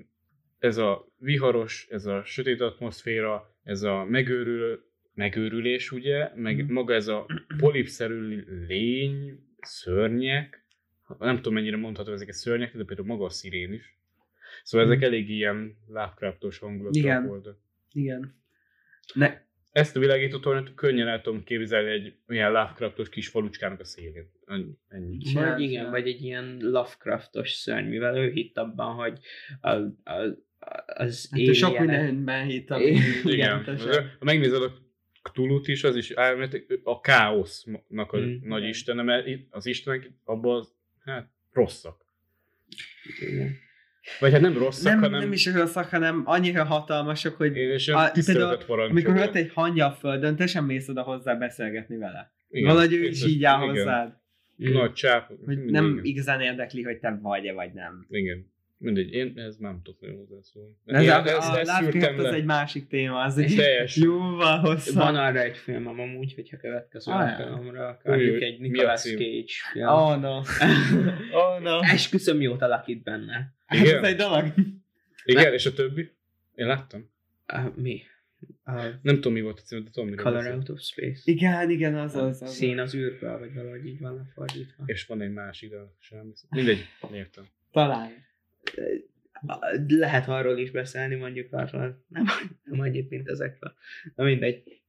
ez 0.59 0.77
a 0.77 1.07
viharos, 1.17 1.87
ez 1.89 2.05
a 2.05 2.23
sötét 2.23 2.61
atmoszféra, 2.61 3.55
ez 3.63 3.81
a 3.83 4.03
megőrül, 4.03 4.87
megőrülés, 5.13 5.91
ugye, 5.91 6.29
meg 6.35 6.63
Mhm. 6.63 6.73
maga 6.73 6.93
ez 6.93 7.07
a 7.07 7.25
polipszerű 7.57 8.43
lény, 8.67 9.39
szörnyek, 9.61 10.65
nem 11.19 11.35
tudom 11.35 11.53
mennyire 11.53 11.77
mondható 11.77 12.11
ezek 12.11 12.27
a 12.27 12.33
szörnyek, 12.33 12.77
de 12.77 12.83
például 12.83 13.07
maga 13.07 13.25
a 13.25 13.29
szirén 13.29 13.73
is. 13.73 13.97
Szóval 14.63 14.85
ezek 14.87 14.97
Mhm. 14.97 15.05
elég 15.07 15.29
ilyen 15.29 15.77
Lovecraftos 15.87 16.57
hangulatok 16.59 16.95
Igen. 16.95 17.25
voltak. 17.27 17.57
Igen. 17.93 18.35
Ne, 19.13 19.37
Ezt 19.71 19.95
a 19.95 19.99
világító 19.99 20.39
tornyot 20.39 20.73
könnyen 20.73 21.07
el 21.07 21.21
tudom 21.21 21.43
képzelni 21.43 21.89
egy 21.89 22.13
olyan 22.27 22.51
Lovecraftos 22.51 23.09
kis 23.09 23.27
falucskának 23.27 23.79
a 23.79 23.83
szélén. 23.83 24.31
Ennyi. 24.45 25.17
Vagy 25.33 25.61
igen, 25.61 25.69
csinál. 25.69 25.89
vagy 25.89 26.07
egy 26.07 26.21
ilyen 26.21 26.57
Lovecraftos 26.61 27.51
szörny, 27.51 27.87
mivel 27.87 28.17
ő 28.17 28.31
hitt 28.31 28.57
abban, 28.57 28.95
hogy 28.95 29.19
a, 29.61 29.69
a, 29.69 30.37
az 30.85 31.29
hát 31.31 31.53
sok 31.53 31.79
mindenben 31.79 32.45
hitt. 32.45 32.69
Igen. 33.23 33.63
Igen. 33.63 33.63
Ha 34.19 34.25
megnézed 34.25 34.61
a 34.61 34.73
Cthulhu-t 35.23 35.67
is, 35.67 35.83
az 35.83 35.95
is 35.95 36.13
a 36.83 36.99
káosznak 37.01 38.11
a 38.11 38.17
Mm. 38.17 38.35
nagy 38.41 38.63
istene, 38.63 39.01
mert 39.01 39.27
az 39.49 39.65
istenek 39.65 40.11
abban 40.23 40.55
az, 40.57 40.73
hát 40.99 41.31
rosszak. 41.51 42.05
Igen. 43.19 43.55
Vagy 44.19 44.31
hát 44.31 44.41
nem 44.41 44.57
rosszak, 44.57 44.83
Nem, 44.91 45.01
hanem 45.01 45.19
nem 45.19 45.31
is 45.31 45.45
rosszak, 45.45 45.89
hanem 45.89 46.21
annyira 46.25 46.63
hatalmasok, 46.63 47.35
hogy 47.35 47.55
én 47.55 47.69
és 47.69 47.87
A- 47.87 48.11
tiszteletet 48.11 48.69
amikor 48.69 49.17
ott 49.17 49.35
egy 49.35 49.51
hangya 49.53 49.85
a 49.85 49.91
földön, 49.91 50.35
te 50.35 50.47
sem 50.47 50.65
mész 50.65 50.87
oda 50.87 51.01
hozzá 51.01 51.33
beszélgetni 51.33 51.97
vele. 51.97 52.31
Igen. 52.49 52.67
Valahogy 52.67 52.93
ő 52.93 53.03
is 53.03 53.25
így 53.25 53.43
áll 53.43 53.61
igen. 53.61 53.75
hozzád. 53.75 54.17
Nagy 54.55 54.93
csáp. 54.93 55.31
hogy 55.45 55.57
nem 55.65 55.85
igen. 55.85 56.03
igazán 56.03 56.41
érdekli, 56.41 56.83
hogy 56.83 56.97
te 56.97 57.19
vagy-e 57.21 57.53
vagy 57.53 57.73
nem. 57.73 58.05
Igen. 58.09 58.51
Mindegy, 58.81 59.11
én 59.13 59.33
ez 59.35 59.55
nem 59.55 59.81
tudok 59.83 60.01
nagyon 60.01 60.17
hozzászólni. 60.17 60.75
Ez 60.85 61.03
Én 61.03 61.09
a, 61.09 61.13
ezt- 61.25 61.27
a 61.27 61.59
ezt 61.59 61.69
Lovecraft 61.79 61.91
szűrtem 61.91 62.17
az 62.17 62.23
le. 62.23 62.33
egy 62.33 62.45
másik 62.45 62.87
téma, 62.87 63.21
az 63.21 63.37
egy 63.37 63.55
Teljes. 63.55 63.95
jóval 63.95 64.59
hosszabb. 64.59 64.95
Van 64.95 65.15
arra 65.15 65.39
egy 65.39 65.57
filmem 65.57 65.99
amúgy, 65.99 66.33
hogyha 66.33 66.57
következő 66.57 67.11
Ah, 67.11 67.19
alkalomra 67.19 67.87
akarjuk 67.87 68.41
egy 68.41 68.55
a 68.59 68.61
Nicolas? 68.61 69.01
Cage 69.01 69.43
film. 69.71 69.87
Oh 69.87 70.19
no. 70.19 70.37
oh 71.41 71.59
no. 71.61 71.79
Esküszöm 71.81 72.41
jót 72.41 72.61
alakít 72.61 73.03
benne. 73.03 73.53
Hát 73.65 73.79
Igen? 73.79 73.97
ez 73.97 74.03
egy 74.03 74.15
dolog. 74.15 74.53
Igen, 75.23 75.53
és 75.53 75.65
a 75.65 75.73
többi? 75.73 76.11
Én 76.55 76.67
láttam. 76.67 77.09
Uh, 77.53 77.75
mi? 77.75 78.01
A 78.63 78.71
Nem 79.01 79.15
tudom, 79.15 79.33
mi 79.33 79.41
volt 79.41 79.59
a 79.59 79.61
cím, 79.61 79.83
de 79.83 79.89
tudom, 79.91 80.09
miről 80.09 80.23
Color. 80.23 80.47
Out 80.53 80.69
of 80.69 80.81
Space. 80.81 81.21
Igen, 81.25 81.69
igen, 81.69 81.95
az 81.95 82.15
az. 82.15 82.41
az. 82.41 82.53
Szín 82.55 82.79
az 82.79 82.95
űrből, 82.95 83.39
vagy 83.39 83.53
valahogy 83.53 83.85
így 83.85 83.99
van 83.99 84.15
lefordítva. 84.15 84.83
És 84.85 85.05
van 85.05 85.21
egy 85.21 85.31
másik, 85.33 85.69
de 85.69 85.77
semmi. 85.99 86.31
Mindegy, 86.49 86.85
értem. 87.13 87.43
Talán. 87.71 88.27
Lehet 89.87 90.27
arról 90.27 90.57
is 90.57 90.71
beszélni, 90.71 91.15
mondjuk 91.15 91.53
arról. 91.53 92.03
Nem, 92.07 92.25
nem 92.63 92.79
annyit, 92.79 93.09
mint 93.09 93.27
ezekről. 93.27 93.73
Na 94.15 94.23
mindegy. 94.23 94.81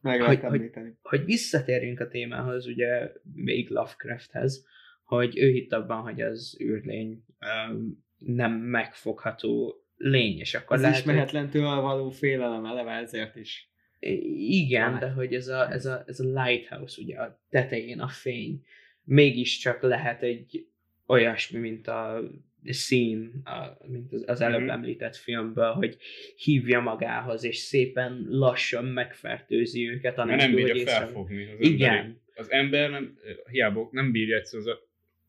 Meg 0.00 0.22
Hogy- 0.22 0.40
hogy- 0.40 0.70
hogy 1.02 1.24
visszatérjünk 1.24 2.00
a 2.00 2.08
témához, 2.08 2.66
ugye 2.66 3.12
még 3.34 3.68
Lovecrafthez, 3.70 4.66
hogy 5.04 5.38
ő 5.38 5.50
hitt 5.50 5.72
abban, 5.72 6.00
hogy 6.02 6.20
az 6.20 6.56
űrlény 6.62 7.24
um, 7.70 8.04
nem 8.18 8.52
megfogható 8.52 9.82
lény, 9.96 10.38
és 10.38 10.54
akkor 10.54 10.76
Az 10.76 10.82
lehet, 10.82 10.96
ismeretlentől 10.98 11.80
való 11.80 12.10
félelem 12.10 12.64
eleve 12.64 12.90
ezért 12.90 13.36
is. 13.36 13.70
hogy, 14.00 14.18
igen, 14.48 14.98
de 14.98 15.10
hogy 15.10 15.34
ez 15.34 15.48
a, 15.48 15.72
ez, 15.72 15.86
a, 15.86 16.02
ez 16.06 16.20
a 16.20 16.42
lighthouse, 16.42 17.02
ugye 17.02 17.16
a 17.20 17.40
tetején 17.50 18.00
a 18.00 18.08
fény, 18.08 18.64
mégiscsak 19.04 19.82
lehet 19.82 20.22
egy 20.22 20.66
olyasmi, 21.06 21.58
mint 21.58 21.86
a 21.86 22.20
szín, 22.64 23.42
mint 23.86 24.12
az, 24.12 24.40
előbb 24.40 24.60
Mhm. 24.60 24.70
említett 24.70 25.16
filmből, 25.16 25.72
hogy 25.72 25.96
hívja 26.36 26.80
magához, 26.80 27.44
és 27.44 27.56
szépen 27.56 28.26
lassan 28.28 28.84
megfertőzi 28.84 29.88
őket, 29.88 30.18
anélkül, 30.18 30.46
nem 30.46 30.54
bírja 30.54 30.74
hogy 30.74 30.82
felfogni 30.82 31.42
az 31.44 31.50
emberi. 31.50 31.72
Igen, 31.74 32.20
Az 32.34 32.50
ember 32.50 32.90
nem, 32.90 33.18
hiába 33.50 33.88
nem 33.92 34.12
bírja 34.12 34.36
egyszerűen, 34.36 34.76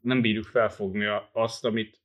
nem 0.02 0.22
bírjuk 0.22 0.46
felfogni 0.46 1.06
azt, 1.32 1.66
amit 1.66 2.00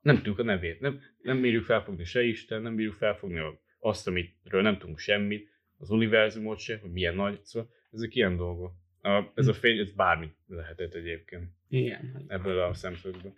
nem 0.00 0.16
tudjuk 0.16 0.38
a 0.38 0.42
nevét. 0.42 0.80
Nem, 0.80 1.00
nem 1.22 1.40
bírjuk 1.40 1.64
felfogni 1.64 2.04
se 2.04 2.22
Isten, 2.22 2.62
nem 2.62 2.74
bírjuk 2.76 2.94
felfogni 2.94 3.40
azt, 3.78 4.06
amitről 4.06 4.62
nem 4.62 4.78
tudunk 4.78 4.98
semmit, 4.98 5.48
az 5.78 5.90
univerzumot 5.90 6.58
se, 6.58 6.78
hogy 6.78 6.90
milyen 6.90 7.14
nagy. 7.14 7.38
Szóval 7.42 7.70
ezek 7.92 8.14
ilyen 8.14 8.36
dolgok. 8.36 8.72
A, 9.02 9.22
ez 9.34 9.46
a 9.46 9.52
fény, 9.52 9.78
ez 9.78 9.90
bármi 9.92 10.28
lehetett 10.48 10.94
egyébként 10.94 11.44
igen, 11.68 12.24
ebből 12.28 12.58
a 12.60 12.74
szemszögből. 12.74 13.32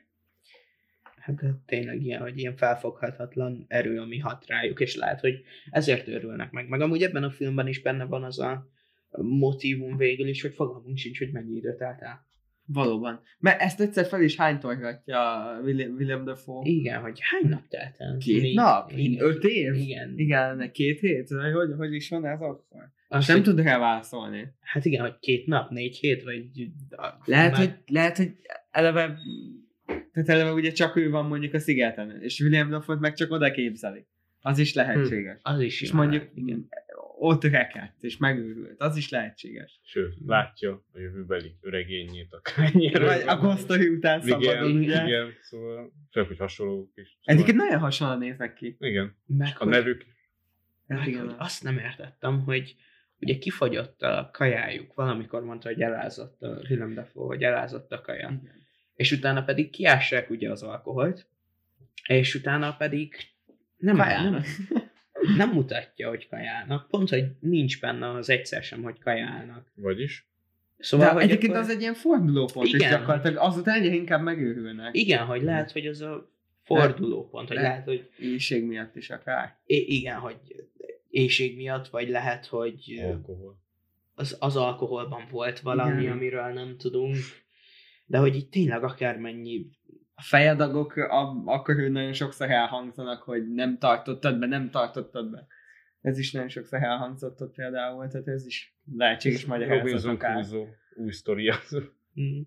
Hát 1.27 1.43
tényleg 1.67 2.03
ilyen, 2.03 2.21
hogy 2.21 2.39
ilyen 2.39 2.57
felfoghatatlan 2.57 3.65
erő, 3.69 4.01
ami 4.01 4.19
hat 4.19 4.47
rájuk, 4.47 4.81
és 4.81 4.97
lehet, 4.97 5.21
hogy 5.21 5.43
ezért 5.71 6.09
örülnek 6.09 6.51
meg. 6.51 6.69
Meg 6.69 6.81
amúgy 6.81 7.03
ebben 7.03 7.23
a 7.23 7.31
filmben 7.31 7.67
is 7.67 7.83
benne 7.83 8.05
van 8.05 8.25
az 8.25 8.39
a 8.39 8.71
motivum 9.23 9.97
végül 9.97 10.29
is, 10.29 10.43
hogy 10.43 10.55
fogalmunk 10.55 10.97
sincs, 10.97 11.19
hogy 11.19 11.33
mennyi 11.33 11.57
időt 11.57 11.77
telt 11.77 12.03
el. 12.03 12.27
Valóban. 12.67 13.21
Mert 13.39 13.61
ezt 13.61 13.81
egyszer 13.81 14.07
fel 14.07 14.23
is 14.23 14.37
hánytorgatja 14.37 15.21
William, 15.65 15.95
William 15.95 16.25
Dafoe. 16.25 16.69
Igen, 16.69 17.01
hogy 17.01 17.19
hány 17.23 17.51
nap 17.51 17.69
telt 17.69 17.95
el? 17.99 18.17
Két 18.17 18.43
Négy- 18.43 18.55
nap? 18.55 18.93
Igen. 18.97 19.25
Öt 19.25 19.45
év? 19.45 19.75
Igen. 19.75 20.13
Igen, 20.17 20.71
két 20.73 21.01
hét? 21.01 21.29
Vagy 21.29 21.53
Hogy, 21.53 21.73
hogy 21.77 21.95
is 21.95 22.09
van 22.09 22.27
ez 22.27 22.41
akkor? 22.41 22.91
Azt, 23.09 23.29
Nem 23.29 23.37
hogy, 23.37 23.47
tud 23.47 23.61
rá 23.61 23.79
válaszolni. 23.79 24.49
Hát 24.61 24.85
igen, 24.85 25.01
hogy 25.01 25.19
két 25.21 25.47
nap, 25.47 25.71
négy 25.71 25.97
hét, 25.97 26.23
vagy... 26.23 26.71
Lehet, 27.25 27.51
már- 27.53 27.61
hogy, 27.61 27.75
lehet, 27.87 28.17
hogy 28.17 28.33
eleve, 28.71 29.19
tehát 30.25 30.41
eleve 30.41 30.53
ugye 30.53 30.71
csak 30.73 30.97
ő 30.97 31.11
van 31.11 31.27
mondjuk 31.27 31.55
a 31.55 31.59
szigeten, 31.59 32.23
és 32.23 32.41
William 32.41 32.71
Dafoe 32.71 32.97
meg 32.97 33.15
csak 33.15 33.31
oda 33.31 33.51
képzeli. 33.51 34.07
Az 34.41 34.59
is 34.59 34.75
lehetséges. 34.75 35.41
Az 35.43 35.61
is 35.61 35.83
És 35.83 35.93
mondjuk 35.93 36.23
lehet, 36.23 36.37
igen. 36.37 36.69
ott 37.19 37.45
rekedt, 37.45 38.03
és 38.03 38.17
megőrült. 38.17 38.81
Az 38.81 38.97
is 38.97 39.09
lehetséges. 39.09 39.81
Sőt, 39.85 40.15
látja 40.27 40.85
a 40.93 40.99
jövőbeli 40.99 41.57
öregényét 41.61 42.33
akárnyira. 42.33 43.05
Vagy 43.07 43.23
a 43.27 43.37
Gosztori 43.37 43.89
után 43.89 44.21
szabadon, 44.21 44.69
igen, 44.69 44.77
ugye? 44.77 45.07
igen, 45.07 45.33
szóval 45.43 45.93
csak 46.11 46.27
hogy 46.27 46.39
hasonlók 46.39 46.91
is. 46.95 47.09
Szóval, 47.09 47.35
Egyébként 47.35 47.57
nagyon 47.57 47.79
hasonlóan 47.79 48.19
néznek 48.19 48.55
ki. 48.55 48.77
igen, 48.81 49.17
Meg, 49.27 49.49
a 49.59 49.65
hogy- 49.65 49.73
nevük 49.73 50.05
Hát 50.89 50.99
meg, 50.99 51.09
igen. 51.09 51.35
azt 51.39 51.63
nem 51.63 51.79
értettem, 51.79 52.41
hogy 52.41 52.77
ugye 53.21 53.39
kifagyott 53.39 54.03
a 54.03 54.31
kajájuk, 54.33 54.95
valamikor 54.95 55.43
mondta, 55.45 55.69
hogy 55.69 55.81
elázott 55.81 56.43
a 56.43 56.61
Willem 56.71 56.95
Dafoe, 56.95 57.27
hogy 57.27 57.43
elázott 57.43 57.93
a 57.93 58.01
kaja. 58.01 58.41
Igen. 58.43 58.65
És 58.97 59.13
utána 59.13 59.45
pedig 59.45 59.71
kiássák 59.71 60.31
ugye 60.31 60.51
az 60.51 60.63
alkoholt, 60.63 61.27
és 62.07 62.35
utána 62.35 62.77
pedig 62.77 63.15
nem, 63.77 63.97
nem, 63.97 64.45
nem 65.37 65.51
mutatja, 65.51 66.09
hogy 66.09 66.29
kajálnak. 66.29 66.89
Pont, 66.89 67.09
hogy 67.09 67.25
nincs 67.41 67.81
benne 67.81 68.09
az 68.09 68.31
egyszer 68.31 68.63
sem, 68.63 68.83
hogy 68.83 68.99
kajálnak. 68.99 69.67
vagyis. 69.75 70.27
Szóval, 70.79 71.07
De 71.07 71.13
hogy 71.13 71.23
egyébként 71.23 71.53
akkor, 71.53 71.65
az 71.65 71.71
egy 71.71 71.81
ilyen 71.81 71.95
fordulópont, 71.95 72.69
Igen. 72.69 72.91
gyakorlatilag 72.91 73.37
azután 73.37 73.81
egyre 73.83 73.95
inkább 73.95 74.23
megőrülnek. 74.23 74.95
Igen, 74.97 75.25
hogy 75.25 75.43
lehet, 75.43 75.73
hogy 75.73 75.87
az 75.87 76.01
a 76.01 76.31
fordulópont, 76.63 77.49
hogy 77.49 77.57
Le- 77.57 77.63
lehet, 77.63 77.85
hogy 77.85 78.11
Éjség 78.19 78.65
miatt 78.65 78.97
is 78.97 79.11
akár. 79.11 79.57
I- 79.67 79.97
igen, 79.97 80.19
hogy 80.19 80.37
éjség 81.11 81.57
miatt, 81.57 81.89
vagy 81.89 82.09
lehet, 82.09 82.47
hogy 82.47 83.01
Alkohol. 83.05 83.59
az, 84.15 84.37
az 84.41 84.57
alkoholban 84.57 85.25
volt 85.31 85.61
valami, 85.61 86.01
Igen. 86.03 86.13
amiről 86.13 86.53
nem 86.53 86.77
tudunk, 86.77 87.17
de 88.07 88.19
hogy 88.19 88.37
itt 88.37 88.51
tényleg 88.51 88.83
akármennyi 88.83 89.67
A 90.15 90.23
fejedagok 90.23 90.97
a, 90.97 91.43
akkor 91.45 91.79
ő 91.79 91.89
nagyon 91.89 92.13
sokszor 92.13 92.51
elhangzanak, 92.51 93.23
hogy 93.23 93.49
nem 93.49 93.79
tartottad 93.79 94.39
be, 94.39 94.47
nem 94.47 94.71
tartottad 94.71 95.31
be. 95.31 95.47
Ez 96.01 96.19
is 96.19 96.33
nagyon 96.33 96.49
sokszor 96.49 96.83
elhangzott 96.83 97.41
ott 97.41 97.55
például, 97.55 98.09
tehát 98.09 98.29
ez 98.29 98.47
is 98.47 98.77
lehetséges 98.97 99.45
magyarázat 99.45 99.83
Robinson 99.83 100.15
akár. 100.15 100.35
Crusoe 100.35 100.67
új 100.95 101.11
sztoria. 101.11 101.55
Mm. 102.21 102.41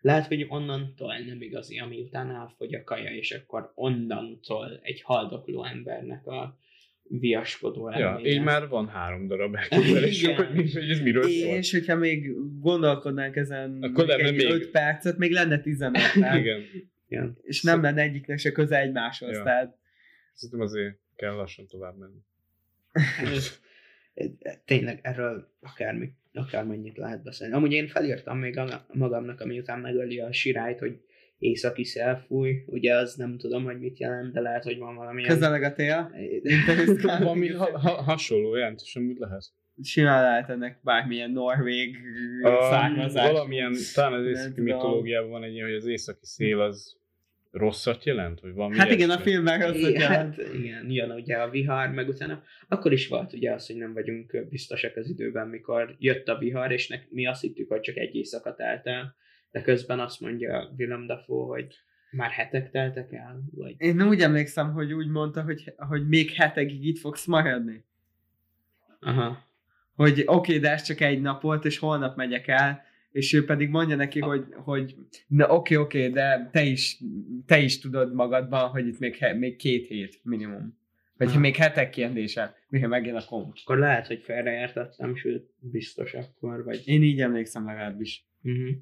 Lehet, 0.00 0.26
hogy 0.26 0.46
onnantól 0.48 1.18
nem 1.18 1.42
igazi, 1.42 1.78
ami 1.78 2.00
után 2.00 2.30
elfogy 2.30 2.74
a 2.74 2.84
kaja, 2.84 3.10
és 3.10 3.30
akkor 3.30 3.72
onnantól 3.74 4.80
egy 4.82 5.02
haldokló 5.02 5.64
embernek 5.64 6.26
a 6.26 6.58
viaskodó 7.08 7.88
ja, 7.90 7.94
elméje. 7.96 8.34
így 8.34 8.42
már 8.42 8.68
van 8.68 8.88
három 8.88 9.26
darab 9.26 9.54
elképzelés, 9.54 10.22
Igen. 10.22 10.46
hogy, 10.46 10.76
ez 10.90 11.00
miről 11.00 11.22
szól. 11.22 11.56
És 11.56 11.72
hogyha 11.72 11.94
még 11.96 12.30
gondolkodnánk 12.60 13.36
ezen 13.36 13.78
Akkor 13.82 14.06
még 14.06 14.16
lenne 14.16 14.28
egy 14.28 14.34
még- 14.36 14.50
5 14.50 14.70
percet, 14.70 15.18
még 15.18 15.32
lenne 15.32 15.60
15 15.60 16.02
tehát, 16.14 16.38
Igen. 16.38 16.60
Igen. 17.08 17.36
és 17.42 17.62
nem 17.62 17.82
lenne 17.82 18.02
egyiknek 18.02 18.38
se 18.38 18.52
köze 18.52 18.80
egymáshoz, 18.80 19.36
Ja. 19.36 19.42
tehát 19.42 19.76
Szerintem 20.32 20.66
azért 20.66 20.98
kell 21.16 21.34
lassan 21.34 21.66
tovább 21.66 21.94
menni. 21.98 22.18
Tényleg 24.64 24.98
erről 25.02 25.48
akármi, 25.60 26.12
akármennyit 26.32 26.96
lehet 26.96 27.22
beszélni. 27.22 27.54
Amúgy 27.54 27.72
én 27.72 27.86
felírtam 27.86 28.38
még 28.38 28.58
a, 28.58 28.86
magamnak, 28.92 29.40
ami 29.40 29.58
után 29.58 29.80
megöli 29.80 30.20
a 30.20 30.32
sirályt, 30.32 30.78
hogy 30.78 31.00
északi 31.38 31.84
szél 31.84 32.24
fúj. 32.26 32.62
Ugye 32.66 32.94
az 32.94 33.14
nem 33.14 33.38
tudom, 33.38 33.64
hogy 33.64 33.78
mit 33.78 33.98
jelent, 33.98 34.32
de 34.32 34.40
lehet, 34.40 34.64
hogy 34.64 34.78
van 34.78 34.94
valami 34.94 35.22
közeleg 35.22 35.62
a 35.62 35.72
tél. 35.72 36.10
Valami 37.02 37.48
ha, 37.48 37.78
ha, 37.78 37.90
hasonló 37.90 38.56
jelentős, 38.56 38.96
amit 38.96 39.18
lehet. 39.18 39.44
simán 39.82 40.22
lehet 40.22 40.48
ennek 40.48 40.78
bármilyen 40.82 41.30
norvég 41.30 41.96
A, 42.42 42.62
származás. 42.62 43.30
valamilyen, 43.30 43.72
talán 43.94 44.20
az 44.20 44.26
északi 44.26 44.60
mitológiában 44.60 45.30
van 45.30 45.42
egy 45.42 45.52
ilyen, 45.52 45.66
hogy 45.66 45.76
az 45.76 45.86
északi 45.86 46.26
szél 46.26 46.60
az 46.60 46.96
rosszat 47.50 48.04
jelent, 48.04 48.40
vagy 48.40 48.52
valami 48.52 48.76
Hát 48.76 48.90
igen, 48.90 49.10
a 49.10 49.18
filmben 49.18 49.62
hogy 49.62 49.76
Igen, 49.76 49.92
jelent. 49.92 50.36
hát 50.36 50.54
igen, 50.54 50.90
jön 50.90 51.10
ugye 51.10 51.36
a 51.36 51.50
vihar, 51.50 51.88
meg 51.88 52.08
utána 52.08 52.42
akkor 52.68 52.92
is 52.92 53.08
volt 53.08 53.32
ugye 53.32 53.52
az, 53.52 53.66
hogy 53.66 53.76
nem 53.76 53.92
vagyunk 53.92 54.46
biztosak 54.50 54.96
az 54.96 55.08
időben, 55.08 55.48
mikor 55.48 55.96
jött 55.98 56.28
a 56.28 56.38
vihar, 56.38 56.72
és 56.72 56.88
nek, 56.88 57.06
mi 57.10 57.26
azt 57.26 57.40
hittük, 57.40 57.68
hogy 57.68 57.80
csak 57.80 57.96
egy 57.96 58.14
éjszaka 58.14 58.54
telt 58.54 58.86
el, 58.86 59.14
de 59.50 59.62
közben 59.62 60.00
azt 60.00 60.20
mondja 60.20 60.72
Willem 60.76 61.06
Dafoe, 61.06 61.46
hogy 61.46 61.74
már 62.10 62.30
hetek 62.30 62.70
teltek 62.70 63.12
el, 63.12 63.42
vagy 63.54 63.74
Én 63.78 64.02
úgy 64.02 64.20
emlékszem, 64.20 64.72
hogy 64.72 64.92
úgy 64.92 65.08
mondta, 65.08 65.42
hogy, 65.42 65.74
hogy 65.76 66.08
még 66.08 66.30
hetekig 66.30 66.84
itt 66.84 66.98
fogsz 66.98 67.26
maradni. 67.26 67.84
aha, 69.00 69.44
Hogy 69.94 70.12
oké, 70.12 70.22
okay, 70.26 70.58
de 70.58 70.70
ez 70.70 70.82
csak 70.82 71.00
egy 71.00 71.20
nap 71.20 71.42
volt, 71.42 71.64
és 71.64 71.78
holnap 71.78 72.16
megyek 72.16 72.48
el, 72.48 72.86
és 73.12 73.32
ő 73.32 73.44
pedig 73.44 73.68
mondja 73.68 73.96
neki, 73.96 74.20
hogy, 74.20 74.46
hogy 74.54 74.96
na 75.26 75.44
oké, 75.44 75.74
okay, 75.74 75.86
oké, 75.86 75.98
okay, 75.98 76.12
de 76.12 76.48
te 76.52 76.62
is, 76.62 76.98
te 77.46 77.58
is 77.58 77.78
tudod 77.78 78.14
magadban, 78.14 78.68
hogy 78.68 78.86
itt 78.86 78.98
még, 78.98 79.24
még 79.38 79.56
két 79.56 79.86
hét 79.86 80.20
minimum. 80.22 80.76
Vagy 81.16 81.28
Aha. 81.28 81.38
még 81.38 81.56
hetek 81.56 81.90
kérdése, 81.90 82.56
mire 82.68 82.86
megjön 82.86 83.16
a 83.16 83.24
komp. 83.24 83.56
akkor 83.62 83.78
lehet, 83.78 84.06
hogy 84.06 84.20
félreértettem, 84.22 85.16
sőt, 85.16 85.50
biztos 85.60 86.14
akkor, 86.14 86.64
vagy 86.64 86.82
Én 86.84 87.02
így 87.02 87.20
emlékszem 87.20 87.64
legalábbis. 87.64 88.24
Uh-huh. 88.42 88.76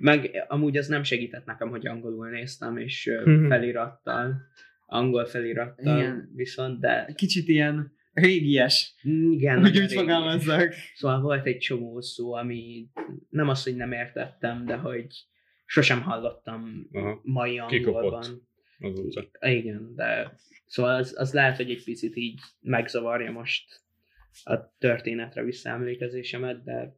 Meg 0.00 0.44
amúgy 0.48 0.76
az 0.76 0.86
nem 0.86 1.02
segített 1.02 1.44
nekem, 1.44 1.68
hogy 1.68 1.86
angolul 1.86 2.28
néztem, 2.28 2.76
és 2.76 3.10
Mhm. 3.24 3.48
felirattal, 3.48 4.34
angol 4.86 5.24
felirattal 5.24 5.98
Igen. 5.98 6.30
viszont, 6.34 6.80
de 6.80 7.12
Kicsit 7.14 7.48
ilyen 7.48 7.92
régies, 8.12 8.94
igen, 9.30 9.60
hogy 9.60 9.70
úgy 9.70 9.76
régi. 9.78 9.94
fogalmazzak. 9.94 10.72
Szóval 10.94 11.20
volt 11.20 11.46
egy 11.46 11.58
csomó 11.58 12.00
szó, 12.00 12.32
ami 12.32 12.88
nem 13.30 13.48
az, 13.48 13.62
hogy 13.64 13.76
nem 13.76 13.92
értettem, 13.92 14.64
de 14.64 14.76
hogy 14.76 15.06
sosem 15.64 16.02
hallottam 16.02 16.88
Aha. 16.92 17.20
mai 17.22 17.60
Kikopott. 17.68 18.02
angolban. 18.02 18.48
Azóta. 18.80 19.28
Igen, 19.40 19.92
de 19.94 20.36
szóval 20.66 20.94
az, 20.94 21.14
az 21.18 21.32
lehet, 21.32 21.56
hogy 21.56 21.70
egy 21.70 21.84
picit 21.84 22.16
így 22.16 22.40
megzavarja 22.60 23.30
most 23.32 23.80
a 24.44 24.76
történetre 24.78 25.42
visszaemlékezésemet, 25.42 26.64
de 26.64 26.96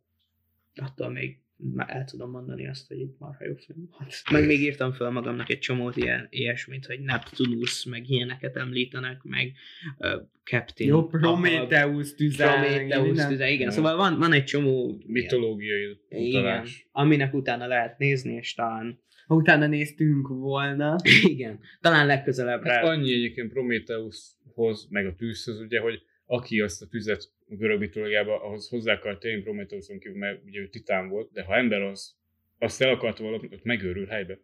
attól 0.75 1.11
még 1.11 1.39
már 1.75 1.91
el 1.91 2.05
tudom 2.05 2.31
mondani 2.31 2.69
azt, 2.69 2.89
hogy 2.89 3.01
itt 3.01 3.19
marha 3.19 3.45
jó 3.45 3.55
film 3.55 3.89
volt. 3.99 4.15
Meg 4.31 4.47
még 4.47 4.61
írtam 4.61 4.93
fel 4.93 5.11
magamnak 5.11 5.51
egy 5.51 5.59
csomót 5.59 5.97
ilyen, 5.97 6.27
ilyesmit, 6.31 6.87
hogy 6.87 7.01
Neptunus, 7.01 7.85
meg 7.85 8.11
ilyeneket 8.11 8.57
említenek, 8.57 9.23
meg 9.23 9.53
uh, 9.99 10.23
Captain. 10.45 10.91
Jó, 10.91 11.07
Prometheus 11.07 12.15
tüze. 12.15 12.45
Prometheus 12.45 13.07
minden. 13.07 13.29
tüze, 13.29 13.51
igen. 13.51 13.71
Szóval 13.71 13.97
van, 13.97 14.19
van 14.19 14.33
egy 14.33 14.45
csomó 14.45 14.87
ilyen, 14.89 15.03
Mitológiai 15.07 16.01
igen, 16.09 16.41
utalás. 16.41 16.89
aminek 16.93 17.35
utána 17.35 17.67
lehet 17.67 17.99
nézni, 17.99 18.33
és 18.33 18.55
talán 18.55 19.01
Ha 19.27 19.35
utána 19.35 19.67
néztünk 19.67 20.29
volna, 20.29 20.97
igen, 21.35 21.61
talán 21.81 22.07
legközelebb 22.07 22.65
Hát 22.65 22.83
rá. 22.83 22.91
annyi 22.91 23.13
egyébként 23.13 23.53
Prometheushoz, 23.53 24.87
meg 24.91 25.07
a 25.07 25.15
tűzhöz, 25.15 25.61
ugye, 25.61 25.81
hogy 25.81 26.03
aki 26.27 26.61
azt 26.61 26.83
a 26.83 26.87
tüzet 26.87 27.31
a 27.51 27.55
görög 27.55 27.79
mitológiában, 27.79 28.41
ahhoz 28.41 28.69
hozzá 28.69 28.93
akart 28.93 29.21
tenni 29.21 29.43
Prometheuson 29.43 29.99
kívül, 29.99 30.19
mert 30.19 30.41
ugye 30.45 30.61
ő 30.61 30.69
titán 30.69 31.09
volt, 31.09 31.33
de 31.33 31.43
ha 31.43 31.57
ember 31.57 31.83
az, 31.83 32.17
azt 32.59 32.83
el 32.83 32.91
akarta 32.91 33.23
valami, 33.23 33.49
ott 33.53 33.65
megőrül 33.65 34.07
helybe. 34.07 34.39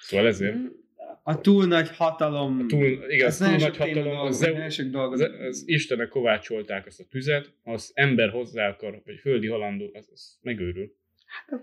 Szóval 0.00 0.26
ezért. 0.26 0.54
Mm, 0.54 0.66
a 1.22 1.40
túl 1.40 1.66
nagy 1.66 1.96
hatalom. 1.96 2.58
A 2.58 2.66
túl, 2.66 3.04
igen, 3.08 3.26
az 3.26 3.36
túl 3.36 3.48
nagy 3.48 3.76
hatalom, 3.76 4.04
dolog, 4.04 4.26
az, 4.26 4.36
Zeus, 4.36 4.78
az, 4.92 5.20
az 5.20 5.62
Istenek 5.66 6.08
kovácsolták 6.08 6.86
azt 6.86 7.00
a 7.00 7.04
tüzet, 7.10 7.52
ha 7.64 7.72
az 7.72 7.90
ember 7.94 8.30
hozzá 8.30 8.68
akar, 8.68 9.02
vagy 9.04 9.18
földi 9.18 9.46
halandó, 9.46 9.90
az, 9.92 10.08
az 10.12 10.38
megőrül. 10.42 10.94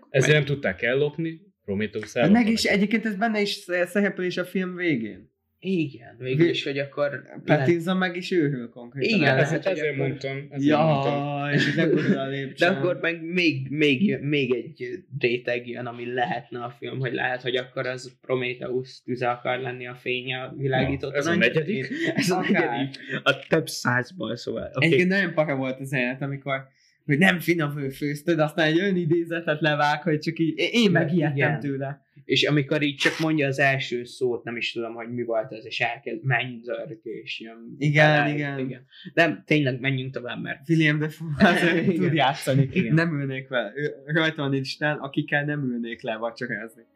Ezért 0.10 0.34
nem 0.34 0.46
tudták 0.46 0.82
ellopni, 0.82 1.42
Prometheus 1.66 2.14
Hát 2.14 2.16
ellopta 2.16 2.40
meg 2.40 2.52
is 2.52 2.64
neki. 2.64 2.76
egyébként 2.76 3.06
ez 3.06 3.16
benne 3.16 3.42
is 3.42 3.50
szerepel 3.86 4.26
is 4.26 4.38
a 4.38 4.46
film 4.46 4.76
végén. 4.76 5.32
Igen, 5.62 6.16
végül 6.20 6.50
is, 6.50 6.64
hogy 6.64 6.78
akkor... 6.78 7.10
lehet- 7.10 7.42
Pattinson 7.46 7.98
meg 7.98 8.16
is 8.16 8.32
őrül 8.32 8.70
konkrétan. 8.70 9.18
Igen, 9.20 9.36
lehet, 9.36 9.50
Hát 9.50 9.66
ezért 9.66 9.86
akkor- 9.86 9.98
mondtam. 10.08 10.48
Ezért 10.50 10.78
mondtam. 10.78 11.14
Ja, 11.14 11.50
és 11.54 11.68
itt 11.68 11.76
legurul 11.76 12.18
a 12.18 12.28
De 12.58 12.68
akkor 12.68 12.98
meg 13.02 13.24
még, 13.24 13.70
még, 13.70 14.18
még 14.22 14.54
egy 14.54 15.04
réteg 15.20 15.68
jön, 15.68 15.86
ami 15.86 16.14
lehetne 16.14 16.64
a 16.64 16.70
film, 16.80 17.00
hogy 17.00 17.14
lehet, 17.14 17.42
hogy 17.42 17.56
akkor 17.56 17.88
az 17.88 18.18
Prometheus 18.22 19.02
tüze 19.04 19.30
akar 19.30 19.60
lenni 19.60 19.88
a 19.88 19.96
fénye 19.96 20.54
világított. 20.58 21.12
Na, 21.12 21.18
ez 21.18 21.26
a 21.26 21.36
negyedik? 21.36 21.88
Ez 22.16 22.30
a 22.30 22.40
negyedik. 22.40 23.00
A 23.24 23.40
több 23.48 23.68
százból, 23.68 24.36
szóval. 24.36 24.70
Okay. 24.74 24.88
Egyébként 24.88 25.10
nagyon 25.10 25.34
para 25.34 25.56
volt 25.56 25.80
az 25.80 25.94
élet, 25.94 26.22
amikor 26.22 26.68
hogy 27.10 27.18
nem 27.18 27.40
finom 27.40 27.90
főztöd, 27.90 28.40
aztán 28.40 28.68
egy 28.68 28.80
olyan 28.80 28.96
idézetet 28.96 29.62
levág, 29.62 30.02
hogy 30.02 30.20
csak 30.20 30.40
így, 30.40 30.54
én 30.58 30.92
megijedtem 30.92 31.36
Igen. 31.36 31.60
tőle. 31.60 32.08
És 32.26 32.44
amikor 32.44 32.82
így 32.82 32.96
csak 32.96 33.20
mondja 33.20 33.48
az 33.48 33.60
első 33.60 34.04
szót, 34.04 34.44
nem 34.44 34.58
is 34.58 34.72
tudom, 34.72 34.94
hogy 34.94 35.14
mi 35.14 35.24
volt 35.24 35.52
az, 35.52 35.66
és 35.66 35.80
elkezd 35.80 36.24
mennyzörg, 36.24 37.00
és 37.04 37.40
jön. 37.40 37.76
Igen, 37.78 38.10
alá- 38.10 38.34
igen. 38.34 38.60
igen. 38.60 38.86
De 39.14 39.44
tényleg 39.46 39.80
menjünk 39.80 40.14
tovább, 40.14 40.42
mert 40.42 40.70
William 40.70 41.00
Defoe 41.00 41.84
tud 41.96 42.14
játszani. 42.14 42.70
Igen. 42.72 42.94
Nem 42.94 43.22
ülnék 43.22 43.48
vele. 43.48 43.72
Rajta 44.06 44.42
van 44.42 44.54
egy 44.54 44.60
Isten, 44.60 44.98
akikkel 44.98 45.46
nem 45.46 45.64
ülnék 45.64 46.02
le 46.02 46.18
vacsorázni. 46.18 46.84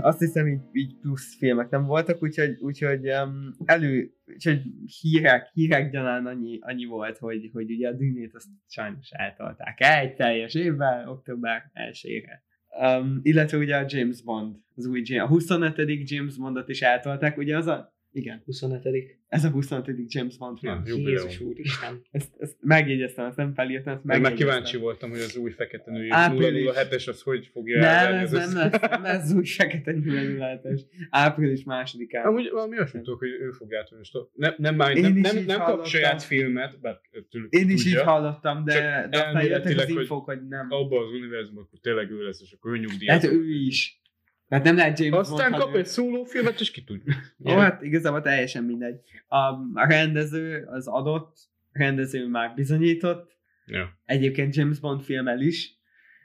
Azt 0.00 0.18
hiszem, 0.18 0.46
így, 0.46 0.60
így 0.72 0.96
plusz 1.00 1.36
filmek 1.36 1.70
nem 1.70 1.84
voltak, 1.84 2.22
úgyhogy, 2.22 2.56
úgyhogy 2.60 3.10
um, 3.10 3.54
elő, 3.64 4.12
úgyhogy 4.26 4.62
hírek, 5.00 5.50
hírek 5.52 5.90
gyanán 5.90 6.26
annyi, 6.26 6.58
annyi 6.60 6.84
volt, 6.84 7.18
hogy, 7.18 7.50
hogy 7.52 7.70
ugye 7.70 7.88
a 7.88 7.92
dűnét 7.92 8.34
azt 8.34 8.48
sajnos 8.66 9.10
eltolták 9.10 9.80
egy 9.80 10.14
teljes 10.14 10.54
évvel, 10.54 11.08
október 11.08 11.70
1-ére. 11.74 12.46
Um, 12.80 13.20
illetve 13.22 13.58
ugye 13.58 13.76
a 13.76 13.84
James 13.88 14.22
Bond, 14.22 14.56
az 14.74 14.86
új 14.86 15.02
James, 15.04 15.24
a 15.24 15.26
25. 15.26 16.10
James 16.10 16.36
Bondot 16.36 16.68
is 16.68 16.82
eltolták, 16.82 17.36
ugye 17.36 17.56
az 17.56 17.66
a, 17.66 17.96
igen, 18.12 18.42
25. 18.44 18.82
ez 19.28 19.44
a 19.44 19.50
25. 19.50 19.94
James 20.06 20.38
Bond 20.38 20.58
film. 20.58 20.82
Na, 20.84 21.08
Jézus 21.10 21.40
úristen. 21.40 22.02
Ezt, 22.10 22.30
ezt 22.38 22.56
megjegyeztem, 22.60 23.26
ezt 23.26 23.36
nem 23.36 23.54
felírtam, 23.54 23.92
ezt 23.92 24.02
Én 24.02 24.06
már 24.06 24.20
megjegyeztem. 24.20 24.48
kíváncsi 24.48 24.76
voltam, 24.76 25.10
hogy 25.10 25.18
az 25.18 25.36
új 25.36 25.50
fekete 25.50 25.90
női 25.90 26.08
Április. 26.10 26.70
007-es 26.72 27.08
az 27.08 27.22
hogy 27.22 27.46
fogja 27.46 27.78
Nem, 27.80 28.14
ez 28.14 28.30
nem 28.32 28.54
lesz, 28.54 28.80
nem 28.90 29.02
lesz 29.02 29.32
új 29.32 29.44
fekete 29.44 29.92
nyilvánulátás. 29.92 30.80
Április 31.10 31.64
másodikán. 31.64 32.26
Amúgy 32.26 32.50
valami 32.50 32.76
olyasmit 32.76 33.02
tudok, 33.02 33.18
hogy 33.18 33.28
ő 33.28 33.50
fog 33.50 33.74
átvenni. 33.74 34.02
Nem, 34.32 34.54
nem, 34.56 34.76
nem, 34.76 34.92
nem, 34.92 35.36
így 35.36 35.46
nem 35.46 35.60
kap 35.60 35.86
saját 35.86 36.22
filmet, 36.22 36.80
bár 36.80 37.00
tőlük 37.30 37.52
Én 37.52 37.70
is 37.70 37.86
így 37.86 37.96
hallottam, 37.96 38.64
de, 38.64 38.72
de 38.74 38.78
aztán 38.80 39.04
jöttek 39.04 39.24
elméletileg, 39.24 39.78
az 39.86 39.92
hogy 39.92 40.00
infók, 40.00 40.24
hogy 40.24 40.46
nem. 40.48 40.66
Abban 40.70 41.04
az 41.04 41.12
univerzumban, 41.12 41.64
akkor 41.64 41.78
tényleg 41.78 42.10
ő 42.10 42.24
lesz, 42.24 42.40
és 42.40 42.52
akkor 42.52 42.70
ő 42.72 42.76
Hát 42.76 42.86
nyugdíjazó. 42.86 43.28
ő 43.28 43.50
is. 43.50 44.00
Hát 44.48 44.64
nem 44.64 44.76
lehet 44.76 44.98
James 44.98 45.18
Aztán 45.18 45.50
Bond, 45.50 45.62
kap 45.62 45.74
egy 45.74 45.86
szólófilmet, 45.86 46.60
és 46.60 46.70
ki 46.70 46.84
tudja. 46.84 47.14
Ó, 47.44 47.56
hát 47.56 47.82
igazából 47.82 48.20
teljesen 48.20 48.64
mindegy. 48.64 49.00
A, 49.26 49.86
rendező 49.86 50.66
az 50.70 50.86
adott, 50.86 51.36
a 51.72 51.78
rendező 51.78 52.28
már 52.28 52.54
bizonyított, 52.54 53.36
Ja. 53.66 53.98
egyébként 54.04 54.54
James 54.54 54.78
Bond 54.80 55.02
filmmel 55.02 55.40
is, 55.40 55.78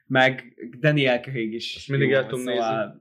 meg 0.08 0.54
Daniel 0.80 1.20
Craig 1.20 1.54
is. 1.54 1.76
Azt 1.76 1.90
mindig 1.90 2.10
jó, 2.10 2.16
el 2.16 2.26
tudom 2.26 2.46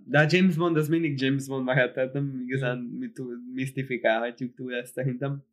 De 0.04 0.18
a 0.18 0.26
James 0.28 0.56
Bond 0.56 0.76
az 0.76 0.88
mindig 0.88 1.20
James 1.20 1.46
Bond 1.46 1.66
lehet, 1.66 1.94
tehát 1.94 2.12
nem 2.12 2.42
igazán 2.46 2.78
mi 2.78 3.10
túl, 3.10 3.36
misztifikálhatjuk 3.52 4.54
túl 4.54 4.74
ezt 4.74 4.92
szerintem. 4.92 5.44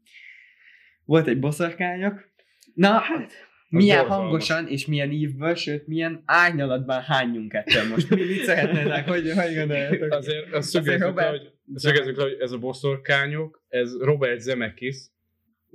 Volt 1.06 1.28
egy 1.28 1.40
boszorkányok. 1.40 2.32
Na, 2.74 2.90
hát, 2.90 3.34
milyen 3.70 3.98
borzalmas. 3.98 4.24
hangosan 4.24 4.68
és 4.68 4.86
milyen 4.88 5.12
ívből, 5.12 5.56
sőt, 5.56 5.88
milyen 5.88 6.22
árnyalatban 6.26 7.02
hányunk 7.02 7.54
ettől 7.54 7.88
most. 7.90 8.10
Mi 8.10 8.22
mit 8.26 8.44
szeretnének, 8.44 9.08
hogy, 9.08 9.32
hogy 9.32 9.56
gondoljátok? 9.56 10.12
Azért 10.14 10.54
azt 10.54 10.70
szögezzük 10.70 11.00
le, 11.00 11.06
Robert- 11.06 11.30
hogy, 11.30 11.52
szögezzük 11.76 12.18
le, 12.18 12.24
hogy 12.24 12.38
ez 12.40 12.52
a 12.52 12.58
boszorkányok, 12.58 13.64
ez 13.68 13.98
Robert 14.00 14.40
Zemeckis, 14.40 14.96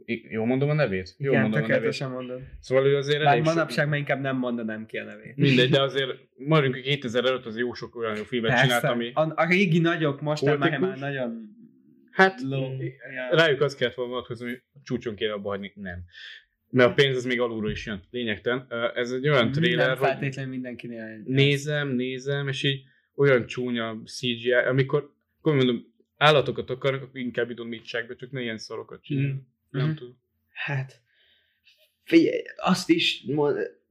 I- 0.04 0.26
jól 0.30 0.46
mondom 0.46 0.68
a 0.68 0.74
nevét? 0.74 1.14
Jól 1.18 1.30
Igen, 1.32 1.42
mondom 1.42 1.64
a 1.64 1.66
nevét. 1.66 2.08
mondod. 2.08 2.40
Szóval 2.60 2.86
ő 2.86 2.96
azért 2.96 3.22
Bár 3.22 3.32
elég 3.32 3.44
manapság 3.44 3.88
már 3.88 3.98
inkább 3.98 4.20
nem 4.20 4.36
mondanám 4.36 4.86
ki 4.86 4.96
a 4.98 5.04
nevét. 5.04 5.36
Mindegy, 5.36 5.70
de 5.70 5.82
azért 5.82 6.10
maradjunk, 6.36 6.74
hogy 6.74 6.84
2000 6.84 7.24
előtt 7.24 7.46
az 7.46 7.58
jó 7.58 7.72
sok 7.72 7.96
olyan 7.96 8.16
jó 8.16 8.22
filmet 8.22 8.50
csinált, 8.50 8.70
Persze, 8.80 8.88
ami... 8.88 9.10
a, 9.14 9.32
a 9.34 9.46
régi 9.48 9.78
nagyok 9.78 10.20
most 10.20 10.44
már, 10.44 10.78
már 10.78 10.98
nagyon 10.98 11.52
Hát, 12.10 12.40
low. 12.42 12.76
rájuk 13.30 13.60
azt 13.60 13.76
kellett 13.76 13.94
volna 13.94 14.10
vonatkozni, 14.10 14.46
hogy 14.48 14.62
csúcson 14.82 15.14
kéne 15.14 15.32
abba 15.32 15.48
hagyni. 15.48 15.72
Nem. 15.74 16.04
Mert 16.74 16.90
a 16.90 16.94
pénz 16.94 17.16
az 17.16 17.24
még 17.24 17.40
alulról 17.40 17.70
is 17.70 17.86
jön. 17.86 18.02
Lényegtelen. 18.10 18.66
Ez 18.94 19.10
egy 19.12 19.28
olyan 19.28 19.52
trailer, 19.52 19.86
nem 19.86 19.96
feltétlenül 19.96 20.50
mindenkinél. 20.50 21.22
nézem, 21.24 21.88
nézem, 21.88 22.48
és 22.48 22.62
így 22.62 22.82
olyan 23.14 23.46
csúnya 23.46 24.00
CGI, 24.04 24.52
amikor, 24.52 25.12
akkor 25.38 25.54
mondom, 25.54 25.92
állatokat 26.16 26.70
akarnak, 26.70 27.02
akkor 27.02 27.20
inkább 27.20 27.50
idomítságba, 27.50 28.14
csak 28.16 28.30
ne 28.30 28.40
ilyen 28.42 28.58
szarokat 28.58 29.02
csinálni. 29.02 29.30
Mm. 29.32 29.36
Nem 29.70 29.86
Mhm. 29.86 29.96
tudom. 29.96 30.18
Hát, 30.48 31.00
figyelj, 32.04 32.42
azt 32.56 32.90
is 32.90 33.24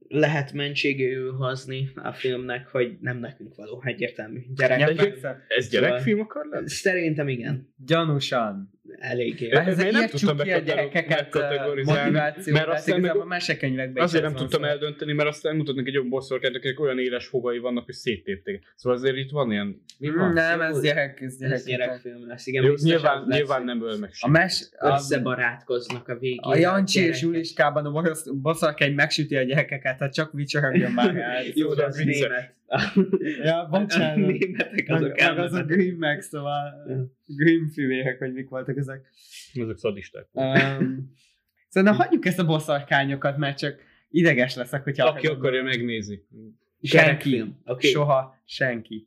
lehet 0.08 0.52
mentségül 0.52 1.32
hozni 1.32 1.90
a 1.94 2.12
filmnek, 2.12 2.66
hogy 2.68 2.96
nem 3.00 3.18
nekünk 3.18 3.54
való, 3.54 3.82
egyértelmű. 3.84 4.40
Gyerek. 4.54 5.18
Ez 5.48 5.68
gyerekfilm 5.68 6.20
akar 6.20 6.46
lenni? 6.46 6.68
Szerintem 6.68 7.28
igen. 7.28 7.74
Gyanúsan. 7.86 8.70
Eléggé. 8.98 9.50
Ez- 9.50 9.66
Ezek 9.66 9.86
én 9.86 9.92
nem 9.92 10.08
tudtam 10.08 10.36
ki 10.38 10.52
a 10.52 10.58
gyerekeket 10.58 11.08
megkategorizálni, 11.18 12.00
motivációt, 12.00 12.56
mert 12.56 12.68
aztán 12.68 13.00
meg- 13.00 13.24
mesekönyvekben 13.24 13.96
is 13.96 14.02
Azért 14.10 14.24
nem 14.24 14.34
tudtam 14.34 14.62
szó. 14.62 14.68
eldönteni, 14.68 15.12
mert 15.12 15.28
aztán 15.28 15.56
mutatnak 15.56 15.86
egy 15.86 15.96
olyan 15.96 16.08
bosszorkányt, 16.08 16.56
akinek 16.56 16.80
olyan 16.80 16.98
éles 16.98 17.26
fogai 17.26 17.58
vannak, 17.58 17.84
hogy 17.84 17.94
széttépték. 17.94 18.62
Szóval 18.76 18.98
azért 18.98 19.16
itt 19.16 19.30
van 19.30 19.50
ilyen... 19.52 19.82
Mi 19.98 20.10
van? 20.10 20.32
Nem, 20.32 20.60
ez 20.60 20.80
gyerek, 20.80 21.20
ez 21.20 21.38
gyerek. 21.38 21.54
Ez 21.56 21.64
gyerekfilm 21.64 22.26
lesz. 22.28 22.46
Igen, 22.46 22.64
Jó, 22.64 22.74
nyilván, 22.82 23.24
nyilván 23.28 23.64
nem 23.64 23.82
öl 23.82 23.98
meg 23.98 24.10
A 24.20 24.28
mes... 24.28 24.68
A, 24.78 24.88
Összebarátkoznak 24.94 26.08
a 26.08 26.18
végén. 26.18 26.38
a 26.42 26.56
Jancsi 26.56 27.00
és. 27.06 27.22
Juliskában 27.22 27.86
a 27.86 28.02
boszorkány 28.34 28.92
megsüti 28.94 29.36
a 29.36 29.42
gyerekeket, 29.42 29.98
hát 29.98 30.12
csak 30.14 30.32
vicsorogjon 30.32 30.90
már 30.92 31.16
el. 31.16 31.42
Jó, 31.54 31.74
de 31.74 31.84
az 31.84 31.96
vicces. 32.04 32.20
német. 32.20 32.54
Ja, 33.42 33.62
A 33.62 33.68
bocsánat. 33.68 34.16
németek 34.16 34.88
Meg, 34.88 34.96
azok 34.96 35.16
meg 35.18 35.38
azok 35.38 35.40
elmennek. 35.40 35.66
Grimm 35.66 35.98
meg, 35.98 36.20
szóval 36.20 36.72
Grimm 37.26 37.66
fivérek, 37.66 38.18
hogy 38.18 38.32
mik 38.32 38.48
voltak 38.48 38.76
ezek. 38.76 39.06
Ezek 39.54 39.76
szadisták. 39.76 40.28
Um, 40.32 41.12
szerintem 41.68 41.96
hagyjuk 41.96 42.26
ezt 42.26 42.38
a 42.38 42.44
boszorkányokat, 42.44 43.36
mert 43.36 43.58
csak 43.58 43.80
ideges 44.10 44.54
leszek, 44.54 44.82
hogyha 44.84 45.06
Aki 45.06 45.26
akarja, 45.26 45.62
megnézi. 45.62 46.26
Senki. 46.82 47.44
Oké. 47.64 47.88
Soha 47.88 48.42
senki. 48.46 49.06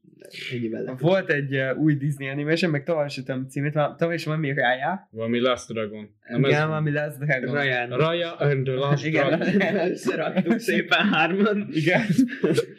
Volt 1.00 1.30
egy 1.30 1.56
uh, 1.56 1.78
új 1.78 1.96
Disney 1.96 2.28
animation, 2.30 2.72
meg 2.72 2.84
tovább 2.84 3.10
sütöm 3.10 3.48
címét, 3.48 3.74
van- 3.74 3.98
tovább 3.98 4.14
is 4.16 4.26
van 4.26 4.40
mi 4.40 4.54
Raya. 4.54 5.08
Valami 5.12 5.40
Last 5.40 5.74
Dragon. 5.74 6.16
Nem 6.30 6.44
ez- 6.44 6.50
Igen, 6.50 6.68
valami 6.68 6.92
lesz 6.92 7.18
Dragon. 7.18 7.62
Ryan. 7.62 7.90
Raya 7.90 8.36
and 8.36 8.64
the 8.66 8.74
Last 8.74 9.06
Igen. 9.06 9.40
Dragon. 9.40 9.90
Összeraktuk 9.92 10.60
szépen 10.70 11.06
hárman. 11.06 11.68
Igen. 11.72 12.02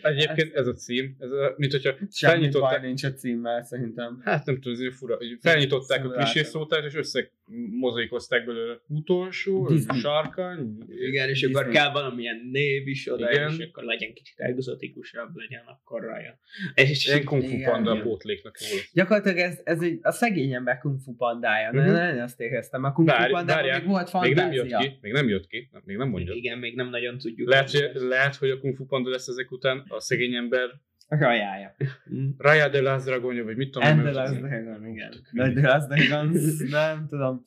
Egyébként 0.02 0.54
ez 0.54 0.66
a 0.66 0.72
cím, 0.72 1.16
ez 1.18 1.30
a, 1.30 1.54
mint 1.56 1.72
hogyha 1.72 1.90
Semmi 1.90 2.08
baj 2.10 2.30
felnyitották, 2.30 2.82
nincs 2.82 3.04
a 3.04 3.12
címmel, 3.12 3.62
szerintem. 3.62 4.20
hát 4.24 4.46
nem 4.46 4.60
tudom, 4.60 4.86
ez 4.86 4.94
fura, 4.96 5.16
hogy 5.16 5.36
felnyitották 5.40 6.04
a 6.04 6.08
klisé 6.08 6.42
szótárt, 6.42 6.84
és 6.84 6.94
összemozaikozták 6.94 8.44
belőle 8.46 8.80
utolsó, 8.86 9.66
Disney. 9.68 9.98
sarkany, 9.98 10.78
Igen, 10.88 11.28
és 11.28 11.42
akkor 11.42 11.68
kell 11.68 11.92
valamilyen 11.92 12.48
név 12.52 12.86
is 12.86 13.12
oda, 13.12 13.30
Igen. 13.30 13.50
és 13.58 13.66
akkor 13.66 13.82
legyen 13.84 14.12
kicsit 14.12 14.38
egzotikusabb, 14.38 15.36
legyen 15.36 15.62
akkor 15.66 16.02
raja. 16.02 16.38
És 16.74 17.06
ilyen 17.06 17.24
kung 17.24 17.42
fu 17.42 17.48
Igen. 17.50 17.70
panda 17.70 17.92
Igen. 17.92 18.02
pótléknak 18.02 18.56
jó 18.60 18.76
lesz. 18.76 18.90
Gyakorlatilag 18.92 19.38
ez, 19.38 19.60
ez 19.64 19.80
egy, 19.82 19.98
a 20.02 20.10
szegény 20.10 20.52
ember 20.52 20.78
kung 20.78 21.00
fu 21.00 21.14
pandája. 21.14 21.68
Mhm. 21.70 21.78
Uh-huh. 21.78 21.94
Nem 21.94 22.22
azt 22.22 22.40
éreztem. 22.40 22.84
A 22.84 22.92
kung 22.92 23.08
fu 23.08 23.16
Várj, 23.16 23.32
pandában 23.32 23.70
még 23.70 23.86
volt 23.86 24.12
Még 24.12 24.34
nem 24.34 24.44
fantázia. 24.50 24.78
jött 24.80 24.90
ki, 24.90 24.98
még 25.00 25.12
nem 25.12 25.28
jött 25.28 25.46
ki, 25.46 25.70
még 25.84 25.96
nem 25.96 26.08
mondja. 26.08 26.34
Igen, 26.34 26.58
még 26.58 26.74
nem 26.76 26.88
nagyon 26.88 27.18
tudjuk. 27.18 27.48
Lehet, 27.48 27.70
hogy, 27.70 27.90
lehet, 27.94 28.34
hogy 28.36 28.50
a 28.50 28.58
Kung 28.58 28.76
Fu 28.76 28.86
Panda 28.86 29.10
lesz 29.10 29.28
ezek 29.28 29.50
után 29.50 29.84
a 29.88 30.00
szegény 30.00 30.34
ember 30.34 30.68
Rajája. 31.08 31.76
Raya 32.38 32.68
de 32.68 32.80
Last 32.80 33.04
Dragonja, 33.04 33.44
vagy 33.44 33.56
mit 33.56 33.70
tudom. 33.70 33.88
And 33.88 33.96
the 33.96 34.04
mert 34.04 34.16
Last 34.16 34.40
Dragon, 34.40 34.86
igen. 34.86 35.12
De 35.32 35.52
The 35.52 35.68
Last 35.68 35.88
Dragon, 35.88 36.32
nem 36.70 37.06
tudom. 37.08 37.42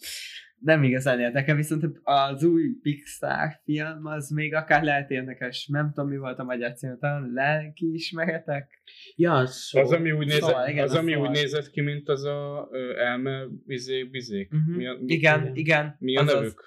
Nem 0.63 0.83
igazán 0.83 1.19
érdekel, 1.19 1.55
viszont 1.55 1.99
az 2.03 2.43
új 2.43 2.63
Pixar 2.81 3.59
film 3.63 4.05
az 4.05 4.29
még 4.29 4.53
akár 4.53 4.83
lehet 4.83 5.09
érdekes. 5.11 5.67
Nem 5.67 5.91
tudom, 5.93 6.09
mi 6.09 6.17
volt 6.17 6.39
a 6.39 6.43
magyar 6.43 6.73
cím, 6.73 6.97
talán 6.99 7.31
lelkiismeretek? 7.33 8.81
Ja, 9.15 9.45
szó. 9.45 9.79
Az, 9.79 9.91
ami 9.91 10.11
úgy 10.11 10.25
nézett, 10.25 10.41
Szóval, 10.41 10.67
igen, 10.67 10.83
az, 10.83 10.91
az 10.91 10.97
ami 10.97 11.11
szóval. 11.11 11.27
úgy 11.29 11.35
nézett 11.35 11.69
ki, 11.69 11.81
mint 11.81 12.09
az 12.09 12.23
a 12.23 12.67
ö, 12.71 12.97
elme 12.99 13.45
bizék, 13.65 14.09
bizék. 14.09 14.51
Uh-huh. 14.53 14.75
Mi 14.75 14.87
a, 14.87 14.93
mi, 14.99 15.13
Igen, 15.13 15.51
igen. 15.55 15.95
mi 15.99 16.17
a 16.17 16.23
nevük? 16.23 16.63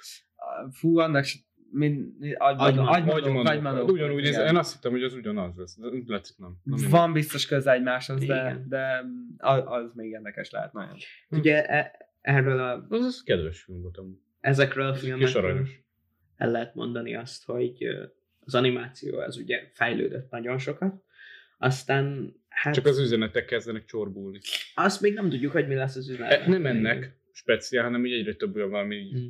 Fú, 0.71 0.99
annak 0.99 1.25
s- 1.25 1.43
min, 1.71 2.17
agymanó, 2.39 2.65
Agymanó. 2.65 2.89
agymanó, 2.91 3.13
Agymanók. 3.17 3.47
agymanó. 3.49 3.85
Ugyanúgy 3.87 4.27
igen. 4.27 4.47
én 4.47 4.57
azt 4.57 4.73
hittem, 4.75 4.91
hogy 4.91 5.03
az 5.03 5.15
ugyanaz 5.15 5.57
lesz. 5.57 5.79
De 5.81 5.87
látszik 6.07 6.37
nem. 6.39 6.57
Mindegy. 6.63 6.91
Van 6.91 7.13
biztos 7.13 7.47
köze 7.47 7.73
egymáshoz, 7.73 8.19
de, 8.19 8.25
Igen. 8.25 8.67
de 8.69 9.05
az, 9.39 9.63
az 9.65 9.93
még 9.95 10.11
érdekes 10.11 10.51
lehet 10.51 10.73
nagyon. 10.73 10.97
Ugye 11.29 11.65
e- 11.67 12.04
erről 12.25 12.59
a, 12.61 12.87
Az, 12.89 13.05
az 13.05 13.23
kedves 13.23 13.61
film 13.63 13.81
volt 13.81 13.97
amúgy. 13.97 14.19
ezekről 14.41 14.87
a 14.87 14.95
filmekről 14.95 15.67
el 16.37 16.51
lehet 16.51 16.75
mondani 16.75 17.15
azt, 17.15 17.45
hogy 17.45 17.85
az 18.41 18.55
animáció 18.55 19.19
az 19.19 19.37
ugye 19.37 19.71
fejlődött 19.73 20.31
nagyon 20.31 20.59
sokat, 20.59 21.03
aztán 21.59 22.35
hát 22.49 22.75
Csak 22.75 22.87
az 22.87 22.99
üzenetek 22.99 23.45
kezdenek 23.45 23.85
csorbulni. 23.85 24.39
azt 24.75 25.01
még 25.01 25.15
nem 25.15 25.31
tudjuk, 25.31 25.53
hogy 25.53 25.67
mi 25.67 25.75
lesz 25.75 25.97
az 25.97 26.09
üzenet. 26.09 26.33
E, 26.33 26.49
nem 26.49 26.67
ennek 26.67 27.17
speciál, 27.33 27.85
hanem 27.85 28.07
így 28.07 28.13
egyre 28.13 28.35
több 28.35 28.55
olyan 28.57 28.71
valami. 28.71 28.97
így- 28.97 29.15
Mm. 29.15 29.29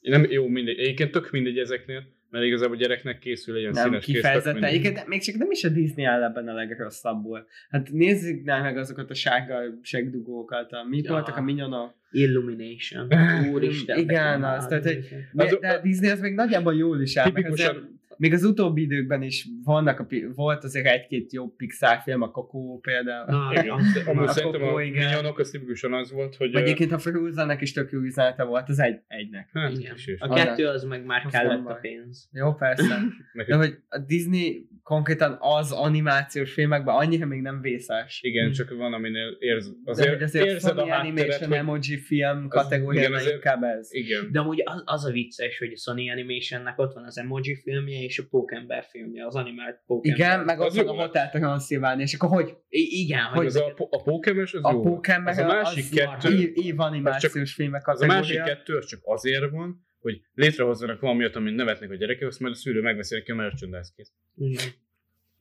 Nem, 0.00 0.30
jó, 0.30 0.48
mindegy. 0.48 0.78
Egyébként 0.78 1.10
tök 1.10 1.30
mindegy 1.30 1.58
ezeknél, 1.58 2.04
mert 2.30 2.44
igazából 2.44 2.76
gyereknek 2.76 3.18
készül 3.18 3.54
egy 3.54 3.60
ilyen 3.60 3.72
nem 3.72 3.84
színes 3.84 4.04
kifejezetten. 4.04 4.64
Egyébként 4.64 5.06
még 5.06 5.20
csak 5.22 5.34
nem 5.34 5.50
is 5.50 5.64
a 5.64 5.68
Disney 5.68 6.04
áll 6.04 6.22
ebben 6.22 6.48
a 6.48 6.52
legrosszabbul. 6.52 7.46
Hát 7.70 7.90
nézzük 7.90 8.44
meg 8.44 8.76
azokat 8.76 9.10
a 9.10 9.14
sárga 9.14 9.60
segdugókat, 9.82 10.72
a, 10.72 10.84
mit 10.88 11.04
Ja. 11.04 11.12
voltak 11.12 11.36
a 11.36 11.40
minyonok. 11.42 11.94
Illumination. 12.10 13.08
Úristen. 13.52 13.98
Igen, 13.98 14.40
de 14.40 14.46
az, 14.46 14.66
tehát, 14.66 14.84
hogy- 14.84 15.04
Az- 15.34 15.58
De, 15.60 15.68
a 15.68 15.80
Disney 15.80 16.10
az 16.10 16.20
még 16.20 16.34
nagyjából 16.34 16.74
jól 16.74 17.00
is 17.00 17.16
áll. 17.16 17.24
Tipikusan- 17.24 17.99
még 18.20 18.32
az 18.32 18.44
utóbbi 18.44 18.82
időkben 18.82 19.22
is 19.22 19.48
vannak 19.64 20.00
a, 20.00 20.06
volt 20.34 20.64
azért 20.64 20.86
egy-két 20.86 21.32
jó 21.32 21.48
Pixar 21.48 21.98
film, 22.02 22.22
a 22.22 22.30
Coco 22.30 22.78
például. 22.78 23.26
Na, 23.26 23.50
Igen. 23.52 23.68
Amúgy 24.06 24.26
a 24.26 24.32
szerintem 24.32 24.62
a 24.62 24.66
Coco, 24.66 24.78
igen. 24.78 25.08
Minyonok 25.08 25.38
az 25.38 25.50
tipikusan 25.50 25.92
az 25.92 26.12
volt, 26.12 26.36
hogy... 26.36 26.52
Vagy 26.52 26.62
egyébként 26.62 26.92
a 26.92 26.98
Frozennek 26.98 27.60
is 27.60 27.72
tök 27.72 27.90
jó 27.90 28.00
üzenete 28.00 28.44
volt, 28.44 28.68
az 28.68 28.78
egy, 28.78 29.00
egynek. 29.08 29.50
Hát, 29.52 29.72
Igen. 29.72 29.94
A 30.18 30.34
kettő 30.34 30.66
az 30.66 30.84
meg 30.84 31.04
már 31.04 31.26
kellett 31.26 31.66
a 31.66 31.74
pénz. 31.74 32.28
Jó, 32.32 32.54
persze. 32.54 32.98
De 33.46 33.56
hogy 33.56 33.78
a 33.88 33.98
Disney 33.98 34.68
konkrétan 34.90 35.36
az 35.40 35.72
animációs 35.72 36.52
filmekben 36.52 36.94
annyira 36.94 37.26
még 37.26 37.40
nem 37.40 37.60
vészes. 37.60 38.20
igen, 38.22 38.52
csak 38.52 38.70
van, 38.76 38.92
aminél 38.92 39.36
érz, 39.38 39.72
Azért, 39.84 40.08
de 40.08 40.14
hogy 40.14 40.22
azért 40.22 40.46
érzed 40.46 40.78
Sony 40.78 40.90
a 40.90 40.98
Animation 40.98 41.48
hogy... 41.48 41.56
emoji 41.56 41.96
film 41.96 42.36
igen, 42.36 42.48
kategóriában 42.48 43.12
azért- 43.18 43.34
inkább 43.34 43.62
ez. 43.62 43.88
Igen. 43.94 44.28
De 44.32 44.40
amúgy 44.40 44.62
az, 44.64 44.82
az 44.84 45.04
a 45.04 45.10
vicces, 45.10 45.58
hogy 45.58 45.72
a 45.72 45.76
Sony 45.76 46.10
Animationnek 46.10 46.78
ott 46.78 46.92
van 46.92 47.04
az 47.04 47.18
emoji 47.18 47.54
filmje 47.62 48.02
és 48.02 48.18
a 48.18 48.22
Pókember 48.30 48.84
filmje, 48.90 49.26
az 49.26 49.34
animált 49.34 49.82
Pókember. 49.86 50.18
Igen, 50.20 50.40
meg 50.40 50.58
ott 50.60 50.66
Az 50.66 50.76
van 50.76 50.84
jó 50.84 50.90
a. 50.92 51.00
Hotel 51.00 51.30
Transylvania, 51.30 52.04
és 52.04 52.14
akkor 52.14 52.28
hogy 52.28 52.56
I- 52.68 53.02
igen, 53.04 53.24
hogy, 53.24 53.46
az 53.46 53.56
a, 53.56 53.74
a 53.90 54.02
Pokémon-ös 54.02 54.54
az 54.54 54.64
a 54.64 54.72
jó. 54.72 54.80
Pokémon 54.82 55.26
az 55.26 55.38
a 55.38 55.46
másik 55.46 55.84
az 55.84 55.90
kettő, 55.98 56.38
év, 56.38 56.50
év 56.54 56.80
animációs 56.80 57.52
filmek 57.54 57.88
az 57.88 58.02
a 58.02 58.06
másik 58.06 58.42
kettő 58.42 58.76
az 58.76 58.86
csak 58.86 59.00
azért 59.02 59.50
van, 59.50 59.88
hogy 60.00 60.20
létrehozzanak 60.34 61.00
valamit, 61.00 61.36
amit 61.36 61.54
nevetnek 61.54 61.90
a 61.90 61.94
gyerekek, 61.94 62.28
azt 62.28 62.40
majd 62.40 62.52
a 62.52 62.56
szülő 62.56 62.80
megveszi 62.80 63.14
neki 63.14 63.30
a 63.30 63.34
merchandise 63.34 63.90
kész. 63.96 64.12
Igen. 64.36 64.64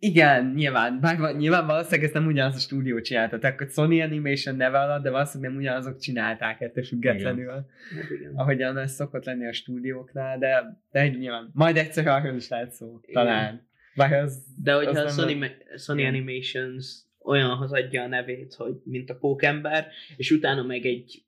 Igen, 0.02 0.52
nyilván, 0.56 0.99
bár 0.99 1.36
nyilván 1.36 1.65
valószínűleg 1.65 2.03
ezt 2.03 2.14
nem 2.14 2.26
ugyanaz 2.26 2.56
a 2.56 2.60
stúdió 2.60 3.02
csinálta, 3.02 3.40
tehát 3.40 3.57
hogy 3.57 3.69
Sony 3.69 4.02
Animation 4.02 4.56
neve 4.56 4.80
alatt, 4.80 5.03
de 5.03 5.10
valószínűleg 5.10 5.52
nem 5.52 5.60
ugyanazok 5.61 5.99
csinálták 5.99 6.61
ettől 6.61 6.84
függetlenül, 6.84 7.49
Hát 7.52 8.10
igen. 8.10 8.31
ahogyan 8.36 8.77
ez 8.77 8.91
szokott 8.94 9.26
lenni 9.26 9.48
a 9.48 9.53
stúdióknál, 9.53 10.38
de, 10.38 10.81
de 10.91 11.07
nyilván, 11.07 11.49
majd 11.53 11.77
egyszer 11.77 12.07
arról 12.07 12.36
is 12.36 12.48
lehet 12.49 12.72
szó, 12.72 12.99
Igen. 13.02 13.14
talán. 13.14 13.68
Bár 13.95 14.14
az, 14.14 14.44
De 14.64 14.73
hogyha 14.73 14.90
az 14.90 14.98
a 14.98 15.03
nem- 15.03 15.27
Sony, 15.30 15.38
Me- 15.38 15.80
Sony 15.80 15.98
Igen. 15.99 16.14
Animations 16.14 16.98
olyanhoz 17.19 17.72
adja 17.73 18.03
a 18.03 18.07
nevét, 18.07 18.53
hogy 18.53 18.73
mint 18.84 19.10
a 19.10 19.15
Pókember, 19.15 19.88
és 20.18 20.31
utána 20.31 20.64
meg 20.64 20.86
egy 20.86 21.23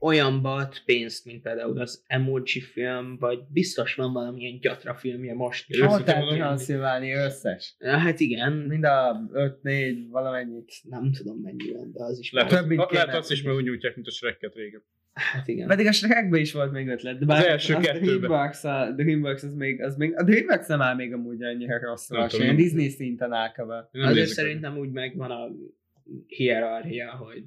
olyanba 0.00 0.54
ad 0.54 0.82
pénzt, 0.84 1.24
mint 1.24 1.42
például 1.42 1.80
az 1.80 2.04
emoji 2.06 2.60
film, 2.60 3.16
vagy 3.18 3.38
biztos 3.48 3.94
van 3.94 4.12
valamilyen 4.12 4.60
gyatra 4.60 4.94
filmje 4.94 5.34
most. 5.34 5.80
A 5.80 5.86
mondom, 5.86 6.36
Transylvania 6.36 7.24
összes. 7.24 7.76
Hát 7.78 8.20
igen, 8.20 8.52
Mind 8.52 8.84
a 8.84 9.28
5-4 9.32 9.96
valamennyit. 10.10 10.72
nem 10.82 11.12
tudom 11.12 11.40
mennyi 11.42 11.72
van, 11.72 11.92
de 11.92 12.04
az 12.04 12.18
is 12.18 12.32
Lehet, 12.32 12.50
Több, 12.50 12.66
mint 12.66 12.80
a, 12.80 12.88
lehet 12.92 13.14
azt 13.14 13.30
is, 13.30 13.42
mert 13.42 13.56
úgy 13.56 13.64
nyújtják, 13.64 13.94
mint 13.94 14.06
a 14.06 14.10
Shrek-et 14.10 14.54
régen. 14.54 14.82
Hát 15.12 15.48
igen. 15.48 15.66
Pedig 15.68 15.86
a 15.86 15.92
Shrekben 15.92 16.40
is 16.40 16.52
volt 16.52 16.72
még 16.72 16.88
ötlet. 16.88 17.18
De 17.18 17.26
bár 17.26 17.38
Az 17.38 17.44
első 17.46 17.74
az 17.74 17.84
kettőben. 17.84 18.30
A 18.62 18.92
Dreamworks, 18.92 19.42
az 19.42 19.54
még, 19.54 19.82
az 19.82 19.96
még, 19.96 20.18
a 20.18 20.22
Dreamworks 20.22 20.66
nem 20.66 20.80
áll 20.80 20.94
még 20.94 21.12
amúgy 21.12 21.42
annyira 21.42 21.78
rosszul, 21.78 22.28
nem- 22.38 22.56
Disney 22.56 22.88
szinten 22.88 23.32
áll 23.32 23.52
Azért 23.92 24.28
szerintem 24.28 24.78
úgy 24.78 24.90
megvan 24.90 25.30
a 25.30 25.48
hierarchia, 26.26 27.10
hogy 27.10 27.44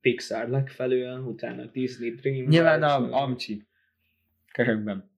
Pixar 0.00 0.48
legfelül, 0.48 1.18
utána 1.18 1.64
Disney, 1.64 2.10
DreamWorks. 2.10 2.50
Nyilván 2.50 2.82
a 2.82 3.22
Amcsi 3.22 3.66
körökben. 4.52 5.10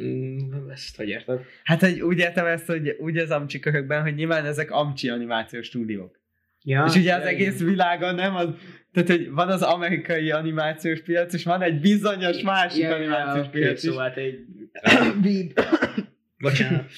Mm, 0.00 0.70
ezt 0.70 0.96
hogy 0.96 1.08
érted? 1.08 1.40
Hát, 1.64 1.80
hogy 1.80 2.00
úgy 2.00 2.18
értem 2.18 2.46
ezt, 2.46 2.66
hogy 2.66 2.96
úgy 2.98 3.16
az 3.16 3.30
Amcsi 3.30 3.58
körökben, 3.58 4.02
hogy 4.02 4.14
nyilván 4.14 4.44
ezek 4.44 4.70
Amcsi 4.70 5.08
animációs 5.08 5.66
stúdiók. 5.66 6.20
Ja, 6.62 6.84
és 6.88 6.94
ugye 6.94 7.14
az 7.14 7.22
ja, 7.22 7.28
egész 7.28 7.60
világon 7.60 8.14
nem 8.14 8.34
az, 8.34 8.48
tehát 8.92 9.08
hogy 9.08 9.30
van 9.30 9.48
az 9.48 9.62
amerikai 9.62 10.30
animációs 10.30 11.02
piac, 11.02 11.34
és 11.34 11.44
van 11.44 11.62
egy 11.62 11.80
bizonyos 11.80 12.42
másik 12.42 12.82
Ja, 12.82 12.88
ja, 12.88 12.94
animációs 12.94 13.46
oké, 13.46 13.58
piac 13.58 13.82
is. 13.82 13.90
Szóval 13.90 14.12
te 14.12 14.20
egy... 14.20 14.46
Bocsánat. 16.38 16.90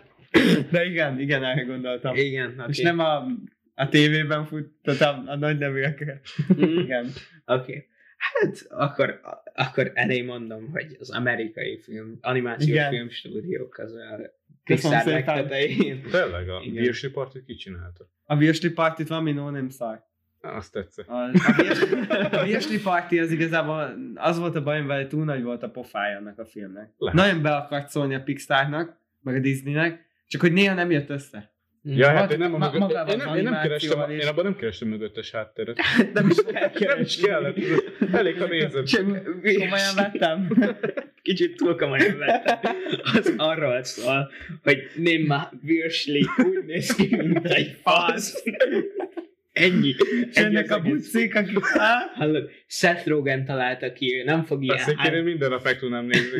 De 0.70 0.84
igen, 0.84 1.20
igen, 1.20 1.44
erre 1.44 1.62
gondoltam. 1.62 2.14
Igen, 2.14 2.54
oké. 2.58 2.70
És 2.70 2.80
nem 2.80 2.98
a, 2.98 3.26
a 3.74 3.88
tévében 3.88 4.44
fut, 4.44 4.70
tehát 4.82 5.26
a, 5.26 5.36
nagy 5.36 5.58
nevűekre. 5.58 6.20
Mhm. 6.48 6.78
Igen. 6.78 7.06
Oké. 7.44 7.88
Hát 8.16 8.66
akkor, 8.68 9.20
akkor 9.54 9.90
elé 9.94 10.22
mondom, 10.22 10.70
hogy 10.72 10.96
az 10.98 11.10
amerikai 11.10 11.80
film, 11.80 12.18
animációs 12.20 12.68
Igen. 12.68 12.90
filmstúdiók 12.90 13.78
az 13.78 13.92
a 13.94 14.34
Pixar 14.64 15.04
legtetején. 15.04 16.02
Tényleg, 16.10 16.48
a. 16.48 16.60
Virsi 16.60 17.10
Partit 17.10 17.44
ki 17.44 17.54
csinálta? 17.54 18.08
A 18.24 18.36
Virsli 18.36 18.70
Partit 18.70 19.08
van, 19.08 19.22
mi 19.22 19.32
no 19.32 19.50
nem 19.50 19.68
szar. 19.68 20.04
Azt 20.40 20.72
tetszett. 20.72 21.08
A, 21.08 21.30
a, 22.30 22.44
Virsli 22.44 22.80
Party 22.80 23.18
az 23.18 23.30
igazából 23.30 23.94
az 24.14 24.38
volt 24.38 24.56
a 24.56 24.62
bajom 24.62 24.86
vele, 24.86 25.00
hogy 25.00 25.08
túl 25.08 25.24
nagy 25.24 25.42
volt 25.42 25.62
a 25.62 25.70
pofája 25.70 26.18
annak 26.18 26.38
a 26.38 26.44
filmnek. 26.44 26.92
Lehet. 26.98 27.18
Nagyon 27.18 27.42
be 27.42 27.56
akart 27.56 27.88
szólni 27.88 28.14
a 28.14 28.22
Pixarnak, 28.22 28.96
meg 29.20 29.34
a 29.34 29.38
Disneynek, 29.38 30.05
csak 30.26 30.40
hogy 30.40 30.52
néha 30.52 30.74
nem 30.74 30.90
jött 30.90 31.10
össze. 31.10 31.54
Ja, 31.88 32.08
hát 32.08 32.32
én 32.32 32.38
nem, 32.38 32.54
a 32.54 32.58
ma- 32.58 32.64
mögött, 32.66 32.80
magával 32.80 33.12
én, 33.12 33.16
nem, 33.24 33.36
én 33.36 33.42
nem 33.42 33.52
kerestem, 33.62 33.90
animációval 33.90 34.10
én 34.10 34.18
is. 34.18 34.24
abban 34.24 34.44
nem 34.44 34.56
kerestem 34.56 34.88
mögöttes 34.88 35.30
hátteret. 35.30 35.78
Nem 36.14 36.28
is 36.30 36.36
Nem 36.78 37.00
is 37.00 37.20
kellett. 37.20 37.56
Elég, 38.12 38.38
ha 38.38 38.46
nézed. 38.46 38.86
Csak 38.86 39.04
Komolyan 39.42 39.94
vettem. 40.02 40.48
Kicsit 41.22 41.56
túl 41.56 41.76
komolyan 41.76 42.18
vettem. 42.18 42.76
Az 43.14 43.34
arról 43.36 43.82
szól, 43.82 44.30
hogy 44.62 44.78
Néma 44.94 45.50
Virsli 45.62 46.26
úgy 46.44 46.64
néz 46.64 46.94
ki, 46.94 47.16
mint 47.16 47.46
egy 47.46 47.76
fasz. 47.82 48.42
Ennyi. 49.52 49.94
És 50.30 50.36
ennek 50.36 50.70
a 50.70 50.80
bucik, 50.80 51.34
akik... 51.34 51.58
Á, 51.72 52.12
Hallod, 52.14 52.50
Seth 52.66 53.06
Rogen 53.06 53.44
találta 53.44 53.92
ki, 53.92 54.14
ő 54.18 54.24
nem 54.24 54.44
fog 54.44 54.62
ilyen... 54.62 54.76
Azt 54.78 55.12
én 55.12 55.22
minden 55.22 55.50
nap 55.50 55.64
meg 55.64 55.78
tudnám 55.78 56.04
nézni. 56.04 56.38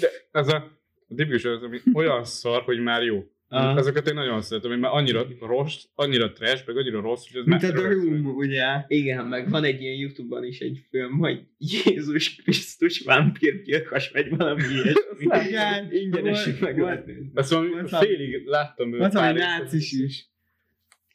De 0.00 0.08
az 0.30 0.48
a, 0.48 0.75
a 1.08 1.14
tipikus 1.14 1.44
az, 1.44 1.62
ami 1.62 1.78
olyan 1.92 2.24
szar, 2.24 2.62
hogy 2.62 2.78
már 2.80 3.02
jó. 3.02 3.24
Aha. 3.48 3.78
Azokat 3.78 4.08
én 4.08 4.14
nagyon 4.14 4.42
szeretem, 4.42 4.70
hogy 4.70 4.80
már 4.80 4.90
annyira 4.94 5.26
rossz, 5.40 5.84
annyira 5.94 6.32
trash, 6.32 6.66
meg 6.66 6.76
annyira 6.76 7.00
rossz, 7.00 7.26
hogy 7.30 7.40
ez 7.40 7.46
Mint 7.46 7.62
már 7.62 7.70
a 7.70 7.74
The. 7.74 7.88
Room, 7.88 8.26
ugye? 8.36 8.64
Igen, 8.86 9.26
meg 9.26 9.50
van 9.50 9.64
egy 9.64 9.80
ilyen 9.82 9.96
Youtube-on 9.96 10.44
is 10.44 10.58
egy 10.60 10.86
film, 10.90 11.18
hogy 11.18 11.40
Jézus 11.58 12.36
Krisztus 12.36 13.00
vámpírgyilkos, 13.04 14.10
vagy 14.10 14.36
valami 14.36 14.62
ilyesmi. 14.72 15.46
Igen. 15.48 15.92
Ingyenes 15.92 16.44
Volt- 16.44 16.60
meg 16.60 16.78
lehet 16.78 17.06
nézni. 17.06 17.30
Azt 17.34 17.52
mondom, 17.52 17.70
Volt 17.72 17.92
a- 17.92 17.98
félig 17.98 18.46
láttam 18.46 18.92
őt. 18.92 18.98
Volt 18.98 19.12
valami 19.12 19.38
nácis 19.38 19.92
is. 19.92 20.26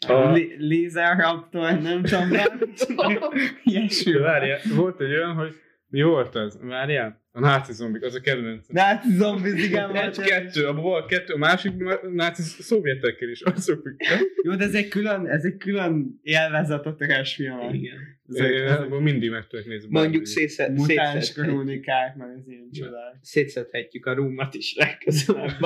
A- 0.07 0.31
Li- 0.31 0.55
Laser 0.59 1.17
Raptor, 1.17 1.79
nem 1.79 2.03
tudom, 2.03 2.29
ilyesmi. 3.63 4.11
Várjál, 4.17 4.59
volt 4.75 5.01
egy 5.01 5.11
olyan, 5.11 5.33
hogy 5.33 5.55
mi 5.87 6.01
volt 6.01 6.35
az? 6.35 6.59
Várjál? 6.61 7.20
A 7.33 7.39
náci 7.39 7.73
zombik, 7.73 8.03
az 8.03 8.15
a 8.15 8.19
kedvenc. 8.19 8.67
Náci 8.67 9.11
zombiz, 9.11 9.63
igen, 9.63 9.95
Egy 9.95 10.19
kettő, 10.19 10.67
abban 10.67 10.81
volt 10.81 11.05
kettő, 11.05 11.33
a 11.33 11.37
másik 11.37 11.73
náci 12.13 12.41
szovjetekkel 12.41 13.29
is, 13.29 13.41
azok 13.41 13.95
Jó, 14.43 14.55
de 14.55 14.63
ez 14.63 14.73
egy 14.73 14.87
külön, 14.87 15.27
ez 15.27 15.43
egy 15.43 15.57
külön 15.57 16.19
élvezet 16.21 16.85
a 16.85 16.95
trash 16.95 17.35
film. 17.35 17.73
Igen. 17.73 17.97
Ezek, 18.27 18.89
mindig 18.89 19.29
meg 19.29 19.47
tudok 19.47 19.65
nézni. 19.65 19.89
Mondjuk 19.91 20.25
szétszed, 20.25 20.69
mutáns 20.73 20.87
szétszedhetjük, 20.87 21.45
krónikák, 21.45 22.15
meg 22.15 22.29
az 22.37 22.47
ilyen 22.47 22.69
csodák. 22.71 23.15
szétszedhetjük 23.21 24.05
a 24.05 24.13
rúmat 24.13 24.53
is 24.53 24.75
legközelebb. 24.75 25.59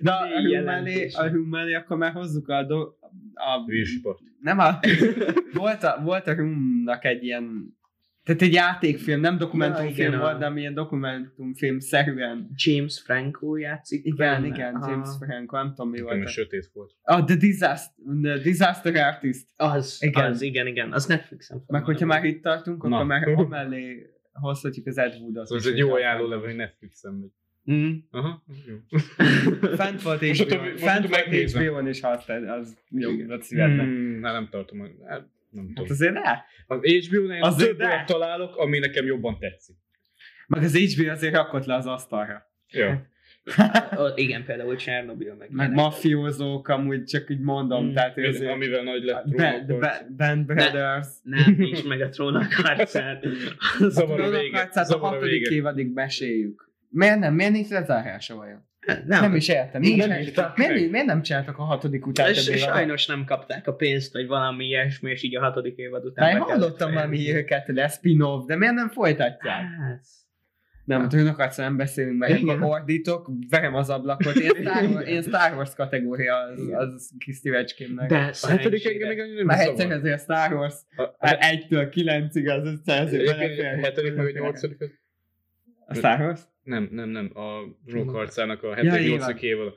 De 0.00 0.10
a 0.10 0.26
jelentés. 0.50 1.14
a 1.14 1.28
room 1.28 1.48
mellé 1.48 1.74
akkor 1.74 1.96
már 1.96 2.12
hozzuk 2.12 2.48
a, 2.48 2.62
do, 2.62 2.80
a 3.34 3.64
Virsport. 3.66 4.18
nem 4.40 4.58
a, 4.58 4.78
volt 5.52 5.82
a, 5.82 6.00
volt 6.04 6.26
a 6.26 6.34
roomnak 6.34 7.04
egy 7.04 7.24
ilyen, 7.24 7.76
tehát 8.24 8.42
egy 8.42 8.52
játékfilm, 8.52 9.20
nem 9.20 9.38
dokumentumfilm 9.38 10.08
igen, 10.08 10.20
volt, 10.20 10.38
de 10.38 10.52
ilyen 10.56 10.74
dokumentumfilm 10.74 11.78
szerűen. 11.78 12.50
James 12.54 13.00
Franco 13.04 13.56
játszik 13.56 14.04
Igen, 14.04 14.16
benne. 14.16 14.46
igen, 14.46 14.74
Ah, 14.74 14.90
James 14.90 15.08
Franco, 15.18 15.56
nem 15.56 15.68
tudom 15.68 15.90
mi 15.90 16.00
volt. 16.00 16.28
sötét 16.28 16.70
volt. 16.72 16.92
A 17.02 17.24
The 17.24 17.36
Disaster, 17.36 18.04
The 18.22 18.38
Disaster 18.38 18.96
Artist. 18.96 19.46
Az, 19.56 19.98
Igen. 20.00 20.12
igen. 20.14 20.30
az, 20.30 20.42
igen, 20.42 20.66
igen. 20.66 20.92
Az 20.92 21.06
Netflixen 21.06 21.64
Meg 21.66 21.84
hogyha 21.84 22.06
már 22.06 22.24
itt 22.24 22.42
tartunk, 22.42 22.82
Na. 22.82 22.94
akkor 22.96 23.06
már 23.06 23.28
amellé 23.34 24.10
hozhatjuk 24.32 24.86
az 24.86 24.98
Ed 24.98 25.14
Woodot. 25.20 25.46
Szóval 25.46 25.64
ez 25.64 25.70
egy 25.72 25.78
jó 25.78 25.92
ajánló 25.92 26.26
leve, 26.28 26.46
hogy 26.46 26.56
Netflixen 26.56 27.12
megy. 27.14 27.30
Mm. 27.72 27.92
Aha, 28.10 28.44
jó. 28.66 28.76
Fent 29.76 30.02
volt 30.02 30.20
HBO-n, 30.22 30.76
fent 30.76 31.08
volt. 31.08 31.52
HBO-n 31.52 31.86
és 31.86 32.00
azt, 32.02 32.28
az 32.28 32.76
jó, 32.90 33.10
az 33.28 33.44
szívedben. 33.44 33.86
Hmm, 33.86 34.22
hát 34.22 34.32
nem 34.32 34.48
tartom. 34.50 34.78
Hát, 35.08 35.28
Nem 35.54 35.64
Hát 35.66 35.74
tudom. 35.74 35.90
azért 35.90 36.16
el. 36.16 36.44
Az 36.66 36.78
HBO-nál 37.08 37.42
azért 37.42 37.80
olyat 37.82 38.06
találok, 38.06 38.56
ami 38.56 38.78
nekem 38.78 39.04
jobban 39.06 39.38
tetszik. 39.38 39.76
Meg 40.46 40.62
az 40.62 40.76
HBO 40.76 41.10
azért 41.10 41.34
rakott 41.34 41.64
le 41.64 41.74
az 41.74 41.86
asztalra. 41.86 42.42
Ja. 42.70 43.12
Ó, 43.98 44.06
Igen, 44.14 44.44
például 44.44 44.76
Csernobyl 44.76 45.34
meg. 45.34 45.50
Meg 45.50 45.72
mafiózók, 45.72 46.68
amúgy 46.68 47.04
csak 47.04 47.30
így 47.30 47.40
mondom, 47.40 47.86
Mm. 47.86 47.92
tehát 47.92 48.16
Ami- 48.16 48.26
azért... 48.26 48.50
Amivel 48.52 48.82
nagy 48.82 49.02
lett 49.02 49.24
Band. 49.36 49.66
Band, 49.66 50.16
Band 50.16 50.44
Brothers. 50.46 51.06
Nem, 51.22 51.54
nincs 51.58 51.84
meg 51.84 52.00
a 52.00 52.08
trónok 52.08 52.52
harcát. 52.52 53.24
Zavar 53.78 54.20
a 54.20 54.22
Trónok 54.22 54.40
vége. 54.40 54.56
harcát 54.58 54.88
a 54.90 54.94
a 55.02 55.06
hatodik 55.06 55.48
évadig 55.48 55.92
meséljük. 55.92 56.70
Miért 56.88 57.18
nem? 57.18 57.34
Miért 57.34 57.52
nincs 57.52 57.68
lezárása 57.68 58.34
vajon? 58.34 58.68
Nem, 58.86 59.20
Nem, 59.20 59.34
is 59.34 59.48
értem. 59.48 59.82
Igen, 59.82 59.94
Miért, 59.96 60.10
nem 60.10 60.20
írták 60.20 60.56
miért, 60.56 60.90
miért 60.90 61.06
nem 61.06 61.22
csináltak 61.22 61.58
a 61.58 61.62
hatodik 61.62 62.06
után 62.06 62.30
És, 62.30 62.50
sajnos 62.60 63.06
nem 63.06 63.24
kapták 63.24 63.66
a 63.66 63.74
pénzt, 63.74 64.12
vagy 64.12 64.26
valami 64.26 64.64
ilyesmi, 64.64 65.10
és 65.10 65.22
így 65.22 65.36
a 65.36 65.40
hatodik 65.40 65.76
évad 65.76 66.04
után. 66.04 66.24
Hát 66.24 66.32
kellett 66.34 66.48
hallottam 66.50 66.92
valami 66.92 67.16
fejezni. 67.16 67.32
híreket, 67.32 67.68
lesz 67.68 67.94
spin-off, 67.96 68.46
de 68.46 68.56
miért 68.56 68.74
nem 68.74 68.88
folytatják? 68.88 69.60
Hát, 69.62 70.04
Nem, 70.84 71.02
a 71.02 71.06
trónokat 71.06 71.56
nem 71.56 71.76
beszélünk, 71.76 72.18
mert 72.18 72.38
Igen. 72.38 72.62
ordítok, 72.62 73.30
verem 73.48 73.74
az 73.74 73.90
ablakot. 73.90 74.34
Én 74.34 74.50
Star 74.60 74.82
Wars, 74.92 75.08
én 75.08 75.22
Star 75.22 75.56
Wars 75.56 75.74
kategória 75.74 76.34
az, 76.36 76.60
az 76.72 77.10
kis 77.18 77.36
szívecskémnek. 77.36 78.08
de 78.08 78.30
A 78.42 78.46
hetedik 78.46 78.86
engem 78.86 79.08
még 79.08 79.18
annyira 79.20 79.36
nem 79.36 79.46
Már 79.46 79.60
egyszer 79.68 79.90
azért 79.90 80.14
a 80.14 80.18
Star 80.18 80.52
Wars 80.52 80.74
A- 80.96 81.02
a- 81.02 81.16
a 81.18 81.36
1-től 81.40 81.92
9-ig 81.94 82.58
az 82.58 82.66
össze 82.66 83.00
Egyébként 83.00 83.36
belefér. 83.38 83.64
a 83.64 83.86
hetedik 83.86 84.14
meg 84.14 84.26
a 84.26 84.30
nyolcadik, 84.30 84.78
A 85.86 85.94
Star 85.94 86.20
Wars? 86.20 86.40
nem, 86.62 86.88
nem, 86.92 87.08
nem, 87.08 87.30
a 87.34 87.60
Zsók 87.86 88.10
harcának 88.10 88.62
a 88.62 88.66
Ja, 88.68 88.74
hetedik, 88.74 89.00
így 89.00 89.08
nyolcadik 89.10 89.40
van. 89.40 89.50
évad. 89.50 89.74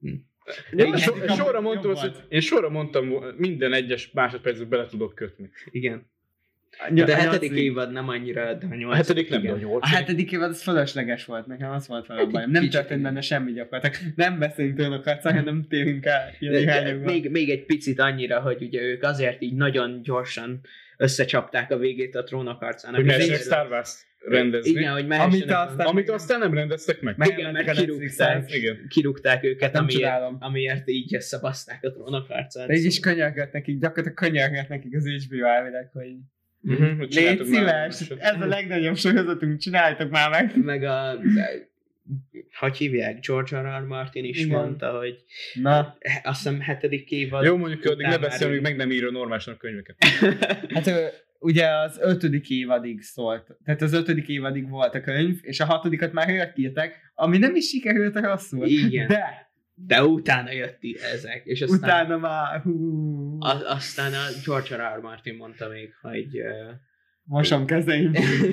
Hm. 0.00 0.08
Én, 0.76 0.96
so, 0.96 1.14
sorra 1.28 1.60
mondtam 1.60 1.90
azt, 1.90 2.00
hogy 2.00 2.16
én 2.28 2.40
sorra 2.40 2.68
mondtam, 2.70 3.08
minden 3.36 3.72
egyes 3.72 4.10
másodpercet 4.10 4.68
bele 4.68 4.86
tudok 4.86 5.14
kötni. 5.14 5.50
Igen. 5.70 6.06
De 6.92 7.02
a 7.02 7.16
hetedik 7.16 7.52
évad 7.52 7.92
nem 7.92 8.08
annyira, 8.08 8.54
de 8.54 8.66
a 8.66 8.70
A 8.70 8.74
nyolcadik. 8.74 9.28
hetedik 9.28 9.28
nem, 9.30 9.42
de 9.42 9.48
a 9.52 9.56
igen. 9.56 9.66
A 9.66 9.68
nyolcadik. 9.70 9.96
hetedik 9.96 10.32
évad 10.32 10.50
az 10.50 10.62
fölösleges 10.62 11.24
volt 11.24 11.46
nekem, 11.46 11.70
az 11.70 11.86
volt 11.88 12.08
a 12.08 12.26
bajom. 12.26 12.50
Nem 12.50 12.68
történt 12.68 13.02
benne 13.02 13.20
semmi 13.20 13.52
gyakorlatilag. 13.52 14.12
Nem 14.16 14.38
beszélünk 14.38 14.78
trónokat, 14.78 15.22
hanem 15.22 15.64
térünk 15.68 16.04
el 16.04 16.96
még, 17.04 17.30
még 17.30 17.50
egy 17.50 17.64
picit 17.64 18.00
annyira, 18.00 18.40
hogy 18.40 18.62
ugye 18.62 18.80
ők 18.82 19.02
azért 19.02 19.42
így 19.42 19.54
nagyon 19.54 20.02
gyorsan 20.02 20.60
összecsapták 21.00 21.70
a 21.70 21.76
végét 21.78 22.14
a 22.14 22.22
trónok 22.22 22.58
harcának. 22.58 23.04
Hogy 23.04 23.34
Star 23.34 23.70
Wars 23.70 24.06
rendezni. 24.18 24.70
Igen, 24.70 24.92
hogy 24.92 25.06
Amit 25.08 25.50
aztán- 25.50 25.86
Amit 25.86 26.10
aztán 26.10 26.38
nem 26.38 26.54
rendeztek 26.54 27.00
meg. 27.00 27.16
Meg- 27.16 27.38
igen, 27.38 27.54
a 27.54 27.72
kirúgták. 27.72 28.54
Igen. 28.54 28.86
kirúgták 28.88 29.44
őket, 29.44 29.62
Hát 29.62 29.72
nem 29.72 29.82
amiért, 29.82 30.12
amiért 30.38 30.88
így 30.88 31.14
összebaszták 31.14 31.84
a 31.84 31.90
trónok 31.90 32.26
harcát. 32.26 32.66
De 32.66 32.74
így 32.74 32.84
is 32.84 33.00
könyörgött 33.00 33.52
nekik, 33.52 33.78
gyakorlatilag 33.78 34.16
könyörgött 34.18 34.68
nekik 34.68 34.96
az 34.96 35.08
HBO 35.08 35.44
elvileg, 35.44 35.90
hogy 35.92 36.16
hogy 36.98 37.12
légy 37.14 37.44
szíves, 37.44 38.10
ez 38.18 38.40
a 38.40 38.46
legnagyobb 38.46 38.96
sorozatunk, 38.96 39.58
csináljátok 39.58 40.10
már 40.10 40.30
meg. 40.30 40.64
Meg 40.64 40.82
a, 40.82 41.18
hogy 42.58 42.76
hívják, 42.76 43.20
George 43.26 43.60
R. 43.60 43.82
R. 43.82 43.86
Martin 43.86 44.24
is 44.24 44.38
Igen. 44.44 44.58
mondta, 44.58 44.98
hogy 44.98 45.24
Na, 45.54 45.98
azt 46.22 46.42
hiszem 46.42 46.60
hetedik 46.60 47.10
évad. 47.10 47.44
Jó, 47.44 47.56
mondjuk 47.56 47.84
addig 47.84 48.06
ne 48.06 48.18
beszélünk, 48.18 48.56
így- 48.56 48.62
meg 48.62 48.76
nem 48.76 48.90
írja 48.90 49.10
normálisan 49.10 49.54
a 49.54 49.56
könyveket. 49.56 49.96
hát 50.74 50.86
ő, 50.86 51.08
ugye 51.38 51.66
az 51.66 51.98
ötödik 52.00 52.50
évadig 52.50 53.00
szólt, 53.00 53.56
tehát 53.64 53.82
az 53.82 53.92
ötödik 53.92 54.28
évadig 54.28 54.68
volt 54.68 54.94
a 54.94 55.00
könyv, 55.00 55.38
és 55.40 55.60
a 55.60 55.64
hatodikat 55.64 56.12
már 56.12 56.28
ők 56.28 56.58
írták, 56.58 57.12
ami 57.14 57.38
nem 57.38 57.54
is 57.54 57.68
sikerült 57.68 58.14
rosszul. 58.18 58.66
Igen. 58.66 59.06
De 59.06 59.48
De 59.74 60.04
utána 60.04 60.52
jött 60.52 60.78
ezek, 61.12 61.42
és 61.44 61.60
aztán, 61.62 61.78
utána 61.78 62.18
már, 62.18 62.60
hú, 62.60 63.36
a, 63.40 63.72
aztán 63.72 64.12
a 64.12 64.24
George 64.44 64.76
R. 64.76 64.96
R. 64.96 65.00
Martin 65.00 65.34
mondta 65.36 65.68
még, 65.68 65.94
hogy 66.00 66.40
uh, 66.40 66.70
mosom 67.24 67.66
kezeim. 67.66 68.12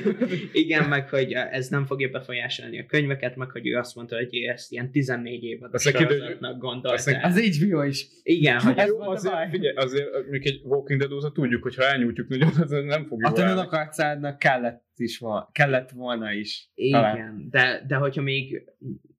igen, 0.64 0.90
meg 0.90 1.10
hogy 1.10 1.32
ez 1.32 1.68
nem 1.68 1.86
fogja 1.86 2.10
befolyásolni 2.10 2.80
a 2.80 2.86
könyveket, 2.86 3.36
meg 3.36 3.52
hogy 3.52 3.68
ő 3.68 3.78
azt 3.78 3.96
mondta, 3.96 4.16
hogy 4.16 4.36
ő 4.36 4.50
ezt 4.50 4.72
ilyen 4.72 4.92
14 4.92 5.44
évad 5.44 5.76
kiderül- 5.76 6.10
sorozatnak 6.10 6.58
gondolta. 6.60 7.12
Az 7.22 7.58
HBO 7.60 7.84
is. 7.84 8.08
Igen, 8.24 8.60
hogy 8.60 8.78
Ez 8.78 8.88
Jó, 8.88 8.96
volt 8.96 9.08
a 9.08 9.12
azért, 9.12 9.34
baj. 9.34 9.50
figyelj, 9.50 9.76
azért 9.76 10.12
mondjuk 10.12 10.46
egy 10.46 10.62
Walking 10.64 11.00
Dead 11.00 11.12
óta 11.12 11.32
tudjuk, 11.32 11.64
hogy 11.64 11.76
ha 11.76 11.84
elnyújtjuk 11.84 12.28
nagyon, 12.28 12.50
az 12.62 12.70
nem 12.70 13.06
fog 13.06 13.26
A 13.26 13.32
tanulók 13.32 13.72
arcádnak 13.72 14.40
kellett 14.40 14.86
is 14.96 15.18
volna, 15.18 15.50
kellett 15.52 15.90
volna 15.92 16.32
is. 16.34 16.70
Talán. 16.92 17.16
Igen, 17.16 17.48
de, 17.50 17.84
de 17.88 17.96
hogyha 17.96 18.22
még 18.22 18.64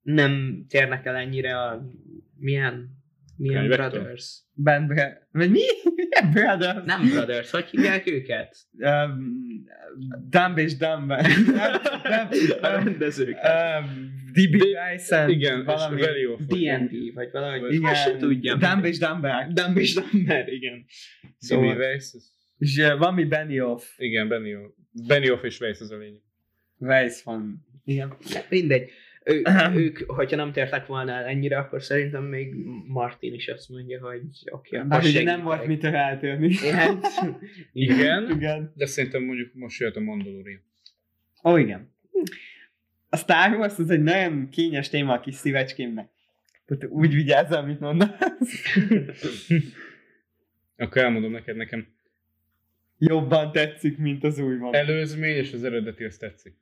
nem 0.01 0.65
térnek 0.69 1.05
el 1.05 1.15
ennyire 1.15 1.57
a 1.57 1.87
milyen, 2.37 2.97
milyen 3.39 3.61
Könyvektől? 3.61 3.89
Brothers. 3.99 4.37
Band, 4.53 4.93
vagy 5.31 5.51
mi? 5.51 5.59
Milyen 5.95 6.31
Brothers? 6.33 6.85
Nem 6.85 7.09
Brothers, 7.09 7.51
hogy 7.51 7.65
hívják 7.65 8.07
őket? 8.07 8.55
Um, 8.77 9.37
Dumb 10.29 10.57
és 10.57 10.77
Dumb. 10.77 11.07
nem, 11.07 11.21
nem, 12.03 12.29
A 12.61 12.67
rendezők. 12.67 13.37
um, 13.43 14.11
DB 14.31 14.63
Dyson. 14.63 15.29
Igen, 15.29 15.65
valami. 15.65 16.01
D&D, 16.47 17.13
vagy 17.13 17.29
valahogy. 17.31 17.73
Igen, 17.73 17.89
Azt 17.91 18.03
se 18.03 18.17
tudja. 18.17 18.55
Dumb 18.55 18.85
és 18.85 18.97
Dumber. 18.97 19.47
Dumb 19.53 19.77
és 19.77 19.93
Dumber, 19.93 20.47
igen. 20.47 20.85
Szóval, 21.37 21.75
Weiss, 21.77 22.13
ez- 22.13 22.31
És 22.57 22.77
uh, 22.77 22.97
valami 22.97 23.25
Benioff. 23.25 23.83
igen, 23.97 24.27
Benioff. 24.27 24.71
Benioff 25.07 25.43
és 25.43 25.59
Weiss 25.59 25.79
az 25.79 25.91
a 25.91 25.97
lényeg. 25.97 26.21
Weiss 26.77 27.23
van. 27.23 27.65
Igen. 27.85 28.13
mindegy. 28.49 28.89
Ő, 29.23 29.43
ők, 29.75 29.99
hogyha 30.07 30.35
nem 30.35 30.51
tértek 30.51 30.85
volna 30.85 31.11
el 31.11 31.25
ennyire, 31.25 31.57
akkor 31.57 31.83
szerintem 31.83 32.23
még 32.23 32.53
Martin 32.87 33.33
is 33.33 33.47
azt 33.47 33.69
mondja, 33.69 33.99
hogy 34.07 34.21
oké, 34.51 34.75
okay, 34.75 34.87
Bár 34.87 35.03
ugye 35.03 35.23
nem 35.23 35.43
volt 35.43 35.65
mitől 35.65 35.95
eltérni. 35.95 36.55
Hát, 36.55 37.05
Igen, 37.73 38.31
Igen. 38.31 38.73
de 38.75 38.85
szerintem 38.85 39.23
mondjuk 39.23 39.53
most 39.53 39.79
jött 39.79 39.95
a 39.95 39.99
Mandalorian. 39.99 40.61
Ó, 41.43 41.57
igen. 41.57 41.93
A 43.09 43.17
Star 43.17 43.51
Wars 43.57 43.77
az 43.77 43.89
egy 43.89 44.03
nagyon 44.03 44.49
kényes 44.49 44.89
téma 44.89 45.13
a 45.13 45.19
kis 45.19 45.35
szívecskémnek. 45.35 46.09
Tehát 46.65 46.85
úgy 46.85 47.13
vigyázz, 47.13 47.51
amit 47.51 47.79
mondasz. 47.79 48.09
Akkor 50.77 51.01
elmondom 51.01 51.31
neked, 51.31 51.55
nekem 51.55 51.87
Jobban 52.97 53.51
tetszik, 53.51 53.97
mint 53.97 54.23
az 54.23 54.39
új 54.39 54.57
van. 54.57 54.75
előzmény 54.75 55.35
és 55.35 55.53
az 55.53 55.63
eredeti 55.63 56.03
azt 56.03 56.19
tetszik. 56.19 56.55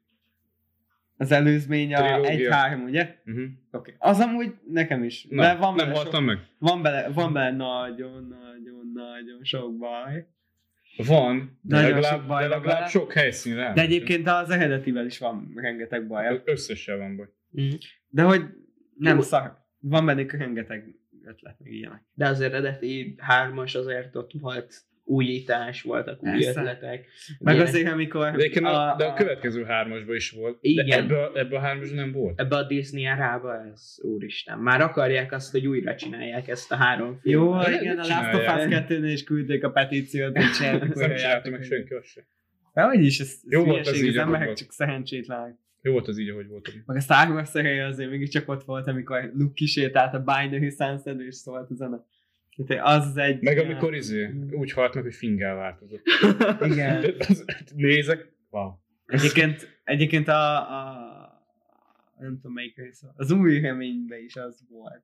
Az 1.18 1.32
előzmény 1.32 1.94
a 1.94 2.02
Trilógia. 2.02 2.70
1-3, 2.70 2.84
ugye? 2.86 3.16
Uh-huh. 3.26 3.44
Oké. 3.44 3.52
Okay. 3.72 3.94
Az 3.98 4.20
amúgy 4.20 4.54
nekem 4.68 5.04
is. 5.04 5.26
Na, 5.30 5.42
De 5.42 5.56
van 5.56 5.76
nem 5.76 5.86
bele, 5.88 5.98
haltam 6.00 6.24
meg? 6.24 6.38
van 6.60 6.82
bele, 6.82 7.10
van 7.10 7.34
bele 7.34 7.52
nagyon, 7.52 8.28
nagyon, 8.28 8.92
nagyon 8.94 9.44
sok 9.44 9.78
baj. 9.78 10.28
Van, 11.06 11.60
de 11.62 11.76
Nagyon 11.76 11.92
legalább, 11.92 12.20
sok 12.20 12.28
baj 12.28 12.42
de 12.44 12.50
legalább 12.50 12.78
vele. 12.78 12.88
sok 12.88 13.14
helyszínre 13.14 13.72
De 13.74 13.82
egyébként 13.82 14.28
az 14.28 14.50
eredetivel 14.50 15.06
is 15.06 15.18
van 15.18 15.52
rengeteg 15.56 16.08
baj. 16.08 16.42
Összessel 16.46 16.98
van 16.98 17.16
baj. 17.16 17.28
De 18.10 18.24
hogy 18.24 18.42
nem 18.98 19.16
Jó. 19.16 19.22
szar. 19.22 19.58
Van 19.80 20.06
bennük 20.06 20.32
rengeteg 20.32 20.96
ötlet, 21.26 21.56
meg 21.60 21.72
ilyenek. 21.72 22.02
De 22.14 22.28
az 22.28 22.42
eredeti 22.42 23.16
hármas 23.18 23.76
azért 23.76 24.16
ott 24.16 24.32
volt 24.40 24.82
újítás, 25.08 25.82
voltak 25.82 26.24
új 26.24 26.30
Persze. 26.30 26.50
ötletek. 26.50 27.06
Meg 27.40 27.54
ilyenek. 27.56 27.74
azért, 27.74 27.92
amikor... 27.92 28.32
De, 28.32 28.68
a, 28.68 28.96
de 28.96 29.06
a 29.06 29.14
következő 29.14 29.64
hármasban 29.64 30.16
is 30.16 30.32
volt. 30.32 30.58
Igen. 30.62 30.86
De 30.88 30.96
ebbe, 30.96 31.24
a- 31.24 31.32
ebbe 31.40 31.58
a 31.58 31.60
hármasban 31.60 31.98
nem 31.98 32.12
volt. 32.12 32.40
Ebbe 32.40 32.56
a 32.56 32.64
Disney 32.64 33.06
erába 33.06 33.66
ez, 33.72 33.98
úristen. 34.02 34.58
Már 34.60 34.82
akarják 34.82 35.32
azt, 35.32 35.52
hogy 35.52 35.68
újra 35.68 35.96
csinálják 35.96 36.48
ezt 36.48 36.72
a 36.72 36.76
három 36.76 37.20
Jó, 37.24 37.42
filmet. 37.42 37.66
De 37.66 37.82
igen, 37.82 37.98
a 37.98 38.08
Last 38.08 38.34
of 38.34 38.40
Us 38.40 38.62
csinálják? 38.64 38.88
2-nél 38.90 39.10
is 39.12 39.24
küldték 39.24 39.64
a 39.64 39.70
petíciót, 39.70 40.38
hogy 40.38 40.52
csináltuk 40.58 40.96
nem 40.96 41.16
csinálta 41.16 41.50
meg 41.50 41.64
senki 41.64 41.94
azt 41.94 42.08
se. 42.08 42.22
De 42.74 42.82
hogy 42.82 43.04
is, 43.06 43.20
ez, 43.20 43.28
ez 43.28 43.52
Jó 43.52 43.64
volt 43.64 43.88
az 43.88 44.02
így, 44.02 44.08
az 44.08 44.16
emberek 44.16 44.54
csak 44.54 44.72
szerencsétlenek. 44.72 45.56
Jó 45.82 45.92
volt 45.92 46.08
az 46.08 46.18
így, 46.18 46.30
ahogy 46.30 46.48
volt. 46.48 46.74
Meg 46.86 46.98
a 46.98 47.00
Star 47.00 47.30
Wars 47.30 47.54
azért 47.54 48.10
mégiscsak 48.10 48.50
ott 48.50 48.64
volt, 48.64 48.88
amikor 48.88 49.32
Luke 49.34 49.54
kísértált 49.54 50.14
a 50.14 50.20
Binary 50.20 50.70
Sunset, 50.70 51.20
és 51.20 51.36
szólt 51.36 51.70
a 51.70 51.76
zene. 51.76 52.06
Tehát 52.66 52.86
az 52.88 53.06
az 53.06 53.18
egy... 53.18 53.42
Meg 53.42 53.58
amikor 53.58 53.96
izé, 53.96 54.30
úgy 54.52 54.72
halt 54.72 54.94
meg, 54.94 55.04
hogy 55.04 55.16
fingál 55.16 55.56
változott. 55.56 56.02
Igen. 56.72 57.02
De 57.02 57.16
az- 57.28 57.46
Nézek, 57.76 58.32
wow. 58.50 58.72
Egyébként, 59.06 59.80
egyébként 59.84 60.28
a, 60.28 60.56
a, 60.58 60.98
nem 62.20 62.36
tudom 62.36 62.54
melyik 62.54 62.78
rész, 62.78 63.04
az 63.16 63.32
új 63.32 63.60
reményben 63.60 64.20
is 64.24 64.36
az 64.36 64.64
volt. 64.70 65.04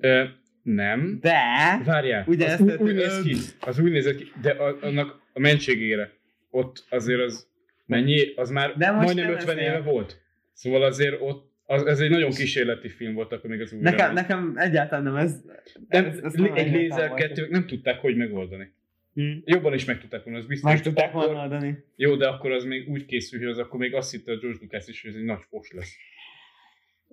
Ö, 0.00 0.24
nem. 0.62 1.18
De, 1.20 1.42
Várjál, 1.84 2.24
Ugye 2.26 2.44
az 2.44 2.50
ezt 2.68 2.80
úgy, 2.80 2.94
néz 2.94 3.22
ki, 3.22 3.36
az 3.60 3.78
úgy 3.78 3.90
nézett 3.90 4.16
ki, 4.16 4.32
de 4.42 4.50
a, 4.50 4.78
annak 4.80 5.20
a 5.32 5.40
mentségére, 5.40 6.12
ott 6.50 6.86
azért 6.90 7.20
az 7.20 7.48
mennyi, 7.86 8.34
az 8.34 8.50
már 8.50 8.76
De 8.76 8.90
most 8.90 9.04
majdnem 9.04 9.24
nem 9.26 9.34
50 9.34 9.58
ezt 9.58 9.66
éve 9.66 9.80
volt. 9.80 10.20
Szóval 10.52 10.82
azért 10.82 11.20
ott, 11.20 11.49
az, 11.70 11.86
ez 11.86 12.00
egy 12.00 12.10
nagyon 12.10 12.30
kísérleti 12.30 12.88
film 12.88 13.14
volt 13.14 13.32
akkor 13.32 13.50
még 13.50 13.60
az 13.60 13.72
új 13.72 13.80
nekem, 13.80 14.12
nekem 14.12 14.52
egyáltalán 14.56 15.04
nem 15.04 15.16
ez... 15.16 15.40
nem, 15.88 16.04
ez, 16.04 16.18
ez 16.18 16.34
egy 16.34 16.40
egyáltalán 16.44 16.72
lézerkettők 16.72 17.50
nem 17.50 17.66
tudták, 17.66 18.00
hogy 18.00 18.16
megoldani. 18.16 18.72
Hm. 19.14 19.30
Jobban 19.44 19.74
is 19.74 19.84
meg 19.84 20.00
tudták 20.00 20.24
volna, 20.24 20.38
az 20.38 20.46
biztos. 20.46 20.70
Meg 20.72 20.80
tudták 20.82 21.08
Akkor- 21.14 21.24
volna 21.24 21.40
adani. 21.40 21.84
Jó, 21.96 22.16
de 22.16 22.26
akkor 22.28 22.50
az 22.50 22.64
még 22.64 22.88
úgy 22.88 23.04
készül, 23.04 23.38
hogy 23.38 23.48
az 23.48 23.58
akkor 23.58 23.78
még 23.80 23.94
azt 23.94 24.10
hitte 24.10 24.32
a 24.32 24.36
George 24.36 24.58
Lucas 24.62 24.88
is, 24.88 25.02
hogy 25.02 25.10
ez 25.10 25.16
egy 25.16 25.24
nagy 25.24 25.42
fos 25.50 25.72
lesz. 25.72 25.96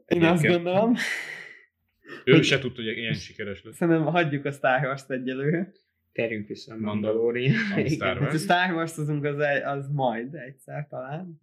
Én 0.08 0.24
azt 0.24 0.44
Egyébként. 0.44 0.64
gondolom. 0.64 0.96
Ő 2.26 2.42
se 2.42 2.60
tudta, 2.60 2.82
hogy 2.82 2.98
ilyen 2.98 3.14
sikeres 3.14 3.64
lesz. 3.64 3.76
Szerintem 3.76 4.04
hagyjuk 4.04 4.46
a 4.46 4.52
Star 4.52 4.84
Wars-t 4.84 5.12
egyelőre. 5.12 5.72
Térjünk 6.12 6.48
vissza 6.48 6.74
a 6.74 6.78
Mandalorian. 6.78 7.54
Mandalorian. 7.56 7.86
A 7.86 7.90
Star 7.90 8.12
Igen. 8.12 8.24
Hát 8.24 8.28
a 8.28 8.32
Wars. 8.32 8.42
Star 8.42 8.74
wars 8.74 8.98
az, 8.98 9.40
egy- 9.40 9.64
az 9.64 9.90
majd 9.92 10.34
egyszer 10.34 10.88
talán. 10.90 11.42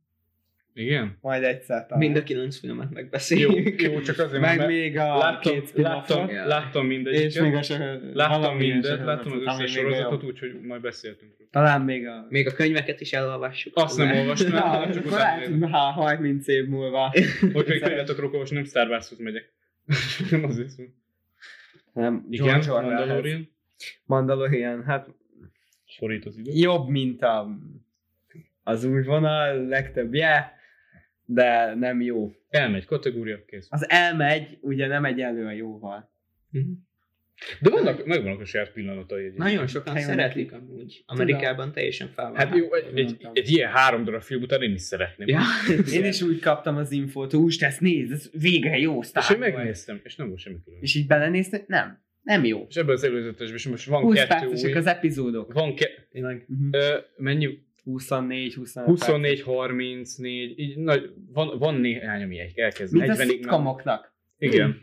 Igen? 0.75 1.19
Majd 1.21 1.43
egyszer 1.43 1.87
talán. 1.87 1.99
Mind 2.05 2.17
a 2.17 2.23
kilenc 2.23 2.59
filmet 2.59 2.87
Jó, 2.89 2.95
megbeszéljük. 2.95 3.83
jó, 3.83 4.01
csak 4.01 4.19
azért, 4.19 4.41
Meg 4.41 4.57
mert 4.57 4.69
még 4.69 4.99
a 4.99 5.17
láttam, 5.17 5.53
két 5.53 5.73
láttam, 5.75 6.31
láttam 6.31 6.87
mindegyiket. 6.87 7.27
És 7.27 7.41
még 7.41 7.55
a 7.55 7.63
sor... 7.63 7.79
Láttam 8.13 8.61
sorozatot, 8.61 9.05
láttam 9.05 9.33
az 9.33 9.41
összes 9.45 9.71
sorozatot, 9.73 10.23
úgyhogy 10.25 10.61
majd 10.61 10.81
beszéltünk. 10.81 11.33
róla. 11.39 11.51
Talán 11.51 11.81
még 11.81 12.07
a... 12.07 12.27
Még 12.29 12.47
a 12.47 12.53
könyveket 12.53 13.01
is 13.01 13.13
elolvassuk. 13.13 13.77
Azt 13.77 13.99
nem 13.99 14.17
olvastam, 14.17 14.51
csak 14.93 15.09
hogy 15.09 15.71
ha 15.71 15.79
30 15.79 16.49
év 16.49 16.67
múlva. 16.67 17.13
Hogy 17.53 17.67
még 17.69 17.81
könyvet 17.83 18.11
akarok 18.11 18.33
olvasni, 18.33 18.57
nem 18.57 18.65
Star 18.65 18.89
Wars-hoz 18.89 19.19
megyek. 19.19 19.53
nem 20.31 20.45
azért 20.45 20.69
szó. 20.69 20.83
Nem, 21.93 22.27
Igen. 22.31 22.63
Mandalorian. 22.67 23.51
Mandalorian, 24.05 24.85
hát 24.85 25.09
Szorít 25.87 26.25
az 26.25 26.37
idő. 26.39 26.51
jobb, 26.55 26.89
mint 26.89 27.23
a, 27.23 27.49
az 28.63 28.85
új 28.85 29.03
vonal, 29.03 29.67
legtöbbje, 29.67 30.54
de 31.25 31.75
nem 31.75 32.01
jó. 32.01 32.33
Elmegy, 32.49 32.85
kategória, 32.85 33.45
kész. 33.47 33.67
Az 33.71 33.89
elmegy, 33.91 34.59
ugye 34.61 34.87
nem 34.87 35.05
egyenlő 35.05 35.47
a 35.47 35.51
jóval. 35.53 36.13
Mhm. 36.51 36.71
De 37.61 37.71
vannak, 37.71 38.07
megvannak 38.07 38.41
a 38.41 38.45
saját 38.45 38.73
pillanatai 38.73 39.19
egyébként. 39.19 39.43
Nagyon 39.43 39.67
sokan 39.67 39.93
Helyen 39.95 40.09
szeretik 40.09 40.53
amúgy. 40.53 41.03
Amerikában 41.07 41.73
teljesen 41.73 42.09
fel 42.09 42.25
van. 42.25 42.37
Hát 42.37 42.57
jó, 42.57 42.75
egy, 42.75 42.99
egy, 42.99 43.29
egy 43.33 43.51
ilyen 43.51 43.71
három 43.71 44.05
darab 44.05 44.23
film 44.23 44.43
után 44.43 44.63
én 44.63 44.73
is 44.75 44.81
szeretném. 44.81 45.29
Ja. 45.29 45.41
Én 45.93 46.05
is 46.05 46.23
úgy 46.23 46.39
kaptam 46.41 46.77
az 46.77 46.93
infót, 46.93 47.35
úgy 47.35 47.57
ezt 47.61 47.81
nézd, 47.81 48.13
ez 48.13 48.31
végre 48.41 48.79
jó 48.79 49.01
És 49.01 49.07
Star 49.07 49.25
én 49.33 49.39
megnéztem, 49.39 50.01
és 50.05 50.17
nem 50.17 50.29
volt 50.29 50.41
semmi 50.41 50.57
külön. 50.65 50.79
És 50.83 50.95
így 50.95 51.07
belenéztem, 51.07 51.65
nem, 51.67 52.03
nem 52.23 52.45
jó. 52.45 52.67
És 52.69 52.77
ebben 52.77 52.95
az 52.95 53.05
előzetesben 53.05 53.57
is 53.57 53.69
most 53.69 53.87
van 53.87 54.03
20 54.03 54.25
kettő 54.25 54.47
új. 54.47 54.73
az 54.73 54.87
epizódok. 54.87 55.53
Van 55.53 55.75
ke- 55.75 56.07
Tényleg. 56.11 56.47
Uh-huh. 56.49 56.69
ö, 56.71 56.99
mennyi? 57.17 57.64
24, 57.85 58.55
25 58.55 58.89
24, 58.89 59.41
34, 59.43 60.59
így 60.59 60.77
nagy, 60.77 61.13
van, 61.33 61.59
van 61.59 61.75
néhány, 61.75 62.23
ami 62.23 62.39
egy 62.39 62.59
elkezd. 62.59 62.93
Mint 62.93 63.09
a 63.09 63.13
40-ig 63.13 63.17
már- 63.19 63.27
szitkomoknak. 63.27 64.15
Igen. 64.39 64.83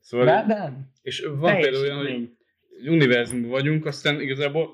Szóval, 0.00 0.26
De 0.26 0.44
nem. 0.54 0.90
és 1.02 1.20
van 1.36 1.56
például 1.60 1.82
olyan, 1.84 1.96
hogy 2.06 2.30
univerzumban 2.88 3.50
vagyunk, 3.50 3.86
aztán 3.86 4.20
igazából 4.20 4.68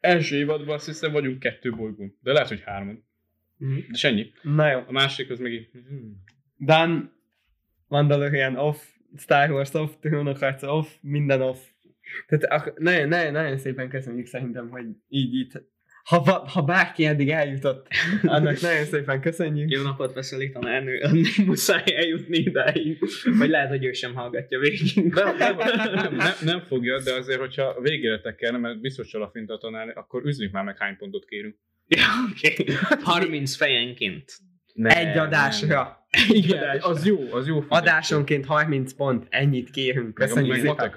első 0.00 0.36
évadban 0.36 0.74
azt 0.74 0.86
hiszem 0.86 1.12
vagyunk 1.12 1.38
kettő 1.38 1.70
bolygón. 1.70 2.16
De 2.22 2.32
lehet, 2.32 2.48
hogy 2.48 2.60
hárman. 2.64 3.04
Mhm. 3.56 3.78
De 3.90 4.08
ennyi. 4.08 4.30
Na 4.42 4.70
jó. 4.70 4.78
A 4.86 4.92
másik 4.92 5.30
az 5.30 5.38
meg 5.38 5.52
így... 5.52 5.68
hmm. 5.72 6.22
Dan, 6.58 7.12
Mandalorian 7.88 8.56
off, 8.56 8.78
Star 9.16 9.50
Wars 9.50 9.74
off, 9.74 9.90
Trónokharca 10.00 10.76
off, 10.76 10.88
minden 11.00 11.40
off. 11.42 11.58
Tehát 12.26 12.44
ak- 12.44 12.78
nagyon, 12.78 13.08
nagyon, 13.08 13.32
nagyon 13.32 13.58
szépen 13.58 13.88
köszönjük 13.88 14.26
szerintem, 14.26 14.68
hogy 14.68 14.84
így 15.08 15.34
itt, 15.34 15.62
ha, 16.04 16.48
ha 16.52 16.62
bárki 16.62 17.04
eddig 17.04 17.30
eljutott, 17.30 17.86
annak 18.22 18.60
nagyon 18.60 18.84
szépen 18.84 19.20
köszönjük. 19.20 19.70
Jó 19.70 19.82
napot 19.82 20.12
veszel 20.14 20.40
itt 20.40 20.52
tanárnő, 20.52 20.98
nem 21.02 21.46
muszáj 21.46 21.84
eljutni 21.84 22.38
idáig. 22.38 22.98
Vagy 23.38 23.48
lehet, 23.48 23.68
hogy 23.68 23.84
ő 23.84 23.92
sem 23.92 24.14
hallgatja 24.14 24.58
végig. 24.58 24.94
Nem, 24.94 25.36
nem, 25.36 25.56
nem, 25.56 26.14
nem, 26.14 26.32
nem 26.40 26.60
fogja, 26.60 27.00
de 27.00 27.12
azért, 27.14 27.40
hogyha 27.40 27.62
a 27.62 27.80
végére 27.80 28.20
tekerne, 28.20 28.58
mert 28.58 28.80
biztos 28.80 29.08
csalafinta 29.08 29.58
tanálni, 29.58 29.92
akkor 29.92 30.24
üzünk 30.24 30.52
már 30.52 30.64
meg 30.64 30.78
hány 30.78 30.96
pontot 30.96 31.24
kérünk. 31.24 31.56
Ja, 31.86 32.06
oké. 32.30 32.64
30 33.02 33.54
fejenként. 33.54 34.32
Ne, 34.74 34.96
Egy 34.96 35.18
adásra. 35.18 36.06
Igen, 36.28 36.80
az 36.80 37.06
jó, 37.06 37.32
az 37.32 37.46
jó. 37.46 37.64
Adásonként 37.68 38.46
30 38.46 38.92
pont, 38.92 39.26
ennyit 39.28 39.70
kérünk. 39.70 40.14
Köszönjük 40.14 40.52
meg 40.52 40.60
szépen. 40.60 40.90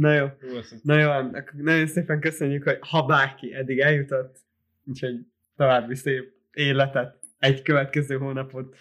Na 0.00 0.12
jó. 0.12 0.26
Jó. 0.40 0.60
Na 0.82 0.98
jó, 0.98 1.10
akkor 1.10 1.52
nagyon 1.52 1.86
szépen 1.86 2.20
köszönjük, 2.20 2.62
hogy 2.62 2.78
ha 2.80 3.06
bárki 3.06 3.54
eddig 3.54 3.78
eljutott, 3.78 4.36
úgyhogy 4.84 5.14
további 5.56 5.94
szép 5.94 6.32
életet, 6.52 7.18
egy 7.38 7.62
következő 7.62 8.16
hónapot. 8.16 8.76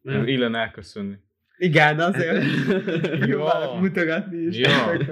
Nem. 0.00 0.26
Illen 0.26 0.54
elköszönni. 0.54 1.14
Igen, 1.56 2.00
azért 2.00 2.44
Jó. 3.26 3.46
mutogatni 3.80 4.38
is. 4.38 4.58
Nektek, 4.58 5.06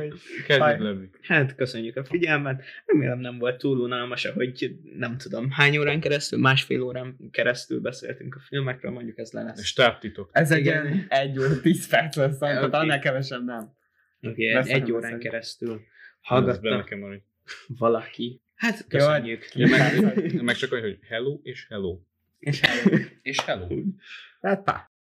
hogy. 0.80 1.10
Hát 1.22 1.54
köszönjük 1.54 1.96
a 1.96 2.04
figyelmet. 2.04 2.62
Remélem 2.86 3.18
nem 3.18 3.38
volt 3.38 3.58
túl 3.58 3.78
unalmas, 3.78 4.24
ahogy 4.24 4.76
nem 4.98 5.16
tudom 5.16 5.50
hány 5.50 5.78
órán 5.78 6.00
keresztül, 6.00 6.38
másfél 6.38 6.82
órán 6.82 7.16
keresztül 7.30 7.80
beszéltünk 7.80 8.34
a 8.34 8.40
filmekről, 8.40 8.92
mondjuk 8.92 9.18
ez 9.18 9.32
le 9.32 9.42
lesz. 9.42 9.64
Stábtitok. 9.64 10.30
Ez 10.32 10.50
egy 10.50 10.72
egy 11.08 11.38
óra, 11.38 11.60
tíz 11.60 11.88
perc 11.88 12.16
lesz, 12.16 12.38
tehát 12.38 12.74
annál 12.74 12.98
kevesebb 12.98 13.44
nem. 13.44 13.80
Oké, 14.22 14.56
egy, 14.56 14.68
egy 14.68 14.90
órán 14.90 15.00
beszélem. 15.00 15.18
keresztül 15.18 15.80
hallgatta 16.20 16.76
nekem 16.76 17.22
valaki. 17.66 18.42
Hát 18.54 18.86
köszönjük. 18.88 19.48
Ja, 19.54 19.68
meg, 19.68 20.42
meg 20.42 20.56
csak 20.56 20.72
olyan, 20.72 20.84
hogy 20.84 20.98
hello 21.02 21.40
és 21.42 21.66
hello. 21.68 22.00
És 22.38 22.60
És 23.22 23.40
hello. 23.40 23.68
hát 24.40 24.62
pá. 24.62 24.91